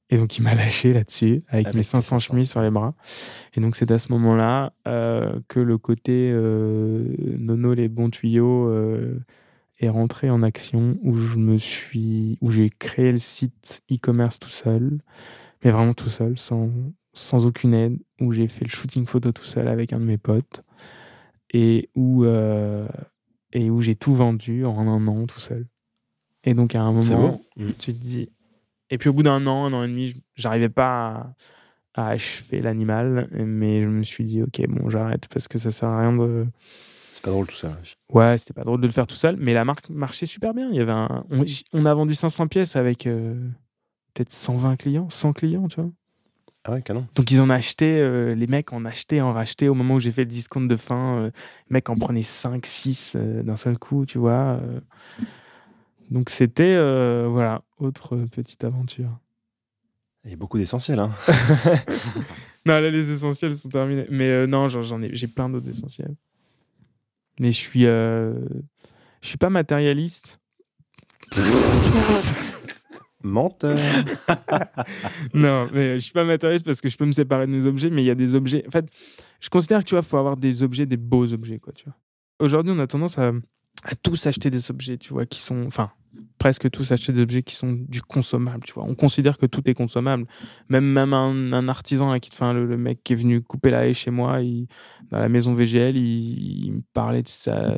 Et 0.09 0.17
donc, 0.17 0.37
il 0.37 0.43
m'a 0.43 0.55
lâché 0.55 0.93
là-dessus, 0.93 1.43
avec, 1.47 1.73
mes 1.73 1.83
500 1.83 2.19
chemises 2.19 2.51
sur 2.51 2.61
les 2.61 2.69
bras. 2.69 2.95
Et 3.55 3.61
donc, 3.61 3.75
c'est 3.75 3.91
à 3.91 3.97
ce 3.99 4.11
moment-là 4.13 4.73
euh, 4.87 5.39
que 5.47 5.59
le 5.59 5.77
côté 5.77 6.31
euh, 6.33 7.15
Nono, 7.37 7.73
les 7.73 7.89
bons 7.89 8.09
tuyaux 8.09 8.67
euh, 8.69 9.19
est 9.79 9.89
rentré 9.89 10.29
en 10.29 10.43
action, 10.43 10.97
où 11.01 11.17
je 11.17 11.37
me 11.37 11.57
suis, 11.57 12.37
où 12.41 12.51
j'ai 12.51 12.69
créé 12.69 13.11
le 13.11 13.17
site 13.17 13.81
e-commerce 13.91 14.39
tout 14.39 14.49
seul, 14.49 14.99
mais 15.63 15.71
vraiment 15.71 15.93
tout 15.93 16.09
seul, 16.09 16.37
sans, 16.37 16.69
sans 17.13 17.45
aucune 17.45 17.73
aide, 17.73 17.99
où 18.21 18.31
j'ai 18.31 18.47
fait 18.47 18.65
le 18.65 18.69
shooting 18.69 19.05
photo 19.05 19.31
tout 19.31 19.43
seul 19.43 19.67
avec 19.67 19.93
un 19.93 19.99
de 19.99 20.05
mes 20.05 20.17
potes, 20.17 20.63
et 21.53 21.89
où, 21.95 22.25
et 23.59 23.69
où 23.71 23.81
j'ai 23.81 23.95
tout 23.95 24.13
vendu 24.13 24.65
en 24.65 24.87
un 24.87 25.07
an 25.07 25.25
tout 25.25 25.39
seul. 25.39 25.65
Et 26.43 26.53
donc, 26.53 26.75
à 26.75 26.81
un 26.81 26.91
moment, 26.91 27.41
Mmh. 27.57 27.67
tu 27.79 27.91
te 27.93 27.99
dis, 27.99 28.29
et 28.91 28.97
puis 28.99 29.09
au 29.09 29.13
bout 29.13 29.23
d'un 29.23 29.47
an, 29.47 29.65
un 29.65 29.73
an 29.73 29.83
et 29.83 29.87
demi, 29.87 30.13
j'arrivais 30.35 30.69
pas 30.69 31.33
à, 31.95 32.03
à 32.03 32.07
achever 32.09 32.61
l'animal, 32.61 33.27
mais 33.31 33.81
je 33.81 33.87
me 33.87 34.03
suis 34.03 34.23
dit, 34.25 34.43
ok, 34.43 34.61
bon, 34.69 34.89
j'arrête 34.89 35.27
parce 35.33 35.47
que 35.47 35.57
ça 35.57 35.71
sert 35.71 35.89
à 35.89 35.99
rien 36.01 36.13
de. 36.15 36.45
C'est 37.11 37.23
pas 37.23 37.31
drôle 37.31 37.47
tout 37.47 37.55
ça. 37.55 37.75
Ouais, 38.13 38.37
c'était 38.37 38.53
pas 38.53 38.63
drôle 38.63 38.79
de 38.79 38.85
le 38.85 38.93
faire 38.93 39.07
tout 39.07 39.15
seul, 39.15 39.37
mais 39.37 39.53
la 39.55 39.65
marque 39.65 39.89
marchait 39.89 40.27
super 40.27 40.53
bien. 40.53 40.69
Il 40.69 40.75
y 40.75 40.79
avait 40.79 40.91
un... 40.91 41.25
on, 41.31 41.43
on 41.73 41.85
a 41.87 41.93
vendu 41.95 42.13
500 42.13 42.47
pièces 42.47 42.75
avec 42.75 43.07
euh, 43.07 43.33
peut-être 44.13 44.31
120 44.31 44.75
clients, 44.75 45.09
100 45.09 45.33
clients, 45.33 45.67
tu 45.67 45.81
vois. 45.81 45.89
Ah 46.69 46.73
ouais, 46.73 46.81
canon. 46.81 47.07
Donc 47.15 47.31
ils 47.31 47.39
en 47.41 47.49
acheté, 47.49 47.99
euh, 48.01 48.35
les 48.35 48.45
mecs 48.45 48.73
en 48.73 48.83
achetaient, 48.83 49.21
en 49.21 49.31
rachetaient. 49.31 49.69
Au 49.69 49.73
moment 49.73 49.95
où 49.95 49.99
j'ai 49.99 50.11
fait 50.11 50.23
le 50.23 50.27
discount 50.29 50.59
de 50.61 50.75
fin, 50.75 51.17
euh, 51.17 51.25
les 51.69 51.73
mecs 51.75 51.89
en 51.89 51.95
prenaient 51.95 52.23
5, 52.23 52.65
6 52.65 53.15
euh, 53.15 53.41
d'un 53.41 53.55
seul 53.55 53.79
coup, 53.79 54.05
tu 54.05 54.17
vois. 54.17 54.59
euh. 54.61 54.79
Donc 56.11 56.29
c'était, 56.29 56.75
euh, 56.75 57.27
voilà, 57.29 57.61
autre 57.77 58.17
petite 58.33 58.65
aventure. 58.65 59.17
Il 60.25 60.31
y 60.31 60.33
a 60.33 60.37
beaucoup 60.37 60.57
d'essentiels. 60.57 60.99
Hein. 60.99 61.11
Non, 62.65 62.81
là, 62.81 62.89
les 62.91 63.11
essentiels 63.11 63.55
sont 63.55 63.69
terminés. 63.69 64.05
Mais 64.09 64.27
euh, 64.27 64.45
non, 64.45 64.67
j'en 64.67 64.81
j'en 64.81 65.01
ai, 65.01 65.15
j'ai 65.15 65.27
plein 65.27 65.47
d'autres 65.47 65.69
essentiels. 65.69 66.13
Mais 67.39 67.53
je 67.53 67.57
suis, 67.57 67.85
euh, 67.85 68.33
je 69.21 69.27
suis 69.29 69.37
pas 69.37 69.49
matérialiste. 69.49 70.41
Menteur. 73.23 73.77
non, 75.33 75.67
mais 75.73 75.95
je 75.95 76.03
suis 76.03 76.13
pas 76.13 76.23
matérialiste 76.23 76.65
parce 76.65 76.81
que 76.81 76.89
je 76.89 76.97
peux 76.97 77.05
me 77.05 77.11
séparer 77.11 77.47
de 77.47 77.51
mes 77.51 77.65
objets, 77.65 77.89
mais 77.89 78.03
il 78.03 78.05
y 78.05 78.11
a 78.11 78.15
des 78.15 78.35
objets. 78.35 78.63
En 78.67 78.71
fait, 78.71 78.85
je 79.39 79.49
considère 79.49 79.79
que 79.79 79.85
tu 79.85 79.95
vois, 79.95 80.01
faut 80.01 80.17
avoir 80.17 80.37
des 80.37 80.63
objets, 80.63 80.85
des 80.85 80.97
beaux 80.97 81.33
objets, 81.33 81.59
quoi, 81.59 81.73
tu 81.73 81.85
vois. 81.85 81.95
Aujourd'hui, 82.39 82.73
on 82.75 82.79
a 82.79 82.87
tendance 82.87 83.17
à, 83.17 83.31
tous 84.03 84.27
acheter 84.27 84.49
des 84.49 84.69
objets, 84.69 84.97
tu 84.97 85.13
vois, 85.13 85.25
qui 85.25 85.39
sont, 85.39 85.65
enfin, 85.65 85.91
presque 86.37 86.69
tous 86.69 86.91
acheter 86.91 87.11
des 87.11 87.21
objets 87.21 87.41
qui 87.41 87.55
sont 87.55 87.73
du 87.73 88.01
consommable, 88.03 88.63
tu 88.63 88.73
vois. 88.73 88.83
On 88.83 88.95
considère 88.95 89.37
que 89.37 89.47
tout 89.47 89.67
est 89.67 89.73
consommable. 89.73 90.25
Même, 90.69 90.85
même 90.85 91.13
un, 91.13 91.67
artisan, 91.69 92.17
qui, 92.19 92.29
enfin, 92.31 92.53
le, 92.53 92.65
le 92.65 92.77
mec 92.77 93.03
qui 93.03 93.13
est 93.13 93.15
venu 93.15 93.41
couper 93.41 93.71
la 93.71 93.87
haie 93.87 93.93
chez 93.93 94.11
moi, 94.11 94.39
dans 95.09 95.19
la 95.19 95.29
maison 95.29 95.55
VGL, 95.55 95.97
il, 95.97 96.65
il 96.65 96.73
me 96.73 96.81
parlait 96.93 97.23
de 97.23 97.27
sa, 97.27 97.77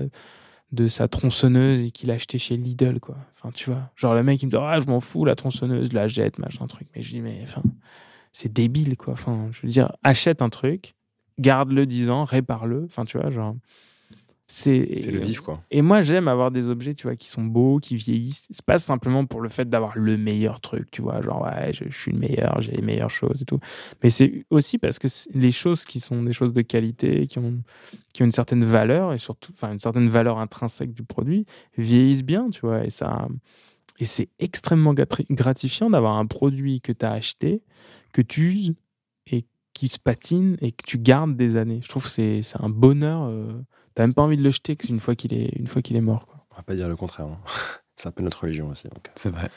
de 0.72 0.88
sa 0.88 1.07
tronçonneuse 1.07 1.80
et 1.80 1.91
qu'il 1.91 2.11
a 2.11 2.15
acheté 2.15 2.38
chez 2.38 2.55
Lidl, 2.57 2.99
quoi. 2.99 3.17
Enfin, 3.36 3.51
tu 3.53 3.70
vois. 3.70 3.89
Genre, 3.95 4.13
le 4.13 4.24
mec, 4.24 4.41
il 4.41 4.45
me 4.45 4.51
dit, 4.51 4.57
ah, 4.59 4.80
je 4.80 4.88
m'en 4.88 4.99
fous, 4.99 5.26
la 5.26 5.36
tronçonneuse, 5.36 5.93
la 5.93 6.07
jette, 6.07 6.38
machin, 6.38 6.67
truc. 6.67 6.88
Mais 6.95 7.01
je 7.01 7.09
dis, 7.09 7.22
mais, 7.22 7.39
enfin, 7.43 7.63
c'est 8.32 8.53
débile, 8.53 8.95
quoi. 8.95 9.13
Enfin, 9.13 9.49
je 9.51 9.61
veux 9.63 9.70
dire, 9.70 9.91
achète 10.03 10.41
un 10.41 10.49
truc, 10.49 10.95
garde-le 11.39 11.86
10 11.86 12.09
ans, 12.09 12.24
répare-le. 12.24 12.86
Enfin, 12.86 13.05
tu 13.05 13.17
vois, 13.17 13.32
genre. 13.32 13.55
C'est. 14.52 14.84
Fais-le 15.04 15.20
vivre, 15.20 15.43
quoi. 15.43 15.62
Et 15.70 15.84
moi, 15.84 16.02
j'aime 16.02 16.28
avoir 16.28 16.50
des 16.50 16.70
objets, 16.70 16.95
tu 16.95 17.04
vois, 17.06 17.16
qui 17.16 17.28
sont 17.30 17.43
beaux, 17.43 17.78
qui 17.78 17.95
vieillissent. 17.95 18.47
C'est 18.50 18.66
pas 18.66 18.80
simplement 18.80 19.28
pour 19.28 19.41
le 19.41 19.50
fait 19.50 19.70
d'avoir 19.70 19.95
le 19.95 20.18
meilleur 20.18 20.60
truc, 20.60 20.89
tu 20.89 21.04
vois, 21.04 21.22
genre, 21.22 21.43
ouais, 21.43 21.72
je, 21.72 21.84
je 21.88 21.95
suis 21.95 22.12
le 22.12 22.18
meilleur, 22.18 22.60
j'ai 22.60 22.72
les 22.72 22.82
meilleures 22.82 23.12
choses 23.12 23.43
et 23.43 23.45
tout. 23.45 23.60
Mais 24.02 24.10
c'est 24.10 24.45
aussi 24.50 24.80
parce 24.80 24.97
que 24.97 25.08
les 25.36 25.52
choses 25.52 25.86
qui 25.86 26.00
sont 26.00 26.24
des 26.24 26.34
choses 26.34 26.52
de 26.52 26.64
qualité, 26.64 27.28
qui 27.28 27.38
ont, 27.38 27.62
qui 28.12 28.24
ont 28.24 28.26
une 28.26 28.32
certaine 28.32 28.66
valeur, 28.66 29.14
et 29.14 29.20
surtout, 29.20 29.52
enfin, 29.54 29.72
une 29.72 29.80
certaine 29.80 30.10
valeur 30.10 30.39
intrinsèque 30.39 30.95
du 30.95 31.04
produit, 31.04 31.45
vieillissent 31.78 32.24
bien, 32.26 32.50
tu 32.50 32.62
vois, 32.62 32.84
et 32.84 32.89
ça. 32.89 33.28
Et 34.00 34.06
c'est 34.06 34.30
extrêmement 34.39 34.95
gratifiant 35.30 35.91
d'avoir 35.91 36.18
un 36.18 36.26
produit 36.26 36.82
que 36.82 36.91
tu 36.91 37.06
as 37.06 37.12
acheté, 37.12 37.62
que 38.14 38.22
tu 38.24 38.47
uses 38.47 38.74
et 39.28 39.45
qui 39.74 39.89
se 39.89 40.00
patine 40.00 40.58
et 40.62 40.72
que 40.72 40.84
tu 40.88 40.97
gardes 40.97 41.36
des 41.36 41.56
années. 41.58 41.82
Je 41.84 41.89
trouve 41.89 42.04
que 42.04 42.10
c'est 42.10 42.41
c'est 42.41 42.60
un 42.62 42.70
bonheur. 42.70 43.24
euh, 43.26 43.62
T'as 44.00 44.04
même 44.06 44.14
pas 44.14 44.22
envie 44.22 44.38
de 44.38 44.43
le 44.43 44.50
jeter 44.50 44.78
une 44.88 45.02
fois 45.02 45.14
qu'il 45.14 45.34
est, 45.34 45.50
une 45.58 45.68
fois 45.68 45.82
qu'il 45.82 45.97
est 45.97 46.02
mort. 46.02 46.26
Quoi. 46.26 46.45
On 46.52 46.56
va 46.56 46.64
pas 46.64 46.74
dire 46.74 46.88
le 46.88 46.95
contraire. 46.95 47.26
hein. 47.26 47.38
C'est 47.97 48.08
un 48.08 48.12
peu 48.14 48.24
notre 48.24 48.41
religion 48.43 48.70
aussi. 48.70 48.84
Donc. 48.88 49.10
C'est 49.14 49.30
vrai. 49.30 49.50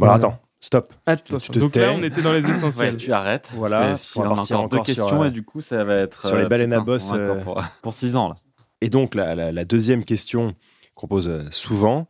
Bon, 0.00 0.06
alors, 0.06 0.18
Voilà. 0.18 0.34
attends, 0.34 0.42
stop. 0.58 0.92
Attention. 1.06 1.52
te 1.54 1.58
Donc 1.60 1.76
là, 1.76 1.92
on 1.92 2.02
était 2.02 2.22
dans 2.22 2.32
les 2.32 2.42
Ouais, 2.44 2.50
essentiels. 2.50 2.96
tu 2.96 3.12
arrêtes. 3.12 3.52
Voilà, 3.54 3.94
que 3.94 4.18
on 4.18 4.24
a 4.24 4.34
partir 4.34 4.56
encore 4.58 4.68
deux 4.68 4.76
sur, 4.78 4.84
questions 4.84 5.22
euh, 5.22 5.26
et 5.28 5.30
du 5.30 5.44
coup, 5.44 5.60
ça 5.60 5.84
va 5.84 5.94
être. 5.98 6.26
sur 6.26 6.34
les 6.34 6.42
euh, 6.42 6.48
baleines 6.48 6.72
à 6.72 6.80
bosse, 6.80 7.08
euh, 7.12 7.40
Pour, 7.44 7.62
pour 7.82 7.94
six 7.94 8.16
ans, 8.16 8.30
là. 8.30 8.34
Et 8.80 8.90
donc, 8.90 9.14
la, 9.14 9.36
la- 9.36 9.52
la 9.52 9.64
deuxième 9.64 10.04
question 10.04 10.56
qu'on 10.96 11.06
pose 11.06 11.48
souvent, 11.52 12.08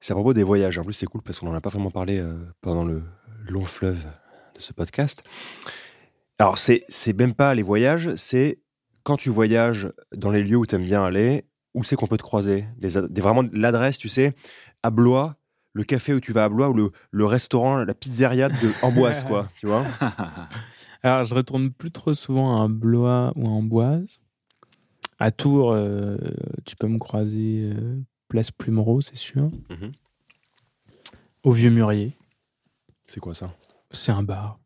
c'est 0.00 0.12
à 0.12 0.16
propos 0.16 0.34
des 0.34 0.42
voyages. 0.42 0.76
En 0.76 0.82
plus, 0.82 0.94
c'est 0.94 1.06
cool 1.06 1.22
parce 1.22 1.38
qu'on 1.38 1.46
n'en 1.46 1.54
a 1.54 1.60
pas 1.60 1.70
vraiment 1.70 1.92
parlé 1.92 2.18
euh, 2.18 2.36
pendant 2.62 2.82
le 2.84 3.04
long 3.48 3.64
fleuve 3.64 4.02
de 4.56 4.60
ce 4.60 4.72
podcast. 4.72 5.22
Alors, 6.40 6.58
c'est 6.58 6.84
c'est 6.88 7.16
même 7.16 7.32
pas 7.34 7.54
les 7.54 7.62
voyages, 7.62 8.12
c'est 8.16 8.58
quand 9.06 9.16
tu 9.16 9.30
voyages 9.30 9.88
dans 10.16 10.32
les 10.32 10.42
lieux 10.42 10.56
où 10.56 10.66
tu 10.66 10.74
aimes 10.74 10.82
bien 10.82 11.04
aller, 11.04 11.44
où 11.74 11.84
c'est 11.84 11.94
qu'on 11.94 12.08
peut 12.08 12.16
te 12.16 12.24
croiser? 12.24 12.64
Des- 12.78 13.20
Vraiment 13.20 13.44
l'adresse, 13.52 13.98
tu 13.98 14.08
sais, 14.08 14.34
à 14.82 14.90
Blois, 14.90 15.36
le 15.74 15.84
café 15.84 16.12
où 16.12 16.18
tu 16.18 16.32
vas 16.32 16.42
à 16.44 16.48
Blois, 16.48 16.70
ou 16.70 16.74
le, 16.74 16.90
le 17.12 17.24
restaurant, 17.24 17.76
la 17.84 17.94
pizzeria 17.94 18.48
de 18.48 18.68
Amboise, 18.82 19.22
quoi, 19.22 19.48
tu 19.60 19.66
vois? 19.66 19.86
Alors, 21.04 21.22
je 21.24 21.36
retourne 21.36 21.70
plus 21.70 21.92
trop 21.92 22.14
souvent 22.14 22.60
à 22.64 22.66
Blois 22.66 23.32
ou 23.36 23.46
à 23.46 23.50
Amboise. 23.50 24.18
À 25.20 25.30
Tours, 25.30 25.70
euh, 25.72 26.16
tu 26.64 26.74
peux 26.74 26.88
me 26.88 26.98
croiser 26.98 27.70
euh, 27.72 28.00
place 28.26 28.50
Plumereau, 28.50 29.00
c'est 29.02 29.14
sûr. 29.16 29.50
Mhm. 29.70 29.92
Au 31.44 31.52
Vieux 31.52 31.70
Murier, 31.70 32.16
C'est 33.06 33.20
quoi 33.20 33.34
ça? 33.34 33.54
C'est 33.92 34.10
un 34.10 34.24
bar. 34.24 34.58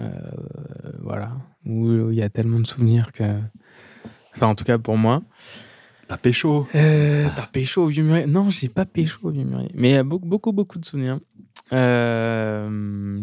Euh, 0.00 0.10
voilà. 1.00 1.32
Où 1.66 2.10
il 2.10 2.16
y 2.16 2.22
a 2.22 2.28
tellement 2.28 2.60
de 2.60 2.66
souvenirs 2.66 3.12
que. 3.12 3.24
Enfin, 4.34 4.46
en 4.48 4.54
tout 4.54 4.64
cas 4.64 4.78
pour 4.78 4.96
moi. 4.96 5.22
T'as 6.06 6.16
pécho 6.16 6.66
Euh, 6.74 7.28
T'as 7.36 7.46
pécho 7.48 7.82
au 7.84 7.86
vieux 7.88 8.02
mûrier 8.02 8.26
Non, 8.26 8.48
j'ai 8.50 8.68
pas 8.70 8.86
pécho 8.86 9.28
au 9.28 9.30
vieux 9.30 9.44
mûrier. 9.44 9.70
Mais 9.74 9.90
il 9.90 9.92
y 9.92 9.96
a 9.96 10.04
beaucoup, 10.04 10.26
beaucoup, 10.26 10.52
beaucoup 10.52 10.78
de 10.78 10.84
souvenirs. 10.84 11.20
Euh, 11.74 13.20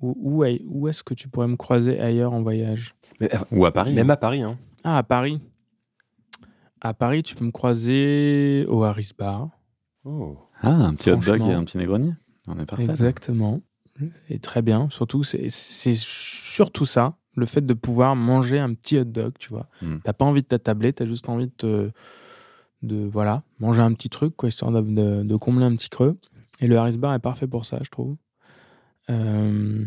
où 0.00 0.14
où, 0.20 0.44
est- 0.44 0.62
où 0.66 0.88
est-ce 0.88 1.02
que 1.04 1.14
tu 1.14 1.28
pourrais 1.28 1.46
me 1.46 1.56
croiser 1.56 2.00
ailleurs 2.00 2.32
en 2.32 2.42
voyage? 2.42 2.94
Mais, 3.20 3.32
euh, 3.34 3.38
Ou 3.52 3.64
à 3.66 3.72
Paris. 3.72 3.94
Même 3.94 4.10
hein. 4.10 4.14
à 4.14 4.16
Paris, 4.16 4.42
hein. 4.42 4.58
Ah, 4.82 4.98
à 4.98 5.02
Paris. 5.04 5.40
À 6.80 6.92
Paris, 6.94 7.22
tu 7.22 7.36
peux 7.36 7.44
me 7.44 7.52
croiser 7.52 8.66
au 8.68 8.82
Harris 8.82 9.12
Bar. 9.16 9.50
Oh. 10.04 10.36
Ah, 10.60 10.70
un 10.70 10.94
petit 10.94 11.10
hot 11.12 11.18
dog 11.18 11.40
et 11.42 11.52
un 11.52 11.62
petit 11.62 11.78
Negroni. 11.78 12.14
On 12.48 12.58
est 12.58 12.66
parfait. 12.66 12.84
Exactement. 12.84 13.60
Et 14.28 14.38
très 14.38 14.62
bien. 14.62 14.88
Surtout, 14.90 15.22
c'est 15.22 15.48
surtout 15.50 16.84
ça, 16.86 17.16
le 17.36 17.46
fait 17.46 17.64
de 17.64 17.74
pouvoir 17.74 18.16
manger 18.16 18.58
un 18.58 18.74
petit 18.74 18.98
hot 18.98 19.04
dog, 19.04 19.32
tu 19.38 19.48
vois. 19.50 19.68
Mm. 19.80 19.96
T'as 20.04 20.12
pas 20.12 20.24
envie 20.24 20.42
de 20.42 20.46
t'attabler, 20.46 20.92
t'as 20.92 21.06
juste 21.06 21.28
envie 21.28 21.46
de, 21.46 21.52
te- 21.56 21.90
de 22.82 22.96
voilà, 23.04 23.42
manger 23.60 23.82
un 23.82 23.92
petit 23.92 24.08
truc, 24.08 24.34
quoi, 24.36 24.48
histoire 24.48 24.72
de, 24.72 24.80
de- 24.80 25.22
de 25.22 25.36
combler 25.36 25.64
un 25.64 25.74
petit 25.76 25.88
creux. 25.88 26.18
Et 26.60 26.66
le 26.66 26.76
Harris 26.78 26.96
Bar 26.96 27.14
est 27.14 27.18
parfait 27.18 27.46
pour 27.46 27.64
ça, 27.64 27.78
je 27.82 27.90
trouve. 27.90 28.16
Euh, 29.10 29.84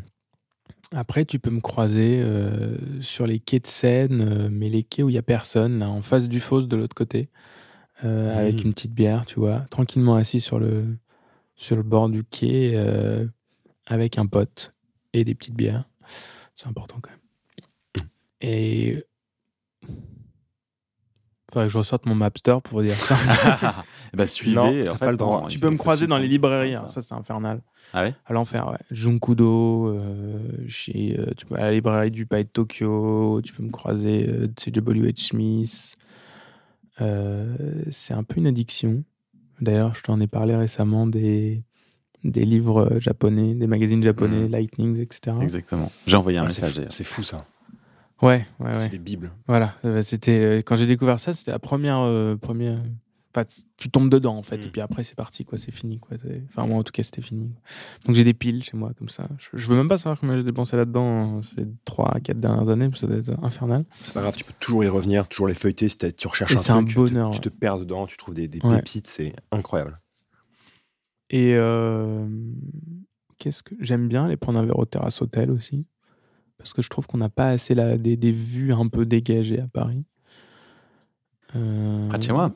après, 0.91 1.25
tu 1.25 1.39
peux 1.39 1.49
me 1.49 1.61
croiser 1.61 2.21
euh, 2.21 2.77
sur 3.01 3.25
les 3.25 3.39
quais 3.39 3.59
de 3.59 3.67
Seine, 3.67 4.21
euh, 4.21 4.49
mais 4.51 4.69
les 4.69 4.83
quais 4.83 5.03
où 5.03 5.09
il 5.09 5.15
y 5.15 5.17
a 5.17 5.23
personne, 5.23 5.79
là, 5.79 5.89
en 5.89 6.01
face 6.01 6.27
du 6.29 6.39
fosse 6.39 6.67
de 6.67 6.75
l'autre 6.75 6.95
côté, 6.95 7.29
avec 8.03 8.63
une 8.63 8.73
petite 8.73 8.93
bière, 8.93 9.25
tu 9.25 9.39
vois, 9.39 9.61
tranquillement 9.69 10.15
assis 10.15 10.39
sur 10.41 10.59
le, 10.59 10.97
sur 11.55 11.75
le 11.75 11.83
bord 11.83 12.09
du 12.09 12.23
quai, 12.23 12.73
avec 13.85 14.17
un 14.17 14.25
pote 14.27 14.73
et 15.13 15.23
des 15.23 15.35
petites 15.35 15.55
bières. 15.55 15.89
C'est 16.55 16.67
important 16.67 16.97
quand 17.01 17.11
même. 17.11 18.07
Et. 18.41 19.03
Faudrait 21.51 21.67
que 21.67 21.71
je 21.73 21.77
ressorte 21.77 22.05
mon 22.05 22.15
Mapster 22.15 22.57
pour 22.63 22.79
vous 22.79 22.85
dire 22.85 22.97
ça. 22.97 23.15
Ben, 24.13 24.27
suivez. 24.27 24.55
Non, 24.55 24.91
en 24.91 24.93
fait, 24.93 24.99
pas 24.99 25.11
le 25.11 25.17
droit. 25.17 25.41
non, 25.41 25.47
tu 25.47 25.59
peux 25.59 25.69
me 25.69 25.75
croiser 25.77 26.07
dans 26.07 26.17
les 26.17 26.29
librairies, 26.29 26.71
ça. 26.73 26.81
hein, 26.81 26.85
ça 26.85 27.01
c'est 27.01 27.13
infernal. 27.15 27.61
Ah 27.93 28.03
ouais? 28.03 28.13
À 28.25 28.31
l'enfer, 28.31 28.69
ouais. 28.69 28.77
Junkudo, 28.89 29.89
euh, 29.89 30.39
chez, 30.69 31.19
euh, 31.19 31.33
tu 31.35 31.45
peux, 31.45 31.55
à 31.55 31.63
la 31.63 31.71
librairie 31.73 32.11
du 32.11 32.25
Palais 32.25 32.45
de 32.45 32.49
Tokyo, 32.49 33.41
tu 33.43 33.51
peux 33.51 33.61
me 33.63 33.71
croiser 33.71 34.25
euh, 34.29 34.47
chez 34.57 34.71
W.H. 34.71 35.17
Smith. 35.17 35.97
Euh, 37.01 37.83
c'est 37.91 38.13
un 38.13 38.23
peu 38.23 38.37
une 38.39 38.47
addiction. 38.47 39.03
D'ailleurs, 39.59 39.95
je 39.95 40.03
t'en 40.03 40.19
ai 40.21 40.27
parlé 40.27 40.55
récemment 40.55 41.07
des, 41.07 41.63
des 42.25 42.43
livres 42.43 42.89
euh, 42.91 42.99
japonais, 42.99 43.55
des 43.55 43.67
magazines 43.67 44.03
japonais, 44.03 44.41
Mhm. 44.45 44.51
Lightnings, 44.51 44.99
etc. 44.99 45.35
Exactement. 45.41 45.91
J'ai 46.07 46.17
envoyé 46.17 46.37
un 46.39 46.45
Ah, 46.45 46.49
c'est 46.49 46.61
message. 46.63 46.85
C'est 46.89 47.03
fou, 47.05 47.23
ça. 47.23 47.45
Ouais, 48.21 48.45
ouais, 48.59 48.67
ouais. 48.67 48.79
C'est 48.79 48.89
des 48.89 48.97
bibles. 48.97 49.31
Voilà, 49.47 49.73
c'était 50.01 50.39
euh, 50.39 50.57
quand 50.61 50.75
j'ai 50.75 50.87
découvert 50.87 51.19
ça, 51.19 51.33
c'était 51.33 51.51
la 51.51 51.59
première 51.59 51.99
euh, 51.99 52.35
première 52.37 52.81
enfin 53.37 53.43
tu 53.75 53.89
tombes 53.89 54.09
dedans 54.09 54.37
en 54.37 54.41
fait 54.41 54.55
Mm. 54.59 54.61
et 54.63 54.67
puis 54.69 54.79
après 54.79 55.03
c'est 55.03 55.15
parti 55.15 55.43
quoi, 55.43 55.57
c'est 55.57 55.71
fini 55.71 55.99
quoi. 55.99 56.15
C'est- 56.21 56.41
Enfin 56.47 56.65
moi 56.65 56.77
en 56.79 56.83
tout 56.83 56.93
cas 56.93 57.03
c'était 57.03 57.21
fini. 57.21 57.51
Donc 58.05 58.15
j'ai 58.15 58.23
des 58.23 58.33
piles 58.33 58.63
chez 58.63 58.77
moi 58.77 58.91
comme 58.97 59.09
ça. 59.09 59.27
Je, 59.37 59.49
je 59.57 59.67
veux 59.67 59.75
même 59.75 59.89
pas 59.89 59.97
savoir 59.97 60.17
combien 60.17 60.37
j'ai 60.37 60.43
dépensé 60.45 60.77
là-dedans 60.77 61.41
ces 61.43 61.65
3 61.83 62.15
à 62.15 62.19
4 62.21 62.39
dernières 62.39 62.69
années, 62.69 62.87
parce 62.87 63.01
que 63.01 63.07
ça 63.07 63.13
doit 63.21 63.33
être 63.35 63.43
infernal. 63.43 63.83
C'est 64.01 64.13
pas 64.13 64.21
grave, 64.21 64.37
tu 64.37 64.45
peux 64.45 64.53
toujours 64.61 64.85
y 64.85 64.87
revenir, 64.87 65.27
toujours 65.27 65.49
les 65.49 65.53
feuilleter. 65.53 65.89
Si 65.89 65.97
tu 65.97 66.27
recherches 66.29 66.53
Et 66.53 66.55
un 66.55 66.57
c'est 66.59 66.71
un 66.71 66.75
truc, 66.77 66.87
tu 66.87 66.93
te- 66.95 66.99
bonheur, 67.01 67.31
tu 67.31 67.35
ouais. 67.35 67.41
te 67.41 67.49
perds 67.49 67.79
dedans, 67.79 68.07
tu 68.07 68.15
trouves 68.15 68.33
des, 68.35 68.47
des 68.47 68.61
Ouais. 68.63 68.77
pépites, 68.77 69.07
c'est 69.07 69.33
incroyable. 69.51 69.99
Et 71.29 71.53
euh, 71.55 72.27
qu'est-ce 73.39 73.63
que 73.63 73.75
j'aime 73.79 74.07
bien 74.07 74.27
les 74.27 74.37
prendre 74.37 74.59
un 74.59 74.65
verre 74.65 74.79
au 74.79 74.85
terrasse 74.85 75.21
hôtel 75.21 75.51
aussi 75.51 75.85
parce 76.57 76.73
que 76.73 76.81
je 76.81 76.89
trouve 76.89 77.05
qu'on 77.05 77.17
n'a 77.17 77.29
pas 77.29 77.49
assez 77.49 77.75
la, 77.75 77.97
des, 77.97 78.15
des 78.15 78.31
vues 78.31 78.71
un 78.73 78.87
peu 78.87 79.05
dégagées 79.05 79.59
à 79.59 79.67
Paris. 79.67 80.05
Euh, 81.55 82.07
Près 82.09 82.17
de 82.17 82.23
chez 82.23 82.31
moi. 82.31 82.51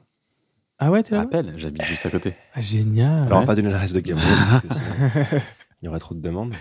Ah 0.78 0.90
ouais, 0.92 1.04
t'es 1.04 1.16
là 1.16 1.22
Appelle, 1.22 1.54
j'habite 1.58 1.84
juste 1.84 2.06
à 2.06 2.10
côté. 2.10 2.36
ah, 2.54 2.62
Génial. 2.62 3.24
Alors, 3.26 3.40
on 3.40 3.42
va 3.42 3.48
pas 3.48 3.56
donner 3.56 3.70
l'adresse 3.70 3.94
de 3.94 4.00
Gabriel 4.00 4.38
parce 4.50 4.62
que 4.66 4.74
sinon, 4.74 5.42
il 5.82 5.86
y 5.86 5.88
aurait 5.90 6.00
trop 6.00 6.16
de 6.16 6.22
demandes. 6.22 6.54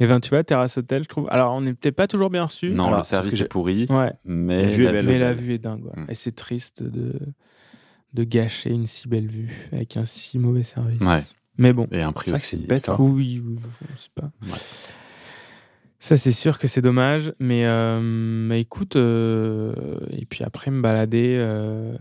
Et 0.00 0.06
ben 0.06 0.20
tu 0.20 0.30
vois, 0.30 0.42
terrasse 0.44 0.78
hôtel, 0.78 1.02
je 1.02 1.08
trouve. 1.08 1.28
Alors 1.30 1.52
on 1.54 1.60
n'est 1.60 1.74
peut-être 1.74 1.96
pas 1.96 2.06
toujours 2.06 2.30
bien 2.30 2.44
reçu. 2.44 2.70
Non, 2.70 2.86
Alors, 2.86 2.98
le 3.00 3.04
service 3.04 3.40
est 3.40 3.48
pourri, 3.48 3.86
Ouais. 3.90 4.12
mais 4.24 4.62
La 4.62 4.68
vue 4.70 4.86
est 4.86 4.92
belle. 4.92 5.06
Mais 5.06 5.12
vue 5.14 5.18
la 5.20 5.32
vue 5.34 5.52
est 5.54 5.58
dingue. 5.58 5.84
ouais. 5.84 6.02
Mm. 6.02 6.06
Et 6.08 6.14
c'est 6.14 6.32
triste 6.34 6.82
de 6.82 7.14
de 8.14 8.24
gâcher 8.24 8.70
une 8.70 8.86
si 8.86 9.06
belle 9.08 9.26
vue 9.26 9.68
avec 9.72 9.96
un 9.98 10.04
si 10.06 10.38
mauvais 10.38 10.62
service. 10.62 11.00
Ouais. 11.02 11.20
Mais 11.58 11.72
bon. 11.72 11.86
Et 11.90 12.02
un 12.02 12.12
prix 12.12 12.26
C'est 12.26 12.30
vrai 12.30 12.40
que 12.40 12.44
aussi. 12.44 12.56
c'est 12.58 12.66
bête, 12.66 12.88
hein. 12.88 12.96
Oui, 12.98 13.42
oui, 13.44 13.54
bon, 13.56 13.68
c'est 13.96 14.12
pas. 14.12 14.30
Ouais. 14.42 14.58
Ça, 16.00 16.16
c'est 16.16 16.32
sûr 16.32 16.58
que 16.58 16.68
c'est 16.68 16.80
dommage. 16.82 17.32
Mais, 17.40 17.66
euh, 17.66 18.00
mais 18.00 18.60
écoute, 18.60 18.94
euh, 18.96 19.74
et 20.10 20.24
puis 20.26 20.44
après, 20.44 20.70
me 20.70 20.80
balader, 20.80 21.36
euh, 21.38 21.96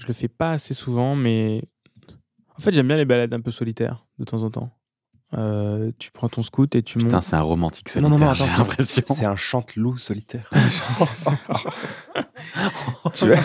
je 0.00 0.06
le 0.08 0.12
fais 0.12 0.28
pas 0.28 0.52
assez 0.52 0.74
souvent, 0.74 1.14
mais 1.14 1.62
en 2.56 2.60
fait, 2.60 2.74
j'aime 2.74 2.88
bien 2.88 2.96
les 2.96 3.04
balades 3.04 3.32
un 3.32 3.40
peu 3.40 3.50
solitaires 3.52 4.04
de 4.18 4.24
temps 4.24 4.42
en 4.42 4.50
temps. 4.50 4.72
Euh, 5.34 5.90
tu 5.98 6.12
prends 6.12 6.28
ton 6.28 6.42
scout 6.44 6.72
et 6.76 6.82
tu 6.82 6.98
Putain, 6.98 7.14
montes. 7.16 7.22
c'est 7.24 7.34
un 7.36 7.40
romantique 7.42 7.88
Non, 7.88 7.92
solitaire, 8.08 8.10
non, 8.10 8.18
non, 8.26 8.30
attends, 8.32 8.44
j'ai 8.44 8.50
c'est- 8.50 8.58
l'impression. 8.58 9.02
C'est 9.08 9.24
un 9.24 9.36
chante-loup 9.36 9.98
solitaire. 9.98 10.48
tu 13.12 13.26
vois, 13.26 13.36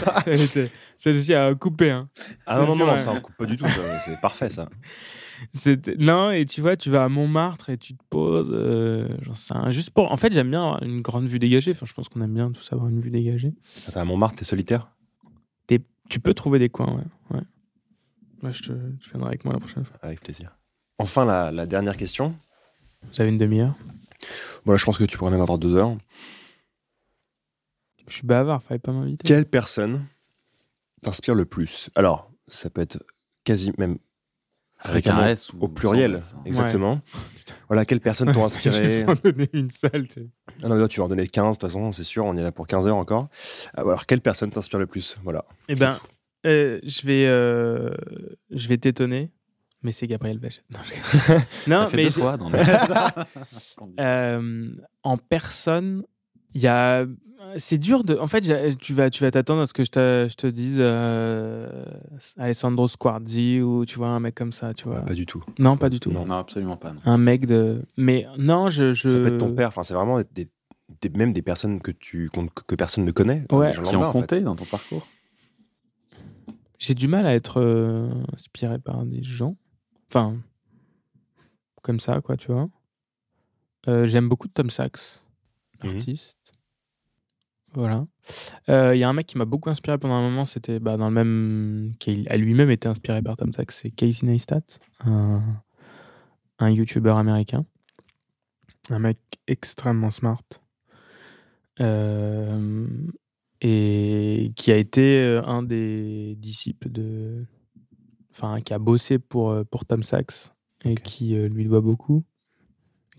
celle-ci 0.97 1.33
a 1.33 1.53
coupé. 1.55 1.91
Hein. 1.91 2.09
Ah 2.45 2.59
non, 2.59 2.75
non, 2.75 2.85
non, 2.85 2.97
ça 2.97 3.11
en 3.11 3.19
coupe 3.21 3.35
pas 3.35 3.45
du 3.45 3.57
tout. 3.57 3.65
C'est 3.99 4.19
parfait, 4.21 4.49
ça. 4.49 4.69
Non, 5.97 6.29
et 6.29 6.45
tu 6.45 6.61
vois, 6.61 6.77
tu 6.77 6.91
vas 6.91 7.03
à 7.03 7.09
Montmartre 7.09 7.71
et 7.71 7.77
tu 7.79 7.95
te 7.95 8.03
poses. 8.11 8.51
euh, 8.53 9.07
j'en 9.23 9.33
sais 9.33 9.55
rien, 9.55 9.71
juste 9.71 9.89
pour. 9.89 10.11
En 10.11 10.17
fait, 10.17 10.31
j'aime 10.33 10.51
bien 10.51 10.61
avoir 10.61 10.83
une 10.83 11.01
grande 11.01 11.25
vue 11.25 11.39
dégagée. 11.39 11.71
Enfin, 11.71 11.87
je 11.87 11.93
pense 11.93 12.09
qu'on 12.09 12.21
aime 12.21 12.35
bien 12.35 12.51
tous 12.51 12.71
avoir 12.71 12.89
une 12.89 13.01
vue 13.01 13.09
dégagée. 13.09 13.51
Attends, 13.87 14.01
à 14.01 14.05
Montmartre, 14.05 14.35
t'es 14.37 14.45
solitaire? 14.45 14.91
T'es- 15.65 15.81
Tu 16.11 16.19
peux 16.19 16.35
trouver 16.35 16.59
des 16.59 16.69
coins, 16.69 16.93
ouais. 16.93 17.37
ouais. 17.37 17.43
Ouais, 18.43 18.53
je 18.53 18.61
te... 18.61 18.71
tu 18.99 19.09
viendras 19.09 19.29
avec 19.29 19.43
moi 19.43 19.55
la 19.55 19.59
prochaine 19.59 19.83
fois. 19.83 19.97
Avec 20.03 20.21
plaisir. 20.21 20.55
Enfin, 21.01 21.25
la, 21.25 21.51
la 21.51 21.65
dernière 21.65 21.97
question. 21.97 22.35
Vous 23.11 23.19
avez 23.21 23.29
une 23.29 23.37
demi-heure? 23.37 23.75
Voilà, 24.65 24.77
je 24.77 24.85
pense 24.85 24.97
que 24.97 25.03
tu 25.03 25.17
pourrais 25.17 25.31
même 25.31 25.41
avoir 25.41 25.57
deux 25.57 25.75
heures. 25.75 25.97
Je 28.07 28.13
suis 28.13 28.27
bavard, 28.27 28.61
fallait 28.61 28.79
pas 28.79 28.91
m'inviter. 28.91 29.27
Quelle 29.27 29.45
personne 29.45 30.05
t'inspire 31.01 31.33
le 31.33 31.45
plus? 31.45 31.89
Alors, 31.95 32.29
ça 32.47 32.69
peut 32.69 32.81
être 32.81 33.01
quasi 33.43 33.71
même 33.77 33.97
Avec 34.79 35.07
un 35.07 35.11
fréquemment 35.13 35.25
S 35.27 35.53
ou 35.53 35.57
au 35.61 35.67
pluriel, 35.67 36.15
hein. 36.15 36.41
exactement. 36.45 37.01
Voilà, 37.67 37.85
quelles 37.85 38.01
personnes 38.01 38.31
t'ont 38.33 38.45
inspiré? 38.45 38.85
Juste 38.85 39.05
pour 39.05 39.15
donner 39.15 39.49
une 39.53 39.69
sais. 39.71 39.91
Ah 40.61 40.67
non, 40.67 40.87
tu 40.87 40.99
vas 40.99 41.05
en 41.05 41.09
donner 41.09 41.27
15, 41.27 41.55
de 41.55 41.59
toute 41.59 41.69
façon, 41.69 41.91
c'est 41.91 42.03
sûr, 42.03 42.25
on 42.25 42.35
est 42.37 42.43
là 42.43 42.51
pour 42.51 42.67
15 42.67 42.85
heures 42.87 42.97
encore. 42.97 43.29
Ah, 43.73 43.81
Alors, 43.81 44.05
quelle 44.05 44.21
personne 44.21 44.51
t'inspire 44.51 44.79
le 44.79 44.87
plus? 44.87 45.17
Voilà. 45.23 45.45
Eh 45.69 45.75
ben, 45.75 45.97
euh, 46.45 46.79
je 46.83 47.05
vais, 47.07 47.25
euh, 47.27 47.91
je 48.49 48.67
vais 48.67 48.77
t'étonner, 48.77 49.31
mais 49.83 49.91
c'est 49.91 50.07
Gabriel 50.07 50.39
Vachette. 50.39 50.65
Non, 50.71 50.79
je- 50.83 51.33
non 51.69 51.77
Ça 51.83 51.87
fait 51.89 51.97
mais 51.97 52.03
deux 52.05 52.09
fois 52.09 52.37
dans 52.37 52.49
le- 52.49 52.57
Euh, 53.99 54.71
en 55.03 55.17
personne, 55.17 56.03
il 56.53 56.61
y 56.61 56.67
a. 56.67 57.05
C'est 57.57 57.79
dur 57.79 58.03
de. 58.03 58.15
En 58.17 58.27
fait, 58.27 58.41
tu 58.79 58.93
vas, 58.93 59.09
tu 59.09 59.23
vas 59.23 59.31
t'attendre 59.31 59.61
à 59.61 59.65
ce 59.65 59.73
que 59.73 59.83
je 59.83 59.89
te, 59.91 60.27
je 60.29 60.35
te 60.35 60.45
dise 60.47 60.77
euh, 60.79 61.83
Alessandro 62.37 62.87
Squarzi 62.87 63.61
ou 63.61 63.83
tu 63.85 63.97
vois 63.97 64.09
un 64.09 64.19
mec 64.19 64.35
comme 64.35 64.53
ça, 64.53 64.73
tu 64.75 64.87
vois. 64.87 65.01
Pas 65.01 65.15
du 65.15 65.25
tout. 65.25 65.43
Non, 65.57 65.75
pas 65.75 65.89
du 65.89 65.99
tout. 65.99 66.11
Non. 66.11 66.25
Non, 66.25 66.35
absolument 66.35 66.77
pas. 66.77 66.93
non. 66.93 66.99
Un 67.05 67.17
mec 67.17 67.47
de. 67.47 67.81
Mais 67.97 68.27
non, 68.37 68.69
je. 68.69 68.93
je... 68.93 69.09
Ça 69.09 69.15
peut 69.15 69.27
être 69.27 69.37
ton 69.39 69.53
père, 69.55 69.69
enfin, 69.69 69.81
c'est 69.83 69.95
vraiment 69.95 70.19
des, 70.33 70.49
des- 71.01 71.09
même 71.09 71.33
des 71.33 71.41
personnes 71.41 71.81
que, 71.81 71.89
tu, 71.91 72.29
que 72.67 72.75
personne 72.75 73.05
ne 73.05 73.11
connaît. 73.11 73.43
Ouais. 73.51 73.71
Qui 73.83 73.95
ont 73.95 74.03
en 74.03 74.11
fait. 74.11 74.19
compté 74.19 74.41
dans 74.41 74.55
ton 74.55 74.65
parcours 74.65 75.07
J'ai 76.79 76.93
du 76.93 77.07
mal 77.07 77.25
à 77.25 77.33
être 77.33 77.59
euh, 77.59 78.09
inspiré 78.35 78.77
par 78.79 79.03
des 79.05 79.23
gens. 79.23 79.55
Enfin, 80.11 80.37
comme 81.81 81.99
ça, 82.01 82.19
quoi, 82.21 82.35
tu 82.37 82.51
vois. 82.51 82.69
Euh, 83.87 84.05
J'aime 84.05 84.27
beaucoup 84.29 84.47
Tom 84.49 84.69
Sachs, 84.69 85.21
Mhm. 85.83 85.95
artiste. 85.95 86.35
Voilà. 87.73 88.05
Euh, 88.67 88.93
Il 88.93 88.99
y 88.99 89.03
a 89.05 89.09
un 89.09 89.13
mec 89.13 89.25
qui 89.27 89.37
m'a 89.37 89.45
beaucoup 89.45 89.69
inspiré 89.69 89.97
pendant 89.97 90.15
un 90.15 90.21
moment, 90.21 90.43
c'était 90.43 90.79
bah, 90.81 90.97
dans 90.97 91.07
le 91.07 91.13
même. 91.15 91.93
qui 91.99 92.27
a 92.29 92.35
lui-même 92.35 92.69
été 92.69 92.89
inspiré 92.89 93.21
par 93.21 93.37
Tom 93.37 93.53
Sachs, 93.53 93.71
c'est 93.71 93.89
Casey 93.91 94.25
Neistat, 94.27 94.61
un, 95.05 95.41
un 96.59 96.69
YouTuber 96.69 97.11
américain. 97.11 97.65
Un 98.89 98.99
mec 98.99 99.17
extrêmement 99.47 100.11
smart. 100.11 100.43
Euh, 101.79 102.85
et 103.61 104.51
qui 104.55 104.71
a 104.71 104.75
été 104.77 105.21
euh, 105.23 105.41
un 105.45 105.63
des 105.63 106.35
disciples 106.37 106.89
de. 106.91 107.45
Enfin, 108.41 108.59
qui 108.61 108.73
a 108.73 108.79
bossé 108.79 109.19
pour, 109.19 109.51
euh, 109.51 109.63
pour 109.63 109.85
Tom 109.85 110.01
Sachs 110.01 110.51
et 110.83 110.95
qui 110.95 111.37
euh, 111.37 111.47
lui 111.47 111.65
doit 111.65 111.81
beaucoup, 111.81 112.23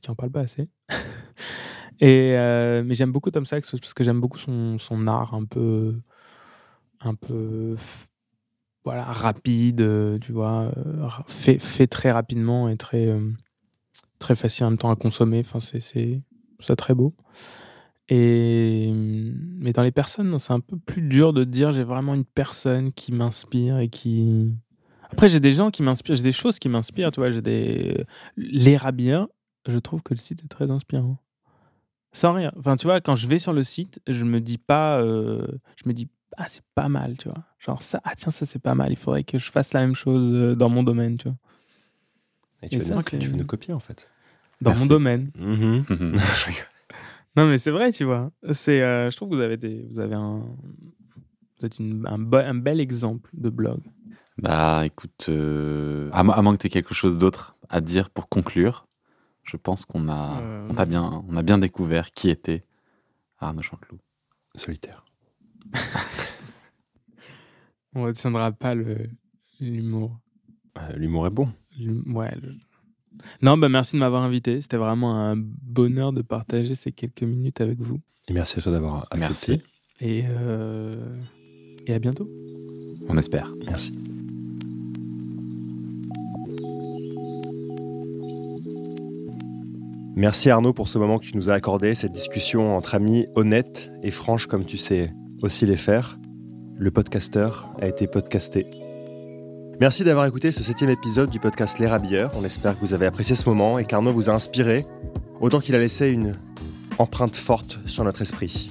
qui 0.01 0.11
en 0.11 0.17
parle 0.17 0.33
pas 0.33 0.41
assez. 0.41 0.69
et, 2.01 2.37
euh, 2.37 2.83
mais 2.85 2.97
j'aime 2.97 3.13
beaucoup 3.13 3.31
Tom 3.31 3.47
Sachs 3.47 3.71
parce 3.71 3.95
que 3.95 4.03
j'aime 4.03 4.21
beaucoup 4.21 4.39
son, 4.39 4.79
son 4.79 5.07
art 5.07 5.35
un 5.35 5.45
peu. 5.45 5.95
un 7.01 7.15
peu. 7.15 7.77
Voilà, 8.85 9.05
rapide, 9.05 9.77
tu 10.21 10.33
vois, 10.33 10.73
fait, 11.29 11.61
fait 11.61 11.87
très 11.87 12.11
rapidement 12.11 12.69
et 12.69 12.77
très, 12.77 13.17
très 14.19 14.35
facile 14.35 14.67
en 14.67 14.71
même 14.71 14.79
temps 14.79 14.91
à 14.91 14.97
consommer. 14.97 15.39
Enfin, 15.39 15.61
c'est 15.61 15.79
c'est 15.79 16.21
ça 16.59 16.75
très 16.75 16.95
beau. 16.95 17.15
Et 18.09 18.91
mais 18.93 19.73
dans 19.73 19.85
les 19.85 19.93
personnes, 19.93 20.37
c'est 20.41 20.53
un 20.53 20.59
peu 20.59 20.77
plus 20.79 21.03
dur 21.03 21.33
de 21.33 21.45
dire 21.45 21.73
j'ai 21.73 21.85
vraiment 21.85 22.15
une 22.15 22.25
personne 22.25 22.93
qui 22.93 23.13
m'inspire 23.13 23.79
et 23.79 23.89
qui. 23.89 24.53
Après, 25.13 25.29
j'ai 25.29 25.41
des 25.41 25.53
gens 25.53 25.71
qui 25.71 25.83
m'inspirent, 25.83 26.17
j'ai 26.17 26.23
des 26.23 26.33
choses 26.33 26.59
qui 26.59 26.69
m'inspirent. 26.69 27.11
Tu 27.13 27.21
vois, 27.21 27.31
j'ai 27.31 27.43
des 27.43 28.05
les 28.37 28.77
rabiens. 28.77 29.29
Je 29.69 29.79
trouve 29.79 30.03
que 30.03 30.15
le 30.15 30.19
site 30.19 30.43
est 30.45 30.49
très 30.49 30.71
inspirant. 30.71 31.19
Sans 32.13 32.33
rien. 32.33 32.51
Enfin, 32.59 32.77
tu 32.77 32.87
vois, 32.87 33.01
quand 33.01 33.15
je 33.15 33.29
vais 33.29 33.39
sur 33.39 33.53
le 33.53 33.63
site, 33.63 34.01
je 34.09 34.25
me 34.25 34.41
dis 34.41 34.59
pas, 34.59 35.01
euh, 35.01 35.47
je 35.83 35.89
me 35.89 35.95
dis 35.95 36.09
ah 36.37 36.47
c'est 36.49 36.65
pas 36.75 36.89
mal, 36.89 37.17
tu 37.19 37.29
vois. 37.29 37.45
Genre 37.59 37.83
ça, 37.83 38.01
ah 38.05 38.15
tiens 38.17 38.31
ça 38.33 38.45
c'est 38.47 38.59
pas 38.59 38.75
mal. 38.75 38.91
Il 38.91 38.97
faudrait 38.97 39.23
que 39.25 39.39
je 39.39 39.51
fasse 39.51 39.73
la 39.73 39.81
même 39.81 39.95
chose 39.95 40.33
euh, 40.33 40.55
dans 40.57 40.69
mon 40.69 40.83
domaine, 40.83 41.17
tu 41.19 41.29
vois. 41.29 41.37
Et 42.63 42.69
tu, 42.69 42.75
Et 42.77 42.79
veux, 42.79 42.85
ça, 42.85 42.95
nous- 42.95 43.01
c'est- 43.03 43.19
tu 43.19 43.29
veux 43.29 43.37
nous 43.37 43.45
copier 43.47 43.73
en 43.75 43.79
fait. 43.81 44.09
Dans 44.61 44.71
Merci. 44.71 44.83
mon 44.85 44.89
domaine. 44.89 45.31
Mhm. 45.39 45.85
Non, 47.35 47.47
mais 47.47 47.57
c'est 47.57 47.71
vrai, 47.71 47.93
tu 47.93 48.05
vois. 48.05 48.31
C'est, 48.53 48.83
euh, 48.83 49.11
je 49.11 49.17
trouve 49.17 49.31
que 49.31 49.35
vous 49.37 49.41
avez 49.41 49.57
des, 49.57 49.87
vous 49.91 50.01
avez 50.01 50.15
un, 50.15 50.43
vous 51.63 51.67
êtes 51.67 51.79
une- 51.79 52.07
un, 52.07 52.55
bel 52.55 52.81
exemple 52.81 53.31
de 53.35 53.49
blog. 53.51 53.81
Bah 54.39 54.83
écoute, 54.85 55.27
euh, 55.29 56.09
à, 56.13 56.23
mo- 56.25 56.33
à 56.33 56.43
moins 56.43 56.57
que 56.57 56.61
tu 56.63 56.67
aies 56.67 56.71
quelque 56.71 56.95
chose 56.95 57.19
d'autre 57.19 57.57
à 57.69 57.81
dire 57.81 58.11
pour 58.11 58.29
conclure, 58.29 58.87
je 59.45 59.57
pense 59.57 59.85
qu'on 59.85 60.09
a, 60.09 60.41
Euh, 60.41 60.67
on 60.71 60.75
t'a 60.75 60.85
bien, 60.87 61.25
on 61.29 61.37
a 61.37 61.43
bien 61.43 61.59
découvert 61.59 62.13
qui 62.13 62.31
était 62.31 62.65
Arnaud 63.39 63.63
Chanteloup. 63.63 63.99
Solitaire. 64.55 65.05
On 67.95 68.05
retiendra 68.05 68.53
pas 68.53 68.75
l'humour. 69.61 70.19
Euh, 70.79 70.93
L'humour 70.97 71.27
est 71.27 71.31
bon. 71.31 71.49
Ouais. 72.07 72.35
Non, 73.43 73.59
bah 73.59 73.69
merci 73.69 73.97
de 73.97 74.01
m'avoir 74.01 74.23
invité. 74.23 74.61
C'était 74.63 74.79
vraiment 74.79 75.19
un 75.21 75.37
bonheur 75.37 76.13
de 76.13 76.23
partager 76.23 76.75
ces 76.75 76.93
quelques 76.93 77.23
minutes 77.23 77.61
avec 77.61 77.79
vous. 77.81 78.01
Et 78.29 78.33
merci 78.33 78.59
à 78.59 78.63
toi 78.63 78.73
d'avoir 78.73 79.07
accepté. 79.11 79.19
Merci. 79.59 79.63
Et 80.01 80.25
euh, 80.27 81.17
et 81.87 81.95
à 81.95 81.99
bientôt. 81.99 82.29
On 83.09 83.19
espère. 83.19 83.53
Merci. 83.67 83.95
Merci 90.15 90.51
Arnaud 90.51 90.73
pour 90.73 90.89
ce 90.89 90.99
moment 90.99 91.19
que 91.19 91.25
tu 91.25 91.37
nous 91.37 91.49
as 91.49 91.55
accordé, 91.55 91.95
cette 91.95 92.13
discussion 92.13 92.77
entre 92.77 92.95
amis 92.95 93.27
honnête 93.35 93.91
et 94.03 94.11
franche 94.11 94.47
comme 94.47 94.65
tu 94.65 94.77
sais 94.77 95.13
aussi 95.43 95.67
les 95.67 95.77
faire. 95.77 96.19
Le 96.77 96.91
podcasteur 96.91 97.71
a 97.81 97.89
été 97.89 98.07
podcasté. 98.07 98.67
Merci 99.81 100.05
d'avoir 100.05 100.27
écouté 100.27 100.53
ce 100.53 100.63
septième 100.63 100.91
épisode 100.91 101.31
du 101.31 101.41
podcast 101.41 101.79
Les 101.79 101.87
Rabilleurs. 101.87 102.31
On 102.37 102.45
espère 102.45 102.75
que 102.79 102.81
vous 102.81 102.95
avez 102.95 103.07
apprécié 103.07 103.35
ce 103.35 103.49
moment 103.49 103.79
et 103.79 103.85
qu'Arnaud 103.85 104.13
vous 104.13 104.31
a 104.31 104.33
inspiré, 104.33 104.85
autant 105.41 105.61
qu'il 105.61 105.75
a 105.75 105.79
laissé 105.79 106.11
une 106.11 106.37
empreinte 106.99 107.35
forte 107.35 107.81
sur 107.87 108.05
notre 108.05 108.23
esprit. 108.23 108.69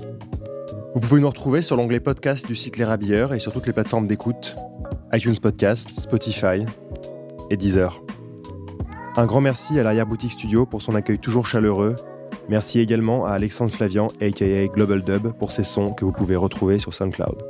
Vous 0.94 1.00
pouvez 1.00 1.22
nous 1.22 1.30
retrouver 1.30 1.62
sur 1.62 1.78
l'onglet 1.78 2.02
podcast 2.02 2.46
du 2.46 2.56
site 2.56 2.76
Les 2.76 2.84
Rabilleurs 2.84 3.34
et 3.34 3.40
sur 3.40 3.54
toutes 3.54 3.66
les 3.66 3.72
plateformes 3.72 4.08
d'écoute, 4.08 4.56
iTunes 5.14 5.38
Podcast, 5.42 5.90
Spotify 5.98 6.66
et 7.50 7.56
Deezer. 7.56 8.02
Un 9.16 9.26
grand 9.26 9.40
merci 9.40 9.80
à 9.80 9.84
l'arrière-boutique 9.84 10.32
studio 10.32 10.66
pour 10.66 10.82
son 10.82 10.94
accueil 10.94 11.18
toujours 11.18 11.48
chaleureux. 11.48 11.96
Merci 12.50 12.82
également 12.82 13.26
à 13.26 13.32
Alexandre 13.32 13.72
Flavian, 13.72 14.08
aka 14.22 14.68
Global 14.68 15.02
Dub, 15.02 15.32
pour 15.32 15.54
ses 15.54 15.64
sons 15.64 15.94
que 15.94 16.04
vous 16.04 16.12
pouvez 16.12 16.36
retrouver 16.36 16.78
sur 16.78 16.94
SoundCloud. 16.94 17.42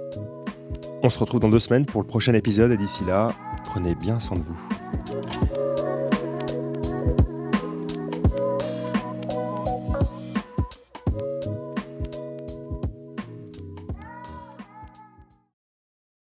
On 1.02 1.10
se 1.10 1.18
retrouve 1.18 1.40
dans 1.40 1.50
deux 1.50 1.60
semaines 1.60 1.88
pour 1.88 2.02
le 2.02 2.08
prochain 2.08 2.36
épisode 2.36 2.72
et 2.72 2.78
d'ici 2.78 3.04
là, 3.06 3.32
prenez 3.66 3.96
bien 3.96 4.20
soin 4.20 4.38
de 4.38 4.44
vous. 4.44 5.61